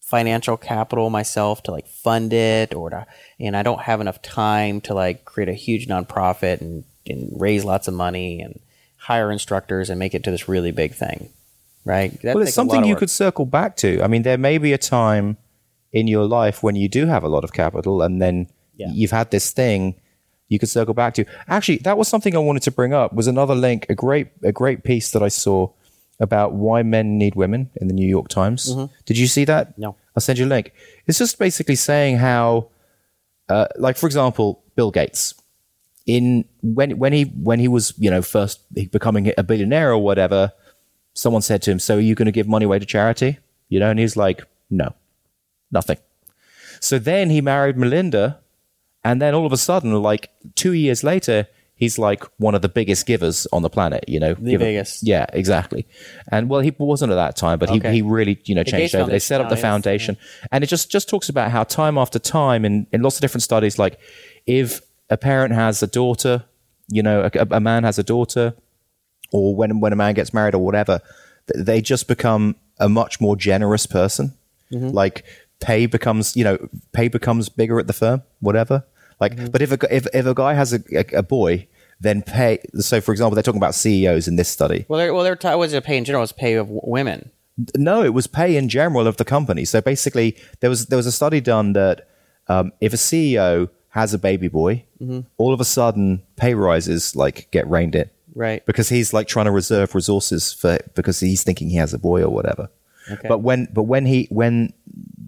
financial 0.00 0.56
capital 0.56 1.10
myself 1.10 1.62
to 1.64 1.70
like 1.70 1.86
fund 1.86 2.32
it 2.32 2.74
or 2.74 2.90
to, 2.90 3.06
and 3.40 3.56
I 3.56 3.62
don't 3.62 3.80
have 3.80 4.00
enough 4.00 4.20
time 4.20 4.80
to 4.82 4.94
like 4.94 5.24
create 5.24 5.48
a 5.48 5.54
huge 5.54 5.88
nonprofit 5.88 6.60
and, 6.60 6.84
and 7.08 7.30
raise 7.40 7.64
lots 7.64 7.88
of 7.88 7.94
money 7.94 8.40
and 8.40 8.60
hire 8.96 9.30
instructors 9.30 9.90
and 9.90 9.98
make 9.98 10.14
it 10.14 10.24
to 10.24 10.30
this 10.30 10.48
really 10.48 10.70
big 10.70 10.94
thing. 10.94 11.30
Right. 11.84 12.18
That 12.22 12.34
well, 12.34 12.44
it's 12.44 12.54
something 12.54 12.84
you 12.84 12.96
could 12.96 13.10
circle 13.10 13.44
back 13.44 13.76
to. 13.76 14.02
I 14.02 14.06
mean, 14.06 14.22
there 14.22 14.38
may 14.38 14.56
be 14.58 14.72
a 14.72 14.78
time 14.78 15.36
in 15.92 16.08
your 16.08 16.24
life 16.24 16.62
when 16.62 16.76
you 16.76 16.88
do 16.88 17.06
have 17.06 17.22
a 17.22 17.28
lot 17.28 17.44
of 17.44 17.52
capital 17.52 18.02
and 18.02 18.20
then 18.22 18.48
Yeah. 18.76 18.88
you've 18.90 19.10
had 19.10 19.30
this 19.30 19.50
thing 19.52 19.94
you 20.48 20.58
could 20.58 20.68
circle 20.70 20.94
back 20.94 21.14
to. 21.14 21.24
Actually, 21.46 21.78
that 21.78 21.96
was 21.98 22.08
something 22.08 22.34
I 22.34 22.38
wanted 22.38 22.62
to 22.64 22.70
bring 22.70 22.92
up 22.94 23.12
was 23.12 23.26
another 23.26 23.54
link, 23.54 23.86
a 23.88 23.94
great 23.94 24.28
a 24.42 24.52
great 24.52 24.82
piece 24.82 25.10
that 25.12 25.22
I 25.22 25.28
saw 25.28 25.68
about 26.20 26.52
why 26.52 26.82
men 26.82 27.18
need 27.18 27.34
women 27.34 27.70
in 27.76 27.88
the 27.88 27.94
New 27.94 28.06
York 28.08 28.28
Times. 28.28 28.74
Did 29.04 29.18
you 29.18 29.26
see 29.26 29.44
that? 29.44 29.72
Mm-hmm. 29.72 29.82
No. 29.82 29.96
I'll 30.16 30.20
send 30.20 30.38
you 30.38 30.46
a 30.46 30.52
link. 30.56 30.72
It's 31.06 31.18
just 31.18 31.38
basically 31.38 31.76
saying 31.76 32.18
how 32.18 32.68
uh, 33.48 33.66
like 33.76 33.96
for 33.96 34.06
example, 34.06 34.62
Bill 34.74 34.90
Gates 34.90 35.34
in 36.06 36.44
when 36.62 36.98
when 36.98 37.12
he 37.12 37.24
when 37.24 37.58
he 37.60 37.68
was, 37.68 37.94
you 37.98 38.10
know, 38.10 38.22
first 38.22 38.60
becoming 38.92 39.32
a 39.38 39.42
billionaire 39.42 39.90
or 39.92 39.98
whatever, 39.98 40.52
someone 41.14 41.42
said 41.42 41.62
to 41.62 41.70
him, 41.70 41.78
"So 41.78 41.96
are 41.96 42.00
you 42.00 42.14
going 42.14 42.26
to 42.26 42.32
give 42.32 42.46
money 42.48 42.64
away 42.64 42.78
to 42.78 42.86
charity?" 42.86 43.38
You 43.68 43.80
know, 43.80 43.90
and 43.90 43.98
he's 43.98 44.16
like, 44.16 44.42
"No, 44.70 44.94
nothing." 45.72 45.98
So 46.80 46.98
then 46.98 47.30
he 47.30 47.40
married 47.40 47.76
Melinda, 47.78 48.40
and 49.02 49.20
then 49.22 49.34
all 49.34 49.46
of 49.46 49.52
a 49.52 49.56
sudden, 49.56 49.94
like 50.02 50.28
two 50.54 50.72
years 50.74 51.02
later, 51.02 51.48
he's 51.74 51.98
like 51.98 52.22
one 52.36 52.54
of 52.54 52.60
the 52.60 52.68
biggest 52.68 53.06
givers 53.06 53.46
on 53.52 53.62
the 53.62 53.70
planet. 53.70 54.04
You 54.06 54.20
know, 54.20 54.34
The 54.34 54.56
biggest. 54.58 55.02
Yeah, 55.02 55.24
exactly. 55.32 55.86
And 56.30 56.50
well, 56.50 56.60
he 56.60 56.72
wasn't 56.78 57.12
at 57.12 57.16
that 57.16 57.36
time, 57.36 57.58
but 57.58 57.70
Okay. 57.70 57.88
he 57.90 57.96
he 57.96 58.02
really 58.02 58.38
you 58.44 58.54
know 58.54 58.62
changed 58.62 58.92
Gates 58.92 58.94
over. 58.94 59.10
They 59.10 59.18
set 59.18 59.40
up 59.40 59.48
the 59.48 59.56
foundation, 59.56 60.18
and 60.52 60.62
it 60.62 60.66
just 60.66 60.90
just 60.90 61.08
talks 61.08 61.30
about 61.30 61.50
how 61.50 61.64
time 61.64 61.96
after 61.96 62.18
time 62.18 62.66
in 62.66 62.86
in 62.92 63.00
lots 63.00 63.16
of 63.16 63.22
different 63.22 63.42
studies, 63.42 63.78
like 63.78 63.98
if 64.46 64.82
a 65.10 65.16
parent 65.16 65.54
has 65.54 65.82
a 65.82 65.86
daughter, 65.86 66.44
you 66.88 67.02
know, 67.02 67.28
a, 67.32 67.46
a 67.50 67.60
man 67.60 67.84
has 67.84 67.98
a 67.98 68.02
daughter, 68.02 68.54
or 69.32 69.54
when 69.54 69.80
when 69.80 69.92
a 69.92 69.96
man 69.96 70.14
gets 70.14 70.32
married 70.32 70.54
or 70.54 70.64
whatever, 70.64 71.00
they 71.54 71.80
just 71.80 72.08
become 72.08 72.56
a 72.78 72.88
much 72.88 73.20
more 73.20 73.36
generous 73.36 73.86
person. 73.86 74.32
Like 74.70 75.24
pay 75.60 75.86
becomes, 75.86 76.36
you 76.36 76.42
know, 76.42 76.58
pay 76.92 77.08
becomes 77.08 77.48
bigger 77.48 77.78
at 77.78 77.86
the 77.86 77.92
firm, 77.92 78.22
whatever. 78.40 78.84
Like, 79.20 79.52
but 79.52 79.62
if 79.62 79.70
a 79.70 79.94
if 79.94 80.06
if 80.12 80.26
a 80.26 80.34
guy 80.34 80.54
has 80.54 80.72
a, 80.72 80.80
a, 80.92 81.18
a 81.18 81.22
boy, 81.22 81.68
then 82.00 82.22
pay. 82.22 82.58
So, 82.80 83.00
for 83.00 83.12
example, 83.12 83.34
they're 83.34 83.42
talking 83.42 83.60
about 83.60 83.74
CEOs 83.74 84.26
in 84.26 84.36
this 84.36 84.48
study. 84.48 84.84
well, 84.88 84.98
they're, 84.98 85.14
well, 85.14 85.22
they're 85.22 85.36
t- 85.36 85.54
was 85.54 85.72
it 85.72 85.84
pay 85.84 85.96
in 85.96 86.04
general? 86.04 86.22
It 86.22 86.24
was 86.24 86.32
pay 86.32 86.54
of 86.54 86.68
women. 86.68 87.30
No, 87.76 88.02
it 88.02 88.12
was 88.12 88.26
pay 88.26 88.56
in 88.56 88.68
general 88.68 89.06
of 89.06 89.16
the 89.16 89.24
company. 89.24 89.64
So 89.64 89.80
basically, 89.80 90.36
there 90.60 90.70
was 90.70 90.86
there 90.86 90.96
was 90.96 91.06
a 91.06 91.12
study 91.12 91.40
done 91.40 91.72
that 91.74 92.08
um, 92.48 92.72
if 92.80 92.92
a 92.92 92.96
CEO 92.96 93.70
has 93.94 94.12
a 94.12 94.18
baby 94.18 94.48
boy, 94.48 94.84
mm-hmm. 95.00 95.20
all 95.38 95.54
of 95.54 95.60
a 95.60 95.64
sudden 95.64 96.22
pay 96.36 96.54
rises 96.54 97.16
like 97.16 97.50
get 97.50 97.66
reined 97.68 97.94
in, 97.94 98.10
Right. 98.34 98.64
Because 98.66 98.88
he's 98.88 99.12
like 99.12 99.28
trying 99.28 99.46
to 99.46 99.52
reserve 99.52 99.94
resources 99.94 100.52
for 100.52 100.78
because 100.94 101.20
he's 101.20 101.42
thinking 101.42 101.70
he 101.70 101.76
has 101.76 101.94
a 101.94 101.98
boy 101.98 102.22
or 102.22 102.30
whatever. 102.30 102.68
Okay. 103.10 103.28
But 103.28 103.38
when 103.38 103.68
but 103.72 103.84
when 103.84 104.06
he 104.06 104.26
when 104.30 104.72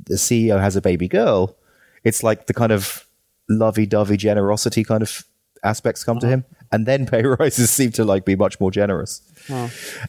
the 0.05 0.15
CEO 0.15 0.61
has 0.61 0.77
a 0.77 0.81
baby 0.81 1.09
girl, 1.09 1.57
it's 2.05 2.23
like 2.23 2.47
the 2.47 2.55
kind 2.55 2.73
of 2.73 3.07
lovey-dovey 3.49 4.17
generosity 4.17 4.83
kind 4.83 5.03
of 5.03 5.25
aspects 5.63 6.03
come 6.03 6.19
to 6.19 6.27
uh-huh. 6.27 6.35
him, 6.35 6.45
and 6.73 6.87
then 6.87 7.07
pay 7.07 7.23
rises 7.39 7.71
seem 7.71 7.93
to 7.93 8.05
like 8.05 8.25
be 8.25 8.35
much 8.35 8.59
more 8.59 8.71
generous. 8.71 9.23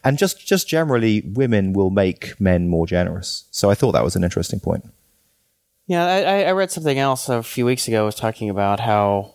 And 0.03 0.17
just 0.17 0.45
just 0.45 0.67
generally, 0.67 1.21
women 1.21 1.73
will 1.73 1.91
make 1.91 2.39
men 2.39 2.67
more 2.67 2.87
generous. 2.87 3.45
So 3.51 3.69
I 3.69 3.75
thought 3.75 3.91
that 3.91 4.03
was 4.03 4.15
an 4.15 4.23
interesting 4.23 4.59
point. 4.59 4.85
Yeah, 5.87 6.05
I, 6.05 6.43
I- 6.43 6.51
read 6.51 6.71
something 6.71 6.97
else 6.99 7.29
a 7.29 7.41
few 7.41 7.65
weeks 7.65 7.87
ago. 7.87 8.05
Was 8.05 8.15
talking 8.15 8.49
about 8.49 8.79
how, 8.81 9.33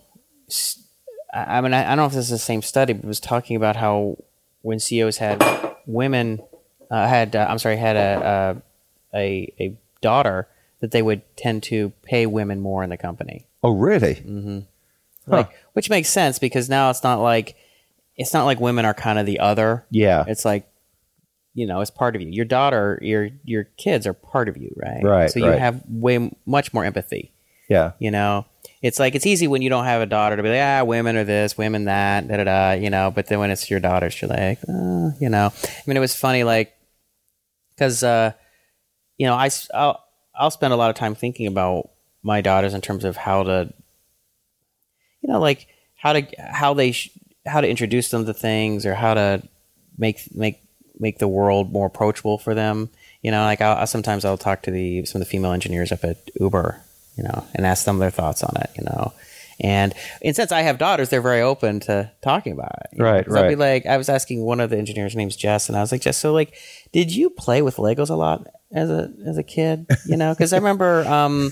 I 1.32 1.60
mean, 1.60 1.72
I, 1.72 1.84
don't 1.88 1.96
know 1.96 2.06
if 2.06 2.12
this 2.12 2.26
is 2.26 2.30
the 2.30 2.38
same 2.38 2.62
study, 2.62 2.92
but 2.92 3.04
it 3.04 3.08
was 3.08 3.20
talking 3.20 3.56
about 3.56 3.76
how 3.76 4.18
when 4.60 4.78
CEOs 4.78 5.16
had 5.16 5.42
women, 5.86 6.40
uh, 6.90 7.08
had 7.08 7.34
uh, 7.34 7.46
I'm 7.48 7.58
sorry, 7.58 7.76
had 7.76 7.96
a, 7.96 8.62
a 9.14 9.18
a 9.18 9.52
a 9.60 9.76
daughter, 10.00 10.46
that 10.80 10.90
they 10.90 11.02
would 11.02 11.22
tend 11.36 11.62
to 11.64 11.92
pay 12.02 12.26
women 12.26 12.60
more 12.60 12.82
in 12.84 12.90
the 12.90 12.96
company. 12.96 13.46
Oh, 13.62 13.70
really? 13.70 14.16
mm-hmm 14.16 14.58
Like, 15.26 15.50
which 15.72 15.88
makes 15.88 16.08
sense 16.10 16.38
because 16.38 16.68
now 16.68 16.90
it's 16.90 17.02
not 17.04 17.20
like 17.20 17.56
it's 18.16 18.34
not 18.34 18.44
like 18.44 18.60
women 18.60 18.84
are 18.84 18.92
kind 18.94 19.18
of 19.18 19.24
the 19.26 19.38
other. 19.38 19.84
Yeah. 19.90 20.24
It's 20.26 20.44
like 20.44 20.68
you 21.54 21.66
know, 21.66 21.80
it's 21.80 21.90
part 21.90 22.16
of 22.16 22.22
you. 22.22 22.28
Your 22.28 22.44
daughter, 22.44 22.98
your 23.02 23.28
your 23.44 23.64
kids 23.76 24.06
are 24.06 24.14
part 24.14 24.48
of 24.48 24.56
you, 24.56 24.72
right? 24.76 25.02
Right, 25.02 25.30
So 25.30 25.38
you 25.38 25.48
right. 25.50 25.58
have 25.58 25.82
way 25.88 26.30
much 26.46 26.72
more 26.72 26.84
empathy. 26.84 27.32
Yeah. 27.68 27.92
You 27.98 28.10
know, 28.10 28.46
it's 28.80 28.98
like 28.98 29.14
it's 29.14 29.26
easy 29.26 29.46
when 29.48 29.62
you 29.62 29.68
don't 29.70 29.84
have 29.84 30.02
a 30.02 30.06
daughter 30.06 30.36
to 30.36 30.42
be 30.42 30.48
like, 30.48 30.60
ah, 30.60 30.84
women 30.84 31.16
are 31.16 31.24
this, 31.24 31.56
women 31.56 31.84
that, 31.84 32.26
da 32.28 32.36
da 32.38 32.44
da. 32.44 32.72
You 32.72 32.90
know, 32.90 33.10
but 33.10 33.26
then 33.26 33.38
when 33.38 33.50
it's 33.50 33.70
your 33.70 33.80
daughters, 33.80 34.20
you're 34.20 34.28
like, 34.30 34.58
uh, 34.68 35.10
you 35.20 35.28
know. 35.28 35.52
I 35.64 35.82
mean, 35.86 35.96
it 35.96 36.00
was 36.00 36.16
funny, 36.16 36.42
like, 36.44 36.74
because 37.74 38.02
uh, 38.02 38.32
you 39.18 39.26
know, 39.26 39.34
I 39.34 39.50
I'll 39.74 40.02
I'll 40.34 40.50
spend 40.50 40.72
a 40.72 40.76
lot 40.76 40.90
of 40.90 40.96
time 40.96 41.14
thinking 41.14 41.46
about 41.46 41.90
my 42.22 42.40
daughters 42.40 42.72
in 42.74 42.80
terms 42.80 43.04
of 43.04 43.16
how 43.16 43.42
to, 43.42 43.72
you 45.20 45.32
know, 45.32 45.40
like 45.40 45.66
how 45.96 46.14
to 46.14 46.26
how 46.38 46.74
they 46.74 46.92
sh- 46.92 47.10
how 47.46 47.60
to 47.60 47.68
introduce 47.68 48.10
them 48.10 48.24
to 48.26 48.34
things 48.34 48.86
or 48.86 48.94
how 48.94 49.14
to 49.14 49.42
make 49.98 50.34
make 50.34 50.60
make 51.02 51.18
the 51.18 51.28
world 51.28 51.70
more 51.72 51.86
approachable 51.88 52.38
for 52.38 52.54
them. 52.54 52.88
You 53.20 53.30
know, 53.30 53.42
like 53.42 53.60
I'll, 53.60 53.76
I'll 53.78 53.86
sometimes 53.86 54.24
I'll 54.24 54.38
talk 54.38 54.62
to 54.62 54.70
the 54.70 55.04
some 55.04 55.20
of 55.20 55.26
the 55.26 55.30
female 55.30 55.52
engineers 55.52 55.92
up 55.92 56.02
at 56.04 56.16
Uber, 56.40 56.80
you 57.16 57.24
know, 57.24 57.44
and 57.54 57.66
ask 57.66 57.84
them 57.84 57.98
their 57.98 58.10
thoughts 58.10 58.42
on 58.42 58.56
it. 58.62 58.70
You 58.78 58.84
know, 58.84 59.12
and 59.60 59.92
and 60.24 60.34
since 60.34 60.50
I 60.52 60.62
have 60.62 60.78
daughters, 60.78 61.10
they're 61.10 61.20
very 61.20 61.42
open 61.42 61.80
to 61.80 62.10
talking 62.22 62.52
about 62.52 62.72
it. 62.92 63.00
Right, 63.02 63.26
know, 63.28 63.34
Right, 63.34 63.44
I'll 63.44 63.50
be 63.50 63.56
like, 63.56 63.84
I 63.86 63.96
was 63.98 64.08
asking 64.08 64.42
one 64.42 64.60
of 64.60 64.70
the 64.70 64.78
engineers, 64.78 65.12
her 65.12 65.18
name's 65.18 65.36
Jess, 65.36 65.68
and 65.68 65.76
I 65.76 65.80
was 65.82 65.92
like, 65.92 66.00
Jess, 66.00 66.16
so 66.16 66.32
like, 66.32 66.54
did 66.92 67.14
you 67.14 67.28
play 67.30 67.60
with 67.62 67.76
Legos 67.76 68.10
a 68.10 68.14
lot 68.14 68.46
as 68.72 68.90
a 68.90 69.12
as 69.26 69.38
a 69.38 69.42
kid? 69.44 69.86
You 70.06 70.16
know, 70.16 70.32
because 70.34 70.52
I 70.52 70.56
remember, 70.56 71.06
um, 71.06 71.50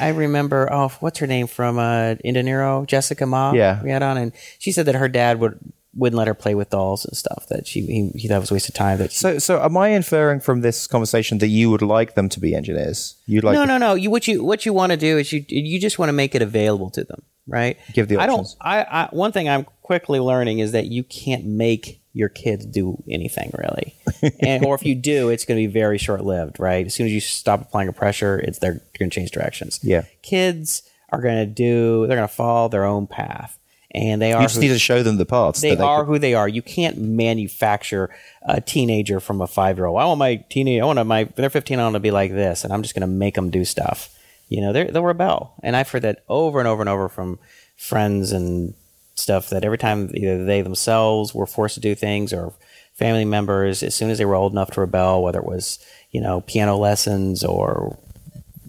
I 0.00 0.08
remember, 0.10 0.68
oh, 0.72 0.88
what's 1.00 1.18
her 1.18 1.26
name 1.26 1.46
from 1.48 1.78
uh, 1.78 2.14
inDinero, 2.24 2.86
Jessica 2.86 3.26
Mah, 3.26 3.52
Yeah. 3.54 3.82
we 3.82 3.90
had 3.90 4.02
on, 4.02 4.18
and 4.18 4.32
she 4.58 4.70
said 4.72 4.86
that 4.86 4.94
her 4.94 5.08
dad 5.08 5.40
would 5.40 5.58
wouldn't 5.94 6.16
let 6.16 6.26
her 6.26 6.34
play 6.34 6.54
with 6.54 6.70
dolls 6.70 7.04
and 7.04 7.16
stuff 7.16 7.46
that 7.50 7.66
she 7.66 7.82
he, 7.82 8.10
he 8.14 8.28
thought 8.28 8.40
was 8.40 8.50
a 8.50 8.54
waste 8.54 8.68
of 8.68 8.74
time. 8.74 8.98
That 8.98 9.12
she, 9.12 9.18
So, 9.18 9.38
so 9.38 9.62
am 9.62 9.76
I 9.76 9.88
inferring 9.88 10.40
from 10.40 10.62
this 10.62 10.86
conversation 10.86 11.38
that 11.38 11.48
you 11.48 11.70
would 11.70 11.82
like 11.82 12.14
them 12.14 12.28
to 12.30 12.40
be 12.40 12.54
engineers? 12.54 13.16
You'd 13.26 13.44
like 13.44 13.54
no, 13.54 13.64
no, 13.64 13.78
no. 13.78 13.94
You 13.94 14.10
what 14.10 14.26
you 14.26 14.42
what 14.42 14.64
you 14.64 14.72
want 14.72 14.92
to 14.92 14.96
do 14.96 15.18
is 15.18 15.32
you 15.32 15.44
you 15.48 15.78
just 15.78 15.98
want 15.98 16.08
to 16.08 16.14
make 16.14 16.34
it 16.34 16.42
available 16.42 16.90
to 16.90 17.04
them, 17.04 17.22
right? 17.46 17.78
Give 17.92 18.08
the 18.08 18.16
options. 18.16 18.56
I 18.60 18.80
don't. 18.80 18.88
I, 18.90 19.02
I 19.04 19.08
one 19.12 19.32
thing 19.32 19.48
I'm 19.48 19.66
quickly 19.82 20.20
learning 20.20 20.60
is 20.60 20.72
that 20.72 20.86
you 20.86 21.04
can't 21.04 21.44
make 21.44 22.00
your 22.14 22.28
kids 22.28 22.64
do 22.66 23.02
anything 23.08 23.50
really, 23.56 23.94
and 24.40 24.64
or 24.64 24.74
if 24.74 24.84
you 24.84 24.94
do, 24.94 25.28
it's 25.28 25.44
going 25.44 25.60
to 25.60 25.66
be 25.66 25.72
very 25.72 25.98
short 25.98 26.24
lived, 26.24 26.58
right? 26.58 26.86
As 26.86 26.94
soon 26.94 27.06
as 27.06 27.12
you 27.12 27.20
stop 27.20 27.60
applying 27.62 27.88
a 27.88 27.92
pressure, 27.92 28.38
it's 28.38 28.58
they're 28.58 28.80
going 28.98 29.10
to 29.10 29.14
change 29.14 29.30
directions. 29.30 29.80
Yeah. 29.82 30.04
kids 30.22 30.82
are 31.10 31.20
going 31.20 31.36
to 31.36 31.46
do. 31.46 32.06
They're 32.06 32.16
going 32.16 32.28
to 32.28 32.34
follow 32.34 32.68
their 32.68 32.84
own 32.84 33.06
path, 33.06 33.58
and 33.94 34.20
they 34.20 34.32
are. 34.32 34.40
You 34.40 34.46
just 34.46 34.56
who- 34.56 34.62
need 34.62 34.68
to 34.68 34.78
show 34.78 35.02
them 35.02 35.16
the 35.16 35.26
paths. 35.26 35.60
they 35.60 35.74
they 35.74 35.82
are 35.84 36.04
could- 36.04 36.12
who 36.12 36.18
they 36.18 36.34
are. 36.34 36.48
You 36.48 36.62
can't 36.62 36.98
manufacture 36.98 38.10
a 38.42 38.60
teenager 38.60 39.20
from 39.20 39.40
a 39.40 39.46
five 39.46 39.76
year 39.76 39.86
old. 39.86 40.00
I 40.00 40.04
want 40.06 40.18
my 40.18 40.36
teenage. 40.48 40.80
I 40.80 40.84
want 40.84 41.04
my. 41.06 41.24
They're 41.24 41.50
fifteen. 41.50 41.78
I 41.78 41.84
want 41.84 41.94
to 41.94 42.00
be 42.00 42.10
like 42.10 42.32
this, 42.32 42.64
and 42.64 42.72
I'm 42.72 42.82
just 42.82 42.94
going 42.94 43.02
to 43.02 43.06
make 43.06 43.34
them 43.34 43.50
do 43.50 43.64
stuff. 43.64 44.08
You 44.48 44.60
know, 44.60 44.72
they're, 44.72 44.90
they'll 44.90 45.02
rebel, 45.04 45.54
and 45.62 45.76
I've 45.76 45.88
heard 45.90 46.02
that 46.02 46.22
over 46.28 46.58
and 46.58 46.68
over 46.68 46.82
and 46.82 46.88
over 46.88 47.08
from 47.08 47.38
friends 47.76 48.32
and 48.32 48.74
stuff. 49.14 49.48
That 49.50 49.64
every 49.64 49.78
time 49.78 50.10
either 50.14 50.44
they 50.44 50.60
themselves 50.62 51.34
were 51.34 51.46
forced 51.46 51.74
to 51.76 51.80
do 51.80 51.94
things 51.94 52.32
or 52.32 52.52
family 52.94 53.24
members, 53.24 53.82
as 53.82 53.94
soon 53.94 54.10
as 54.10 54.18
they 54.18 54.24
were 54.24 54.34
old 54.34 54.52
enough 54.52 54.70
to 54.72 54.80
rebel, 54.80 55.22
whether 55.22 55.38
it 55.38 55.46
was 55.46 55.78
you 56.10 56.20
know 56.20 56.42
piano 56.42 56.76
lessons 56.76 57.42
or 57.44 57.98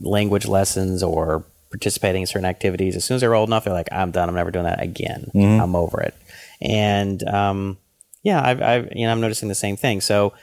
language 0.02 0.48
lessons 0.48 1.04
or 1.04 1.44
participating 1.74 2.22
in 2.22 2.28
certain 2.28 2.46
activities. 2.46 2.96
As 2.96 3.04
soon 3.04 3.16
as 3.16 3.22
they're 3.22 3.34
old 3.34 3.50
enough, 3.50 3.64
they're 3.64 3.74
like, 3.74 3.92
"I'm 3.92 4.12
done. 4.12 4.30
I'm 4.30 4.36
never 4.36 4.52
doing 4.52 4.66
that 4.66 4.82
again. 4.82 5.32
I'm 5.60 5.76
over 5.76 6.00
it." 6.02 6.14
And 6.62 7.28
um, 7.28 7.78
yeah, 8.22 8.46
I've, 8.46 8.62
I've 8.62 8.90
you 8.96 9.08
know 9.08 9.12
I'm 9.12 9.20
noticing 9.20 9.50
the 9.50 9.56
same 9.56 9.76
thing. 9.76 10.00
So, 10.00 10.34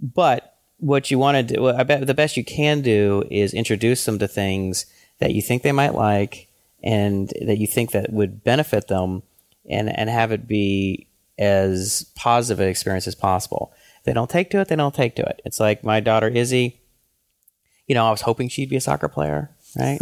but 0.00 0.54
what 0.78 1.10
you 1.10 1.18
want 1.18 1.48
to 1.48 1.54
do, 1.54 1.68
I 1.68 1.82
bet 1.82 2.06
the 2.06 2.14
best 2.14 2.36
you 2.36 2.44
can 2.44 2.80
do 2.80 3.24
is 3.28 3.52
introduce 3.52 4.04
them 4.04 4.20
to 4.20 4.28
things 4.28 4.86
that 5.18 5.34
you 5.34 5.42
think 5.42 5.62
they 5.62 5.72
might 5.72 5.94
like 5.94 6.46
and 6.82 7.30
that 7.44 7.58
you 7.58 7.66
think 7.66 7.90
that 7.90 8.12
would 8.12 8.44
benefit 8.44 8.86
them, 8.86 9.24
and 9.68 9.90
and 9.98 10.08
have 10.08 10.30
it 10.30 10.46
be 10.46 11.08
as 11.40 12.06
positive 12.14 12.60
an 12.60 12.68
experience 12.68 13.08
as 13.08 13.16
possible. 13.16 13.72
If 13.98 14.04
they 14.04 14.12
don't 14.12 14.30
take 14.30 14.48
to 14.50 14.60
it, 14.60 14.68
they 14.68 14.76
don't 14.76 14.94
take 14.94 15.16
to 15.16 15.22
it. 15.22 15.42
It's 15.44 15.58
like 15.58 15.82
my 15.82 15.98
daughter 15.98 16.28
Izzy 16.28 16.80
you 17.90 17.94
know, 17.94 18.06
I 18.06 18.12
was 18.12 18.20
hoping 18.20 18.48
she'd 18.48 18.70
be 18.70 18.76
a 18.76 18.80
soccer 18.80 19.08
player, 19.08 19.50
right? 19.78 19.98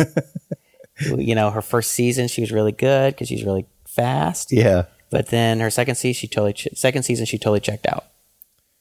you 1.16 1.34
know, 1.34 1.50
her 1.50 1.62
first 1.62 1.92
season 1.92 2.28
she 2.28 2.40
was 2.40 2.52
really 2.52 2.72
good 2.72 3.14
because 3.14 3.28
she's 3.28 3.44
really 3.44 3.66
fast. 3.86 4.52
Yeah. 4.52 4.84
But 5.10 5.28
then 5.28 5.60
her 5.60 5.70
second 5.70 5.94
season, 5.94 6.18
she 6.18 6.28
totally 6.28 6.52
ch- 6.52 6.68
second 6.74 7.02
season 7.04 7.24
she 7.26 7.38
totally 7.38 7.60
checked 7.60 7.86
out. 7.86 8.04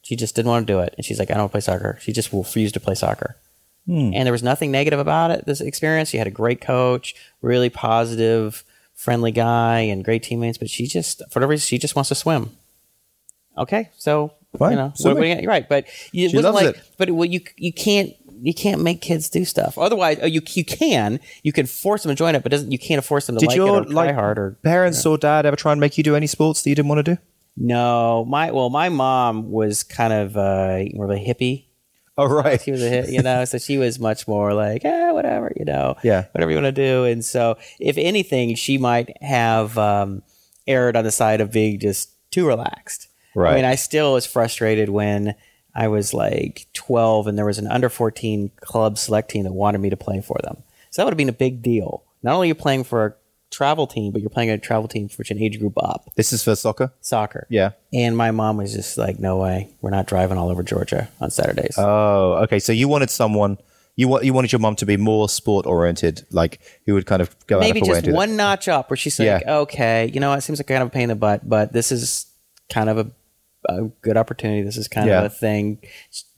She 0.02 0.16
just 0.16 0.36
didn't 0.36 0.50
want 0.50 0.68
to 0.68 0.74
do 0.74 0.80
it, 0.80 0.94
and 0.98 1.06
she's 1.06 1.20
like, 1.20 1.30
"I 1.30 1.34
don't 1.34 1.44
want 1.44 1.52
to 1.52 1.54
play 1.54 1.62
soccer." 1.62 1.98
She 2.02 2.14
just 2.14 2.32
refused 2.32 2.74
to 2.76 2.80
play 2.80 2.96
soccer, 2.96 3.36
hmm. 3.86 4.12
and 4.14 4.26
there 4.26 4.32
was 4.32 4.44
nothing 4.44 4.72
negative 4.72 5.00
about 5.00 5.32
it. 5.32 5.46
This 5.46 5.60
experience, 5.60 6.10
she 6.10 6.18
had 6.18 6.28
a 6.28 6.32
great 6.32 6.62
coach, 6.62 7.14
really 7.42 7.70
positive, 7.70 8.64
friendly 8.94 9.32
guy, 9.32 9.80
and 9.80 10.06
great 10.06 10.24
teammates. 10.24 10.58
But 10.58 10.70
she 10.70 10.88
just, 10.88 11.20
for 11.30 11.40
whatever 11.40 11.52
reason, 11.52 11.66
she 11.68 11.78
just 11.78 11.96
wants 11.96 12.08
to 12.10 12.16
swim. 12.16 12.52
Okay, 13.58 13.90
so 13.98 14.34
Fine, 14.58 14.72
you 14.72 14.78
know, 14.78 14.94
what, 15.02 15.18
what, 15.18 15.28
you- 15.28 15.48
right? 15.48 15.68
But 15.68 15.86
it 16.14 16.30
She 16.30 16.36
wasn't 16.38 16.56
loves 16.56 16.66
like, 16.68 16.76
it. 16.78 16.84
but 16.98 17.12
well, 17.12 17.26
you 17.26 17.42
you 17.58 17.74
can't 17.74 18.14
you 18.42 18.54
can't 18.54 18.82
make 18.82 19.02
kids 19.02 19.30
do 19.30 19.46
stuff. 19.46 19.78
Otherwise, 19.78 20.20
oh, 20.22 20.26
you 20.26 20.42
you 20.54 20.64
can 20.66 21.20
you 21.44 21.52
can 21.52 21.66
force 21.66 22.04
them 22.04 22.10
to 22.12 22.16
join 22.16 22.36
it, 22.36 22.44
but 22.44 22.52
doesn't 22.52 22.72
you 22.72 22.80
can't 22.80 23.04
force 23.04 23.28
them 23.28 23.36
to 23.36 23.40
Did 23.40 23.48
like 23.48 23.56
your 23.56 23.78
it 23.78 23.82
or 23.82 23.86
try 23.86 24.06
like 24.08 24.16
hard 24.16 24.38
or 24.40 24.58
parents 24.64 25.06
or 25.06 25.18
dad 25.18 25.46
ever 25.46 25.56
try 25.56 25.72
and 25.72 25.82
make 25.82 25.98
you 25.98 26.04
do 26.04 26.16
any 26.16 26.28
sports 26.28 26.62
that 26.64 26.70
you 26.70 26.76
didn't 26.76 26.90
want 26.90 27.06
to 27.06 27.16
do? 27.16 27.22
no. 27.56 28.24
My 28.26 28.52
well, 28.52 28.70
my 28.70 28.90
mom 28.90 29.50
was 29.52 29.84
kind 29.84 30.14
of 30.14 30.38
uh, 30.38 30.84
more 30.94 31.06
of 31.06 31.12
a 31.12 31.16
hippie. 31.20 31.66
Oh 32.20 32.26
right. 32.28 32.60
She 32.62 32.72
was 32.72 32.84
a 32.84 32.90
hit, 32.90 33.10
you 33.10 33.22
know, 33.22 33.46
so 33.46 33.58
she 33.60 33.78
was 33.78 34.00
much 34.00 34.28
more 34.28 34.54
like, 34.54 34.84
eh, 34.84 35.12
whatever, 35.12 35.54
you 35.56 35.66
know, 35.66 35.96
Yeah. 36.04 36.26
whatever 36.32 36.50
you 36.52 36.58
want 36.58 36.66
to 36.66 36.72
do. 36.72 37.04
And 37.06 37.24
so, 37.24 37.58
if 37.80 37.96
anything, 37.98 38.56
she 38.56 38.80
might 38.80 39.16
have 39.22 39.78
um, 39.78 40.24
erred 40.66 40.96
on 40.96 41.04
the 41.04 41.12
side 41.12 41.42
of 41.42 41.52
being 41.52 41.80
just 41.80 42.10
too 42.32 42.48
relaxed. 42.48 43.08
Right. 43.36 43.52
I 43.54 43.56
mean, 43.56 43.66
I 43.66 43.76
still 43.76 44.14
was 44.14 44.26
frustrated 44.26 44.90
when 44.90 45.36
I 45.78 45.88
was 45.88 46.14
like 46.14 46.66
12 46.74 47.28
and 47.28 47.38
there 47.38 47.46
was 47.46 47.60
an 47.60 47.68
under 47.68 47.88
14 47.90 48.52
club 48.62 48.98
select 48.98 49.30
team 49.30 49.44
that 49.44 49.54
wanted 49.54 49.78
me 49.80 49.90
to 49.92 49.98
play 49.98 50.20
for 50.22 50.38
them. 50.44 50.58
So 50.90 51.02
that 51.02 51.06
would 51.06 51.14
have 51.14 51.18
been 51.18 51.30
a 51.30 51.34
big 51.34 51.62
deal. 51.62 52.04
Not 52.24 52.34
only 52.34 52.48
are 52.48 52.50
you 52.50 52.56
playing 52.56 52.84
for 52.84 53.06
a 53.06 53.14
travel 53.52 53.86
team, 53.88 54.12
but 54.12 54.20
you're 54.22 54.30
playing 54.32 54.50
a 54.50 54.58
travel 54.58 54.88
team 54.88 55.08
for 55.08 55.24
an 55.30 55.38
age 55.42 55.60
group 55.60 55.74
up, 55.78 56.10
This 56.16 56.34
is 56.34 56.44
for 56.44 56.56
soccer. 56.56 56.92
soccer. 57.02 57.46
Yeah. 57.50 57.72
And 57.94 58.18
my 58.18 58.32
mom 58.32 58.58
was 58.58 58.74
just 58.74 58.98
like, 58.98 59.20
no 59.20 59.38
way, 59.38 59.70
we're 59.82 59.92
not 59.92 60.08
driving 60.08 60.38
all 60.38 60.50
over 60.50 60.64
Georgia 60.64 61.10
on 61.22 61.30
Saturdays. 61.30 61.76
Oh, 61.78 62.34
okay. 62.44 62.60
So 62.60 62.72
you 62.74 62.88
wanted 62.88 63.10
someone 63.10 63.58
you 63.96 64.08
want 64.08 64.24
you 64.26 64.32
wanted 64.34 64.52
your 64.52 64.60
mom 64.60 64.76
to 64.78 64.86
be 64.86 64.96
more 64.98 65.28
sport 65.30 65.66
oriented, 65.66 66.24
like 66.32 66.60
who 66.86 66.94
would 66.94 67.06
kind 67.08 67.22
of 67.22 67.36
go 67.48 67.60
maybe 67.60 67.80
out 67.80 67.84
of 67.84 67.88
her 67.88 67.94
way 67.94 68.02
just 68.02 68.16
one 68.16 68.30
that. 68.30 68.36
notch 68.36 68.68
up 68.68 68.90
where 68.92 68.98
she's 68.98 69.18
like, 69.18 69.26
Yeah. 69.44 69.58
okay, 69.62 70.12
you 70.14 70.20
know, 70.20 70.34
it 70.34 70.42
seems 70.42 70.60
like 70.60 70.68
kind 70.68 70.84
of 70.84 70.90
a 70.90 70.92
pain 70.92 71.04
in 71.04 71.10
the 71.10 71.16
butt, 71.16 71.48
but 71.50 71.74
this 71.74 71.92
is 71.92 72.28
kind 72.70 72.90
of 72.90 72.98
a, 73.00 73.10
a 73.66 73.84
good 74.02 74.18
opportunity. 74.18 74.62
This 74.62 74.78
is 74.78 74.88
kind 74.88 75.08
Yeah. 75.08 75.20
of 75.20 75.26
a 75.26 75.30
thing. 75.30 75.80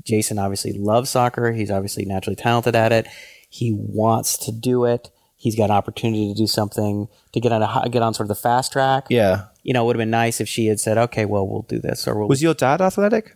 Jason 0.05 0.39
obviously 0.39 0.73
loves 0.73 1.09
soccer. 1.09 1.51
He's 1.51 1.71
obviously 1.71 2.05
naturally 2.05 2.35
talented 2.35 2.75
at 2.75 2.91
it. 2.91 3.07
He 3.49 3.73
wants 3.73 4.37
to 4.45 4.51
do 4.51 4.85
it. 4.85 5.09
He's 5.35 5.55
got 5.55 5.65
an 5.65 5.75
opportunity 5.77 6.27
to 6.33 6.37
do 6.37 6.47
something 6.47 7.07
to 7.31 7.39
get 7.39 7.51
on 7.51 7.61
a 7.63 7.89
get 7.89 8.01
on 8.01 8.13
sort 8.13 8.25
of 8.25 8.29
the 8.35 8.41
fast 8.41 8.73
track. 8.73 9.05
Yeah. 9.09 9.45
You 9.63 9.73
know, 9.73 9.83
it 9.83 9.87
would 9.87 9.95
have 9.95 10.01
been 10.01 10.09
nice 10.09 10.41
if 10.41 10.49
she 10.49 10.65
had 10.67 10.79
said, 10.79 10.97
"Okay, 10.97 11.25
well, 11.25 11.47
we'll 11.47 11.61
do 11.63 11.79
this," 11.79 12.07
or 12.07 12.17
we'll. 12.17 12.27
Was 12.27 12.41
your 12.41 12.53
dad 12.53 12.81
athletic? 12.81 13.35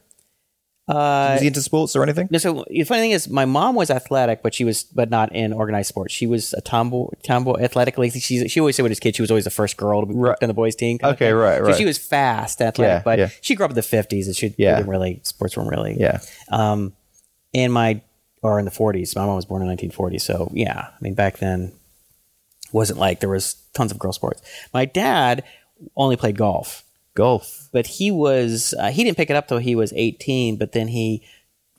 Uh, 0.88 1.32
Was 1.34 1.42
he 1.42 1.48
into 1.48 1.62
sports 1.62 1.96
or 1.96 2.04
anything? 2.04 2.28
no, 2.30 2.38
so 2.38 2.66
the 2.70 2.84
funny 2.84 3.02
thing 3.02 3.12
is, 3.12 3.30
my 3.30 3.46
mom 3.46 3.76
was 3.76 3.90
athletic, 3.90 4.44
but 4.44 4.54
she 4.54 4.66
was, 4.66 4.84
but 4.84 5.10
not 5.10 5.34
in 5.34 5.54
organized 5.54 5.88
sports. 5.90 6.14
She 6.14 6.28
was 6.28 6.54
a 6.54 6.62
tomboy, 6.62 7.08
tomboy 7.24 7.62
athletically. 7.62 8.10
She 8.10 8.48
she 8.50 8.60
always 8.60 8.76
said 8.76 8.84
with 8.84 8.92
his 8.92 9.00
kid, 9.00 9.16
she 9.16 9.22
was 9.22 9.32
always 9.32 9.46
the 9.46 9.50
first 9.50 9.78
girl 9.78 10.02
to 10.02 10.06
be 10.08 10.14
Right. 10.14 10.38
on 10.42 10.48
the 10.50 10.54
boys 10.54 10.76
team. 10.76 11.00
Okay, 11.04 11.28
thing. 11.28 11.36
right, 11.36 11.58
So 11.60 11.64
right. 11.68 11.76
she 11.76 11.86
was 11.86 11.98
fast, 11.98 12.62
athletic, 12.62 12.96
Yeah, 12.98 13.02
but 13.04 13.20
yeah. 13.20 13.30
she 13.42 13.56
grew 13.56 13.64
up 13.66 13.72
in 13.72 13.76
the 13.76 13.82
fifties, 13.82 14.28
and 14.28 14.36
she 14.36 14.54
Yeah. 14.58 14.76
didn't 14.76 14.90
really 14.90 15.22
sports 15.24 15.56
weren't 15.56 15.70
really. 15.70 15.96
Yeah. 16.00 16.20
Um, 16.50 16.94
in 17.54 17.72
my 17.72 18.02
or 18.42 18.60
in 18.60 18.66
the 18.66 18.72
forties, 18.72 19.16
my 19.16 19.26
mom 19.26 19.38
was 19.38 19.46
born 19.46 19.62
in 19.62 19.68
1940, 19.70 20.18
so 20.20 20.52
yeah, 20.54 20.88
I 20.90 20.98
mean 21.00 21.14
back 21.14 21.38
then 21.38 21.72
wasn't 22.74 23.00
like 23.00 23.20
there 23.22 23.30
was 23.30 23.56
tons 23.74 23.92
of 23.92 24.00
girl 24.00 24.12
sports. 24.12 24.42
My 24.74 24.84
dad 24.86 25.44
only 25.96 26.16
played 26.18 26.38
golf 26.38 26.83
Golf. 27.16 27.70
but 27.72 27.86
he 27.88 28.10
was 28.12 28.74
uh, 28.80 28.90
he 28.92 29.04
didn't 29.04 29.18
pick 29.18 29.30
it 29.30 29.36
up 29.36 29.48
till 29.48 29.60
he 29.60 29.76
was 29.76 29.94
18 29.96 30.58
but 30.58 30.72
then 30.72 30.88
he 30.88 31.22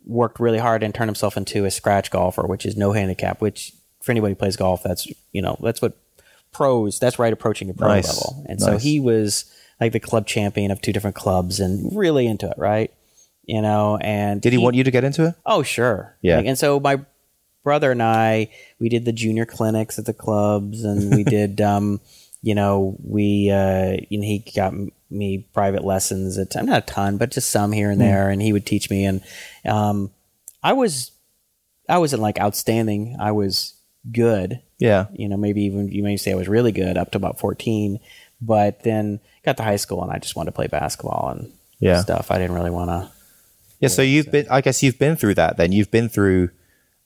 worked 0.06 0.38
really 0.38 0.58
hard 0.58 0.82
and 0.82 0.94
turned 0.94 1.08
himself 1.08 1.36
into 1.36 1.64
a 1.64 1.70
scratch 1.70 2.10
golfer 2.10 2.46
which 2.46 2.64
is 2.66 2.76
no 2.76 2.92
handicap 2.92 3.40
which 3.40 3.72
for 4.02 4.12
anybody 4.12 4.32
who 4.32 4.36
plays 4.36 4.56
golf 4.56 4.82
that's 4.82 5.08
you 5.32 5.42
know 5.42 5.56
that's 5.62 5.82
what 5.82 5.96
pros 6.52 6.98
that's 7.00 7.18
right 7.18 7.32
approaching 7.32 7.68
a 7.70 7.74
pro 7.74 7.88
Nice. 7.88 8.06
level 8.06 8.44
and 8.48 8.60
so 8.60 8.76
he 8.78 9.00
was 9.00 9.44
like 9.80 9.92
the 9.92 9.98
club 10.00 10.26
champion 10.26 10.70
of 10.70 10.80
two 10.80 10.92
different 10.92 11.16
clubs 11.16 11.58
and 11.58 11.96
really 11.96 12.26
into 12.26 12.48
it 12.48 12.56
right 12.58 12.92
you 13.44 13.60
know 13.60 13.96
and 14.02 14.40
Did 14.40 14.52
he, 14.52 14.58
want 14.58 14.76
you 14.76 14.84
to 14.84 14.90
get 14.90 15.04
into 15.04 15.26
it? 15.26 15.34
Oh, 15.44 15.62
sure. 15.62 16.16
Yeah. 16.22 16.36
Like, 16.36 16.46
and 16.46 16.58
so 16.58 16.78
my 16.80 17.00
brother 17.62 17.90
and 17.90 18.02
I, 18.02 18.50
we 18.78 18.88
did 18.88 19.04
the 19.04 19.12
junior 19.12 19.44
clinics 19.46 19.98
at 19.98 20.06
the 20.06 20.12
clubs, 20.14 20.84
and 20.84 21.14
we 21.14 21.24
did, 21.38 21.60
um, 21.60 22.00
you 22.42 22.54
know, 22.54 22.96
we, 23.02 23.50
uh, 23.50 23.96
you 24.08 24.18
know, 24.18 24.24
he 24.24 24.44
got 24.54 24.72
me 25.14 25.46
private 25.54 25.84
lessons 25.84 26.36
at 26.38 26.54
not 26.64 26.78
a 26.78 26.86
ton, 26.86 27.16
but 27.16 27.30
just 27.30 27.50
some 27.50 27.72
here 27.72 27.90
and 27.90 28.00
Hmm. 28.00 28.06
there, 28.06 28.30
and 28.30 28.42
he 28.42 28.52
would 28.52 28.66
teach 28.66 28.90
me. 28.90 29.04
And 29.04 29.22
um, 29.64 30.10
I 30.62 30.72
was, 30.72 31.12
I 31.88 31.98
wasn't 31.98 32.22
like 32.22 32.38
outstanding. 32.40 33.16
I 33.20 33.32
was 33.32 33.74
good. 34.10 34.60
Yeah. 34.78 35.06
You 35.14 35.28
know, 35.28 35.36
maybe 35.36 35.62
even 35.62 35.88
you 35.88 36.02
may 36.02 36.16
say 36.16 36.32
I 36.32 36.36
was 36.36 36.48
really 36.48 36.72
good 36.72 36.96
up 36.96 37.12
to 37.12 37.18
about 37.18 37.38
fourteen, 37.38 38.00
but 38.40 38.82
then 38.82 39.20
got 39.44 39.56
to 39.58 39.62
high 39.62 39.76
school 39.76 40.02
and 40.02 40.10
I 40.12 40.18
just 40.18 40.36
wanted 40.36 40.50
to 40.50 40.54
play 40.56 40.66
basketball 40.66 41.28
and 41.30 41.52
Yeah. 41.78 42.00
stuff. 42.00 42.30
I 42.30 42.38
didn't 42.38 42.56
really 42.56 42.70
want 42.70 42.90
to. 42.90 43.10
Yeah, 43.80 43.88
so 43.88 44.02
you've 44.02 44.30
been 44.30 44.46
I 44.50 44.60
guess 44.60 44.82
you've 44.82 44.98
been 44.98 45.16
through 45.16 45.34
that 45.34 45.56
then. 45.56 45.72
You've 45.72 45.90
been 45.90 46.08
through 46.08 46.50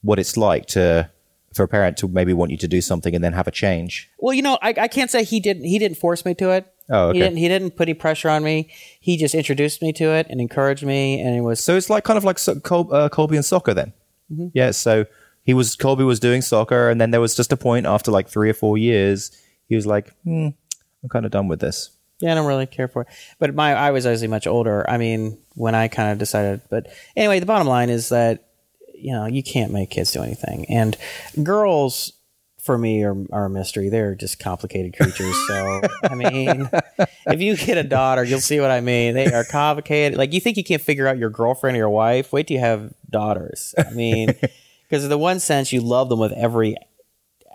what 0.01 0.17
it's 0.19 0.35
like 0.37 0.65
to 0.67 1.09
for 1.53 1.63
a 1.63 1.67
parent 1.67 1.97
to 1.97 2.07
maybe 2.07 2.31
want 2.31 2.51
you 2.51 2.57
to 2.57 2.67
do 2.67 2.79
something 2.79 3.13
and 3.15 3.23
then 3.23 3.33
have 3.33 3.47
a 3.47 3.51
change. 3.51 4.09
Well, 4.19 4.33
you 4.33 4.41
know, 4.41 4.57
I, 4.61 4.69
I 4.77 4.87
can't 4.87 5.09
say 5.11 5.23
he 5.23 5.39
didn't. 5.39 5.63
He 5.63 5.79
didn't 5.79 5.97
force 5.97 6.23
me 6.23 6.33
to 6.35 6.51
it. 6.51 6.71
Oh, 6.89 7.09
okay. 7.09 7.17
He 7.17 7.23
didn't. 7.23 7.37
He 7.37 7.47
didn't 7.47 7.71
put 7.71 7.87
any 7.87 7.93
pressure 7.93 8.29
on 8.29 8.43
me. 8.43 8.69
He 8.99 9.15
just 9.17 9.35
introduced 9.35 9.81
me 9.81 9.93
to 9.93 10.05
it 10.13 10.27
and 10.29 10.41
encouraged 10.41 10.83
me, 10.83 11.21
and 11.21 11.35
it 11.35 11.41
was 11.41 11.63
So 11.63 11.75
it's 11.77 11.89
like 11.89 12.03
kind 12.03 12.17
of 12.17 12.23
like 12.23 12.39
so- 12.39 12.59
Col- 12.59 12.93
uh, 12.93 13.09
Colby 13.09 13.35
and 13.35 13.45
soccer 13.45 13.73
then. 13.73 13.93
Mm-hmm. 14.31 14.47
Yeah, 14.53 14.71
so 14.71 15.05
he 15.43 15.53
was 15.53 15.75
Colby 15.75 16.03
was 16.03 16.19
doing 16.19 16.41
soccer 16.41 16.89
and 16.89 16.99
then 17.01 17.11
there 17.11 17.21
was 17.21 17.35
just 17.35 17.51
a 17.51 17.57
point 17.57 17.85
after 17.87 18.11
like 18.11 18.27
3 18.27 18.49
or 18.49 18.53
4 18.53 18.77
years 18.77 19.31
he 19.67 19.75
was 19.75 19.85
like, 19.87 20.13
"Hmm, 20.23 20.49
I'm 21.03 21.09
kind 21.09 21.25
of 21.25 21.31
done 21.31 21.47
with 21.47 21.59
this." 21.59 21.91
yeah, 22.21 22.31
I 22.31 22.35
don't 22.35 22.47
really 22.47 22.65
care 22.65 22.87
for 22.87 23.03
it. 23.03 23.07
But 23.39 23.55
my 23.55 23.73
I 23.73 23.91
was 23.91 24.05
obviously 24.05 24.27
much 24.27 24.45
older. 24.47 24.87
I 24.89 24.97
mean, 24.97 25.37
when 25.55 25.73
I 25.75 25.87
kind 25.87 26.11
of 26.11 26.17
decided. 26.17 26.61
But 26.69 26.87
anyway, 27.15 27.39
the 27.39 27.45
bottom 27.45 27.67
line 27.67 27.89
is 27.89 28.09
that 28.09 28.49
you 28.93 29.13
know 29.13 29.25
you 29.25 29.41
can't 29.43 29.71
make 29.71 29.89
kids 29.91 30.11
do 30.11 30.21
anything, 30.23 30.65
and 30.69 30.97
girls. 31.43 32.13
For 32.69 32.77
me 32.77 33.03
are, 33.03 33.15
are 33.31 33.45
a 33.45 33.49
mystery. 33.49 33.89
They're 33.89 34.13
just 34.13 34.37
complicated 34.37 34.95
creatures. 34.95 35.35
So 35.47 35.81
I 36.03 36.13
mean, 36.13 36.69
if 37.25 37.41
you 37.41 37.57
get 37.57 37.79
a 37.79 37.83
daughter, 37.83 38.23
you'll 38.23 38.41
see 38.41 38.59
what 38.59 38.69
I 38.69 38.79
mean. 38.79 39.15
They 39.15 39.25
are 39.33 39.43
complicated. 39.43 40.19
Like 40.19 40.33
you 40.33 40.39
think 40.39 40.55
you 40.55 40.63
can't 40.63 40.79
figure 40.79 41.07
out 41.07 41.17
your 41.17 41.31
girlfriend 41.31 41.73
or 41.73 41.79
your 41.79 41.89
wife. 41.89 42.31
Wait 42.31 42.45
till 42.45 42.57
you 42.57 42.61
have 42.61 42.93
daughters. 43.09 43.73
I 43.75 43.89
mean, 43.89 44.35
because 44.87 45.03
in 45.03 45.09
the 45.09 45.17
one 45.17 45.39
sense 45.39 45.73
you 45.73 45.81
love 45.81 46.09
them 46.09 46.19
with 46.19 46.31
every 46.33 46.75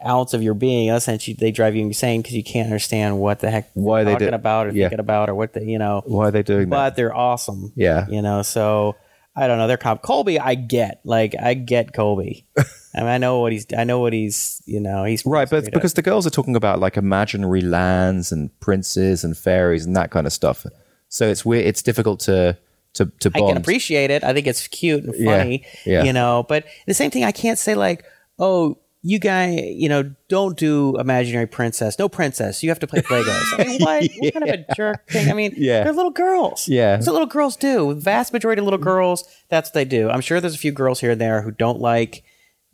ounce 0.05 0.35
of 0.35 0.43
your 0.43 0.55
being. 0.55 0.89
In 0.89 0.95
other 0.95 0.99
sense, 0.99 1.29
you, 1.29 1.37
they 1.37 1.53
drive 1.53 1.77
you 1.77 1.83
insane 1.83 2.21
because 2.21 2.35
you 2.35 2.43
can't 2.43 2.67
understand 2.67 3.21
what 3.21 3.39
the 3.39 3.53
heck 3.53 3.71
Why 3.75 4.03
they're 4.03 4.07
they 4.07 4.13
talking 4.15 4.27
did- 4.27 4.35
about 4.35 4.67
or 4.67 4.71
yeah. 4.71 4.87
thinking 4.87 4.99
about 4.99 5.31
or 5.31 5.37
what 5.37 5.53
they 5.53 5.63
you 5.63 5.79
know. 5.79 6.03
Why 6.07 6.27
are 6.27 6.31
they 6.33 6.43
doing 6.43 6.71
that. 6.71 6.71
But 6.71 6.85
that? 6.91 6.97
they're 6.97 7.15
awesome. 7.15 7.73
Yeah. 7.77 8.09
You 8.09 8.21
know, 8.21 8.43
so 8.43 8.97
I 9.37 9.47
don't 9.49 9.59
know. 9.59 9.67
They're 9.67 9.77
comp. 9.77 10.03
Colby, 10.03 10.39
I 10.39 10.55
get. 10.55 11.01
Like, 11.05 11.35
I 11.41 11.55
get 11.55 11.93
Colby. 11.93 12.47
I 12.97 13.01
mean, 13.01 13.09
I 13.09 13.19
know 13.19 13.41
what 13.41 13.51
he's. 13.53 13.67
I 13.77 13.83
know 13.85 13.99
what 13.99 14.13
he's. 14.13 14.63
You 14.67 14.79
know, 14.81 15.03
he's 15.05 15.27
Right, 15.27 15.51
but 15.51 15.65
straight 15.65 15.69
up. 15.69 15.73
because 15.75 15.95
the 15.95 16.03
girls 16.03 16.27
are 16.27 16.31
talking 16.31 16.55
about 16.55 16.79
like 16.79 16.97
imaginary 16.97 17.61
lands 17.61 18.31
and 18.31 18.51
princes 18.61 19.25
and 19.25 19.37
fairies 19.37 19.85
and 19.85 19.97
that 19.97 20.11
kind 20.13 20.27
of 20.29 20.33
stuff, 20.33 20.65
so 21.09 21.29
it's 21.29 21.45
weird. 21.45 21.67
It's 21.67 21.83
difficult 21.83 22.21
to 22.21 22.57
to 22.95 23.07
to 23.21 23.31
Bond. 23.31 23.45
I 23.45 23.49
can 23.49 23.57
appreciate 23.57 24.13
it. 24.13 24.23
I 24.23 24.33
think 24.33 24.47
it's 24.47 24.69
cute 24.69 25.03
and 25.03 25.15
Yeah, 25.19 25.39
funny. 25.39 25.67
yeah. 25.85 26.05
You 26.05 26.13
know, 26.13 26.45
but 26.49 26.67
the 26.87 26.95
same 26.95 27.11
thing. 27.11 27.25
I 27.25 27.33
can't 27.33 27.59
say 27.59 27.75
like, 27.75 28.05
oh, 28.39 28.79
you 29.07 29.19
guy, 29.19 29.51
you 29.51 29.87
know, 29.91 30.15
don't 30.31 30.57
do 30.57 30.97
imaginary 30.99 31.47
princess. 31.47 31.99
No 31.99 32.09
princess. 32.09 32.63
You 32.63 32.71
have 32.71 32.79
to 32.81 32.87
play 32.87 33.03
Legos. 33.03 33.61
I 33.61 33.65
mean, 33.65 33.81
what? 33.83 34.09
What 34.19 34.33
kind 34.33 34.49
of 34.49 34.61
a 34.69 34.75
jerk 34.77 35.07
thing? 35.11 35.31
I 35.31 35.35
mean, 35.35 35.53
Yeah. 35.59 35.85
they're 35.85 35.93
little 35.93 36.11
girls. 36.11 36.67
Yeah. 36.67 36.97
That's 36.97 37.07
what 37.07 37.13
little 37.13 37.27
girls 37.29 37.55
do. 37.57 37.93
The 37.93 38.01
vast 38.01 38.33
majority 38.33 38.61
of 38.61 38.65
little 38.65 38.79
girls, 38.79 39.25
that's 39.51 39.69
what 39.69 39.75
they 39.75 39.85
do. 39.85 40.09
I'm 40.09 40.23
sure 40.23 40.41
there's 40.41 40.55
a 40.55 40.59
few 40.59 40.73
girls 40.73 41.01
here 41.01 41.11
and 41.11 41.21
there 41.21 41.43
who 41.43 41.51
don't 41.51 41.81
like 41.81 42.25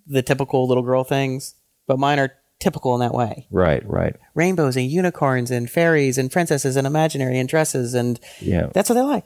the 0.06 0.22
typical 0.22 0.68
little 0.68 0.84
girl 0.84 1.02
things, 1.02 1.56
but 1.88 1.98
mine 1.98 2.20
are 2.20 2.32
typical 2.60 2.94
in 2.94 3.00
that 3.00 3.12
way. 3.12 3.48
Right, 3.50 3.82
right. 3.84 4.14
Rainbows 4.36 4.76
and 4.76 4.86
unicorns 4.88 5.50
and 5.50 5.68
fairies 5.68 6.16
and 6.16 6.30
princesses 6.30 6.76
and 6.76 6.86
imaginary 6.86 7.40
and 7.40 7.48
dresses 7.48 7.92
and 7.94 8.20
Yeah. 8.40 8.68
that's 8.72 8.88
what 8.88 8.94
they 8.94 9.02
like. 9.02 9.24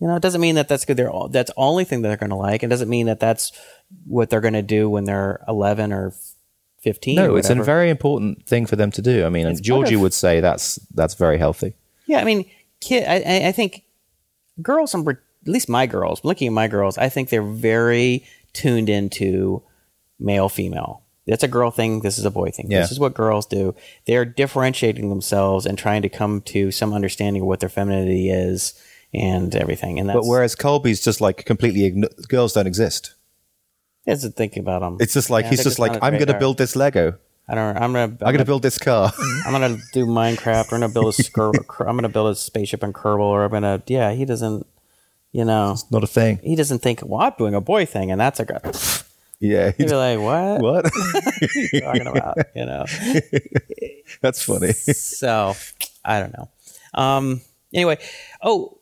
You 0.00 0.06
know, 0.06 0.14
it 0.16 0.22
doesn't 0.22 0.40
mean 0.40 0.54
that 0.54 0.68
that's 0.68 0.84
good. 0.86 0.96
They're 0.96 1.10
all, 1.10 1.28
that's 1.28 1.50
the 1.50 1.58
only 1.58 1.84
thing 1.84 2.00
that 2.02 2.08
they're 2.08 2.16
going 2.16 2.30
to 2.30 2.36
like. 2.36 2.62
It 2.62 2.68
doesn't 2.68 2.88
mean 2.88 3.06
that 3.06 3.18
that's 3.20 3.50
what 4.06 4.30
they're 4.30 4.40
going 4.40 4.54
to 4.54 4.62
do 4.62 4.88
when 4.88 5.04
they're 5.04 5.40
11 5.48 5.92
or 5.92 6.12
15. 6.80 7.16
No, 7.16 7.36
it's 7.36 7.50
a 7.50 7.54
very 7.56 7.90
important 7.90 8.46
thing 8.46 8.66
for 8.66 8.76
them 8.76 8.90
to 8.92 9.02
do. 9.02 9.24
I 9.26 9.28
mean, 9.28 9.46
and 9.46 9.52
It's 9.58 9.60
Georgie 9.66 9.94
of- 9.96 10.00
would 10.02 10.14
say 10.14 10.40
that's 10.40 10.76
that's 10.94 11.14
very 11.14 11.38
healthy. 11.38 11.74
Yeah, 12.06 12.20
I 12.20 12.24
mean, 12.24 12.44
kid. 12.80 13.04
I, 13.06 13.48
I- 13.48 13.52
think 13.52 13.82
girls, 14.62 14.94
are, 14.94 15.10
at 15.10 15.18
least 15.46 15.68
my 15.68 15.86
girls. 15.86 16.24
Looking 16.24 16.46
at 16.48 16.52
my 16.52 16.68
girls, 16.68 16.96
I 16.98 17.08
think 17.08 17.28
they're 17.30 17.42
very 17.42 18.24
tuned 18.52 18.88
into 18.88 19.62
male, 20.18 20.48
female. 20.48 21.02
That's 21.26 21.42
a 21.44 21.48
girl 21.48 21.70
thing. 21.70 22.00
This 22.00 22.18
is 22.18 22.24
a 22.24 22.30
boy 22.30 22.50
thing. 22.50 22.70
Yeah. 22.70 22.80
This 22.80 22.92
is 22.92 22.98
what 22.98 23.12
girls 23.12 23.44
do. 23.44 23.74
They're 24.06 24.24
differentiating 24.24 25.10
themselves 25.10 25.66
and 25.66 25.76
trying 25.76 26.00
to 26.02 26.08
come 26.08 26.40
to 26.42 26.70
some 26.70 26.94
understanding 26.94 27.42
of 27.42 27.48
what 27.48 27.60
their 27.60 27.68
femininity 27.68 28.30
is 28.30 28.72
and 29.12 29.54
everything. 29.54 29.98
And 30.00 30.08
that's 30.08 30.16
But 30.16 30.26
whereas 30.26 30.54
Colby's 30.54 31.02
just 31.02 31.20
like 31.20 31.44
completely 31.44 31.90
igno- 31.90 32.28
girls 32.28 32.54
don't 32.54 32.66
exist. 32.66 33.14
That's 34.08 34.22
the 34.22 34.30
thinking 34.30 34.62
about 34.62 34.80
them. 34.80 34.96
It's 35.00 35.14
just 35.14 35.30
like 35.30 35.44
Yeah, 35.44 35.50
he's 35.50 35.64
just 35.64 35.78
like 35.78 35.92
I'm 36.02 36.14
going 36.14 36.26
to 36.26 36.38
build 36.38 36.58
this 36.58 36.74
Lego. 36.74 37.18
I 37.48 37.54
don't. 37.54 37.76
I'm 37.76 37.92
gonna. 37.92 38.04
I'm, 38.04 38.10
I'm 38.12 38.18
going 38.18 38.38
to 38.38 38.44
build 38.44 38.62
this 38.62 38.76
car. 38.78 39.10
I'm 39.46 39.52
gonna 39.52 39.78
do 39.94 40.04
Minecraft. 40.04 40.70
We're 40.70 40.80
gonna 40.80 40.92
build 40.92 41.06
a 41.06 41.22
skir- 41.22 41.88
I'm 41.88 41.96
gonna 41.96 42.10
build 42.10 42.30
a 42.30 42.34
spaceship 42.34 42.82
in 42.84 42.92
Kerbal, 42.92 43.20
or 43.20 43.44
I'm 43.44 43.50
gonna. 43.50 43.82
Yeah, 43.86 44.12
he 44.12 44.26
doesn't. 44.26 44.66
You 45.32 45.44
know, 45.46 45.72
it's 45.72 45.90
Not 45.90 46.04
a 46.04 46.06
thing. 46.06 46.40
he 46.42 46.56
doesn't 46.56 46.80
think. 46.80 47.00
Well, 47.02 47.20
I'm 47.20 47.32
doing 47.38 47.54
a 47.54 47.60
boy 47.62 47.86
thing, 47.86 48.10
and 48.10 48.20
that's 48.20 48.40
a 48.40 48.44
girl. 48.44 48.60
Yeah. 49.40 49.70
He'd 49.70 49.86
be 49.86 49.94
like, 49.94 50.18
"What? 50.18 50.60
what? 50.60 50.86
are 50.86 51.48
you 51.54 51.80
talking 51.80 52.06
about?" 52.08 52.38
You 52.56 52.66
know. 52.66 52.84
that's 54.20 54.42
funny. 54.42 54.72
So 54.72 55.54
I 56.04 56.18
don't 56.18 56.36
know. 56.36 56.48
Um. 56.92 57.40
Anyway. 57.72 57.98
Oh, 58.42 58.78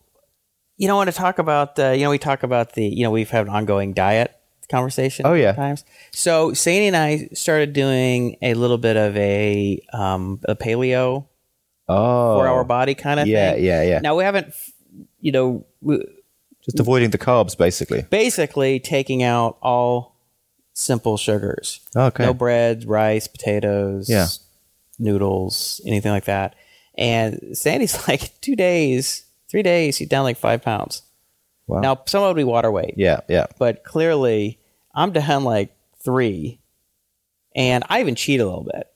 you 0.79 0.89
know, 0.89 0.95
I 0.95 0.97
want 0.97 1.11
to 1.11 1.17
talk 1.17 1.39
about. 1.39 1.79
Uh, 1.79 1.91
you 1.91 2.05
know, 2.05 2.11
we 2.11 2.19
talk 2.19 2.43
about 2.43 2.73
the. 2.73 2.87
You 2.87 3.05
know, 3.05 3.11
we've 3.11 3.29
had 3.29 3.47
an 3.47 3.53
ongoing 3.53 3.93
diet 3.93 4.36
conversation. 4.69 5.27
Oh, 5.27 5.35
yeah. 5.35 5.53
Times. 5.53 5.85
So 6.13 6.53
Sandy 6.55 6.87
and 6.89 6.97
I 6.97 7.29
started 7.35 7.73
doing 7.73 8.37
a 8.43 8.55
little 8.55 8.79
bit 8.79 8.97
of 8.97 9.17
a 9.17 9.81
um 9.93 10.41
a 10.45 10.55
paleo 10.57 11.27
Oh. 11.89 12.35
four 12.35 12.49
hour 12.49 12.65
body 12.65 12.95
kind 12.95 13.21
of 13.21 13.27
Yeah, 13.29 13.53
thing. 13.53 13.65
Yeah, 13.65 13.83
yeah, 13.83 13.89
yeah. 13.91 13.99
Now 14.01 14.17
we 14.17 14.25
haven't, 14.25 14.53
you 15.21 15.31
know, 15.31 15.65
we, 15.81 15.99
Just 16.65 16.81
avoiding 16.81 17.11
the 17.11 17.19
carbs, 17.19 17.57
basically. 17.57 18.03
basically 18.11 18.81
taking 18.81 19.23
out 19.23 19.57
all 19.63 20.17
simple 20.73 21.17
sugars. 21.17 21.81
Okay. 21.95 22.25
No 22.25 22.35
bread, 22.35 22.85
rice, 22.87 23.29
potatoes, 23.29 24.09
Yeah. 24.11 24.27
noodles, 24.99 25.81
anything 25.87 26.11
like 26.13 26.25
that. 26.25 26.55
And 26.99 27.57
Sandy's 27.57 28.07
like 28.09 28.33
two 28.41 28.57
days, 28.57 29.25
three 29.49 29.63
days, 29.63 29.97
he's 29.99 30.09
down 30.09 30.25
like 30.25 30.37
five 30.39 30.63
pounds. 30.63 31.03
Wow. 31.67 31.81
Now 31.81 32.03
some 32.07 32.23
of 32.23 32.27
it 32.27 32.31
would 32.31 32.37
be 32.41 32.45
water 32.45 32.71
weight, 32.71 32.95
Yeah, 32.97 33.21
yeah. 33.29 33.47
but 33.59 33.83
clearly 33.85 34.59
I'm 34.95 35.13
down 35.13 35.45
like 35.45 35.75
three, 36.05 36.61
and 37.55 37.85
I 37.89 38.01
even 38.01 38.15
cheat 38.15 38.41
a 38.41 38.45
little 38.45 38.65
bit 38.73 38.87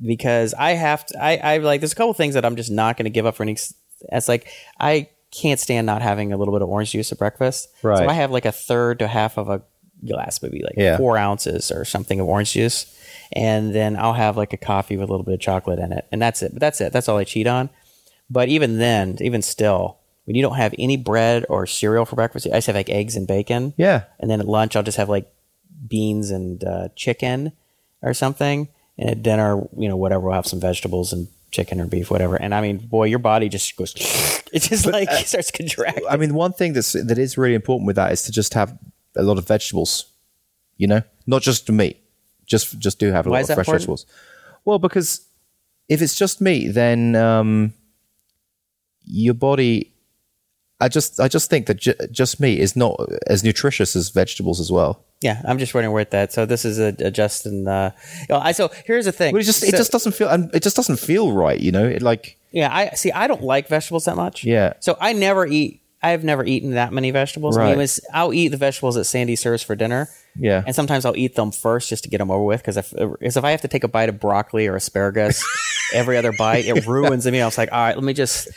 because 0.00 0.54
I 0.54 0.72
have 0.72 1.04
to. 1.06 1.22
I, 1.22 1.36
I 1.36 1.56
like 1.58 1.80
there's 1.80 1.92
a 1.92 1.96
couple 1.96 2.14
things 2.14 2.34
that 2.34 2.44
I'm 2.44 2.56
just 2.56 2.70
not 2.70 2.96
going 2.96 3.04
to 3.04 3.10
give 3.10 3.26
up 3.26 3.34
for 3.36 3.42
any. 3.42 3.56
It's 4.10 4.28
like 4.28 4.46
I 4.78 5.08
can't 5.30 5.58
stand 5.60 5.86
not 5.86 6.02
having 6.02 6.32
a 6.32 6.36
little 6.36 6.52
bit 6.54 6.62
of 6.62 6.68
orange 6.68 6.92
juice 6.92 7.10
at 7.12 7.18
breakfast. 7.18 7.68
Right. 7.82 7.98
So 7.98 8.06
I 8.08 8.12
have 8.12 8.30
like 8.30 8.44
a 8.44 8.52
third 8.52 8.98
to 9.00 9.08
half 9.08 9.38
of 9.38 9.48
a 9.48 9.62
glass, 10.06 10.42
maybe 10.42 10.62
like 10.62 10.74
Yeah. 10.76 10.96
four 10.98 11.16
ounces 11.16 11.70
or 11.70 11.84
something 11.84 12.20
of 12.20 12.28
orange 12.28 12.52
juice, 12.52 12.86
and 13.32 13.74
then 13.74 13.96
I'll 13.96 14.12
have 14.14 14.36
like 14.36 14.52
a 14.52 14.56
coffee 14.58 14.96
with 14.96 15.08
a 15.08 15.12
little 15.12 15.24
bit 15.24 15.34
of 15.34 15.40
chocolate 15.40 15.78
in 15.78 15.92
it, 15.92 16.06
and 16.12 16.20
that's 16.20 16.42
it. 16.42 16.52
But 16.52 16.60
that's 16.60 16.80
it. 16.80 16.92
That's 16.92 17.08
all 17.08 17.18
I 17.18 17.24
cheat 17.24 17.46
on. 17.46 17.70
But 18.30 18.48
even 18.48 18.78
then, 18.78 19.18
even 19.20 19.42
still, 19.42 19.98
when 20.24 20.36
you 20.36 20.42
don't 20.42 20.56
have 20.56 20.74
any 20.78 20.96
bread 20.96 21.44
or 21.48 21.66
cereal 21.66 22.04
for 22.04 22.16
breakfast, 22.16 22.46
I 22.46 22.56
just 22.56 22.66
have 22.68 22.76
like 22.76 22.90
eggs 22.90 23.16
and 23.16 23.26
bacon. 23.26 23.74
Yeah. 23.76 24.04
And 24.20 24.30
then 24.30 24.40
at 24.40 24.46
lunch, 24.48 24.76
I'll 24.76 24.82
just 24.82 24.98
have 24.98 25.08
like 25.08 25.32
beans 25.86 26.30
and 26.30 26.62
uh, 26.62 26.88
chicken 26.94 27.52
or 28.02 28.14
something. 28.14 28.68
And 28.98 29.10
at 29.10 29.22
dinner, 29.22 29.66
you 29.76 29.88
know, 29.88 29.96
whatever, 29.96 30.26
we'll 30.26 30.34
have 30.34 30.46
some 30.46 30.60
vegetables 30.60 31.12
and 31.12 31.28
chicken 31.50 31.80
or 31.80 31.86
beef, 31.86 32.10
whatever. 32.10 32.36
And 32.36 32.54
I 32.54 32.60
mean, 32.60 32.78
boy, 32.78 33.04
your 33.04 33.18
body 33.18 33.48
just 33.48 33.76
goes, 33.76 33.94
it 34.52 34.62
just 34.62 34.86
like 34.86 35.10
starts 35.26 35.50
contracting. 35.50 36.04
I 36.08 36.16
mean, 36.16 36.34
one 36.34 36.52
thing 36.52 36.72
that's 36.72 36.92
that 36.92 37.18
is 37.18 37.38
really 37.38 37.54
important 37.54 37.86
with 37.86 37.96
that 37.96 38.12
is 38.12 38.22
to 38.24 38.32
just 38.32 38.54
have 38.54 38.76
a 39.16 39.22
lot 39.22 39.38
of 39.38 39.46
vegetables. 39.46 40.06
You 40.76 40.88
know, 40.88 41.02
not 41.26 41.42
just 41.42 41.70
meat. 41.70 41.98
Just 42.46 42.78
just 42.78 42.98
do 42.98 43.12
have 43.12 43.26
a 43.26 43.30
Why 43.30 43.40
lot 43.40 43.50
of 43.50 43.54
fresh 43.54 43.66
important? 43.66 43.80
vegetables. 43.80 44.06
Well, 44.64 44.78
because 44.78 45.26
if 45.88 46.02
it's 46.02 46.16
just 46.16 46.40
meat, 46.40 46.68
then 46.68 47.14
um, 47.16 47.72
your 49.04 49.34
body. 49.34 49.91
I 50.82 50.88
just 50.88 51.20
I 51.20 51.28
just 51.28 51.48
think 51.48 51.66
that 51.66 51.76
ju- 51.76 51.94
just 52.10 52.40
meat 52.40 52.58
is 52.58 52.74
not 52.74 53.00
as 53.28 53.44
nutritious 53.44 53.94
as 53.94 54.10
vegetables 54.10 54.58
as 54.58 54.70
well. 54.72 55.04
Yeah, 55.20 55.40
I'm 55.44 55.58
just 55.58 55.72
wondering 55.72 55.94
where 55.94 56.04
that. 56.04 56.32
So 56.32 56.44
this 56.44 56.64
is 56.64 56.80
a, 56.80 56.94
a 56.98 57.10
Justin. 57.12 57.68
Uh, 57.68 57.92
you 58.20 58.26
know, 58.30 58.38
I 58.38 58.50
so 58.50 58.68
here's 58.84 59.04
the 59.04 59.12
thing. 59.12 59.32
But 59.32 59.42
it 59.42 59.44
just 59.44 59.62
it 59.62 59.70
just 59.70 59.92
doesn't 59.92 60.12
feel 60.12 60.28
it 60.52 60.62
just 60.62 60.74
doesn't 60.74 60.98
feel 60.98 61.32
right. 61.32 61.60
You 61.60 61.70
know, 61.70 61.86
it 61.86 62.02
like 62.02 62.36
Yeah, 62.50 62.74
I 62.74 62.90
see. 62.90 63.12
I 63.12 63.28
don't 63.28 63.42
like 63.42 63.68
vegetables 63.68 64.06
that 64.06 64.16
much. 64.16 64.42
Yeah. 64.42 64.72
So 64.80 64.96
I 65.00 65.12
never 65.12 65.46
eat. 65.46 65.82
I've 66.04 66.24
never 66.24 66.44
eaten 66.44 66.72
that 66.72 66.92
many 66.92 67.12
vegetables. 67.12 67.56
I 67.56 67.68
mean, 67.68 67.78
was, 67.78 68.00
I'll 68.12 68.34
eat 68.34 68.48
the 68.48 68.56
vegetables 68.56 68.96
that 68.96 69.04
Sandy 69.04 69.36
serves 69.36 69.62
for 69.62 69.76
dinner. 69.76 70.08
Yeah. 70.34 70.64
And 70.66 70.74
sometimes 70.74 71.04
I'll 71.04 71.16
eat 71.16 71.36
them 71.36 71.52
first 71.52 71.88
just 71.88 72.02
to 72.02 72.10
get 72.10 72.18
them 72.18 72.28
over 72.28 72.42
with 72.42 72.60
because 72.60 72.76
if, 72.76 72.92
if 73.20 73.36
I 73.36 73.52
have 73.52 73.60
to 73.60 73.68
take 73.68 73.84
a 73.84 73.88
bite 73.88 74.08
of 74.08 74.18
broccoli 74.18 74.66
or 74.66 74.74
asparagus 74.74 75.44
every 75.94 76.16
other 76.16 76.32
bite, 76.32 76.64
it 76.64 76.86
ruins 76.86 77.24
me. 77.24 77.40
I 77.40 77.44
was 77.44 77.56
like, 77.56 77.70
all 77.70 77.78
right, 77.78 77.94
let 77.94 78.02
me 78.02 78.14
just. 78.14 78.48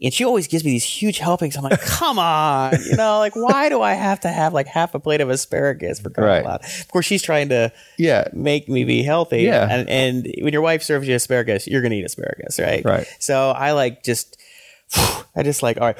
And 0.00 0.14
she 0.14 0.24
always 0.24 0.46
gives 0.46 0.64
me 0.64 0.70
these 0.70 0.84
huge 0.84 1.18
helpings. 1.18 1.56
I'm 1.56 1.64
like, 1.64 1.80
come 1.80 2.18
on, 2.20 2.74
you 2.88 2.96
know, 2.96 3.18
like 3.18 3.34
why 3.34 3.68
do 3.68 3.82
I 3.82 3.94
have 3.94 4.20
to 4.20 4.28
have 4.28 4.52
like 4.54 4.68
half 4.68 4.94
a 4.94 5.00
plate 5.00 5.20
of 5.20 5.28
asparagus 5.28 5.98
for 5.98 6.10
crying 6.10 6.28
out 6.28 6.34
Right. 6.34 6.44
loud? 6.44 6.64
Of 6.64 6.88
course, 6.88 7.04
she's 7.06 7.22
trying 7.22 7.48
to 7.48 7.72
yeah 7.98 8.28
make 8.32 8.68
me 8.68 8.84
be 8.84 9.02
healthy. 9.02 9.42
Yeah. 9.42 9.66
And, 9.68 9.88
and 9.88 10.34
when 10.40 10.52
your 10.52 10.62
wife 10.62 10.82
serves 10.84 11.08
you 11.08 11.14
asparagus, 11.16 11.66
you're 11.66 11.80
going 11.82 11.90
to 11.90 11.96
eat 11.98 12.04
asparagus, 12.04 12.60
right? 12.60 12.84
Right. 12.84 13.06
So 13.18 13.50
I 13.50 13.72
like 13.72 14.04
just, 14.04 14.40
I 14.96 15.42
just 15.42 15.62
like, 15.64 15.78
all 15.80 15.86
right, 15.88 15.98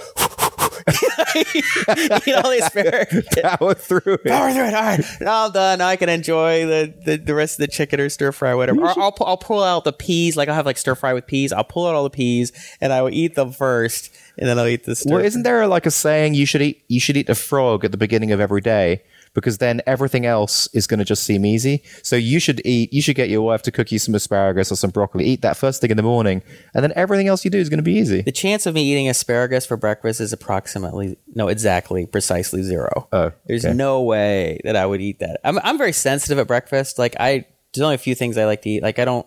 eat 1.36 2.34
all 2.34 2.50
the 2.50 2.60
asparagus. 2.62 3.26
power 3.42 3.74
through 3.74 4.14
it. 4.14 4.24
Power 4.24 4.52
through 4.52 4.64
it. 4.64 4.74
All 4.74 4.82
right, 4.82 5.04
now 5.20 5.46
I'm 5.46 5.52
done. 5.52 5.78
Now 5.78 5.88
I 5.88 5.96
can 5.96 6.08
enjoy 6.08 6.66
the, 6.66 6.94
the, 7.04 7.16
the 7.16 7.34
rest 7.34 7.58
of 7.58 7.66
the 7.66 7.72
chicken 7.72 8.00
or 8.00 8.08
stir 8.08 8.32
fry, 8.32 8.54
whatever. 8.54 8.80
Or 8.80 8.98
I'll, 8.98 9.14
I'll 9.20 9.36
pull 9.36 9.62
out 9.62 9.84
the 9.84 9.92
peas. 9.92 10.36
Like 10.36 10.48
I'll 10.48 10.54
have 10.54 10.66
like 10.66 10.78
stir 10.78 10.94
fry 10.94 11.12
with 11.12 11.26
peas. 11.26 11.52
I'll 11.52 11.64
pull 11.64 11.86
out 11.86 11.94
all 11.94 12.04
the 12.04 12.10
peas 12.10 12.52
and 12.80 12.92
I 12.92 13.02
will 13.02 13.10
eat 13.10 13.34
them 13.34 13.52
first, 13.52 14.14
and 14.36 14.48
then 14.48 14.58
I'll 14.58 14.66
eat 14.66 14.84
the 14.84 14.96
stir. 14.96 15.16
Well, 15.16 15.24
isn't 15.24 15.42
there 15.42 15.66
like 15.66 15.86
a 15.86 15.90
saying 15.90 16.34
you 16.34 16.46
should 16.46 16.62
eat 16.62 16.82
you 16.88 17.00
should 17.00 17.16
eat 17.16 17.28
a 17.28 17.34
frog 17.34 17.84
at 17.84 17.92
the 17.92 17.98
beginning 17.98 18.32
of 18.32 18.40
every 18.40 18.60
day 18.60 19.02
because 19.38 19.58
then 19.58 19.80
everything 19.86 20.26
else 20.26 20.68
is 20.74 20.86
going 20.86 20.98
to 20.98 21.04
just 21.04 21.22
seem 21.22 21.44
easy. 21.44 21.82
So 22.02 22.16
you 22.16 22.40
should 22.40 22.60
eat 22.64 22.92
you 22.92 23.02
should 23.02 23.16
get 23.16 23.28
your 23.28 23.42
wife 23.42 23.62
to 23.62 23.70
cook 23.70 23.90
you 23.92 23.98
some 23.98 24.14
asparagus 24.14 24.70
or 24.70 24.76
some 24.76 24.90
broccoli. 24.90 25.24
Eat 25.24 25.42
that 25.42 25.56
first 25.56 25.80
thing 25.80 25.90
in 25.90 25.96
the 25.96 26.02
morning, 26.02 26.42
and 26.74 26.82
then 26.82 26.92
everything 26.96 27.28
else 27.28 27.44
you 27.44 27.50
do 27.50 27.58
is 27.58 27.68
going 27.68 27.78
to 27.78 27.82
be 27.82 27.94
easy. 27.94 28.22
the 28.22 28.32
chance 28.32 28.66
of 28.66 28.74
me 28.74 28.82
eating 28.82 29.08
asparagus 29.08 29.66
for 29.66 29.76
breakfast 29.76 30.20
is 30.20 30.32
approximately 30.32 31.16
no, 31.34 31.48
exactly, 31.48 32.06
precisely 32.06 32.62
zero. 32.62 33.08
Oh, 33.12 33.32
there's 33.46 33.64
no 33.64 34.02
way 34.02 34.60
that 34.64 34.76
I 34.76 34.86
would 34.86 35.00
eat 35.00 35.18
that. 35.20 35.40
I'm 35.44 35.58
I'm 35.60 35.78
very 35.78 35.92
sensitive 35.92 36.38
at 36.38 36.46
breakfast. 36.46 36.98
Like 36.98 37.16
I 37.20 37.46
There's 37.72 37.82
only 37.82 37.94
a 37.94 37.98
few 37.98 38.14
things 38.14 38.36
I 38.38 38.44
like 38.44 38.62
to 38.62 38.70
eat. 38.70 38.82
Like 38.82 38.98
I 38.98 39.04
don't, 39.04 39.26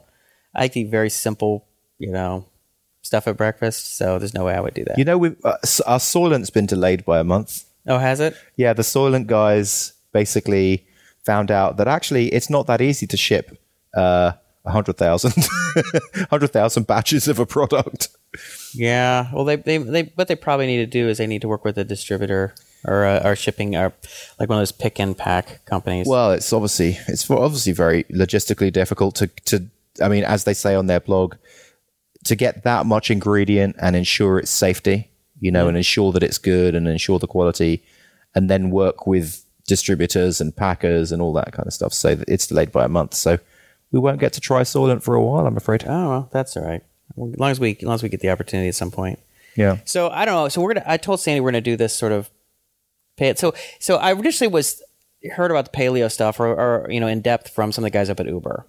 I 0.55 0.61
like 0.61 0.73
to 0.73 0.81
eat 0.81 0.89
very 0.91 1.09
simple, 1.09 1.67
you 1.97 2.11
know, 2.11 2.45
stuff 3.01 3.27
at 3.27 3.37
breakfast. 3.37 3.97
So 3.97 4.19
there's 4.19 4.33
no 4.33 4.45
way 4.45 4.53
I 4.53 4.59
would 4.59 4.73
do 4.73 4.83
that. 4.85 4.97
You 4.97 5.05
know, 5.05 5.17
we 5.17 5.29
uh, 5.43 5.57
our 5.85 5.99
Soylent's 5.99 6.49
been 6.49 6.65
delayed 6.65 7.05
by 7.05 7.19
a 7.19 7.23
month. 7.23 7.65
oh, 7.87 7.97
has 7.97 8.19
it? 8.19 8.35
Yeah, 8.55 8.73
the 8.73 8.83
Soylent 8.83 9.27
guys 9.27 9.93
basically 10.11 10.85
found 11.23 11.51
out 11.51 11.77
that 11.77 11.87
actually 11.87 12.29
it's 12.29 12.49
not 12.49 12.67
that 12.67 12.81
easy 12.81 13.07
to 13.07 13.17
ship 13.17 13.57
uh, 13.95 14.31
100,000 14.63 15.33
100,000 16.29 16.87
batches 16.87 17.27
of 17.27 17.39
a 17.39 17.45
product. 17.45 18.09
Yeah. 18.73 19.29
Well, 19.33 19.45
they, 19.45 19.55
they, 19.57 19.77
they, 19.77 20.03
what 20.15 20.27
they 20.27 20.35
probably 20.35 20.67
need 20.67 20.77
to 20.77 20.85
do 20.85 21.09
is 21.09 21.17
they 21.17 21.27
need 21.27 21.41
to 21.41 21.47
work 21.47 21.65
with 21.65 21.77
a 21.77 21.83
distributor 21.83 22.53
or, 22.85 23.05
uh, 23.05 23.21
or 23.23 23.35
shipping 23.35 23.75
or 23.75 23.93
like 24.39 24.49
one 24.49 24.57
of 24.57 24.61
those 24.61 24.71
pick 24.71 24.99
and 24.99 25.17
pack 25.17 25.65
companies. 25.65 26.07
Well, 26.07 26.31
it's 26.31 26.51
obviously 26.51 26.97
it's 27.07 27.29
obviously 27.29 27.73
very 27.73 28.03
logistically 28.05 28.71
difficult 28.71 29.15
to 29.15 29.27
to 29.45 29.67
I 30.01 30.07
mean, 30.07 30.23
as 30.23 30.45
they 30.45 30.53
say 30.53 30.75
on 30.75 30.87
their 30.87 30.99
blog, 30.99 31.35
to 32.25 32.35
get 32.35 32.63
that 32.63 32.85
much 32.85 33.11
ingredient 33.11 33.75
and 33.81 33.95
ensure 33.95 34.39
its 34.39 34.51
safety, 34.51 35.09
you 35.39 35.51
know, 35.51 35.67
and 35.67 35.75
ensure 35.75 36.11
that 36.13 36.23
it's 36.23 36.37
good 36.37 36.75
and 36.75 36.87
ensure 36.87 37.19
the 37.19 37.27
quality, 37.27 37.83
and 38.35 38.49
then 38.49 38.71
work 38.71 39.05
with 39.05 39.40
distributors 39.75 40.41
and 40.41 40.53
packers 40.53 41.11
and 41.13 41.21
all 41.21 41.31
that 41.33 41.53
kind 41.53 41.65
of 41.65 41.73
stuff. 41.73 41.93
So 41.93 42.13
that 42.15 42.27
it's 42.27 42.45
delayed 42.47 42.71
by 42.73 42.83
a 42.83 42.89
month. 42.89 43.13
So 43.13 43.39
we 43.91 43.99
won't 43.99 44.19
get 44.19 44.33
to 44.33 44.41
try 44.41 44.61
Soylent 44.63 45.01
for 45.01 45.15
a 45.15 45.23
while, 45.23 45.47
I'm 45.47 45.55
afraid. 45.57 45.83
oh, 45.87 46.09
well, 46.09 46.29
that's 46.31 46.57
all 46.57 46.63
right. 46.63 46.83
As 47.11 47.39
long 47.39 47.51
as 47.51 47.59
we, 47.59 47.69
as 47.77 47.83
long 47.83 47.95
as 47.95 48.03
we 48.03 48.09
get 48.09 48.19
the 48.19 48.29
opportunity 48.29 48.67
at 48.67 48.75
some 48.75 48.91
point. 48.91 49.17
Yeah. 49.55 49.77
So 49.85 50.09
I 50.09 50.25
don't 50.25 50.35
know. 50.35 50.49
So 50.49 50.61
we're 50.61 50.73
gonna. 50.73 50.85
I 50.87 50.97
told 50.97 51.19
Sandy 51.21 51.39
we're 51.41 51.51
gonna 51.51 51.61
do 51.61 51.75
this 51.77 51.93
sort 51.95 52.11
of 52.11 52.29
pay 53.17 53.27
it. 53.29 53.39
So 53.39 53.53
so 53.79 53.95
I 53.97 54.11
initially 54.13 54.47
was 54.47 54.81
heard 55.35 55.51
about 55.51 55.65
the 55.71 55.77
paleo 55.77 56.09
stuff 56.11 56.39
or, 56.39 56.47
or 56.47 56.87
you 56.89 56.99
know 57.01 57.07
in 57.07 57.21
depth 57.21 57.49
from 57.49 57.71
some 57.71 57.83
of 57.83 57.91
the 57.91 57.97
guys 57.97 58.09
up 58.09 58.19
at 58.19 58.27
Uber. 58.27 58.65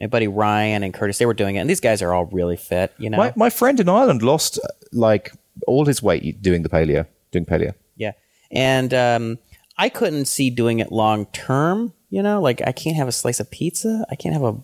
My 0.00 0.08
buddy 0.08 0.28
Ryan 0.28 0.82
and 0.82 0.92
Curtis, 0.92 1.16
they 1.18 1.24
were 1.26 1.32
doing 1.42 1.56
it, 1.56 1.60
and 1.60 1.70
these 1.70 1.80
guys 1.80 2.02
are 2.02 2.12
all 2.12 2.26
really 2.26 2.58
fit. 2.58 2.92
You 2.98 3.08
know, 3.10 3.16
My 3.16 3.32
my 3.34 3.50
friend 3.50 3.80
in 3.80 3.88
Ireland 3.88 4.22
lost 4.22 4.58
like 4.92 5.32
all 5.66 5.86
his 5.86 6.02
weight 6.02 6.42
doing 6.42 6.62
the 6.62 6.68
paleo, 6.68 7.06
doing 7.32 7.46
paleo. 7.46 7.72
yeah. 7.96 8.12
And 8.50 8.92
um, 8.92 9.38
I 9.78 9.88
couldn't 9.88 10.26
see 10.26 10.50
doing 10.50 10.78
it 10.78 10.92
long 10.92 11.26
term. 11.26 11.92
You 12.10 12.22
know, 12.22 12.40
like 12.40 12.62
I 12.66 12.72
can't 12.72 12.96
have 12.96 13.08
a 13.08 13.12
slice 13.12 13.40
of 13.40 13.50
pizza. 13.50 14.06
I 14.10 14.14
can't 14.14 14.32
have 14.32 14.44
a, 14.44 14.56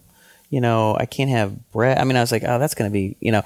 you 0.48 0.60
know, 0.60 0.96
I 0.98 1.06
can't 1.06 1.30
have 1.30 1.70
bread. 1.70 1.98
I 1.98 2.04
mean, 2.04 2.16
I 2.16 2.20
was 2.20 2.32
like, 2.32 2.44
oh, 2.46 2.58
that's 2.58 2.74
gonna 2.74 2.90
be, 2.90 3.16
you 3.20 3.32
know. 3.32 3.42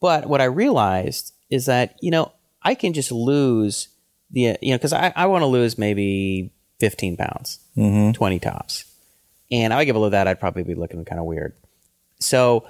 But 0.00 0.26
what 0.26 0.40
I 0.40 0.44
realized 0.44 1.32
is 1.50 1.66
that 1.66 1.96
you 2.00 2.10
know 2.10 2.32
I 2.62 2.74
can 2.74 2.92
just 2.92 3.12
lose 3.12 3.88
the 4.30 4.58
you 4.60 4.72
know 4.72 4.78
because 4.78 4.92
I, 4.92 5.12
I 5.14 5.26
want 5.26 5.42
to 5.42 5.46
lose 5.46 5.78
maybe 5.78 6.52
15 6.80 7.16
pounds, 7.16 7.60
mm-hmm. 7.76 8.12
20 8.12 8.38
tops, 8.40 8.84
and 9.50 9.72
I 9.72 9.84
get 9.84 9.92
below 9.92 10.10
that, 10.10 10.26
I'd 10.26 10.40
probably 10.40 10.64
be 10.64 10.74
looking 10.74 11.04
kind 11.04 11.20
of 11.20 11.26
weird. 11.26 11.54
So, 12.20 12.66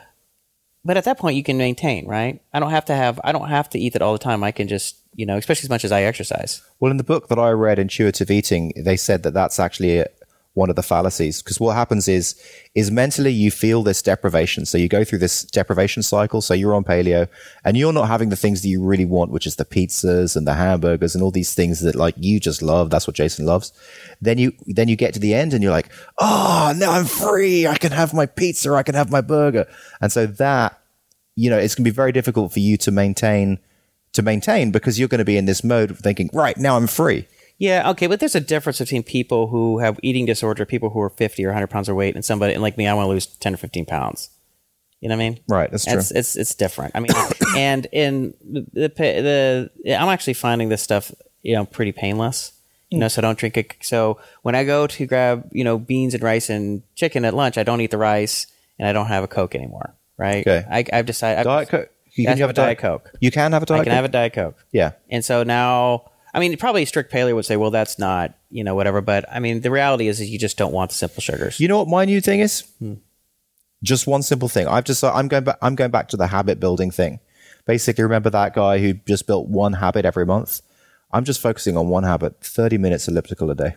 but 0.84 0.96
at 0.96 1.04
that 1.04 1.18
point, 1.18 1.36
you 1.36 1.42
can 1.42 1.56
maintain, 1.56 2.06
right? 2.06 2.40
I 2.52 2.60
don't 2.60 2.70
have 2.70 2.84
to 2.86 2.94
have 2.94 3.20
I 3.24 3.32
don't 3.32 3.48
have 3.48 3.70
to 3.70 3.78
eat 3.78 3.94
that 3.94 4.02
all 4.02 4.12
the 4.12 4.18
time. 4.18 4.44
I 4.44 4.52
can 4.52 4.68
just 4.68 4.96
you 5.16 5.26
know, 5.26 5.36
especially 5.36 5.66
as 5.66 5.70
much 5.70 5.84
as 5.84 5.92
I 5.92 6.02
exercise. 6.02 6.60
Well, 6.80 6.90
in 6.90 6.96
the 6.96 7.04
book 7.04 7.28
that 7.28 7.38
I 7.38 7.50
read, 7.50 7.78
Intuitive 7.78 8.30
Eating, 8.30 8.72
they 8.76 8.96
said 8.96 9.22
that 9.22 9.34
that's 9.34 9.58
actually 9.60 9.98
a, 9.98 10.08
one 10.54 10.70
of 10.70 10.76
the 10.76 10.82
fallacies 10.82 11.42
because 11.42 11.58
what 11.58 11.74
happens 11.74 12.06
is 12.06 12.40
is 12.74 12.90
mentally 12.90 13.32
you 13.32 13.50
feel 13.50 13.82
this 13.82 14.00
deprivation. 14.00 14.64
So 14.64 14.78
you 14.78 14.88
go 14.88 15.04
through 15.04 15.18
this 15.18 15.42
deprivation 15.42 16.02
cycle. 16.02 16.40
So 16.40 16.54
you're 16.54 16.74
on 16.74 16.84
paleo 16.84 17.28
and 17.64 17.76
you're 17.76 17.92
not 17.92 18.08
having 18.08 18.28
the 18.28 18.36
things 18.36 18.62
that 18.62 18.68
you 18.68 18.82
really 18.82 19.04
want 19.04 19.32
which 19.32 19.46
is 19.46 19.56
the 19.56 19.64
pizzas 19.64 20.36
and 20.36 20.46
the 20.46 20.54
hamburgers 20.54 21.14
and 21.14 21.22
all 21.22 21.32
these 21.32 21.54
things 21.54 21.80
that 21.80 21.96
like 21.96 22.14
you 22.16 22.38
just 22.38 22.62
love. 22.62 22.90
That's 22.90 23.06
what 23.06 23.16
jason 23.16 23.46
loves. 23.46 23.72
Then 24.20 24.38
you 24.38 24.52
then 24.66 24.88
you 24.88 24.96
get 24.96 25.12
to 25.14 25.20
the 25.20 25.34
end 25.34 25.52
and 25.54 25.62
you're 25.62 25.72
like 25.72 25.90
oh 26.18 26.72
now 26.76 26.92
i'm 26.92 27.06
free. 27.06 27.66
I 27.66 27.76
can 27.76 27.92
have 27.92 28.14
my 28.14 28.26
pizza. 28.26 28.72
I 28.72 28.84
can 28.84 28.94
have 28.94 29.10
my 29.10 29.20
burger. 29.20 29.66
And 30.00 30.12
so 30.12 30.26
that 30.26 30.80
you 31.36 31.50
know 31.50 31.58
it's 31.58 31.74
going 31.74 31.84
to 31.84 31.90
be 31.90 31.94
very 31.94 32.12
difficult 32.12 32.52
for 32.52 32.60
you 32.60 32.76
to 32.78 32.90
maintain 32.90 33.58
to 34.12 34.22
maintain 34.22 34.70
because 34.70 34.98
you're 34.98 35.08
going 35.08 35.18
to 35.18 35.24
be 35.24 35.36
in 35.36 35.46
this 35.46 35.64
mode 35.64 35.90
of 35.90 35.98
thinking 35.98 36.30
right 36.32 36.56
now 36.56 36.76
i'm 36.76 36.86
free 36.86 37.26
Yeah, 37.58 37.90
okay, 37.90 38.06
but 38.08 38.20
there's 38.20 38.34
a 38.34 38.40
difference 38.40 38.78
between 38.78 39.02
people 39.02 39.46
who 39.48 39.78
have 39.78 39.98
eating 40.02 40.26
disorder, 40.26 40.64
people 40.66 40.90
who 40.90 41.00
are 41.00 41.10
50 41.10 41.44
or 41.44 41.48
100 41.48 41.68
pounds 41.68 41.88
overweight, 41.88 42.14
and 42.14 42.24
somebody 42.24 42.52
and 42.52 42.62
like 42.62 42.76
me, 42.76 42.86
I 42.86 42.94
want 42.94 43.06
to 43.06 43.10
lose 43.10 43.26
10 43.26 43.54
or 43.54 43.56
15 43.56 43.86
pounds. 43.86 44.30
You 45.00 45.08
know 45.08 45.16
what 45.16 45.22
I 45.22 45.28
mean? 45.30 45.40
Right, 45.48 45.70
that's 45.70 45.84
true. 45.84 45.98
It's 45.98 46.10
it's, 46.10 46.36
it's 46.36 46.54
different. 46.54 46.92
I 46.96 47.00
mean, 47.00 47.10
and 47.56 47.86
in 47.92 48.34
the, 48.42 48.66
the 48.72 49.70
the 49.84 49.94
I'm 49.94 50.08
actually 50.08 50.34
finding 50.34 50.70
this 50.70 50.82
stuff 50.82 51.12
you 51.42 51.54
know 51.54 51.64
pretty 51.64 51.92
painless. 51.92 52.52
You 52.90 53.00
know, 53.00 53.08
so 53.08 53.20
don't 53.22 53.36
drink 53.36 53.56
it. 53.56 53.74
So 53.82 54.20
when 54.42 54.54
I 54.54 54.62
go 54.62 54.86
to 54.86 55.06
grab 55.06 55.48
you 55.52 55.64
know 55.64 55.78
beans 55.78 56.14
and 56.14 56.22
rice 56.22 56.48
and 56.48 56.82
chicken 56.94 57.24
at 57.24 57.34
lunch, 57.34 57.58
I 57.58 57.64
don't 57.64 57.80
eat 57.80 57.90
the 57.90 57.98
rice 57.98 58.46
and 58.78 58.88
I 58.88 58.92
don't 58.92 59.06
have 59.06 59.24
a 59.24 59.28
Coke 59.28 59.54
anymore. 59.54 59.94
Right? 60.16 60.46
Okay. 60.46 60.64
I, 60.70 60.84
I've 60.92 61.06
decided. 61.06 61.40
I've, 61.40 61.44
Diet 61.44 61.68
Coke. 61.68 61.90
You 62.14 62.26
That's 62.26 62.38
have 62.38 62.48
what 62.50 62.56
Diet 62.56 62.78
Coke. 62.78 63.10
You 63.20 63.30
can 63.32 63.52
have 63.52 63.62
a 63.62 63.66
Diet 63.66 63.78
coke. 63.78 63.80
I 63.80 63.84
can 63.84 63.90
Coke. 63.90 63.96
have 63.96 64.04
a 64.04 64.08
Diet 64.08 64.32
Coke. 64.32 64.66
yeah. 64.70 64.92
And 65.10 65.24
so 65.24 65.42
now, 65.42 66.10
I 66.34 66.40
mean, 66.40 66.56
probably 66.56 66.82
a 66.82 66.86
strict 66.86 67.12
paleo 67.12 67.34
would 67.34 67.46
say, 67.46 67.56
well, 67.56 67.70
that's 67.70 67.98
not, 67.98 68.34
you 68.50 68.64
know, 68.64 68.74
whatever. 68.74 69.00
But 69.00 69.24
I 69.30 69.38
mean, 69.38 69.60
the 69.60 69.70
reality 69.70 70.08
is, 70.08 70.20
is 70.20 70.28
you 70.28 70.38
just 70.38 70.58
don't 70.58 70.72
want 70.72 70.90
the 70.90 70.96
simple 70.96 71.22
sugars. 71.22 71.60
You 71.60 71.68
know 71.68 71.78
what 71.78 71.88
my 71.88 72.04
new 72.04 72.20
thing 72.20 72.40
is? 72.40 72.62
Hmm. 72.80 72.94
Just 73.82 74.06
one 74.06 74.22
simple 74.22 74.48
thing. 74.48 74.66
I've 74.66 74.84
just 74.84 75.04
I'm 75.04 75.28
going 75.28 75.44
back. 75.44 75.58
I'm 75.62 75.74
going 75.74 75.90
back 75.90 76.08
to 76.08 76.16
the 76.16 76.26
habit 76.26 76.58
building 76.58 76.90
thing. 76.90 77.20
Basically, 77.66 78.02
remember 78.02 78.30
that 78.30 78.54
guy 78.54 78.78
who 78.78 78.94
just 78.94 79.26
built 79.26 79.46
one 79.48 79.74
habit 79.74 80.04
every 80.04 80.26
month? 80.26 80.60
I'm 81.12 81.24
just 81.24 81.40
focusing 81.40 81.76
on 81.76 81.88
one 81.88 82.02
habit. 82.02 82.40
Thirty 82.40 82.78
minutes 82.78 83.08
elliptical 83.08 83.50
a 83.50 83.54
day. 83.54 83.76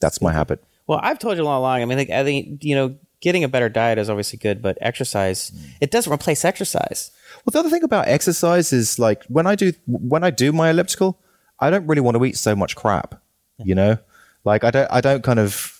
That's 0.00 0.20
my 0.20 0.32
habit. 0.32 0.62
well, 0.86 1.00
I've 1.02 1.18
told 1.18 1.36
you 1.38 1.46
all 1.46 1.60
along. 1.60 1.82
I 1.82 1.84
mean, 1.84 1.98
like, 1.98 2.10
I 2.10 2.22
think, 2.24 2.62
you 2.64 2.74
know, 2.74 2.96
getting 3.20 3.44
a 3.44 3.48
better 3.48 3.68
diet 3.68 3.98
is 3.98 4.10
obviously 4.10 4.38
good, 4.38 4.60
but 4.62 4.76
exercise, 4.80 5.52
it 5.80 5.90
doesn't 5.90 6.12
replace 6.12 6.44
exercise. 6.44 7.10
Well, 7.44 7.52
the 7.52 7.60
other 7.60 7.70
thing 7.70 7.82
about 7.82 8.08
exercise 8.08 8.72
is 8.72 8.98
like 8.98 9.24
when 9.24 9.46
I 9.46 9.54
do 9.54 9.72
when 9.86 10.24
I 10.24 10.30
do 10.30 10.52
my 10.52 10.70
elliptical, 10.70 11.18
I 11.60 11.70
don't 11.70 11.86
really 11.86 12.00
want 12.02 12.16
to 12.16 12.24
eat 12.24 12.36
so 12.36 12.54
much 12.56 12.76
crap. 12.76 13.20
You 13.58 13.74
know, 13.74 13.98
like 14.44 14.64
I 14.64 14.70
don't 14.70 14.90
I 14.90 15.00
don't 15.00 15.22
kind 15.24 15.38
of. 15.38 15.72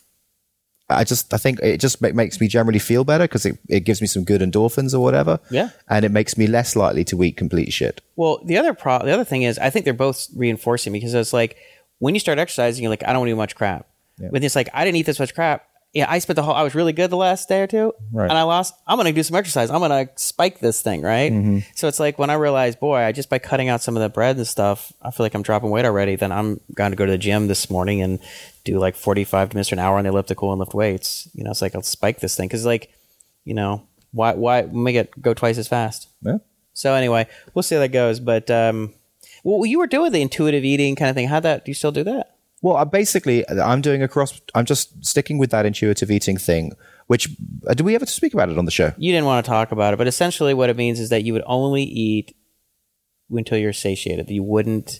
I 0.88 1.02
just 1.02 1.34
I 1.34 1.36
think 1.36 1.58
it 1.62 1.78
just 1.78 2.00
ma- 2.00 2.12
makes 2.12 2.40
me 2.40 2.46
generally 2.46 2.78
feel 2.78 3.02
better 3.04 3.24
because 3.24 3.44
it, 3.44 3.58
it 3.68 3.80
gives 3.80 4.00
me 4.00 4.06
some 4.06 4.22
good 4.24 4.40
endorphins 4.40 4.94
or 4.94 5.00
whatever. 5.00 5.40
Yeah. 5.50 5.70
and 5.88 6.04
it 6.04 6.10
makes 6.12 6.38
me 6.38 6.46
less 6.46 6.76
likely 6.76 7.04
to 7.04 7.22
eat 7.24 7.36
complete 7.36 7.72
shit. 7.72 8.00
Well, 8.14 8.40
the 8.44 8.56
other 8.56 8.72
pro, 8.72 9.00
the 9.00 9.10
other 9.12 9.24
thing 9.24 9.42
is, 9.42 9.58
I 9.58 9.68
think 9.68 9.84
they're 9.84 9.92
both 9.94 10.28
reinforcing 10.36 10.92
because 10.92 11.12
it's 11.12 11.32
like 11.32 11.56
when 11.98 12.14
you 12.14 12.20
start 12.20 12.38
exercising, 12.38 12.82
you're 12.84 12.90
like, 12.90 13.02
I 13.02 13.08
don't 13.08 13.18
want 13.20 13.28
to 13.28 13.32
eat 13.32 13.36
much 13.36 13.56
crap. 13.56 13.86
But 14.30 14.44
it's 14.44 14.54
like 14.56 14.68
I 14.72 14.84
didn't 14.84 14.96
eat 14.96 15.06
this 15.06 15.18
much 15.18 15.34
crap. 15.34 15.66
Yeah, 15.96 16.04
I 16.10 16.18
spent 16.18 16.34
the 16.36 16.42
whole. 16.42 16.52
I 16.54 16.62
was 16.62 16.74
really 16.74 16.92
good 16.92 17.08
the 17.08 17.16
last 17.16 17.48
day 17.48 17.62
or 17.62 17.66
two, 17.66 17.94
Right. 18.12 18.28
and 18.28 18.36
I 18.36 18.42
lost. 18.42 18.74
I'm 18.86 18.98
going 18.98 19.06
to 19.06 19.12
do 19.14 19.22
some 19.22 19.34
exercise. 19.34 19.70
I'm 19.70 19.78
going 19.78 20.06
to 20.06 20.12
spike 20.16 20.58
this 20.60 20.82
thing, 20.82 21.00
right? 21.00 21.32
Mm-hmm. 21.32 21.58
So 21.74 21.88
it's 21.88 21.98
like 21.98 22.18
when 22.18 22.28
I 22.28 22.34
realized, 22.34 22.78
boy, 22.80 22.98
I 22.98 23.12
just 23.12 23.30
by 23.30 23.38
cutting 23.38 23.70
out 23.70 23.80
some 23.80 23.96
of 23.96 24.02
the 24.02 24.10
bread 24.10 24.36
and 24.36 24.46
stuff, 24.46 24.92
I 25.00 25.10
feel 25.10 25.24
like 25.24 25.32
I'm 25.34 25.40
dropping 25.40 25.70
weight 25.70 25.86
already. 25.86 26.14
Then 26.16 26.32
I'm 26.32 26.60
going 26.74 26.90
to 26.90 26.96
go 26.98 27.06
to 27.06 27.12
the 27.12 27.16
gym 27.16 27.46
this 27.48 27.70
morning 27.70 28.02
and 28.02 28.18
do 28.64 28.78
like 28.78 28.94
45 28.94 29.54
minutes 29.54 29.70
to 29.70 29.76
an 29.76 29.78
hour 29.78 29.96
on 29.96 30.04
the 30.04 30.10
elliptical 30.10 30.52
and 30.52 30.58
lift 30.58 30.74
weights. 30.74 31.30
You 31.34 31.44
know, 31.44 31.50
it's 31.50 31.62
like 31.62 31.74
I'll 31.74 31.80
spike 31.82 32.20
this 32.20 32.36
thing 32.36 32.46
because, 32.48 32.66
like, 32.66 32.92
you 33.44 33.54
know, 33.54 33.86
why 34.12 34.34
why 34.34 34.62
make 34.70 34.96
it 34.96 35.22
go 35.22 35.32
twice 35.32 35.56
as 35.56 35.66
fast? 35.66 36.08
Yeah. 36.20 36.38
So 36.74 36.92
anyway, 36.92 37.26
we'll 37.54 37.62
see 37.62 37.74
how 37.74 37.80
that 37.80 37.88
goes. 37.88 38.20
But 38.20 38.50
um, 38.50 38.92
well, 39.44 39.64
you 39.64 39.78
were 39.78 39.86
doing 39.86 40.12
the 40.12 40.20
intuitive 40.20 40.62
eating 40.62 40.94
kind 40.94 41.08
of 41.08 41.16
thing. 41.16 41.28
How 41.28 41.40
that 41.40 41.64
do 41.64 41.70
you 41.70 41.74
still 41.74 41.90
do 41.92 42.04
that? 42.04 42.35
Well, 42.66 42.74
I 42.78 42.82
basically, 42.82 43.48
I'm 43.48 43.80
doing 43.80 44.02
a 44.02 44.08
cross. 44.08 44.40
I'm 44.52 44.64
just 44.64 45.04
sticking 45.06 45.38
with 45.38 45.50
that 45.50 45.64
intuitive 45.66 46.10
eating 46.10 46.36
thing. 46.36 46.72
Which 47.06 47.28
uh, 47.68 47.74
do 47.74 47.84
we 47.84 47.94
ever 47.94 48.06
speak 48.06 48.34
about 48.34 48.48
it 48.48 48.58
on 48.58 48.64
the 48.64 48.72
show? 48.72 48.92
You 48.98 49.12
didn't 49.12 49.26
want 49.26 49.46
to 49.46 49.48
talk 49.48 49.70
about 49.70 49.94
it, 49.94 49.98
but 49.98 50.08
essentially, 50.08 50.52
what 50.52 50.68
it 50.68 50.76
means 50.76 50.98
is 50.98 51.10
that 51.10 51.22
you 51.22 51.32
would 51.32 51.44
only 51.46 51.84
eat 51.84 52.34
until 53.30 53.56
you're 53.56 53.72
satiated. 53.72 54.28
You 54.30 54.42
wouldn't. 54.42 54.98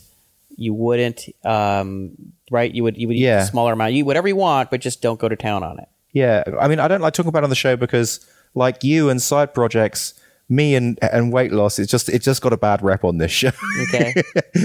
You 0.55 0.73
wouldn't. 0.73 1.27
Um, 1.43 2.13
right? 2.49 2.73
You 2.73 2.83
would. 2.83 2.97
You 2.97 3.09
would 3.09 3.17
eat 3.17 3.23
Yeah. 3.23 3.41
a 3.41 3.45
smaller 3.45 3.73
amount. 3.73 3.91
You 3.91 3.99
eat 3.99 4.03
whatever 4.03 4.29
you 4.29 4.37
want, 4.37 4.71
but 4.71 4.79
just 4.79 5.01
don't 5.01 5.19
go 5.19 5.27
to 5.27 5.35
town 5.35 5.61
on 5.61 5.77
it. 5.77 5.89
Yeah, 6.13 6.45
I 6.61 6.69
mean, 6.69 6.79
I 6.79 6.87
don't 6.87 7.01
like 7.01 7.15
talking 7.15 7.27
about 7.27 7.39
it 7.39 7.43
on 7.43 7.49
the 7.49 7.55
show 7.57 7.75
because, 7.75 8.25
like 8.55 8.81
you 8.85 9.09
and 9.09 9.21
side 9.21 9.53
projects, 9.53 10.13
me 10.49 10.75
and 10.75 10.97
and 11.01 11.31
weight 11.33 11.51
loss, 11.51 11.79
it's 11.79 11.91
just 11.91 12.09
it 12.09 12.21
just 12.21 12.41
got 12.41 12.53
a 12.53 12.57
bad 12.57 12.81
rep 12.81 13.03
on 13.03 13.17
this 13.17 13.31
show. 13.31 13.51
Okay. 13.83 14.13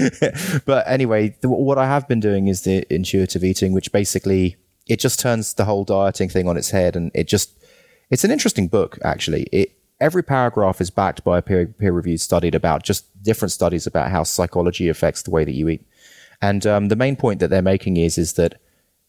but 0.65 0.87
anyway, 0.87 1.29
th- 1.29 1.37
what 1.43 1.77
I 1.77 1.85
have 1.85 2.07
been 2.07 2.19
doing 2.19 2.47
is 2.47 2.61
the 2.61 2.85
intuitive 2.93 3.43
eating, 3.43 3.73
which 3.73 3.91
basically 3.91 4.55
it 4.87 4.99
just 4.99 5.19
turns 5.19 5.53
the 5.53 5.65
whole 5.65 5.83
dieting 5.83 6.29
thing 6.29 6.47
on 6.47 6.57
its 6.57 6.71
head, 6.71 6.95
and 6.95 7.11
it 7.13 7.27
just 7.27 7.51
it's 8.09 8.23
an 8.23 8.31
interesting 8.31 8.67
book 8.67 8.97
actually. 9.03 9.43
It 9.51 9.77
every 9.99 10.23
paragraph 10.23 10.81
is 10.81 10.89
backed 10.89 11.23
by 11.23 11.37
a 11.39 11.41
peer 11.41 11.67
peer 11.67 11.91
reviewed 11.91 12.21
study 12.21 12.49
about 12.49 12.83
just 12.83 13.05
different 13.21 13.51
studies 13.51 13.85
about 13.85 14.11
how 14.11 14.23
psychology 14.23 14.89
affects 14.89 15.23
the 15.23 15.31
way 15.31 15.43
that 15.43 15.53
you 15.53 15.67
eat, 15.67 15.85
and 16.41 16.65
um, 16.65 16.87
the 16.87 16.95
main 16.95 17.17
point 17.17 17.39
that 17.41 17.49
they're 17.49 17.61
making 17.61 17.97
is 17.97 18.17
is 18.17 18.33
that 18.33 18.59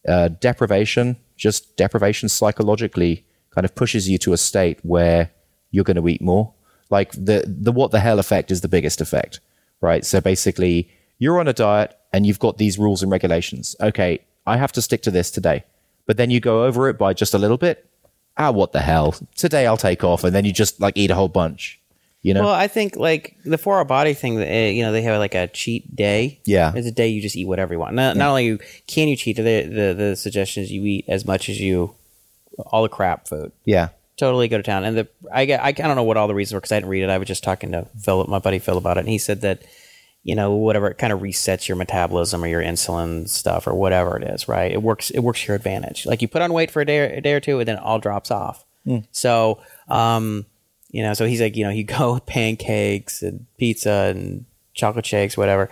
uh, 0.08 0.28
deprivation, 0.28 1.16
just 1.36 1.76
deprivation 1.76 2.28
psychologically, 2.28 3.24
kind 3.50 3.64
of 3.64 3.74
pushes 3.74 4.08
you 4.08 4.18
to 4.18 4.32
a 4.32 4.36
state 4.36 4.80
where 4.82 5.30
you're 5.70 5.84
going 5.84 5.96
to 5.96 6.08
eat 6.08 6.20
more. 6.20 6.52
Like 6.90 7.12
the 7.12 7.44
the 7.46 7.72
what 7.72 7.90
the 7.90 8.00
hell 8.00 8.18
effect 8.18 8.50
is 8.50 8.60
the 8.60 8.68
biggest 8.68 9.00
effect, 9.00 9.40
right? 9.80 10.04
So 10.04 10.20
basically, 10.20 10.88
you're 11.18 11.40
on 11.40 11.48
a 11.48 11.52
diet 11.52 11.96
and 12.12 12.26
you've 12.26 12.38
got 12.38 12.58
these 12.58 12.78
rules 12.78 13.02
and 13.02 13.10
regulations. 13.10 13.74
Okay, 13.80 14.20
I 14.46 14.56
have 14.56 14.72
to 14.72 14.82
stick 14.82 15.02
to 15.02 15.10
this 15.10 15.30
today, 15.30 15.64
but 16.06 16.16
then 16.16 16.30
you 16.30 16.40
go 16.40 16.64
over 16.64 16.88
it 16.88 16.98
by 16.98 17.14
just 17.14 17.34
a 17.34 17.38
little 17.38 17.56
bit. 17.58 17.88
ah, 18.36 18.50
what 18.50 18.72
the 18.72 18.80
hell? 18.80 19.14
Today 19.36 19.66
I'll 19.66 19.76
take 19.76 20.02
off, 20.04 20.24
and 20.24 20.34
then 20.34 20.44
you 20.44 20.52
just 20.52 20.80
like 20.80 20.96
eat 20.96 21.10
a 21.10 21.14
whole 21.14 21.28
bunch. 21.28 21.80
You 22.22 22.32
know? 22.34 22.44
Well, 22.44 22.54
I 22.54 22.68
think 22.68 22.96
like 22.96 23.36
the 23.44 23.58
four 23.58 23.76
hour 23.76 23.84
body 23.84 24.14
thing. 24.14 24.40
uh, 24.40 24.44
You 24.44 24.82
know, 24.82 24.92
they 24.92 25.02
have 25.02 25.18
like 25.18 25.34
a 25.34 25.46
cheat 25.48 25.94
day. 25.94 26.40
Yeah. 26.46 26.72
it's 26.74 26.86
a 26.86 26.90
day 26.90 27.08
you 27.08 27.20
just 27.20 27.36
eat 27.36 27.46
whatever 27.46 27.74
you 27.74 27.78
want. 27.80 27.94
Not, 27.94 28.16
not 28.16 28.28
only 28.30 28.58
can 28.86 29.08
you 29.08 29.16
cheat, 29.16 29.36
the, 29.36 29.42
the 29.42 29.94
the 29.94 30.16
suggestion 30.16 30.62
is 30.62 30.72
you 30.72 30.82
eat 30.84 31.04
as 31.06 31.24
much 31.26 31.48
as 31.50 31.60
you 31.60 31.94
all 32.66 32.82
the 32.82 32.88
crap 32.88 33.28
food. 33.28 33.52
yeah. 33.64 33.88
Totally 34.16 34.48
go 34.48 34.56
to 34.56 34.62
town. 34.62 34.84
And 34.84 34.96
the 34.96 35.08
I 35.32 35.42
I, 35.42 35.66
I 35.68 35.72
don't 35.72 35.96
know 35.96 36.02
what 36.04 36.16
all 36.16 36.28
the 36.28 36.34
reasons 36.34 36.54
were 36.54 36.60
because 36.60 36.72
I 36.72 36.76
didn't 36.76 36.90
read 36.90 37.02
it. 37.02 37.10
I 37.10 37.18
was 37.18 37.28
just 37.28 37.44
talking 37.44 37.72
to 37.72 37.86
Phil, 38.00 38.24
my 38.28 38.38
buddy 38.38 38.58
Phil, 38.58 38.78
about 38.78 38.96
it, 38.96 39.00
and 39.00 39.08
he 39.08 39.18
said 39.18 39.40
that 39.40 39.62
you 40.22 40.34
know 40.34 40.52
whatever 40.52 40.88
it 40.88 40.98
kind 40.98 41.12
of 41.12 41.20
resets 41.20 41.68
your 41.68 41.76
metabolism 41.76 42.42
or 42.44 42.46
your 42.46 42.62
insulin 42.62 43.28
stuff 43.28 43.66
or 43.66 43.74
whatever 43.74 44.16
it 44.16 44.22
is. 44.22 44.48
Right? 44.48 44.70
It 44.70 44.82
works. 44.82 45.10
It 45.10 45.20
works 45.20 45.42
to 45.42 45.48
your 45.48 45.56
advantage. 45.56 46.06
Like 46.06 46.22
you 46.22 46.28
put 46.28 46.42
on 46.42 46.52
weight 46.52 46.70
for 46.70 46.80
a 46.80 46.86
day, 46.86 46.98
or, 47.00 47.04
a 47.06 47.20
day 47.20 47.32
or 47.32 47.40
two, 47.40 47.58
and 47.58 47.68
then 47.68 47.76
it 47.76 47.82
all 47.82 47.98
drops 47.98 48.30
off. 48.30 48.64
So, 49.10 49.60
um, 49.88 50.46
you 50.90 51.02
know, 51.02 51.14
so 51.14 51.26
he's 51.26 51.40
like, 51.40 51.56
you 51.56 51.64
know, 51.64 51.70
you 51.70 51.84
go 51.98 52.14
with 52.14 52.26
pancakes 52.26 53.22
and 53.22 53.46
pizza 53.58 54.12
and 54.14 54.44
chocolate 54.74 55.06
shakes, 55.06 55.36
whatever. 55.36 55.70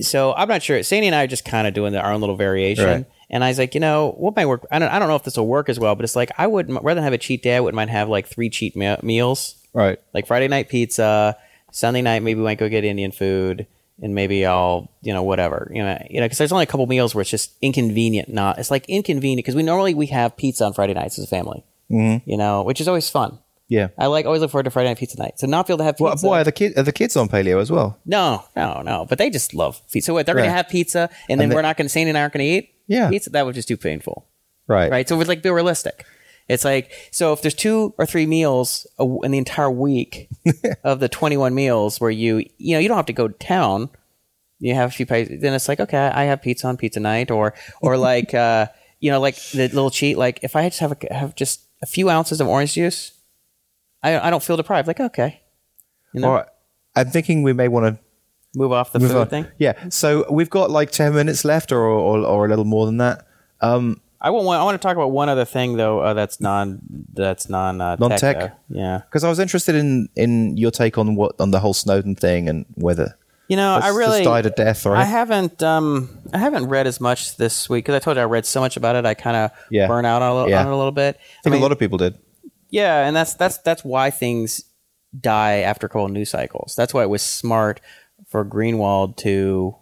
So 0.00 0.32
I'm 0.34 0.48
not 0.48 0.62
sure. 0.62 0.82
Sandy 0.84 1.08
and 1.08 1.16
I 1.16 1.24
are 1.24 1.26
just 1.26 1.44
kind 1.44 1.66
of 1.66 1.74
doing 1.74 1.96
our 1.96 2.12
own 2.12 2.20
little 2.20 2.36
variation. 2.36 2.84
Right. 2.84 3.06
And 3.32 3.42
I 3.42 3.48
was 3.48 3.58
like, 3.58 3.74
you 3.74 3.80
know, 3.80 4.14
what 4.18 4.36
might 4.36 4.46
work? 4.46 4.66
I 4.70 4.78
don't, 4.78 4.90
I 4.90 4.98
don't 4.98 5.08
know 5.08 5.16
if 5.16 5.22
this 5.24 5.36
will 5.38 5.46
work 5.48 5.68
as 5.70 5.80
well, 5.80 5.94
but 5.94 6.04
it's 6.04 6.14
like 6.14 6.30
I 6.38 6.46
would 6.46 6.68
rather 6.70 6.94
than 6.96 7.04
have 7.04 7.14
a 7.14 7.18
cheat 7.18 7.42
day. 7.42 7.56
I 7.56 7.60
wouldn't 7.60 7.76
mind 7.76 7.90
have 7.90 8.08
like 8.08 8.26
three 8.26 8.50
cheat 8.50 8.76
me- 8.76 8.96
meals, 9.02 9.56
Right. 9.72 9.98
like 10.12 10.26
Friday 10.26 10.48
night 10.48 10.68
pizza, 10.68 11.36
Sunday 11.70 12.02
night 12.02 12.22
maybe 12.22 12.38
we 12.38 12.44
might 12.44 12.58
go 12.58 12.68
get 12.68 12.84
Indian 12.84 13.10
food, 13.10 13.66
and 14.02 14.14
maybe 14.14 14.44
I'll 14.44 14.90
you 15.00 15.14
know 15.14 15.22
whatever 15.22 15.70
you 15.74 15.82
know 15.82 16.06
you 16.10 16.20
know 16.20 16.26
because 16.26 16.36
there's 16.38 16.52
only 16.52 16.64
a 16.64 16.66
couple 16.66 16.86
meals 16.86 17.14
where 17.14 17.22
it's 17.22 17.30
just 17.30 17.52
inconvenient. 17.62 18.28
Not 18.28 18.58
it's 18.58 18.70
like 18.70 18.84
inconvenient 18.88 19.38
because 19.38 19.54
we 19.54 19.62
normally 19.62 19.94
we 19.94 20.06
have 20.08 20.36
pizza 20.36 20.66
on 20.66 20.74
Friday 20.74 20.92
nights 20.92 21.18
as 21.18 21.24
a 21.24 21.28
family, 21.28 21.64
mm-hmm. 21.90 22.28
you 22.30 22.36
know, 22.36 22.62
which 22.64 22.80
is 22.82 22.88
always 22.88 23.08
fun. 23.08 23.38
Yeah. 23.68 23.88
I 23.96 24.08
like 24.08 24.26
always 24.26 24.42
look 24.42 24.50
forward 24.50 24.64
to 24.64 24.70
Friday 24.70 24.90
night 24.90 24.98
pizza 24.98 25.18
night. 25.18 25.38
So 25.38 25.46
not 25.46 25.66
be 25.66 25.72
able 25.72 25.78
to 25.78 25.84
have 25.84 25.98
Well, 25.98 26.12
pizza. 26.12 26.26
boy, 26.26 26.38
are 26.40 26.44
the 26.44 26.52
kid 26.52 26.76
are 26.76 26.82
the 26.82 26.92
kids 26.92 27.16
on 27.16 27.28
paleo 27.30 27.58
as 27.58 27.70
well? 27.72 27.98
No, 28.04 28.44
no, 28.54 28.82
no. 28.82 29.06
But 29.08 29.16
they 29.16 29.30
just 29.30 29.54
love 29.54 29.80
pizza. 29.90 30.08
So 30.08 30.12
what? 30.14 30.26
They're 30.26 30.34
going 30.34 30.48
to 30.48 30.52
have 30.52 30.68
pizza, 30.68 31.08
and 31.30 31.40
then 31.40 31.48
they- 31.48 31.54
we're 31.54 31.62
not 31.62 31.78
going 31.78 31.86
to. 31.86 31.88
Sandy 31.88 32.10
and 32.10 32.18
I 32.18 32.20
aren't 32.20 32.34
going 32.34 32.44
to 32.44 32.50
eat. 32.50 32.71
Yeah. 32.86 33.10
pizza. 33.10 33.30
That 33.30 33.46
was 33.46 33.54
just 33.54 33.68
too 33.68 33.76
painful, 33.76 34.26
Right. 34.66 34.90
right? 34.90 35.08
So 35.08 35.18
it's 35.20 35.28
like 35.28 35.42
be 35.42 35.50
realistic. 35.50 36.04
It's 36.48 36.64
like 36.64 36.90
so 37.12 37.32
if 37.32 37.40
there's 37.42 37.54
two 37.54 37.94
or 37.98 38.04
three 38.06 38.26
meals 38.26 38.86
a 38.98 39.04
in 39.22 39.30
the 39.30 39.38
entire 39.38 39.70
week 39.70 40.28
of 40.84 40.98
the 41.00 41.08
21 41.08 41.54
meals 41.54 42.00
where 42.00 42.10
you 42.10 42.44
you 42.58 42.74
know 42.74 42.78
you 42.80 42.88
don't 42.88 42.96
have 42.96 43.06
to 43.06 43.12
go 43.12 43.28
to 43.28 43.34
town. 43.34 43.88
You 44.58 44.74
have 44.74 44.90
a 44.90 44.92
few 44.92 45.06
pies. 45.06 45.28
Then 45.40 45.54
it's 45.54 45.68
like 45.68 45.80
okay, 45.80 45.98
I 45.98 46.24
have 46.24 46.42
pizza 46.42 46.66
on 46.66 46.76
pizza 46.76 47.00
night, 47.00 47.30
or 47.30 47.54
or 47.80 47.96
like 48.10 48.34
uh, 48.34 48.66
you 49.00 49.10
know 49.10 49.20
like 49.20 49.36
the 49.52 49.68
little 49.68 49.90
cheat. 49.90 50.16
Like 50.18 50.40
if 50.42 50.54
I 50.56 50.68
just 50.68 50.80
have 50.80 50.92
a, 50.92 51.14
have 51.14 51.34
just 51.34 51.62
a 51.82 51.86
few 51.86 52.10
ounces 52.10 52.40
of 52.40 52.46
orange 52.48 52.74
juice, 52.74 53.12
I 54.02 54.18
I 54.18 54.30
don't 54.30 54.42
feel 54.42 54.56
deprived. 54.56 54.86
Like 54.88 55.00
okay, 55.00 55.40
you 56.12 56.20
know, 56.20 56.32
right. 56.34 56.46
I'm 56.94 57.08
thinking 57.10 57.42
we 57.42 57.52
may 57.52 57.68
want 57.68 57.86
to 57.96 58.02
move 58.54 58.72
off 58.72 58.92
the 58.92 58.98
move 58.98 59.10
food 59.10 59.18
on. 59.18 59.26
thing. 59.28 59.46
Yeah. 59.58 59.88
So 59.88 60.26
we've 60.30 60.50
got 60.50 60.70
like 60.70 60.90
ten 60.90 61.14
minutes 61.14 61.44
left, 61.44 61.72
or 61.72 61.78
or, 61.84 62.18
or 62.18 62.46
a 62.46 62.48
little 62.48 62.64
more 62.64 62.86
than 62.86 62.98
that. 62.98 63.26
Um, 63.60 64.00
I 64.20 64.30
want 64.30 64.46
I 64.48 64.62
want 64.64 64.80
to 64.80 64.86
talk 64.86 64.96
about 64.96 65.10
one 65.10 65.28
other 65.28 65.44
thing 65.44 65.76
though 65.76 66.00
uh, 66.00 66.14
that's 66.14 66.40
non 66.40 66.80
that's 67.12 67.48
non 67.48 67.80
uh, 67.80 67.96
Non-tech? 67.98 68.56
Yeah, 68.68 69.00
because 69.04 69.24
I 69.24 69.28
was 69.28 69.38
interested 69.38 69.74
in 69.74 70.08
in 70.16 70.56
your 70.56 70.70
take 70.70 70.96
on 70.98 71.16
what 71.16 71.40
on 71.40 71.50
the 71.50 71.58
whole 71.60 71.74
Snowden 71.74 72.14
thing 72.14 72.48
and 72.48 72.64
whether 72.74 73.16
you 73.48 73.56
know 73.56 73.78
I 73.82 73.88
really 73.88 74.22
died 74.22 74.46
a 74.46 74.50
death, 74.50 74.86
right? 74.86 75.00
I 75.00 75.04
haven't 75.04 75.60
um 75.62 76.08
I 76.32 76.38
haven't 76.38 76.68
read 76.68 76.86
as 76.86 77.00
much 77.00 77.36
this 77.36 77.68
week 77.68 77.84
because 77.84 77.96
I 77.96 77.98
told 77.98 78.16
you 78.16 78.22
I 78.22 78.26
read 78.26 78.46
so 78.46 78.60
much 78.60 78.76
about 78.76 78.94
it. 78.94 79.04
I 79.04 79.14
kind 79.14 79.36
of 79.36 79.50
Yeah. 79.70 79.88
burn 79.88 80.04
out 80.04 80.22
on, 80.22 80.30
a 80.30 80.34
little, 80.34 80.50
Yeah. 80.50 80.60
on 80.60 80.68
it 80.68 80.72
a 80.72 80.76
little 80.76 80.92
bit. 80.92 81.18
I 81.44 81.50
think 81.50 81.56
a 81.56 81.62
lot 81.62 81.72
of 81.72 81.78
people 81.80 81.98
did. 81.98 82.16
Yeah, 82.70 83.04
and 83.06 83.14
that's 83.16 83.34
that's 83.34 83.58
that's 83.58 83.84
why 83.84 84.10
things 84.10 84.64
die 85.20 85.58
after 85.58 85.86
a 85.86 85.90
couple 85.90 86.08
news 86.08 86.30
cycles. 86.30 86.74
That's 86.76 86.94
why 86.94 87.02
it 87.02 87.10
was 87.10 87.22
smart 87.22 87.80
for 88.32 88.44
Greenwald 88.44 89.16
to 89.18 89.76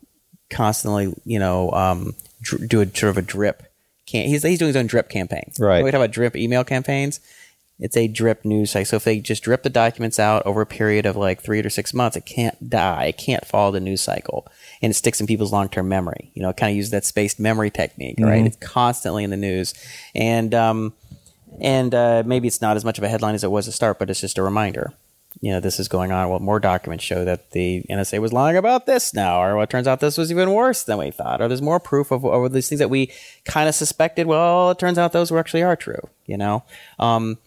constantly, 0.51 1.15
you 1.25 1.39
know, 1.39 1.71
um, 1.71 2.15
dr- 2.43 2.69
do 2.69 2.81
a 2.81 2.87
sort 2.87 3.11
of 3.11 3.17
a 3.17 3.23
drip. 3.23 3.63
Can 4.07 4.27
he's 4.27 4.43
he's 4.43 4.59
doing 4.59 4.71
his 4.71 4.77
own 4.77 4.89
drip 4.89 5.09
campaign. 5.09 5.53
Right. 5.59 5.83
We 5.85 5.91
talk 5.91 5.99
about 5.99 6.11
drip 6.11 6.37
email 6.37 6.65
campaigns. 6.65 7.21
It's 7.79 7.97
a 7.97 8.09
drip 8.09 8.45
news 8.45 8.73
cycle. 8.73 8.85
So 8.85 8.97
if 8.97 9.05
they 9.05 9.21
just 9.21 9.43
drip 9.43 9.63
the 9.63 9.71
documents 9.71 10.19
out 10.19 10.45
over 10.45 10.61
a 10.61 10.67
period 10.67 11.07
of 11.07 11.17
like 11.17 11.41
three 11.41 11.63
to 11.63 11.71
six 11.71 11.95
months, 11.95 12.15
it 12.17 12.27
can't 12.27 12.69
die. 12.69 13.05
It 13.07 13.17
can't 13.17 13.47
follow 13.47 13.71
the 13.71 13.81
news 13.81 14.03
cycle, 14.03 14.47
and 14.83 14.91
it 14.91 14.95
sticks 14.95 15.21
in 15.21 15.27
people's 15.27 15.53
long 15.53 15.69
term 15.69 15.89
memory. 15.89 16.33
You 16.35 16.43
know, 16.43 16.51
it 16.51 16.57
kind 16.59 16.71
of 16.71 16.77
uses 16.77 16.91
that 16.91 17.07
spaced 17.07 17.41
memory 17.41 17.71
technique, 17.71 18.17
right? 18.19 18.45
It's 18.47 18.57
constantly 18.57 19.25
in 19.25 19.31
the 19.31 19.39
news, 19.39 19.73
and 20.15 20.53
um, 20.55 20.93
and 21.61 21.95
uh, 21.95 22.23
maybe 22.27 22.49
it's 22.49 22.61
not 22.61 22.77
as 22.77 22.85
much 22.85 22.99
of 22.99 23.05
a 23.05 23.09
headline 23.09 23.35
as 23.35 23.45
it 23.45 23.51
was 23.51 23.65
to 23.67 23.73
start, 23.73 23.99
but 23.99 24.11
it's 24.11 24.21
just 24.21 24.39
a 24.39 24.43
reminder. 24.43 24.93
You 25.41 25.53
know, 25.53 25.61
this 25.61 25.81
is 25.81 25.89
going 25.89 26.13
on. 26.13 26.29
Well, 26.29 26.41
more 26.41 26.61
documents 26.61 27.05
show 27.05 27.25
that 27.25 27.53
the 27.53 27.85
NSA 27.89 28.21
was 28.21 28.33
lying 28.33 28.57
about 28.57 28.87
this 28.87 29.15
now, 29.15 29.43
or 29.43 29.55
well, 29.55 29.65
it 29.65 29.71
turns 29.71 29.87
out 29.87 30.01
this 30.01 30.19
was 30.19 30.31
even 30.31 30.53
worse 30.53 30.83
than 30.83 30.99
we 30.99 31.11
thought, 31.11 31.41
or 31.41 31.49
there's 31.49 31.63
more 31.63 31.81
proof 31.81 32.11
of, 32.11 32.25
of 32.25 32.53
these 32.53 32.69
things 32.69 32.81
that 32.81 32.91
we 32.91 33.11
kind 33.45 33.69
of 33.69 33.75
suspected. 33.75 34.27
Well, 34.27 34.71
it 34.71 34.79
turns 34.79 34.99
out 34.99 35.13
those 35.13 35.31
were 35.31 35.39
actually 35.39 35.63
are 35.63 35.77
true. 35.77 36.09
You 36.27 36.37
know, 36.37 36.65
um, 36.99 37.39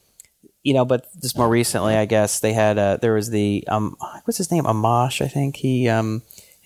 you 0.63 0.73
know, 0.73 0.85
but 0.85 1.07
just 1.21 1.37
more 1.37 1.49
recently, 1.49 1.95
I 1.95 2.05
guess 2.05 2.39
they 2.39 2.53
had 2.53 2.77
uh, 2.77 2.97
there 2.97 3.13
was 3.13 3.29
the 3.29 3.65
um, 3.67 3.97
what's 4.23 4.37
his 4.37 4.51
name, 4.51 4.63
Amash, 4.63 5.23
I 5.23 5.27
think 5.27 5.57
he 5.57 5.89
um, 5.89 6.23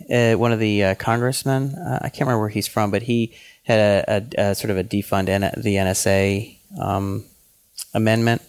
uh, 0.09 0.33
one 0.33 0.51
of 0.51 0.59
the 0.59 0.83
uh, 0.83 0.95
congressmen. 0.95 1.75
Uh, 1.75 1.99
I 2.01 2.09
can't 2.09 2.21
remember 2.21 2.41
where 2.41 2.49
he's 2.49 2.67
from, 2.67 2.91
but 2.91 3.03
he 3.03 3.33
had 3.63 3.79
a, 3.79 4.29
a, 4.37 4.49
a 4.49 4.55
sort 4.55 4.71
of 4.71 4.77
a 4.77 4.83
defund 4.83 5.29
N- 5.29 5.53
the 5.57 5.75
NSA 5.75 6.57
um, 6.79 7.25
amendment, 7.93 8.41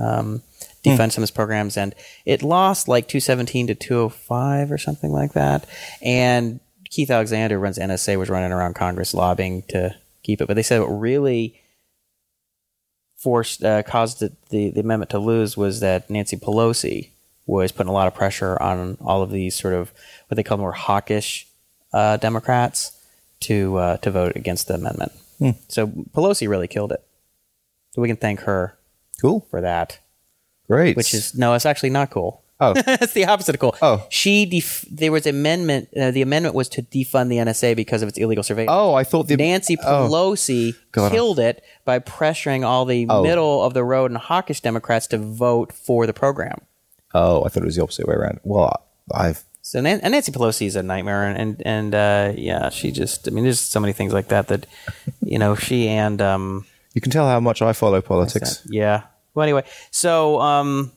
um, 0.00 0.42
defund 0.84 1.12
some 1.12 1.22
of 1.22 1.28
his 1.28 1.30
programs, 1.30 1.76
and 1.76 1.94
it 2.24 2.42
lost 2.42 2.88
like 2.88 3.08
two 3.08 3.20
seventeen 3.20 3.66
to 3.66 3.74
two 3.74 4.00
hundred 4.00 4.14
five 4.14 4.72
or 4.72 4.78
something 4.78 5.10
like 5.10 5.32
that. 5.32 5.66
And 6.02 6.60
Keith 6.90 7.10
Alexander 7.10 7.58
runs 7.58 7.78
NSA 7.78 8.18
was 8.18 8.30
running 8.30 8.52
around 8.52 8.74
Congress 8.74 9.14
lobbying 9.14 9.62
to 9.68 9.94
keep 10.22 10.40
it, 10.40 10.46
but 10.46 10.54
they 10.54 10.62
said 10.62 10.80
what 10.80 10.86
really 10.86 11.60
forced 13.16 13.64
uh, 13.64 13.82
caused 13.82 14.20
the, 14.20 14.32
the, 14.50 14.70
the 14.70 14.80
amendment 14.80 15.10
to 15.10 15.18
lose 15.18 15.56
was 15.56 15.80
that 15.80 16.10
Nancy 16.10 16.36
Pelosi 16.36 17.10
was 17.46 17.72
putting 17.72 17.90
a 17.90 17.94
lot 17.94 18.06
of 18.06 18.14
pressure 18.14 18.60
on 18.62 18.96
all 19.00 19.22
of 19.22 19.30
these 19.30 19.54
sort 19.54 19.74
of 19.74 19.92
what 20.28 20.36
they 20.36 20.42
call 20.42 20.58
more 20.58 20.72
hawkish 20.72 21.46
uh, 21.92 22.16
Democrats 22.18 23.00
to 23.40 23.76
uh, 23.76 23.96
to 23.98 24.10
vote 24.10 24.36
against 24.36 24.68
the 24.68 24.74
amendment. 24.74 25.12
So 25.68 25.86
Pelosi 25.88 26.48
really 26.48 26.68
killed 26.68 26.92
it. 26.92 27.04
So 27.92 28.02
we 28.02 28.08
can 28.08 28.16
thank 28.16 28.40
her 28.40 28.78
Cool, 29.20 29.46
for 29.50 29.60
that. 29.60 30.00
Great. 30.66 30.96
Which 30.96 31.14
is 31.14 31.34
no, 31.34 31.54
it's 31.54 31.66
actually 31.66 31.90
not 31.90 32.10
cool. 32.10 32.42
Oh. 32.60 32.72
it's 32.76 33.12
the 33.14 33.24
opposite 33.26 33.56
of 33.56 33.60
cool. 33.60 33.74
Oh. 33.82 34.06
she 34.10 34.46
def- 34.46 34.84
there 34.90 35.10
was 35.10 35.26
amendment. 35.26 35.88
Uh, 35.96 36.12
the 36.12 36.22
amendment 36.22 36.54
was 36.54 36.68
to 36.70 36.82
defund 36.82 37.28
the 37.28 37.36
NSA 37.38 37.74
because 37.74 38.00
of 38.02 38.08
its 38.08 38.16
illegal 38.16 38.44
surveillance. 38.44 38.70
oh, 38.72 38.94
I 38.94 39.02
thought 39.02 39.26
the 39.26 39.36
Nancy 39.36 39.76
oh. 39.82 40.08
Pelosi 40.08 40.74
God. 40.92 41.10
killed 41.10 41.38
it 41.40 41.64
by 41.84 41.98
pressuring 41.98 42.64
all 42.64 42.84
the 42.84 43.06
Oh. 43.08 43.22
middle 43.22 43.62
of 43.62 43.74
the 43.74 43.82
road 43.84 44.10
and 44.12 44.18
hawkish 44.18 44.60
Democrats 44.60 45.08
to 45.08 45.18
vote 45.18 45.72
for 45.72 46.06
the 46.06 46.12
program. 46.12 46.60
Oh, 47.12 47.44
I 47.44 47.48
thought 47.48 47.62
it 47.64 47.66
was 47.66 47.76
the 47.76 47.82
opposite 47.82 48.06
way 48.06 48.14
around. 48.14 48.38
Well, 48.44 48.86
I've 49.12 49.44
So 49.62 49.80
Nan- 49.80 50.00
and 50.02 50.12
Nancy 50.12 50.30
Pelosi 50.30 50.66
is 50.66 50.76
a 50.76 50.82
nightmare, 50.82 51.24
and 51.26 51.36
and, 51.38 51.62
and 51.66 51.94
uh, 51.94 52.32
yeah, 52.36 52.70
she 52.70 52.92
just 52.92 53.26
I 53.26 53.30
mean, 53.32 53.42
there's 53.44 53.60
so 53.60 53.80
many 53.80 53.92
things 53.92 54.12
like 54.12 54.28
that 54.28 54.46
that 54.48 54.66
you 55.22 55.38
know 55.40 55.56
she 55.56 55.88
and 55.88 56.22
um, 56.22 56.66
you 56.94 57.00
can 57.00 57.10
tell 57.10 57.26
how 57.26 57.40
much 57.40 57.62
I 57.62 57.72
follow 57.72 58.00
politics. 58.00 58.62
yeah. 58.70 59.02
Well, 59.34 59.42
anyway, 59.42 59.64
so 59.90 60.40
um, 60.40 60.92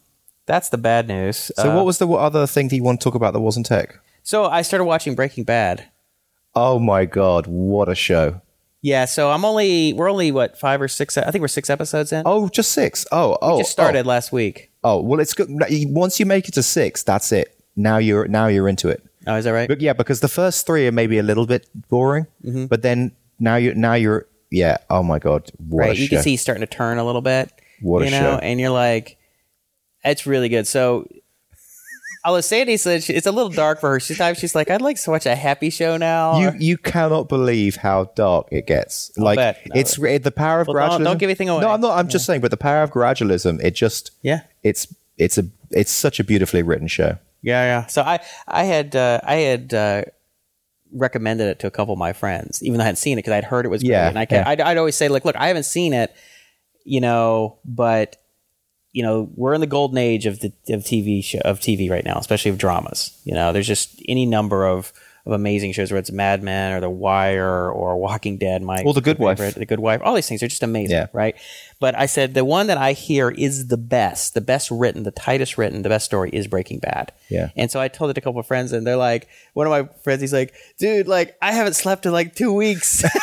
that's 0.46 0.70
the 0.70 0.78
bad 0.78 1.08
news. 1.08 1.52
So, 1.56 1.72
Uh, 1.72 1.76
what 1.76 1.86
was 1.86 1.98
the 1.98 2.08
other 2.08 2.46
thing 2.48 2.68
that 2.70 2.76
you 2.76 2.84
want 2.84 3.00
to 3.00 3.04
talk 3.04 3.16
about 3.16 3.34
that 3.34 3.40
wasn't 3.40 3.66
tech? 3.66 4.00
so 4.24 4.46
I 4.46 4.62
started 4.62 4.86
watching 4.86 5.16
Breaking 5.16 5.44
Bad. 5.44 5.86
Oh 6.56 6.80
my 6.80 7.06
god, 7.06 7.48
what 7.48 7.88
a 7.90 7.96
show! 7.96 8.42
Yeah, 8.82 9.06
so 9.06 9.32
I'm 9.32 9.44
only 9.46 9.94
we're 9.94 10.10
only 10.10 10.32
what 10.32 10.58
five 10.58 10.82
or 10.82 10.88
six. 10.88 11.18
I 11.18 11.30
think 11.32 11.42
we're 11.42 11.48
six 11.50 11.70
episodes 11.70 12.12
in. 12.12 12.24
Oh, 12.26 12.48
just 12.50 12.72
six. 12.72 13.06
Oh, 13.12 13.38
oh, 13.42 13.58
just 13.60 13.72
started 13.72 14.06
last 14.06 14.32
week. 14.32 14.72
Oh, 14.84 14.98
oh 14.98 15.02
well, 15.02 15.20
it's 15.20 15.34
good. 15.34 15.48
Once 15.50 16.20
you 16.20 16.26
make 16.26 16.48
it 16.48 16.54
to 16.56 16.64
six, 16.64 17.04
that's 17.04 17.32
it. 17.32 17.56
Now 17.76 17.98
you're 17.98 18.28
now 18.28 18.48
you're 18.48 18.68
into 18.68 18.90
it. 18.90 19.04
Oh, 19.28 19.36
is 19.36 19.44
that 19.46 19.52
right? 19.52 19.68
But 19.68 19.82
yeah, 19.82 19.94
because 19.94 20.20
the 20.22 20.28
first 20.30 20.66
three 20.66 20.88
are 20.88 20.92
maybe 20.92 21.18
a 21.18 21.24
little 21.24 21.46
bit 21.46 21.68
boring, 21.90 22.28
Mm-hmm. 22.44 22.66
but 22.68 22.82
then 22.82 23.12
now 23.40 23.56
you're 23.58 23.76
now 23.76 23.94
you're 23.94 24.26
yeah. 24.50 24.78
Oh 24.90 25.04
my 25.04 25.20
god, 25.20 25.52
what 25.58 25.86
a 25.86 25.88
right? 25.90 25.98
You 25.98 26.10
can 26.10 26.22
see 26.24 26.32
he's 26.32 26.42
starting 26.42 26.62
to 26.66 26.68
turn 26.78 26.98
a 26.98 27.04
little 27.06 27.22
bit. 27.22 27.52
What 27.82 28.02
a 28.02 28.06
you 28.06 28.12
know, 28.12 28.18
show. 28.20 28.38
and 28.42 28.60
you're 28.60 28.70
like, 28.72 29.18
it's 30.04 30.26
really 30.26 30.50
good. 30.50 30.68
So, 30.68 31.08
although 32.26 32.42
Sandy 32.42 32.78
said 32.78 33.04
she- 33.04 33.14
it's 33.14 33.28
a 33.28 33.32
little 33.32 33.50
dark 33.50 33.80
for 33.80 33.92
her, 33.92 34.00
she's 34.00 34.20
she's 34.38 34.56
like, 34.56 34.70
I'd 34.70 34.82
like 34.82 35.00
to 35.02 35.12
watch 35.12 35.26
a 35.26 35.36
happy 35.36 35.70
show 35.70 35.98
now. 35.98 36.40
you 36.40 36.52
you 36.60 36.78
cannot 36.78 37.30
believe 37.30 37.76
how 37.78 38.06
dark 38.16 38.48
it 38.52 38.68
gets. 38.68 39.12
like 39.18 39.38
bet. 39.38 39.60
No. 39.74 39.80
it's 39.80 39.98
re- 40.00 40.18
the 40.18 40.32
power 40.32 40.62
of 40.62 40.68
Well, 40.68 40.76
don't- 40.90 41.02
gradualism. 41.02 41.04
don't 41.04 41.18
give 41.20 41.30
anything 41.30 41.50
away. 41.50 41.62
No, 41.62 41.70
I'm 41.70 41.82
not. 41.82 41.98
I'm 41.98 42.08
just 42.10 42.26
saying, 42.26 42.42
but 42.42 42.52
the 42.52 42.58
power 42.58 42.84
of 42.84 42.92
gradualism. 42.92 43.62
It 43.64 43.72
just 43.76 44.12
yeah, 44.22 44.42
it's 44.64 44.88
it's 45.18 45.38
a 45.38 45.44
it's 45.72 45.92
such 45.92 46.20
a 46.20 46.24
beautifully 46.24 46.64
written 46.64 46.88
show. 46.88 47.18
yeah, 47.42 47.64
yeah. 47.64 47.86
So 47.88 48.02
I 48.02 48.20
I 48.48 48.64
had 48.64 48.96
uh, 48.96 49.20
I 49.24 49.36
had 49.36 49.74
uh, 49.74 50.04
recommended 50.94 51.48
it 51.48 51.60
to 51.60 51.68
a 51.68 51.72
couple 51.72 51.94
of 51.94 52.00
my 52.00 52.14
friends, 52.14 52.64
even 52.64 52.78
though 52.78 52.84
I 52.84 52.86
hadn't 52.86 52.98
seen 52.98 53.18
it 53.18 53.24
because 53.24 53.34
I'd 53.34 53.44
heard 53.44 53.66
it 53.66 53.70
was 53.70 53.84
great. 53.84 53.92
Yeah, 53.92 54.08
and 54.10 54.18
I 54.20 54.28
yeah. 54.30 54.44
I'd, 54.48 54.62
I'd 54.62 54.78
always 54.78 54.96
say 54.96 55.10
like, 55.10 55.26
look, 55.26 55.36
I 55.36 55.48
haven't 55.48 55.64
seen 55.64 55.94
it. 55.94 56.16
You 56.88 57.02
know, 57.02 57.58
but 57.66 58.18
you 58.94 59.04
know, 59.04 59.30
we're 59.36 59.54
in 59.54 59.62
the 59.62 59.68
golden 59.68 59.98
age 59.98 60.26
of 60.26 60.40
the 60.40 60.52
of 60.70 60.82
TV 60.82 61.24
show 61.24 61.40
of 61.46 61.60
TV 61.60 61.90
right 61.90 62.06
now, 62.06 62.18
especially 62.18 62.50
of 62.50 62.58
dramas. 62.58 63.20
You 63.26 63.34
know, 63.36 63.52
there's 63.54 63.68
just 63.68 64.02
any 64.08 64.26
number 64.26 64.66
of 64.66 64.92
of 65.26 65.34
amazing 65.34 65.74
shows, 65.74 65.92
whether 65.92 66.00
it's 66.00 66.12
Mad 66.12 66.42
Men 66.42 66.72
or 66.72 66.80
The 66.80 66.90
Wire 66.90 67.70
or 67.70 67.98
Walking 67.98 68.38
Dead. 68.38 68.62
My 68.62 68.82
Or 68.84 68.94
The 68.94 69.02
Good 69.02 69.20
Wife. 69.20 69.38
The 69.56 69.66
Good 69.66 69.82
Wife. 69.82 70.00
All 70.04 70.16
these 70.16 70.28
things 70.28 70.42
are 70.42 70.48
just 70.48 70.64
amazing, 70.64 70.96
Yeah. 70.96 71.08
right? 71.12 71.36
But 71.80 71.98
I 71.98 72.08
said 72.08 72.34
the 72.34 72.44
one 72.44 72.68
that 72.68 72.78
I 72.78 72.94
hear 72.94 73.30
is 73.30 73.68
the 73.68 73.78
best, 73.78 74.34
the 74.34 74.42
best 74.42 74.72
written, 74.72 75.04
the 75.04 75.12
tightest 75.12 75.58
written, 75.58 75.84
the 75.84 75.90
best 75.90 76.06
story 76.06 76.32
is 76.34 76.48
Breaking 76.48 76.80
Bad. 76.80 77.12
Yeah. 77.30 77.50
And 77.56 77.70
so 77.70 77.80
I 77.80 77.88
told 77.88 78.10
it 78.10 78.16
to 78.16 78.22
a 78.22 78.24
couple 78.24 78.40
of 78.40 78.48
friends, 78.48 78.74
and 78.74 78.86
they're 78.86 78.96
like, 78.98 79.28
one 79.54 79.68
of 79.68 79.72
my 79.72 79.94
friends, 80.02 80.22
he's 80.22 80.34
like, 80.34 80.54
dude, 80.80 81.08
like 81.08 81.38
I 81.42 81.52
haven't 81.52 81.74
slept 81.74 82.06
in 82.06 82.12
like 82.12 82.34
two 82.34 82.52
weeks. 82.52 83.04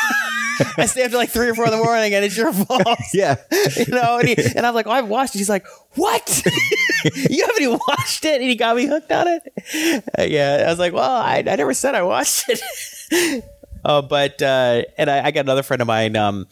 I 0.79 0.87
stay 0.87 1.03
up 1.03 1.11
to 1.11 1.17
like 1.17 1.31
three 1.31 1.49
or 1.49 1.55
four 1.55 1.65
in 1.65 1.73
the 1.73 1.79
morning, 1.79 2.15
and 2.15 2.25
it's 2.25 2.37
your 2.37 2.53
fault. 2.53 2.83
Yeah. 3.13 3.37
you 3.77 3.87
know, 3.93 4.19
and, 4.19 4.29
he, 4.29 4.37
and 4.57 4.65
I'm 4.67 4.75
like, 4.75 4.87
oh, 4.87 4.91
I've 4.93 5.09
watched 5.09 5.35
it. 5.35 5.39
He's 5.39 5.49
like, 5.49 5.67
what? 5.95 6.43
you 7.05 7.47
haven't 7.47 7.63
even 7.63 7.79
watched 7.89 8.25
it? 8.25 8.41
And 8.41 8.49
he 8.49 8.55
got 8.55 8.77
me 8.77 8.87
hooked 8.87 9.11
on 9.11 9.27
it. 9.29 10.03
Uh, 10.19 10.23
yeah, 10.23 10.65
I 10.67 10.71
was 10.71 10.79
like, 10.79 10.93
well, 10.93 11.11
I, 11.11 11.39
I 11.39 11.57
never 11.57 11.75
said 11.75 11.95
I 11.95 12.03
watched 12.03 12.45
it. 12.49 13.45
uh, 13.85 14.03
but 14.03 14.41
uh, 14.43 14.83
and 14.97 15.11
I, 15.11 15.27
I 15.27 15.31
got 15.33 15.41
another 15.41 15.63
friend 15.63 15.81
of 15.81 15.87
mine, 15.89 16.17
um, 16.17 16.47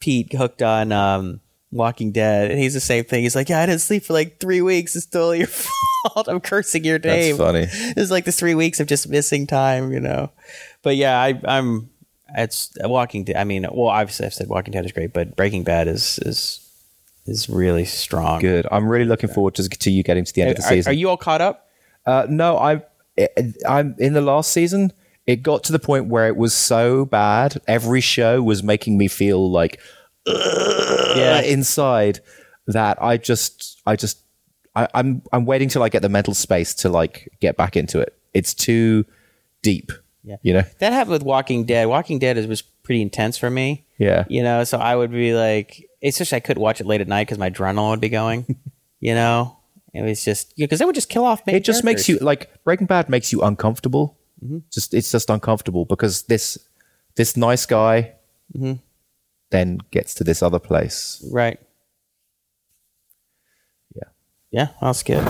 Pete, 0.00 0.32
hooked 0.32 0.62
on 0.62 0.92
um, 0.92 1.40
Walking 1.70 2.12
Dead, 2.12 2.50
and 2.50 2.58
he's 2.58 2.74
the 2.74 2.80
same 2.80 3.04
thing. 3.04 3.22
He's 3.22 3.36
like, 3.36 3.48
yeah, 3.48 3.60
I 3.60 3.66
didn't 3.66 3.82
sleep 3.82 4.04
for 4.04 4.12
like 4.12 4.40
three 4.40 4.62
weeks. 4.62 4.96
It's 4.96 5.06
totally 5.06 5.38
your 5.38 5.46
fault. 5.48 6.28
I'm 6.28 6.40
cursing 6.40 6.84
your 6.84 6.98
name. 6.98 7.36
funny. 7.36 7.66
It's 7.70 8.10
like 8.10 8.24
the 8.24 8.32
three 8.32 8.54
weeks 8.54 8.80
of 8.80 8.86
just 8.86 9.08
missing 9.08 9.46
time, 9.46 9.92
you 9.92 10.00
know. 10.00 10.30
But 10.82 10.96
yeah, 10.96 11.20
I, 11.20 11.40
I'm. 11.44 11.90
It's 12.36 12.72
Walking 12.82 13.24
Dead. 13.24 13.36
I 13.36 13.44
mean, 13.44 13.66
well, 13.72 13.88
obviously 13.88 14.26
I've 14.26 14.34
said 14.34 14.48
Walking 14.48 14.72
Dead 14.72 14.84
is 14.84 14.92
great, 14.92 15.12
but 15.12 15.34
Breaking 15.34 15.64
Bad 15.64 15.88
is 15.88 16.18
is 16.20 16.66
is 17.26 17.48
really 17.48 17.84
strong. 17.84 18.40
Good. 18.40 18.66
I'm 18.70 18.88
really 18.88 19.04
looking 19.04 19.30
forward 19.30 19.54
to, 19.56 19.68
to 19.68 19.90
you 19.90 20.02
getting 20.02 20.24
to 20.24 20.32
the 20.32 20.42
end 20.42 20.50
of 20.50 20.56
the 20.56 20.62
season. 20.62 20.90
are 20.90 20.94
you 20.94 21.08
all 21.08 21.16
caught 21.16 21.40
up? 21.40 21.68
Uh, 22.06 22.26
no, 22.28 22.56
I, 22.56 22.82
I'm 23.68 23.94
in 23.98 24.14
the 24.14 24.20
last 24.20 24.52
season. 24.52 24.92
It 25.26 25.42
got 25.42 25.64
to 25.64 25.72
the 25.72 25.78
point 25.78 26.06
where 26.06 26.26
it 26.26 26.36
was 26.36 26.52
so 26.54 27.04
bad. 27.04 27.60
Every 27.68 28.00
show 28.00 28.42
was 28.42 28.62
making 28.62 28.98
me 28.98 29.06
feel 29.08 29.50
like 29.50 29.80
Yeah. 30.26 31.40
inside 31.42 32.20
that 32.66 33.02
I 33.02 33.16
just, 33.16 33.80
I 33.86 33.96
just, 33.96 34.22
I, 34.74 34.88
I'm, 34.94 35.22
I'm 35.32 35.44
waiting 35.46 35.68
till 35.68 35.82
I 35.82 35.88
get 35.88 36.02
the 36.02 36.08
mental 36.08 36.34
space 36.34 36.74
to 36.76 36.88
like 36.88 37.28
get 37.40 37.56
back 37.56 37.76
into 37.76 38.00
it. 38.00 38.16
It's 38.34 38.54
too 38.54 39.04
deep. 39.62 39.92
Yeah. 40.22 40.36
You 40.42 40.54
know. 40.54 40.62
That 40.78 40.92
happened 40.92 41.12
with 41.12 41.22
Walking 41.22 41.64
Dead. 41.64 41.86
Walking 41.86 42.18
Dead 42.18 42.36
is, 42.36 42.46
was 42.46 42.62
pretty 42.62 43.02
intense 43.02 43.36
for 43.38 43.50
me. 43.50 43.86
Yeah. 43.98 44.24
You 44.28 44.42
know, 44.42 44.64
so 44.64 44.78
I 44.78 44.94
would 44.96 45.10
be 45.10 45.34
like, 45.34 45.84
it's 46.00 46.18
just 46.18 46.32
I 46.32 46.40
couldn't 46.40 46.62
watch 46.62 46.80
it 46.80 46.86
late 46.86 47.00
at 47.00 47.08
night 47.08 47.26
because 47.26 47.38
my 47.38 47.50
adrenaline 47.50 47.90
would 47.90 48.00
be 48.00 48.08
going. 48.08 48.56
you 49.00 49.14
know, 49.14 49.56
it 49.92 50.02
was 50.02 50.24
just 50.24 50.56
because 50.56 50.78
they 50.78 50.84
would 50.84 50.94
just 50.94 51.08
kill 51.08 51.24
off. 51.24 51.42
It 51.46 51.64
just 51.64 51.84
makes 51.84 52.08
you 52.08 52.18
like 52.18 52.50
Breaking 52.64 52.86
Bad 52.86 53.08
makes 53.08 53.32
you 53.32 53.42
uncomfortable. 53.42 54.16
Mm-hmm. 54.44 54.58
Just 54.72 54.94
it's 54.94 55.10
just 55.12 55.28
uncomfortable 55.30 55.84
because 55.84 56.22
this 56.22 56.58
this 57.16 57.36
nice 57.36 57.66
guy 57.66 58.12
Mm-hmm. 58.56 58.80
then 59.50 59.78
gets 59.92 60.12
to 60.14 60.24
this 60.24 60.42
other 60.42 60.58
place. 60.58 61.24
right. 61.32 61.60
Yeah. 63.94 64.02
Yeah, 64.50 64.68
that's 64.80 65.02
good. 65.04 65.22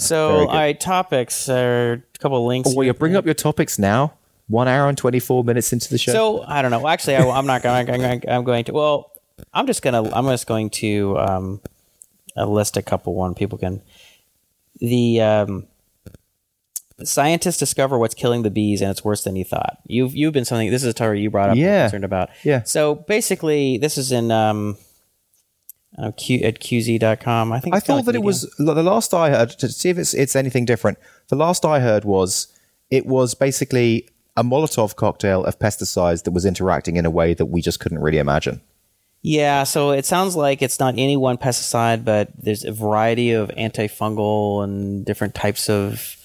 So, 0.00 0.46
good. 0.46 0.54
right, 0.54 0.80
topics 0.80 1.48
are 1.48 1.92
a 1.92 2.18
couple 2.18 2.38
of 2.38 2.44
links. 2.44 2.70
Oh, 2.70 2.74
well, 2.74 2.84
you're 2.84 2.94
bringing 2.94 3.16
up 3.16 3.26
your 3.26 3.34
topics 3.34 3.78
now. 3.78 4.14
One 4.48 4.68
hour 4.68 4.88
and 4.88 4.96
twenty 4.98 5.20
four 5.20 5.42
minutes 5.44 5.72
into 5.72 5.88
the 5.90 5.98
show. 5.98 6.12
So 6.12 6.42
I 6.46 6.60
don't 6.62 6.70
know. 6.70 6.86
Actually, 6.86 7.16
I, 7.16 7.28
I'm 7.28 7.46
not 7.46 7.62
going. 7.62 7.88
I'm, 7.90 8.20
I'm 8.28 8.44
going 8.44 8.64
to. 8.64 8.72
Well, 8.72 9.10
I'm 9.54 9.66
just 9.66 9.80
gonna. 9.82 10.02
I'm 10.14 10.26
just 10.26 10.46
going 10.46 10.68
to 10.70 11.18
um, 11.18 11.60
list 12.36 12.76
a 12.76 12.82
couple. 12.82 13.14
One 13.14 13.34
people 13.34 13.56
can. 13.58 13.80
The 14.80 15.20
um, 15.22 15.66
scientists 17.02 17.58
discover 17.58 17.98
what's 17.98 18.14
killing 18.14 18.42
the 18.42 18.50
bees, 18.50 18.80
and 18.80 18.90
it's 18.90 19.04
worse 19.04 19.24
than 19.24 19.36
you 19.36 19.44
thought. 19.44 19.78
You've 19.86 20.14
you've 20.14 20.32
been 20.32 20.44
something. 20.44 20.70
This 20.70 20.82
is 20.82 20.88
a 20.88 20.92
story 20.92 21.20
you 21.20 21.30
brought 21.30 21.50
up. 21.50 21.56
Yeah. 21.56 21.84
concerned 21.84 22.04
about. 22.04 22.30
Yeah. 22.42 22.62
So 22.62 22.94
basically, 22.94 23.78
this 23.78 23.98
is 23.98 24.12
in 24.12 24.30
um, 24.30 24.76
uh, 25.98 26.12
Q, 26.12 26.40
at 26.44 26.60
QZ.com. 26.60 27.52
I 27.52 27.60
think 27.60 27.74
I 27.74 27.80
thought 27.80 28.04
that 28.04 28.12
like 28.12 28.14
it 28.16 28.22
was 28.22 28.42
the 28.58 28.74
last 28.82 29.12
I 29.12 29.30
heard 29.30 29.50
to 29.50 29.68
see 29.68 29.90
if 29.90 29.98
it's 29.98 30.14
it's 30.14 30.36
anything 30.36 30.64
different. 30.64 30.98
The 31.28 31.36
last 31.36 31.64
I 31.64 31.80
heard 31.80 32.04
was 32.04 32.48
it 32.90 33.06
was 33.06 33.34
basically 33.34 34.08
a 34.36 34.42
Molotov 34.42 34.96
cocktail 34.96 35.44
of 35.44 35.58
pesticides 35.58 36.24
that 36.24 36.32
was 36.32 36.44
interacting 36.44 36.96
in 36.96 37.06
a 37.06 37.10
way 37.10 37.34
that 37.34 37.46
we 37.46 37.62
just 37.62 37.80
couldn't 37.80 38.00
really 38.00 38.18
imagine. 38.18 38.60
Yeah, 39.22 39.62
so 39.64 39.92
it 39.92 40.04
sounds 40.04 40.36
like 40.36 40.60
it's 40.60 40.78
not 40.78 40.94
any 40.98 41.16
one 41.16 41.38
pesticide, 41.38 42.04
but 42.04 42.28
there's 42.38 42.62
a 42.62 42.72
variety 42.72 43.32
of 43.32 43.48
antifungal 43.50 44.62
and 44.62 45.02
different 45.04 45.34
types 45.34 45.70
of 45.70 46.16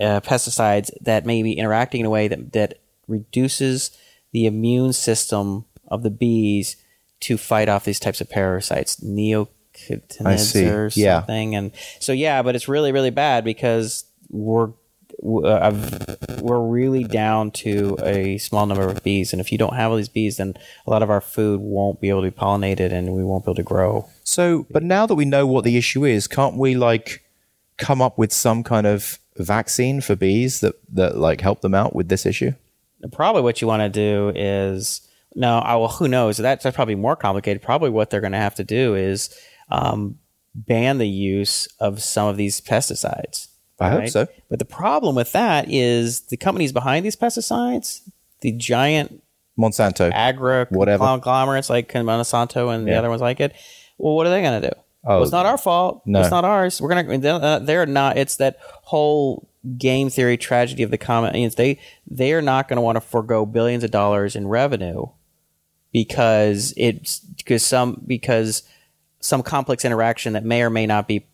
uh, 0.00 0.20
pesticides 0.20 0.90
that 1.00 1.24
may 1.26 1.42
be 1.42 1.52
interacting 1.54 2.00
in 2.00 2.06
a 2.06 2.10
way 2.10 2.28
that, 2.28 2.52
that 2.52 2.80
reduces 3.08 3.96
the 4.32 4.46
immune 4.46 4.92
system 4.92 5.64
of 5.88 6.02
the 6.02 6.10
bees 6.10 6.76
to 7.20 7.38
fight 7.38 7.68
off 7.68 7.84
these 7.84 8.00
types 8.00 8.20
of 8.20 8.28
parasites, 8.28 8.96
neonicotinoids 8.96 10.54
or 10.70 10.90
Yeah. 10.94 11.20
something. 11.20 11.54
And 11.54 11.72
so, 12.00 12.12
yeah, 12.12 12.42
but 12.42 12.54
it's 12.54 12.68
really, 12.68 12.92
really 12.92 13.10
bad 13.10 13.44
because 13.44 14.04
we're 14.28 14.70
uh, 15.24 15.72
we're 16.42 16.60
really 16.60 17.02
down 17.02 17.50
to 17.50 17.96
a 18.02 18.36
small 18.36 18.66
number 18.66 18.86
of 18.86 19.02
bees, 19.02 19.32
and 19.32 19.40
if 19.40 19.50
you 19.50 19.56
don't 19.56 19.74
have 19.74 19.90
all 19.90 19.96
these 19.96 20.10
bees, 20.10 20.36
then 20.36 20.52
a 20.86 20.90
lot 20.90 21.02
of 21.02 21.08
our 21.08 21.22
food 21.22 21.58
won't 21.60 22.02
be 22.02 22.10
able 22.10 22.20
to 22.22 22.30
be 22.30 22.36
pollinated, 22.36 22.92
and 22.92 23.14
we 23.14 23.24
won't 23.24 23.42
be 23.44 23.48
able 23.48 23.54
to 23.54 23.62
grow. 23.62 24.06
So, 24.24 24.66
but 24.70 24.82
now 24.82 25.06
that 25.06 25.14
we 25.14 25.24
know 25.24 25.46
what 25.46 25.64
the 25.64 25.78
issue 25.78 26.04
is, 26.04 26.26
can't 26.28 26.56
we 26.56 26.74
like 26.74 27.24
come 27.78 28.02
up 28.02 28.18
with 28.18 28.30
some 28.30 28.62
kind 28.62 28.86
of 28.86 29.18
vaccine 29.44 30.00
for 30.00 30.16
bees 30.16 30.60
that 30.60 30.74
that 30.92 31.16
like 31.16 31.40
help 31.40 31.60
them 31.60 31.74
out 31.74 31.94
with 31.94 32.08
this 32.08 32.26
issue? 32.26 32.52
Probably 33.12 33.42
what 33.42 33.60
you 33.60 33.68
want 33.68 33.82
to 33.82 33.88
do 33.88 34.32
is 34.34 35.06
no, 35.34 35.58
I 35.58 35.76
well, 35.76 35.88
who 35.88 36.08
knows? 36.08 36.38
That's, 36.38 36.64
that's 36.64 36.74
probably 36.74 36.94
more 36.94 37.14
complicated. 37.14 37.62
Probably 37.62 37.90
what 37.90 38.08
they're 38.10 38.22
going 38.22 38.32
to 38.32 38.38
have 38.38 38.54
to 38.56 38.64
do 38.64 38.94
is 38.94 39.28
um, 39.70 40.18
ban 40.54 40.96
the 40.98 41.06
use 41.08 41.66
of 41.78 42.02
some 42.02 42.26
of 42.28 42.36
these 42.38 42.60
pesticides. 42.60 43.48
I 43.78 43.90
hope 43.90 44.08
so. 44.08 44.26
But 44.48 44.58
the 44.58 44.64
problem 44.64 45.14
with 45.14 45.32
that 45.32 45.66
is 45.70 46.22
the 46.22 46.38
companies 46.38 46.72
behind 46.72 47.04
these 47.04 47.16
pesticides, 47.16 48.00
the 48.40 48.52
giant 48.52 49.22
Monsanto. 49.58 50.10
agro 50.12 50.64
Whatever. 50.70 51.04
conglomerates 51.04 51.68
like 51.68 51.92
Monsanto 51.92 52.74
and 52.74 52.86
the 52.86 52.92
Yeah. 52.92 52.98
other 53.00 53.10
ones 53.10 53.20
like 53.20 53.38
it. 53.40 53.54
Well, 53.98 54.14
what 54.16 54.26
are 54.26 54.30
they 54.30 54.40
going 54.40 54.62
to 54.62 54.70
do? 54.70 54.74
Oh, 55.06 55.22
it's 55.22 55.32
not 55.32 55.46
our 55.46 55.56
fault. 55.58 56.02
no. 56.04 56.20
It's 56.20 56.30
not 56.30 56.44
ours. 56.44 56.80
We're 56.80 56.88
gonna. 56.88 57.18
they're- 57.18 57.82
uh, 57.82 57.84
not. 57.86 58.16
It's 58.18 58.36
that 58.36 58.56
whole 58.82 59.48
game 59.78 60.10
theory 60.10 60.36
tragedy 60.36 60.82
of 60.82 60.90
the 60.90 60.98
common. 60.98 61.32
They 61.56 61.78
they 62.10 62.32
are 62.32 62.42
not 62.42 62.68
going 62.68 62.76
to 62.76 62.80
want 62.82 62.96
to 62.96 63.00
forego 63.00 63.46
billions 63.46 63.84
of 63.84 63.90
dollars 63.90 64.34
in 64.36 64.46
revenue 64.48 65.06
because 65.92 66.74
it's 66.76 67.20
because 67.20 67.64
some 67.64 68.02
because 68.06 68.62
some 69.20 69.42
complex 69.42 69.84
interaction 69.84 70.34
that 70.34 70.44
may 70.44 70.62
or 70.62 70.70
may 70.70 70.86
not 70.86 71.08
be 71.08 71.26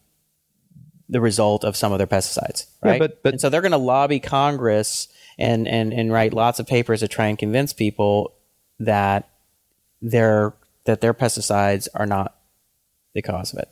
the 1.08 1.20
result 1.20 1.62
of 1.64 1.76
some 1.76 1.92
of 1.92 1.98
their 1.98 2.06
pesticides, 2.06 2.66
Yeah, 2.82 2.90
right? 2.92 2.98
but- 2.98 3.22
but- 3.22 3.34
and 3.34 3.40
so 3.40 3.48
they're 3.50 3.60
going 3.60 3.72
to 3.72 3.76
lobby 3.78 4.18
Congress 4.20 5.08
and, 5.38 5.66
and 5.68 5.92
and 5.92 6.12
write 6.12 6.32
lots 6.32 6.58
of 6.60 6.66
papers 6.66 7.00
to 7.00 7.08
try 7.08 7.26
and 7.26 7.38
convince 7.38 7.72
people 7.72 8.32
that 8.78 9.28
their 10.00 10.54
that 10.84 11.00
their 11.00 11.12
pesticides 11.14 11.88
are 11.94 12.06
not 12.06 12.34
the 13.14 13.22
cause 13.22 13.52
of 13.52 13.58
it, 13.58 13.68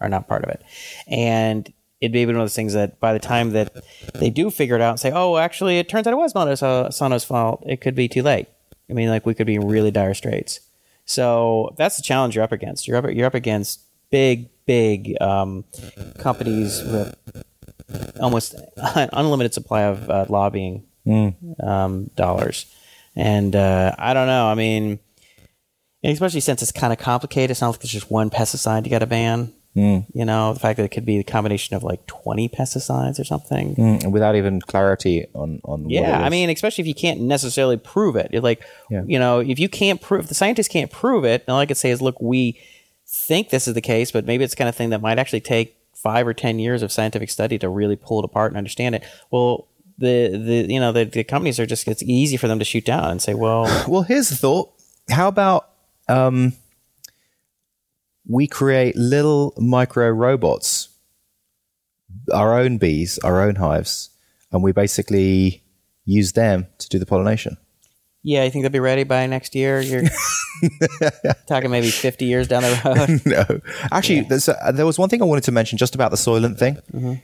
are 0.00 0.08
not 0.08 0.28
part 0.28 0.44
of 0.44 0.50
it, 0.50 0.62
and 1.06 1.72
it'd 2.02 2.12
be 2.12 2.26
one 2.26 2.34
of 2.34 2.40
those 2.40 2.56
things 2.56 2.72
that 2.72 2.98
by 2.98 3.12
the 3.12 3.18
time 3.18 3.50
that 3.50 3.72
they 4.14 4.28
do 4.28 4.50
figure 4.50 4.74
it 4.74 4.82
out 4.82 4.90
and 4.90 5.00
say, 5.00 5.12
oh, 5.12 5.36
actually, 5.36 5.78
it 5.78 5.88
turns 5.88 6.06
out 6.06 6.12
it 6.12 6.16
was 6.16 6.34
Monsanto's 6.34 7.24
fault, 7.24 7.62
it 7.64 7.80
could 7.80 7.94
be 7.94 8.08
too 8.08 8.22
late. 8.22 8.48
I 8.90 8.92
mean, 8.92 9.08
like 9.08 9.24
we 9.24 9.34
could 9.34 9.46
be 9.46 9.54
in 9.54 9.68
really 9.68 9.92
dire 9.92 10.12
straits. 10.12 10.60
So 11.04 11.74
that's 11.76 11.96
the 11.96 12.02
challenge 12.02 12.34
you're 12.34 12.44
up 12.44 12.52
against. 12.52 12.86
You're 12.86 12.96
up 12.96 13.12
you're 13.12 13.26
up 13.26 13.34
against 13.34 13.80
big, 14.10 14.48
big 14.66 15.16
um, 15.20 15.64
companies 16.18 16.82
with 16.82 17.14
almost 18.20 18.54
an 18.76 19.08
unlimited 19.12 19.54
supply 19.54 19.82
of 19.82 20.10
uh, 20.10 20.26
lobbying 20.28 20.84
um, 21.62 22.10
dollars, 22.16 22.66
and 23.16 23.54
uh, 23.54 23.94
I 23.98 24.14
don't 24.14 24.26
know. 24.26 24.46
I 24.46 24.54
mean, 24.54 24.98
especially 26.04 26.40
since 26.40 26.62
it's 26.62 26.72
kind 26.72 26.92
of 26.92 26.98
complicated. 26.98 27.50
It's 27.50 27.60
not 27.60 27.70
like 27.70 27.80
there's 27.80 27.92
just 27.92 28.10
one 28.10 28.30
pesticide 28.30 28.84
you 28.84 28.90
got 28.90 29.00
to 29.00 29.06
ban. 29.06 29.52
You 29.74 30.04
know, 30.26 30.52
the 30.52 30.60
fact 30.60 30.76
that 30.76 30.82
it 30.84 30.90
could 30.90 31.06
be 31.06 31.18
a 31.18 31.24
combination 31.24 31.74
of 31.74 31.82
like 31.82 32.06
20 32.06 32.46
pesticides 32.50 33.18
or 33.18 33.24
something. 33.24 33.74
Mm, 33.74 34.10
without 34.10 34.36
even 34.36 34.60
clarity 34.60 35.26
on 35.34 35.62
on. 35.64 35.84
what 35.84 35.92
Yeah, 35.92 36.20
I 36.22 36.28
mean, 36.28 36.50
especially 36.50 36.82
if 36.82 36.88
you 36.88 36.94
can't 36.94 37.22
necessarily 37.22 37.78
prove 37.78 38.14
it. 38.16 38.28
You're 38.32 38.42
like, 38.42 38.62
Yeah. 38.90 39.02
you 39.06 39.18
know, 39.18 39.38
if 39.40 39.58
you 39.58 39.70
can't 39.70 39.98
prove, 40.02 40.24
if 40.24 40.28
the 40.28 40.34
scientists 40.34 40.68
can't 40.68 40.90
prove 40.90 41.24
it, 41.24 41.44
all 41.48 41.58
I 41.58 41.64
could 41.64 41.78
say 41.78 41.90
is, 41.90 42.02
look, 42.02 42.20
we 42.20 42.60
think 43.08 43.48
this 43.48 43.66
is 43.66 43.72
the 43.72 43.80
case, 43.80 44.12
but 44.12 44.26
maybe 44.26 44.44
it's 44.44 44.52
the 44.52 44.58
kind 44.58 44.68
of 44.68 44.76
thing 44.76 44.90
that 44.90 45.00
might 45.00 45.18
actually 45.18 45.40
take 45.40 45.74
five 45.94 46.26
or 46.26 46.34
ten 46.34 46.58
years 46.58 46.82
of 46.82 46.92
scientific 46.92 47.30
study 47.30 47.58
to 47.58 47.70
really 47.70 47.96
pull 47.96 48.18
it 48.18 48.26
apart 48.26 48.50
and 48.52 48.58
understand 48.58 48.94
it. 48.94 49.02
Well, 49.30 49.68
the 49.96 50.36
the 50.36 50.70
you 50.70 50.80
know 50.80 50.92
the, 50.92 51.04
the 51.04 51.24
companies 51.24 51.58
are 51.58 51.64
just 51.66 51.88
it's 51.88 52.02
easy 52.02 52.36
for 52.36 52.46
them 52.46 52.58
to 52.58 52.64
shoot 52.66 52.84
down 52.84 53.10
and 53.10 53.22
say, 53.22 53.32
well, 53.32 53.62
Well, 53.88 54.02
here's 54.02 54.28
the 54.28 54.36
thought. 54.36 54.70
How 55.08 55.28
about 55.28 55.70
um, 56.12 56.52
we 58.26 58.46
create 58.46 58.96
little 58.96 59.54
micro 59.56 60.08
robots, 60.10 60.88
our 62.32 62.58
own 62.58 62.78
bees, 62.78 63.18
our 63.20 63.40
own 63.40 63.56
hives, 63.56 64.10
and 64.52 64.62
we 64.62 64.72
basically 64.72 65.62
use 66.04 66.32
them 66.32 66.66
to 66.78 66.88
do 66.88 66.98
the 66.98 67.06
pollination. 67.06 67.56
Yeah, 68.24 68.44
you 68.44 68.50
think 68.50 68.62
they'll 68.62 68.70
be 68.70 68.78
ready 68.78 69.02
by 69.02 69.26
next 69.26 69.56
year? 69.56 69.80
You're 69.80 70.04
talking 71.48 71.70
maybe 71.70 71.90
50 71.90 72.24
years 72.24 72.46
down 72.46 72.62
the 72.62 72.80
road. 72.84 73.20
no, 73.26 73.60
actually, 73.90 74.20
there's 74.20 74.48
a, 74.48 74.72
there 74.72 74.86
was 74.86 74.96
one 74.96 75.08
thing 75.08 75.20
I 75.20 75.24
wanted 75.24 75.44
to 75.44 75.52
mention 75.52 75.76
just 75.76 75.96
about 75.96 76.12
the 76.12 76.16
Soylent 76.16 76.56
thing. 76.56 76.78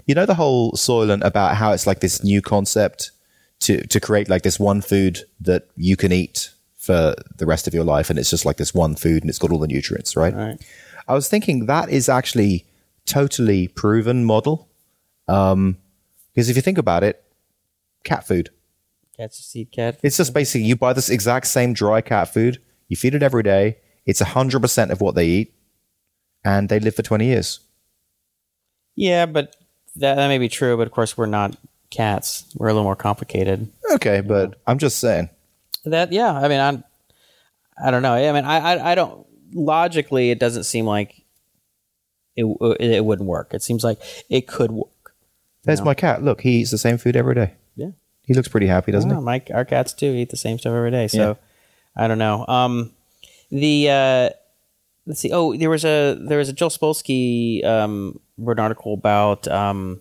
You 0.06 0.14
know 0.14 0.26
the 0.26 0.34
whole 0.34 0.72
Soylent 0.72 1.24
about 1.24 1.56
how 1.56 1.72
it's 1.72 1.86
like 1.86 2.00
this 2.00 2.24
new 2.24 2.42
concept 2.42 3.12
to 3.60 3.86
to 3.86 4.00
create 4.00 4.28
like 4.28 4.42
this 4.42 4.58
one 4.58 4.80
food 4.80 5.20
that 5.40 5.68
you 5.76 5.96
can 5.96 6.10
eat 6.10 6.50
for 6.88 7.14
the 7.36 7.44
rest 7.44 7.66
of 7.66 7.74
your 7.74 7.84
life, 7.84 8.08
and 8.08 8.18
it's 8.18 8.30
just 8.30 8.46
like 8.46 8.56
this 8.56 8.72
one 8.72 8.96
food, 8.96 9.22
and 9.22 9.28
it's 9.28 9.38
got 9.38 9.52
all 9.52 9.58
the 9.58 9.66
nutrients, 9.66 10.16
right? 10.16 10.34
Right. 10.34 10.58
I 11.06 11.12
was 11.12 11.28
thinking 11.28 11.66
that 11.66 11.90
is 11.90 12.08
actually 12.08 12.64
totally 13.04 13.68
proven 13.68 14.24
model. 14.24 14.70
Um, 15.28 15.76
because 16.32 16.48
if 16.48 16.56
you 16.56 16.62
think 16.62 16.78
about 16.78 17.04
it, 17.04 17.22
cat 18.04 18.26
food. 18.26 18.48
Catch 19.18 19.38
a 19.38 19.42
seed 19.42 19.70
cat. 19.70 19.98
It's 20.02 20.16
just 20.16 20.32
basically 20.32 20.64
you 20.64 20.76
buy 20.76 20.94
this 20.94 21.10
exact 21.10 21.48
same 21.48 21.74
dry 21.74 22.00
cat 22.00 22.32
food, 22.32 22.58
you 22.88 22.96
feed 22.96 23.14
it 23.14 23.22
every 23.22 23.42
day. 23.42 23.76
It's 24.06 24.20
hundred 24.20 24.60
percent 24.60 24.90
of 24.90 25.02
what 25.02 25.14
they 25.14 25.26
eat, 25.26 25.54
and 26.42 26.70
they 26.70 26.80
live 26.80 26.94
for 26.94 27.02
twenty 27.02 27.26
years. 27.26 27.60
Yeah, 28.96 29.26
but 29.26 29.54
that, 29.96 30.14
that 30.14 30.28
may 30.28 30.38
be 30.38 30.48
true, 30.48 30.74
but 30.78 30.86
of 30.86 30.92
course 30.94 31.18
we're 31.18 31.26
not 31.26 31.54
cats. 31.90 32.46
We're 32.56 32.68
a 32.68 32.72
little 32.72 32.84
more 32.84 32.96
complicated. 32.96 33.70
Okay, 33.92 34.22
but 34.22 34.58
I'm 34.66 34.78
just 34.78 34.98
saying. 34.98 35.28
That 35.84 36.12
yeah, 36.12 36.32
I 36.32 36.48
mean 36.48 36.60
I 36.60 36.82
I 37.82 37.90
don't 37.90 38.02
know. 38.02 38.14
I 38.14 38.32
mean 38.32 38.44
I 38.44 38.58
I, 38.58 38.92
I 38.92 38.94
don't 38.94 39.26
logically 39.52 40.30
it 40.30 40.38
doesn't 40.38 40.64
seem 40.64 40.84
like 40.84 41.24
it 42.36 42.44
it 42.80 43.04
wouldn't 43.04 43.28
work. 43.28 43.54
It 43.54 43.62
seems 43.62 43.84
like 43.84 43.98
it 44.28 44.46
could 44.46 44.70
work. 44.70 45.14
There's 45.64 45.82
my 45.82 45.94
cat. 45.94 46.22
Look, 46.22 46.40
he 46.40 46.60
eats 46.60 46.70
the 46.70 46.78
same 46.78 46.96
food 46.96 47.16
every 47.16 47.34
day. 47.34 47.54
Yeah. 47.76 47.90
He 48.22 48.34
looks 48.34 48.48
pretty 48.48 48.66
happy, 48.66 48.92
doesn't 48.92 49.10
Yeah, 49.10 49.20
my 49.20 49.42
our 49.52 49.64
cats 49.64 49.92
too 49.92 50.12
eat 50.12 50.30
the 50.30 50.36
same 50.36 50.58
stuff 50.58 50.72
every 50.72 50.90
day. 50.90 51.08
So 51.08 51.36
I 51.96 52.08
don't 52.08 52.18
know. 52.18 52.46
Um, 52.46 52.92
the 53.50 53.90
uh, 53.90 54.30
let's 55.06 55.20
see. 55.20 55.32
Oh, 55.32 55.56
there 55.56 55.70
was 55.70 55.84
a 55.84 56.14
there 56.20 56.38
was 56.38 56.48
a 56.48 56.52
Joel 56.52 56.70
Spolsky 56.70 57.64
um, 57.64 58.20
wrote 58.36 58.58
an 58.58 58.62
article 58.62 58.94
about 58.94 59.48
um, 59.48 60.00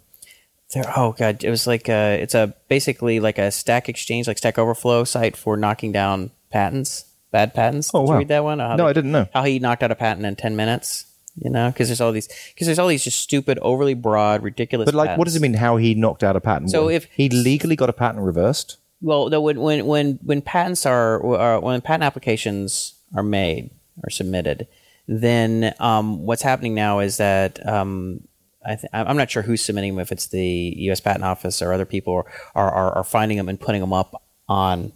there. 0.74 0.92
Oh 0.96 1.14
god, 1.18 1.44
it 1.44 1.50
was 1.50 1.68
like 1.68 1.88
a, 1.90 2.20
it's 2.22 2.36
a 2.36 2.54
basically 2.68 3.20
like 3.20 3.38
a 3.38 3.52
Stack 3.52 3.90
Exchange, 3.90 4.28
like 4.28 4.38
Stack 4.38 4.58
Overflow 4.58 5.04
site 5.04 5.36
for 5.38 5.58
knocking 5.58 5.92
down 5.92 6.32
patents, 6.52 7.06
bad 7.32 7.54
patents. 7.54 7.92
Oh, 7.94 8.00
Did 8.02 8.06
you 8.08 8.12
wow. 8.14 8.18
read 8.20 8.28
that 8.30 8.44
one? 8.44 8.58
No, 8.60 8.78
they- 8.78 8.84
I 8.84 8.94
didn't 8.94 9.12
know. 9.12 9.28
how 9.34 9.44
he 9.44 9.60
knocked 9.60 9.84
out 9.84 9.92
a 9.92 9.96
patent 9.96 10.26
in 10.26 10.36
ten 10.36 10.56
minutes. 10.56 11.06
You 11.40 11.52
know, 11.52 11.70
because 11.70 11.88
there's 11.90 12.02
all 12.02 12.12
these 12.12 12.28
because 12.56 12.66
there's 12.66 12.80
all 12.80 12.88
these 12.88 13.04
just 13.04 13.20
stupid, 13.20 13.60
overly 13.62 13.94
broad, 13.94 14.42
ridiculous. 14.42 14.88
But 14.88 14.96
like, 14.96 15.18
what 15.20 15.26
does 15.26 15.36
it 15.36 15.42
mean? 15.42 15.54
How 15.54 15.78
he 15.78 15.94
knocked 15.94 16.24
out 16.24 16.36
a 16.36 16.42
patent? 16.42 16.72
So 16.72 16.90
if- 16.90 17.06
he 17.16 17.30
legally 17.30 17.76
got 17.76 17.90
a 17.90 17.94
patent 17.94 18.24
reversed, 18.26 18.78
Well, 19.02 19.30
no, 19.30 19.40
when 19.40 19.60
when 19.62 19.86
when 19.86 20.20
when 20.24 20.42
patents 20.42 20.88
are 20.88 21.24
uh, 21.24 21.60
when 21.60 21.80
patent 21.82 22.04
applications 22.04 22.96
are 23.16 23.22
made 23.22 23.70
or 24.04 24.10
submitted, 24.10 24.66
then 25.08 25.76
um, 25.80 26.26
what's 26.26 26.42
happening 26.42 26.74
now 26.74 27.00
is 27.02 27.18
that 27.18 27.64
um, 27.68 28.22
I 28.66 28.76
th- 28.76 28.90
I'm 28.92 29.18
not 29.18 29.30
sure 29.30 29.44
who's 29.44 29.64
submitting 29.64 29.96
them. 29.96 30.02
If 30.02 30.12
it's 30.12 30.28
the 30.28 30.74
U.S. 30.78 31.00
Patent 31.00 31.24
Office 31.24 31.62
or 31.62 31.74
other 31.74 31.86
people 31.86 32.14
are 32.56 32.72
are, 32.72 32.92
are 32.94 33.04
finding 33.04 33.38
them 33.38 33.50
and 33.50 33.60
putting 33.60 33.82
them 33.82 33.94
up 33.94 34.24
on 34.50 34.92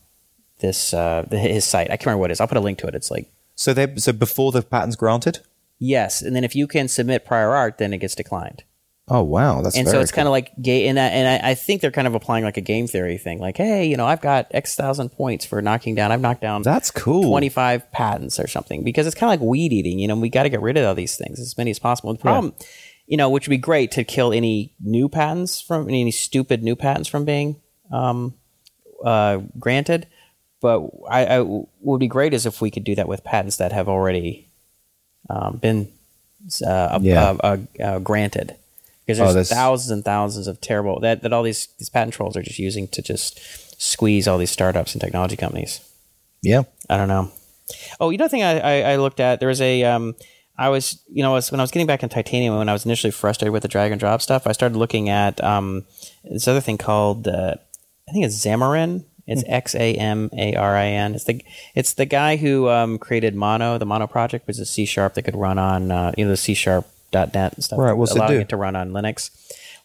this 0.60 0.94
uh, 0.94 1.26
the, 1.30 1.38
his 1.38 1.66
site. 1.66 1.88
I 1.88 1.98
can't 1.98 2.08
remember 2.08 2.22
what 2.22 2.32
it 2.32 2.34
is. 2.34 2.42
I'll 2.42 2.48
put 2.48 2.58
a 2.58 2.62
link 2.62 2.78
to 2.80 2.88
it. 2.88 2.96
It's 2.96 3.12
like 3.12 3.32
so 3.56 3.74
they 3.74 3.96
so 3.98 4.12
before 4.14 4.52
the 4.52 4.62
patent's 4.62 4.96
granted. 4.96 5.40
yes, 5.80 6.22
and 6.22 6.36
then 6.36 6.44
if 6.44 6.56
you 6.56 6.68
can 6.68 6.88
submit 6.88 7.26
prior 7.26 7.52
art, 7.52 7.78
then 7.78 7.94
it 7.94 8.00
gets 8.00 8.16
declined. 8.16 8.64
Oh 9.08 9.24
wow, 9.24 9.62
that's 9.62 9.76
and 9.76 9.90
so 9.90 10.00
it's 10.00 10.12
cool. 10.12 10.18
kind 10.18 10.28
of 10.28 10.32
like 10.32 10.52
gay 10.62 10.88
and 10.88 10.98
I, 10.98 11.08
and 11.08 11.44
I, 11.44 11.50
I 11.50 11.56
think 11.56 11.82
they're 11.82 11.92
kind 11.92 12.08
of 12.08 12.16
applying 12.16 12.46
like 12.46 12.56
a 12.56 12.62
game 12.62 12.88
theory 12.88 13.18
thing 13.18 13.40
like 13.40 13.58
hey 13.58 13.86
you 13.86 13.98
know 13.98 14.06
i've 14.06 14.22
got 14.22 14.48
x 14.52 14.76
thousand 14.76 15.10
points 15.10 15.44
for 15.44 15.62
knocking 15.62 15.96
down 15.96 16.14
i've 16.14 16.22
knocked 16.22 16.40
down 16.40 16.62
That's 16.62 16.92
cool. 16.92 17.24
25 17.24 17.92
patents 17.92 18.40
or 18.40 18.48
something 18.48 18.84
because 18.84 19.08
it's 19.08 19.16
kind 19.16 19.34
of 19.34 19.42
like 19.42 19.46
weed 19.46 19.74
eating 19.74 20.00
you 20.00 20.08
know 20.08 20.16
we 20.16 20.30
got 20.30 20.44
to 20.44 20.50
get 20.50 20.62
rid 20.62 20.78
of 20.78 20.86
all 20.86 20.96
these 20.96 21.18
things 21.18 21.42
as 21.42 21.58
many 21.58 21.72
as 21.72 21.80
possible 21.80 22.14
the 22.14 22.20
problem 22.20 22.54
you 23.12 23.18
know 23.18 23.30
which 23.30 23.46
would 23.48 23.52
be 23.60 23.68
great 23.72 23.92
to 23.92 24.04
kill 24.16 24.32
any 24.34 24.72
new 24.80 25.08
patents 25.10 25.60
from 25.68 25.88
any 25.90 26.12
stupid 26.12 26.64
new 26.64 26.76
patents 26.76 27.10
from 27.10 27.26
being 27.26 27.50
um, 27.92 28.34
uh, 29.04 29.38
granted 29.60 30.08
but 30.62 30.78
I, 31.10 31.26
I 31.26 31.40
what 31.42 31.68
would 31.82 32.00
be 32.00 32.08
great 32.18 32.34
is 32.34 32.46
if 32.46 32.62
we 32.62 32.72
could 32.72 32.84
do 32.86 32.96
that 32.96 33.08
with 33.08 33.24
patents 33.24 33.58
that 33.58 33.72
have 33.74 33.90
already 33.90 34.48
um, 35.30 35.58
been 35.58 35.88
uh, 36.66 37.00
Yeah. 37.02 37.32
uh, 37.32 37.38
uh, 37.44 37.58
uh, 37.84 38.00
granted 38.00 38.56
because 39.06 39.20
Oh, 39.20 39.34
there's 39.34 39.50
that's- 39.50 39.50
thousands 39.50 39.92
and 39.92 40.06
thousands 40.06 40.48
of 40.48 40.62
terrible 40.62 41.00
that, 41.02 41.22
that 41.24 41.34
all 41.34 41.44
these 41.44 41.68
these 41.80 41.90
patent 41.90 42.14
trolls 42.14 42.38
are 42.38 42.44
just 42.44 42.60
using 42.60 42.88
to 42.90 43.02
just 43.02 43.40
squeeze 43.82 44.28
all 44.28 44.38
these 44.38 44.52
startups 44.52 44.94
and 44.94 45.02
technology 45.02 45.36
companies. 45.36 45.82
yeah. 46.42 46.64
I 46.90 46.98
don't 46.98 47.08
know. 47.08 47.32
Oh, 48.00 48.10
you 48.12 48.18
know, 48.18 48.26
the 48.26 48.30
thing 48.30 48.44
I, 48.44 48.60
I, 48.60 48.76
I 48.94 48.96
looked 48.98 49.20
at 49.20 49.40
there 49.40 49.50
was 49.50 49.62
a 49.62 49.84
um, 49.86 50.16
I 50.58 50.70
was 50.70 51.02
you 51.12 51.24
know 51.24 51.32
was, 51.32 51.52
when 51.52 51.60
I 51.60 51.64
was 51.64 51.72
getting 51.72 51.88
back 51.88 52.04
in 52.04 52.10
titanium 52.10 52.58
when 52.58 52.70
I 52.70 52.74
was 52.74 52.86
initially 52.86 53.12
frustrated 53.12 53.54
with 53.54 53.64
the 53.64 53.68
drag 53.68 53.92
and 53.92 54.00
drop 54.00 54.22
stuff, 54.22 54.48
I 54.48 54.52
started 54.52 54.78
looking 54.78 55.10
at 55.10 55.44
um, 55.44 55.86
this 56.24 56.48
other 56.48 56.62
thing 56.62 56.78
called 56.78 57.28
uh, 57.28 57.56
I 58.08 58.12
think 58.12 58.26
it's 58.26 58.46
Xamarin. 58.46 59.06
It's 59.28 59.44
X 59.48 59.76
A 59.76 59.94
M 59.96 60.30
A 60.34 60.56
R 60.56 60.76
I 60.76 60.88
N. 60.88 61.16
It's 61.16 61.24
the 61.24 61.42
it's 61.74 61.94
the 61.94 62.06
guy 62.06 62.36
who 62.36 62.68
um, 62.70 62.98
created 62.98 63.34
Mono, 63.36 63.78
the 63.78 63.86
Mono 63.86 64.08
project, 64.08 64.46
which 64.48 64.60
is 64.60 64.70
C 64.70 64.84
sharp 64.86 65.14
that 65.14 65.22
could 65.22 65.36
run 65.36 65.58
on 65.58 65.92
uh, 65.92 66.12
you 66.18 66.26
know 66.26 66.32
the 66.32 66.38
C 66.38 66.54
sharp 66.54 66.86
.net 67.14 67.54
and 67.54 67.64
stuff. 67.64 67.80
Right, 67.80 67.94
what's 67.94 68.12
it 68.12 68.18
allowing 68.18 68.34
do? 68.34 68.40
it 68.40 68.50
to 68.50 68.58
run 68.58 68.76
on 68.76 68.92
Linux. 68.92 69.30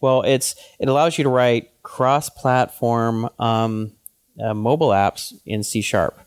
Well, 0.00 0.22
it's 0.22 0.56
it 0.80 0.88
allows 0.88 1.16
you 1.18 1.24
to 1.24 1.30
write 1.30 1.70
cross-platform 1.82 3.28
um, 3.38 3.92
uh, 4.42 4.54
mobile 4.54 4.88
apps 4.88 5.34
in 5.44 5.62
C 5.62 5.80
sharp, 5.80 6.18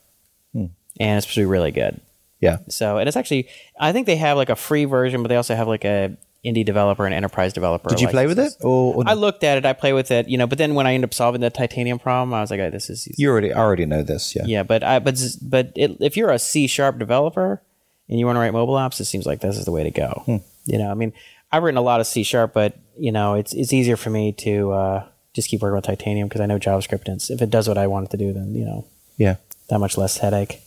Hmm. 0.54 0.66
and 1.00 1.18
it's 1.18 1.26
supposed 1.26 1.36
to 1.36 1.42
be 1.42 1.46
really 1.46 1.72
good. 1.72 2.00
Yeah. 2.40 2.58
So, 2.70 2.98
and 2.98 3.08
it's 3.08 3.18
actually, 3.18 3.48
I 3.80 3.92
think 3.92 4.06
they 4.08 4.16
have 4.16 4.38
like 4.38 4.50
a 4.50 4.56
free 4.56 4.86
version, 4.86 5.22
but 5.22 5.28
they 5.30 5.36
also 5.36 5.56
have 5.56 5.68
like 5.68 5.84
a 5.86 6.16
indie 6.46 6.66
developer 6.66 7.06
and 7.06 7.14
enterprise 7.14 7.52
developer. 7.52 7.90
Did 7.90 8.00
you 8.00 8.08
play 8.08 8.26
with 8.26 8.40
it? 8.40 8.54
Or, 8.62 8.96
or 8.96 9.04
I 9.06 9.14
looked 9.14 9.44
at 9.44 9.58
it, 9.58 9.66
I 9.66 9.74
play 9.74 9.92
with 9.92 10.10
it, 10.10 10.30
you 10.30 10.38
know, 10.38 10.48
but 10.48 10.58
then 10.58 10.74
when 10.74 10.88
I 10.88 10.94
end 10.94 11.04
up 11.04 11.14
solving 11.14 11.42
the 11.42 11.50
titanium 11.50 12.00
problem, 12.00 12.34
I 12.34 12.40
was 12.40 12.50
like, 12.50 12.62
oh, 12.62 12.70
this 12.70 12.90
is 12.90 13.08
easy. 13.08 13.22
you 13.22 13.30
already 13.30 13.52
I 13.52 13.60
already 13.60 13.86
know 13.86 14.04
this. 14.04 14.36
Yeah. 14.36 14.44
Yeah, 14.46 14.64
but 14.64 14.82
I, 14.84 15.00
but 15.00 15.20
but 15.42 15.74
it, 15.76 15.98
if 16.00 16.16
you're 16.16 16.32
a 16.32 16.40
C 16.40 16.68
sharp 16.68 16.98
developer 16.98 17.62
and 18.08 18.18
you 18.18 18.26
want 18.26 18.38
to 18.38 18.40
write 18.40 18.54
mobile 18.54 18.76
apps, 18.76 19.02
it 19.02 19.06
seems 19.06 19.26
like 19.26 19.42
this 19.42 19.58
is 19.58 19.66
the 19.66 19.72
way 19.72 19.84
to 19.84 19.92
go. 19.92 20.24
Hmm. 20.26 20.38
You 20.66 20.78
know, 20.78 20.90
I 20.90 20.94
mean, 20.94 21.12
I've 21.52 21.64
written 21.64 21.78
a 21.78 21.82
lot 21.82 22.00
of 22.00 22.08
C 22.08 22.24
sharp, 22.24 22.54
but 22.54 22.78
you 22.98 23.12
know, 23.12 23.34
it's 23.34 23.54
it's 23.54 23.74
easier 23.74 23.98
for 23.98 24.10
me 24.10 24.32
to 24.34 24.72
uh, 24.72 25.06
just 25.34 25.50
keep 25.50 25.62
working 25.62 25.76
with 25.76 25.84
titanium 25.86 26.30
because 26.30 26.40
I 26.42 26.46
know 26.46 26.58
JavaScript, 26.60 27.08
and 27.08 27.22
if 27.30 27.42
it 27.42 27.50
does 27.50 27.68
what 27.68 27.78
I 27.78 27.88
want 27.88 28.08
it 28.08 28.12
to 28.12 28.18
do, 28.18 28.32
then 28.32 28.56
you 28.56 28.64
know, 28.66 28.86
Yeah. 29.18 29.36
that 29.70 29.80
much 29.80 29.98
less 29.98 30.18
headache. 30.20 30.62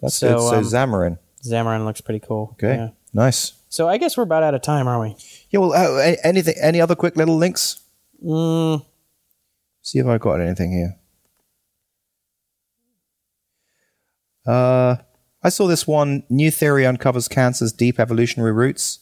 That's 0.00 0.14
So, 0.14 0.36
good. 0.38 0.48
So 0.50 0.56
um, 0.56 0.64
Xamarin. 0.90 1.18
Xamarin 1.44 1.84
looks 1.84 2.00
pretty 2.00 2.20
cool. 2.20 2.50
Okay. 2.52 2.74
Yeah. 2.76 2.88
Nice. 3.12 3.54
So 3.68 3.88
I 3.88 3.98
guess 3.98 4.16
we're 4.16 4.24
about 4.24 4.42
out 4.42 4.54
of 4.54 4.62
time, 4.62 4.88
are 4.88 5.00
we? 5.00 5.16
Yeah. 5.50 5.60
Well, 5.60 5.72
uh, 5.72 6.14
anything? 6.24 6.54
Any 6.60 6.80
other 6.80 6.94
quick 6.94 7.16
little 7.16 7.36
links? 7.36 7.80
Mm, 8.24 8.84
See 9.82 9.98
if 9.98 10.06
I 10.06 10.18
got 10.18 10.40
anything 10.40 10.72
here. 10.72 10.96
Uh, 14.46 14.96
I 15.42 15.48
saw 15.48 15.66
this 15.66 15.86
one. 15.86 16.24
New 16.28 16.50
theory 16.50 16.84
uncovers 16.86 17.28
cancer's 17.28 17.72
deep 17.72 17.98
evolutionary 17.98 18.52
roots, 18.52 18.98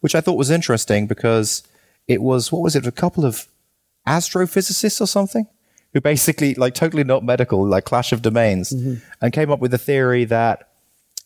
which 0.00 0.14
I 0.14 0.20
thought 0.20 0.36
was 0.38 0.50
interesting 0.50 1.06
because 1.06 1.62
it 2.08 2.22
was 2.22 2.50
what 2.52 2.62
was 2.62 2.76
it? 2.76 2.86
A 2.86 2.92
couple 2.92 3.24
of 3.24 3.46
astrophysicists 4.06 5.00
or 5.00 5.06
something 5.06 5.46
who 5.92 6.00
basically 6.00 6.54
like 6.54 6.74
totally 6.74 7.04
not 7.04 7.24
medical, 7.24 7.66
like 7.66 7.84
clash 7.84 8.12
of 8.12 8.22
domains, 8.22 8.72
and 8.72 9.32
came 9.32 9.50
up 9.50 9.60
with 9.60 9.72
a 9.74 9.78
theory 9.78 10.24
that 10.26 10.68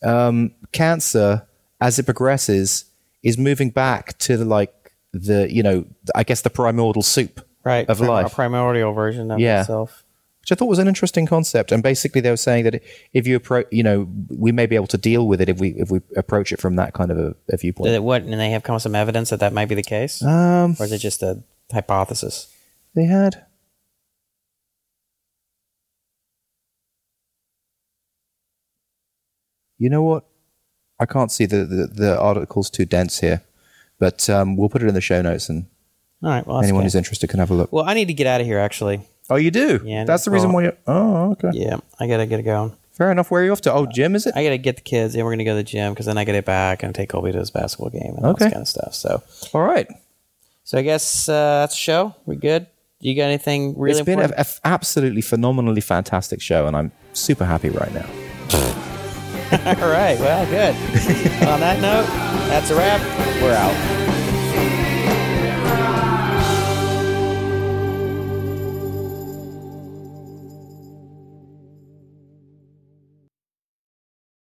um, 0.03 0.51
cancer, 0.71 1.47
as 1.79 1.99
it 1.99 2.03
progresses, 2.03 2.85
is 3.23 3.37
moving 3.37 3.69
back 3.69 4.17
to 4.19 4.37
the 4.37 4.45
like 4.45 4.73
the 5.13 5.51
you 5.53 5.61
know 5.63 5.85
I 6.15 6.23
guess 6.23 6.41
the 6.41 6.49
primordial 6.49 7.03
soup 7.03 7.41
right. 7.63 7.87
of 7.89 7.97
prim- 7.97 8.09
life 8.09 8.27
A 8.31 8.35
primordial 8.35 8.93
version 8.93 9.29
of 9.31 9.39
Yeah. 9.39 9.61
itself. 9.61 10.03
which 10.41 10.51
I 10.51 10.55
thought 10.55 10.69
was 10.69 10.79
an 10.79 10.87
interesting 10.87 11.27
concept. 11.27 11.71
And 11.71 11.83
basically, 11.83 12.21
they 12.21 12.31
were 12.31 12.37
saying 12.37 12.63
that 12.63 12.81
if 13.13 13.27
you 13.27 13.35
approach, 13.35 13.67
you 13.71 13.83
know, 13.83 14.07
we 14.29 14.51
may 14.51 14.65
be 14.65 14.75
able 14.75 14.87
to 14.87 14.97
deal 14.97 15.27
with 15.27 15.39
it 15.41 15.49
if 15.49 15.59
we 15.59 15.69
if 15.71 15.91
we 15.91 15.99
approach 16.15 16.51
it 16.51 16.59
from 16.61 16.77
that 16.77 16.93
kind 16.93 17.11
of 17.11 17.17
a, 17.19 17.35
a 17.49 17.57
viewpoint. 17.57 17.87
Did 17.89 17.95
it- 17.95 18.03
what? 18.03 18.23
And 18.23 18.33
they 18.39 18.49
have 18.51 18.63
come 18.63 18.73
with 18.75 18.83
some 18.83 18.95
evidence 18.95 19.29
that 19.31 19.39
that 19.41 19.53
might 19.53 19.67
be 19.69 19.75
the 19.75 19.83
case, 19.83 20.23
Um, 20.23 20.75
or 20.79 20.85
is 20.85 20.91
it 20.93 20.99
just 20.99 21.21
a 21.21 21.43
hypothesis? 21.71 22.47
they 22.95 23.05
had. 23.05 23.45
You 29.81 29.89
know 29.89 30.03
what? 30.03 30.25
I 30.99 31.07
can't 31.07 31.31
see 31.31 31.47
the 31.47 31.65
the, 31.65 31.87
the 31.87 32.19
article's 32.19 32.69
too 32.69 32.85
dense 32.85 33.19
here, 33.19 33.41
but 33.97 34.29
um, 34.29 34.55
we'll 34.57 34.69
put 34.69 34.83
it 34.83 34.87
in 34.87 34.93
the 34.93 35.01
show 35.01 35.21
notes, 35.23 35.49
and 35.49 35.65
All 36.23 36.29
right. 36.29 36.45
Well, 36.45 36.59
anyone 36.61 36.81
okay. 36.81 36.85
who's 36.85 36.95
interested 36.95 37.27
can 37.29 37.39
have 37.39 37.49
a 37.49 37.55
look. 37.55 37.73
well, 37.73 37.85
I 37.87 37.95
need 37.95 38.07
to 38.09 38.13
get 38.13 38.27
out 38.27 38.41
of 38.41 38.47
here. 38.47 38.59
Actually, 38.59 39.01
Oh, 39.29 39.37
you 39.37 39.49
do? 39.49 39.79
Yeah, 39.83 40.03
That's 40.03 40.25
the 40.25 40.31
reason 40.31 40.51
why. 40.51 40.63
You, 40.65 40.73
oh, 40.85 41.31
okay. 41.31 41.49
yeah, 41.53 41.77
I 41.99 42.07
gotta 42.07 42.27
get 42.27 42.39
it 42.39 42.43
going. 42.43 42.73
Fair 42.91 43.11
enough. 43.11 43.31
Where 43.31 43.41
are 43.41 43.45
you 43.45 43.51
off 43.51 43.61
to? 43.61 43.73
Oh, 43.73 43.87
gym, 43.87 44.13
is 44.15 44.27
it? 44.27 44.35
I 44.35 44.43
got 44.43 44.49
to 44.51 44.57
get 44.59 44.75
the 44.75 44.81
kids, 44.83 45.15
and 45.15 45.23
we're 45.23 45.31
going 45.31 45.39
to 45.39 45.45
go 45.45 45.53
to 45.53 45.55
the 45.55 45.63
gym 45.63 45.93
because 45.93 46.05
then 46.05 46.19
I 46.19 46.23
get 46.25 46.35
it 46.35 46.45
back 46.45 46.83
and 46.83 46.93
take 46.93 47.09
Colby 47.09 47.31
to 47.31 47.39
his 47.39 47.49
basketball 47.49 47.89
game 47.89 48.13
and 48.15 48.23
all 48.25 48.33
this 48.35 48.51
kind 48.51 48.61
of 48.61 48.67
stuff. 48.67 48.93
So, 48.93 49.23
All 49.53 49.61
right. 49.63 49.87
so 50.65 50.77
I 50.77 50.83
guess 50.83 51.27
uh, 51.27 51.61
that's 51.61 51.73
the 51.73 51.79
show. 51.79 52.15
We 52.27 52.35
good? 52.35 52.67
You 52.99 53.15
got 53.15 53.23
anything 53.23 53.73
really 53.79 53.97
It's 53.97 54.05
been 54.05 54.19
an 54.19 54.25
important? 54.25 54.59
absolutely 54.65 55.21
phenomenally 55.21 55.81
fantastic 55.81 56.41
show, 56.41 56.67
and 56.67 56.75
I'm 56.75 56.91
super 57.13 57.45
happy 57.45 57.69
right 57.69 57.91
now. 57.91 58.07
All 59.65 59.89
right. 59.89 60.17
Well, 60.17 60.45
good. 60.45 60.73
On 61.47 61.59
that 61.59 61.81
note, 61.81 62.05
that's 62.47 62.69
a 62.69 62.75
wrap. 62.75 63.01
We're 63.41 63.53
out. 63.53 64.10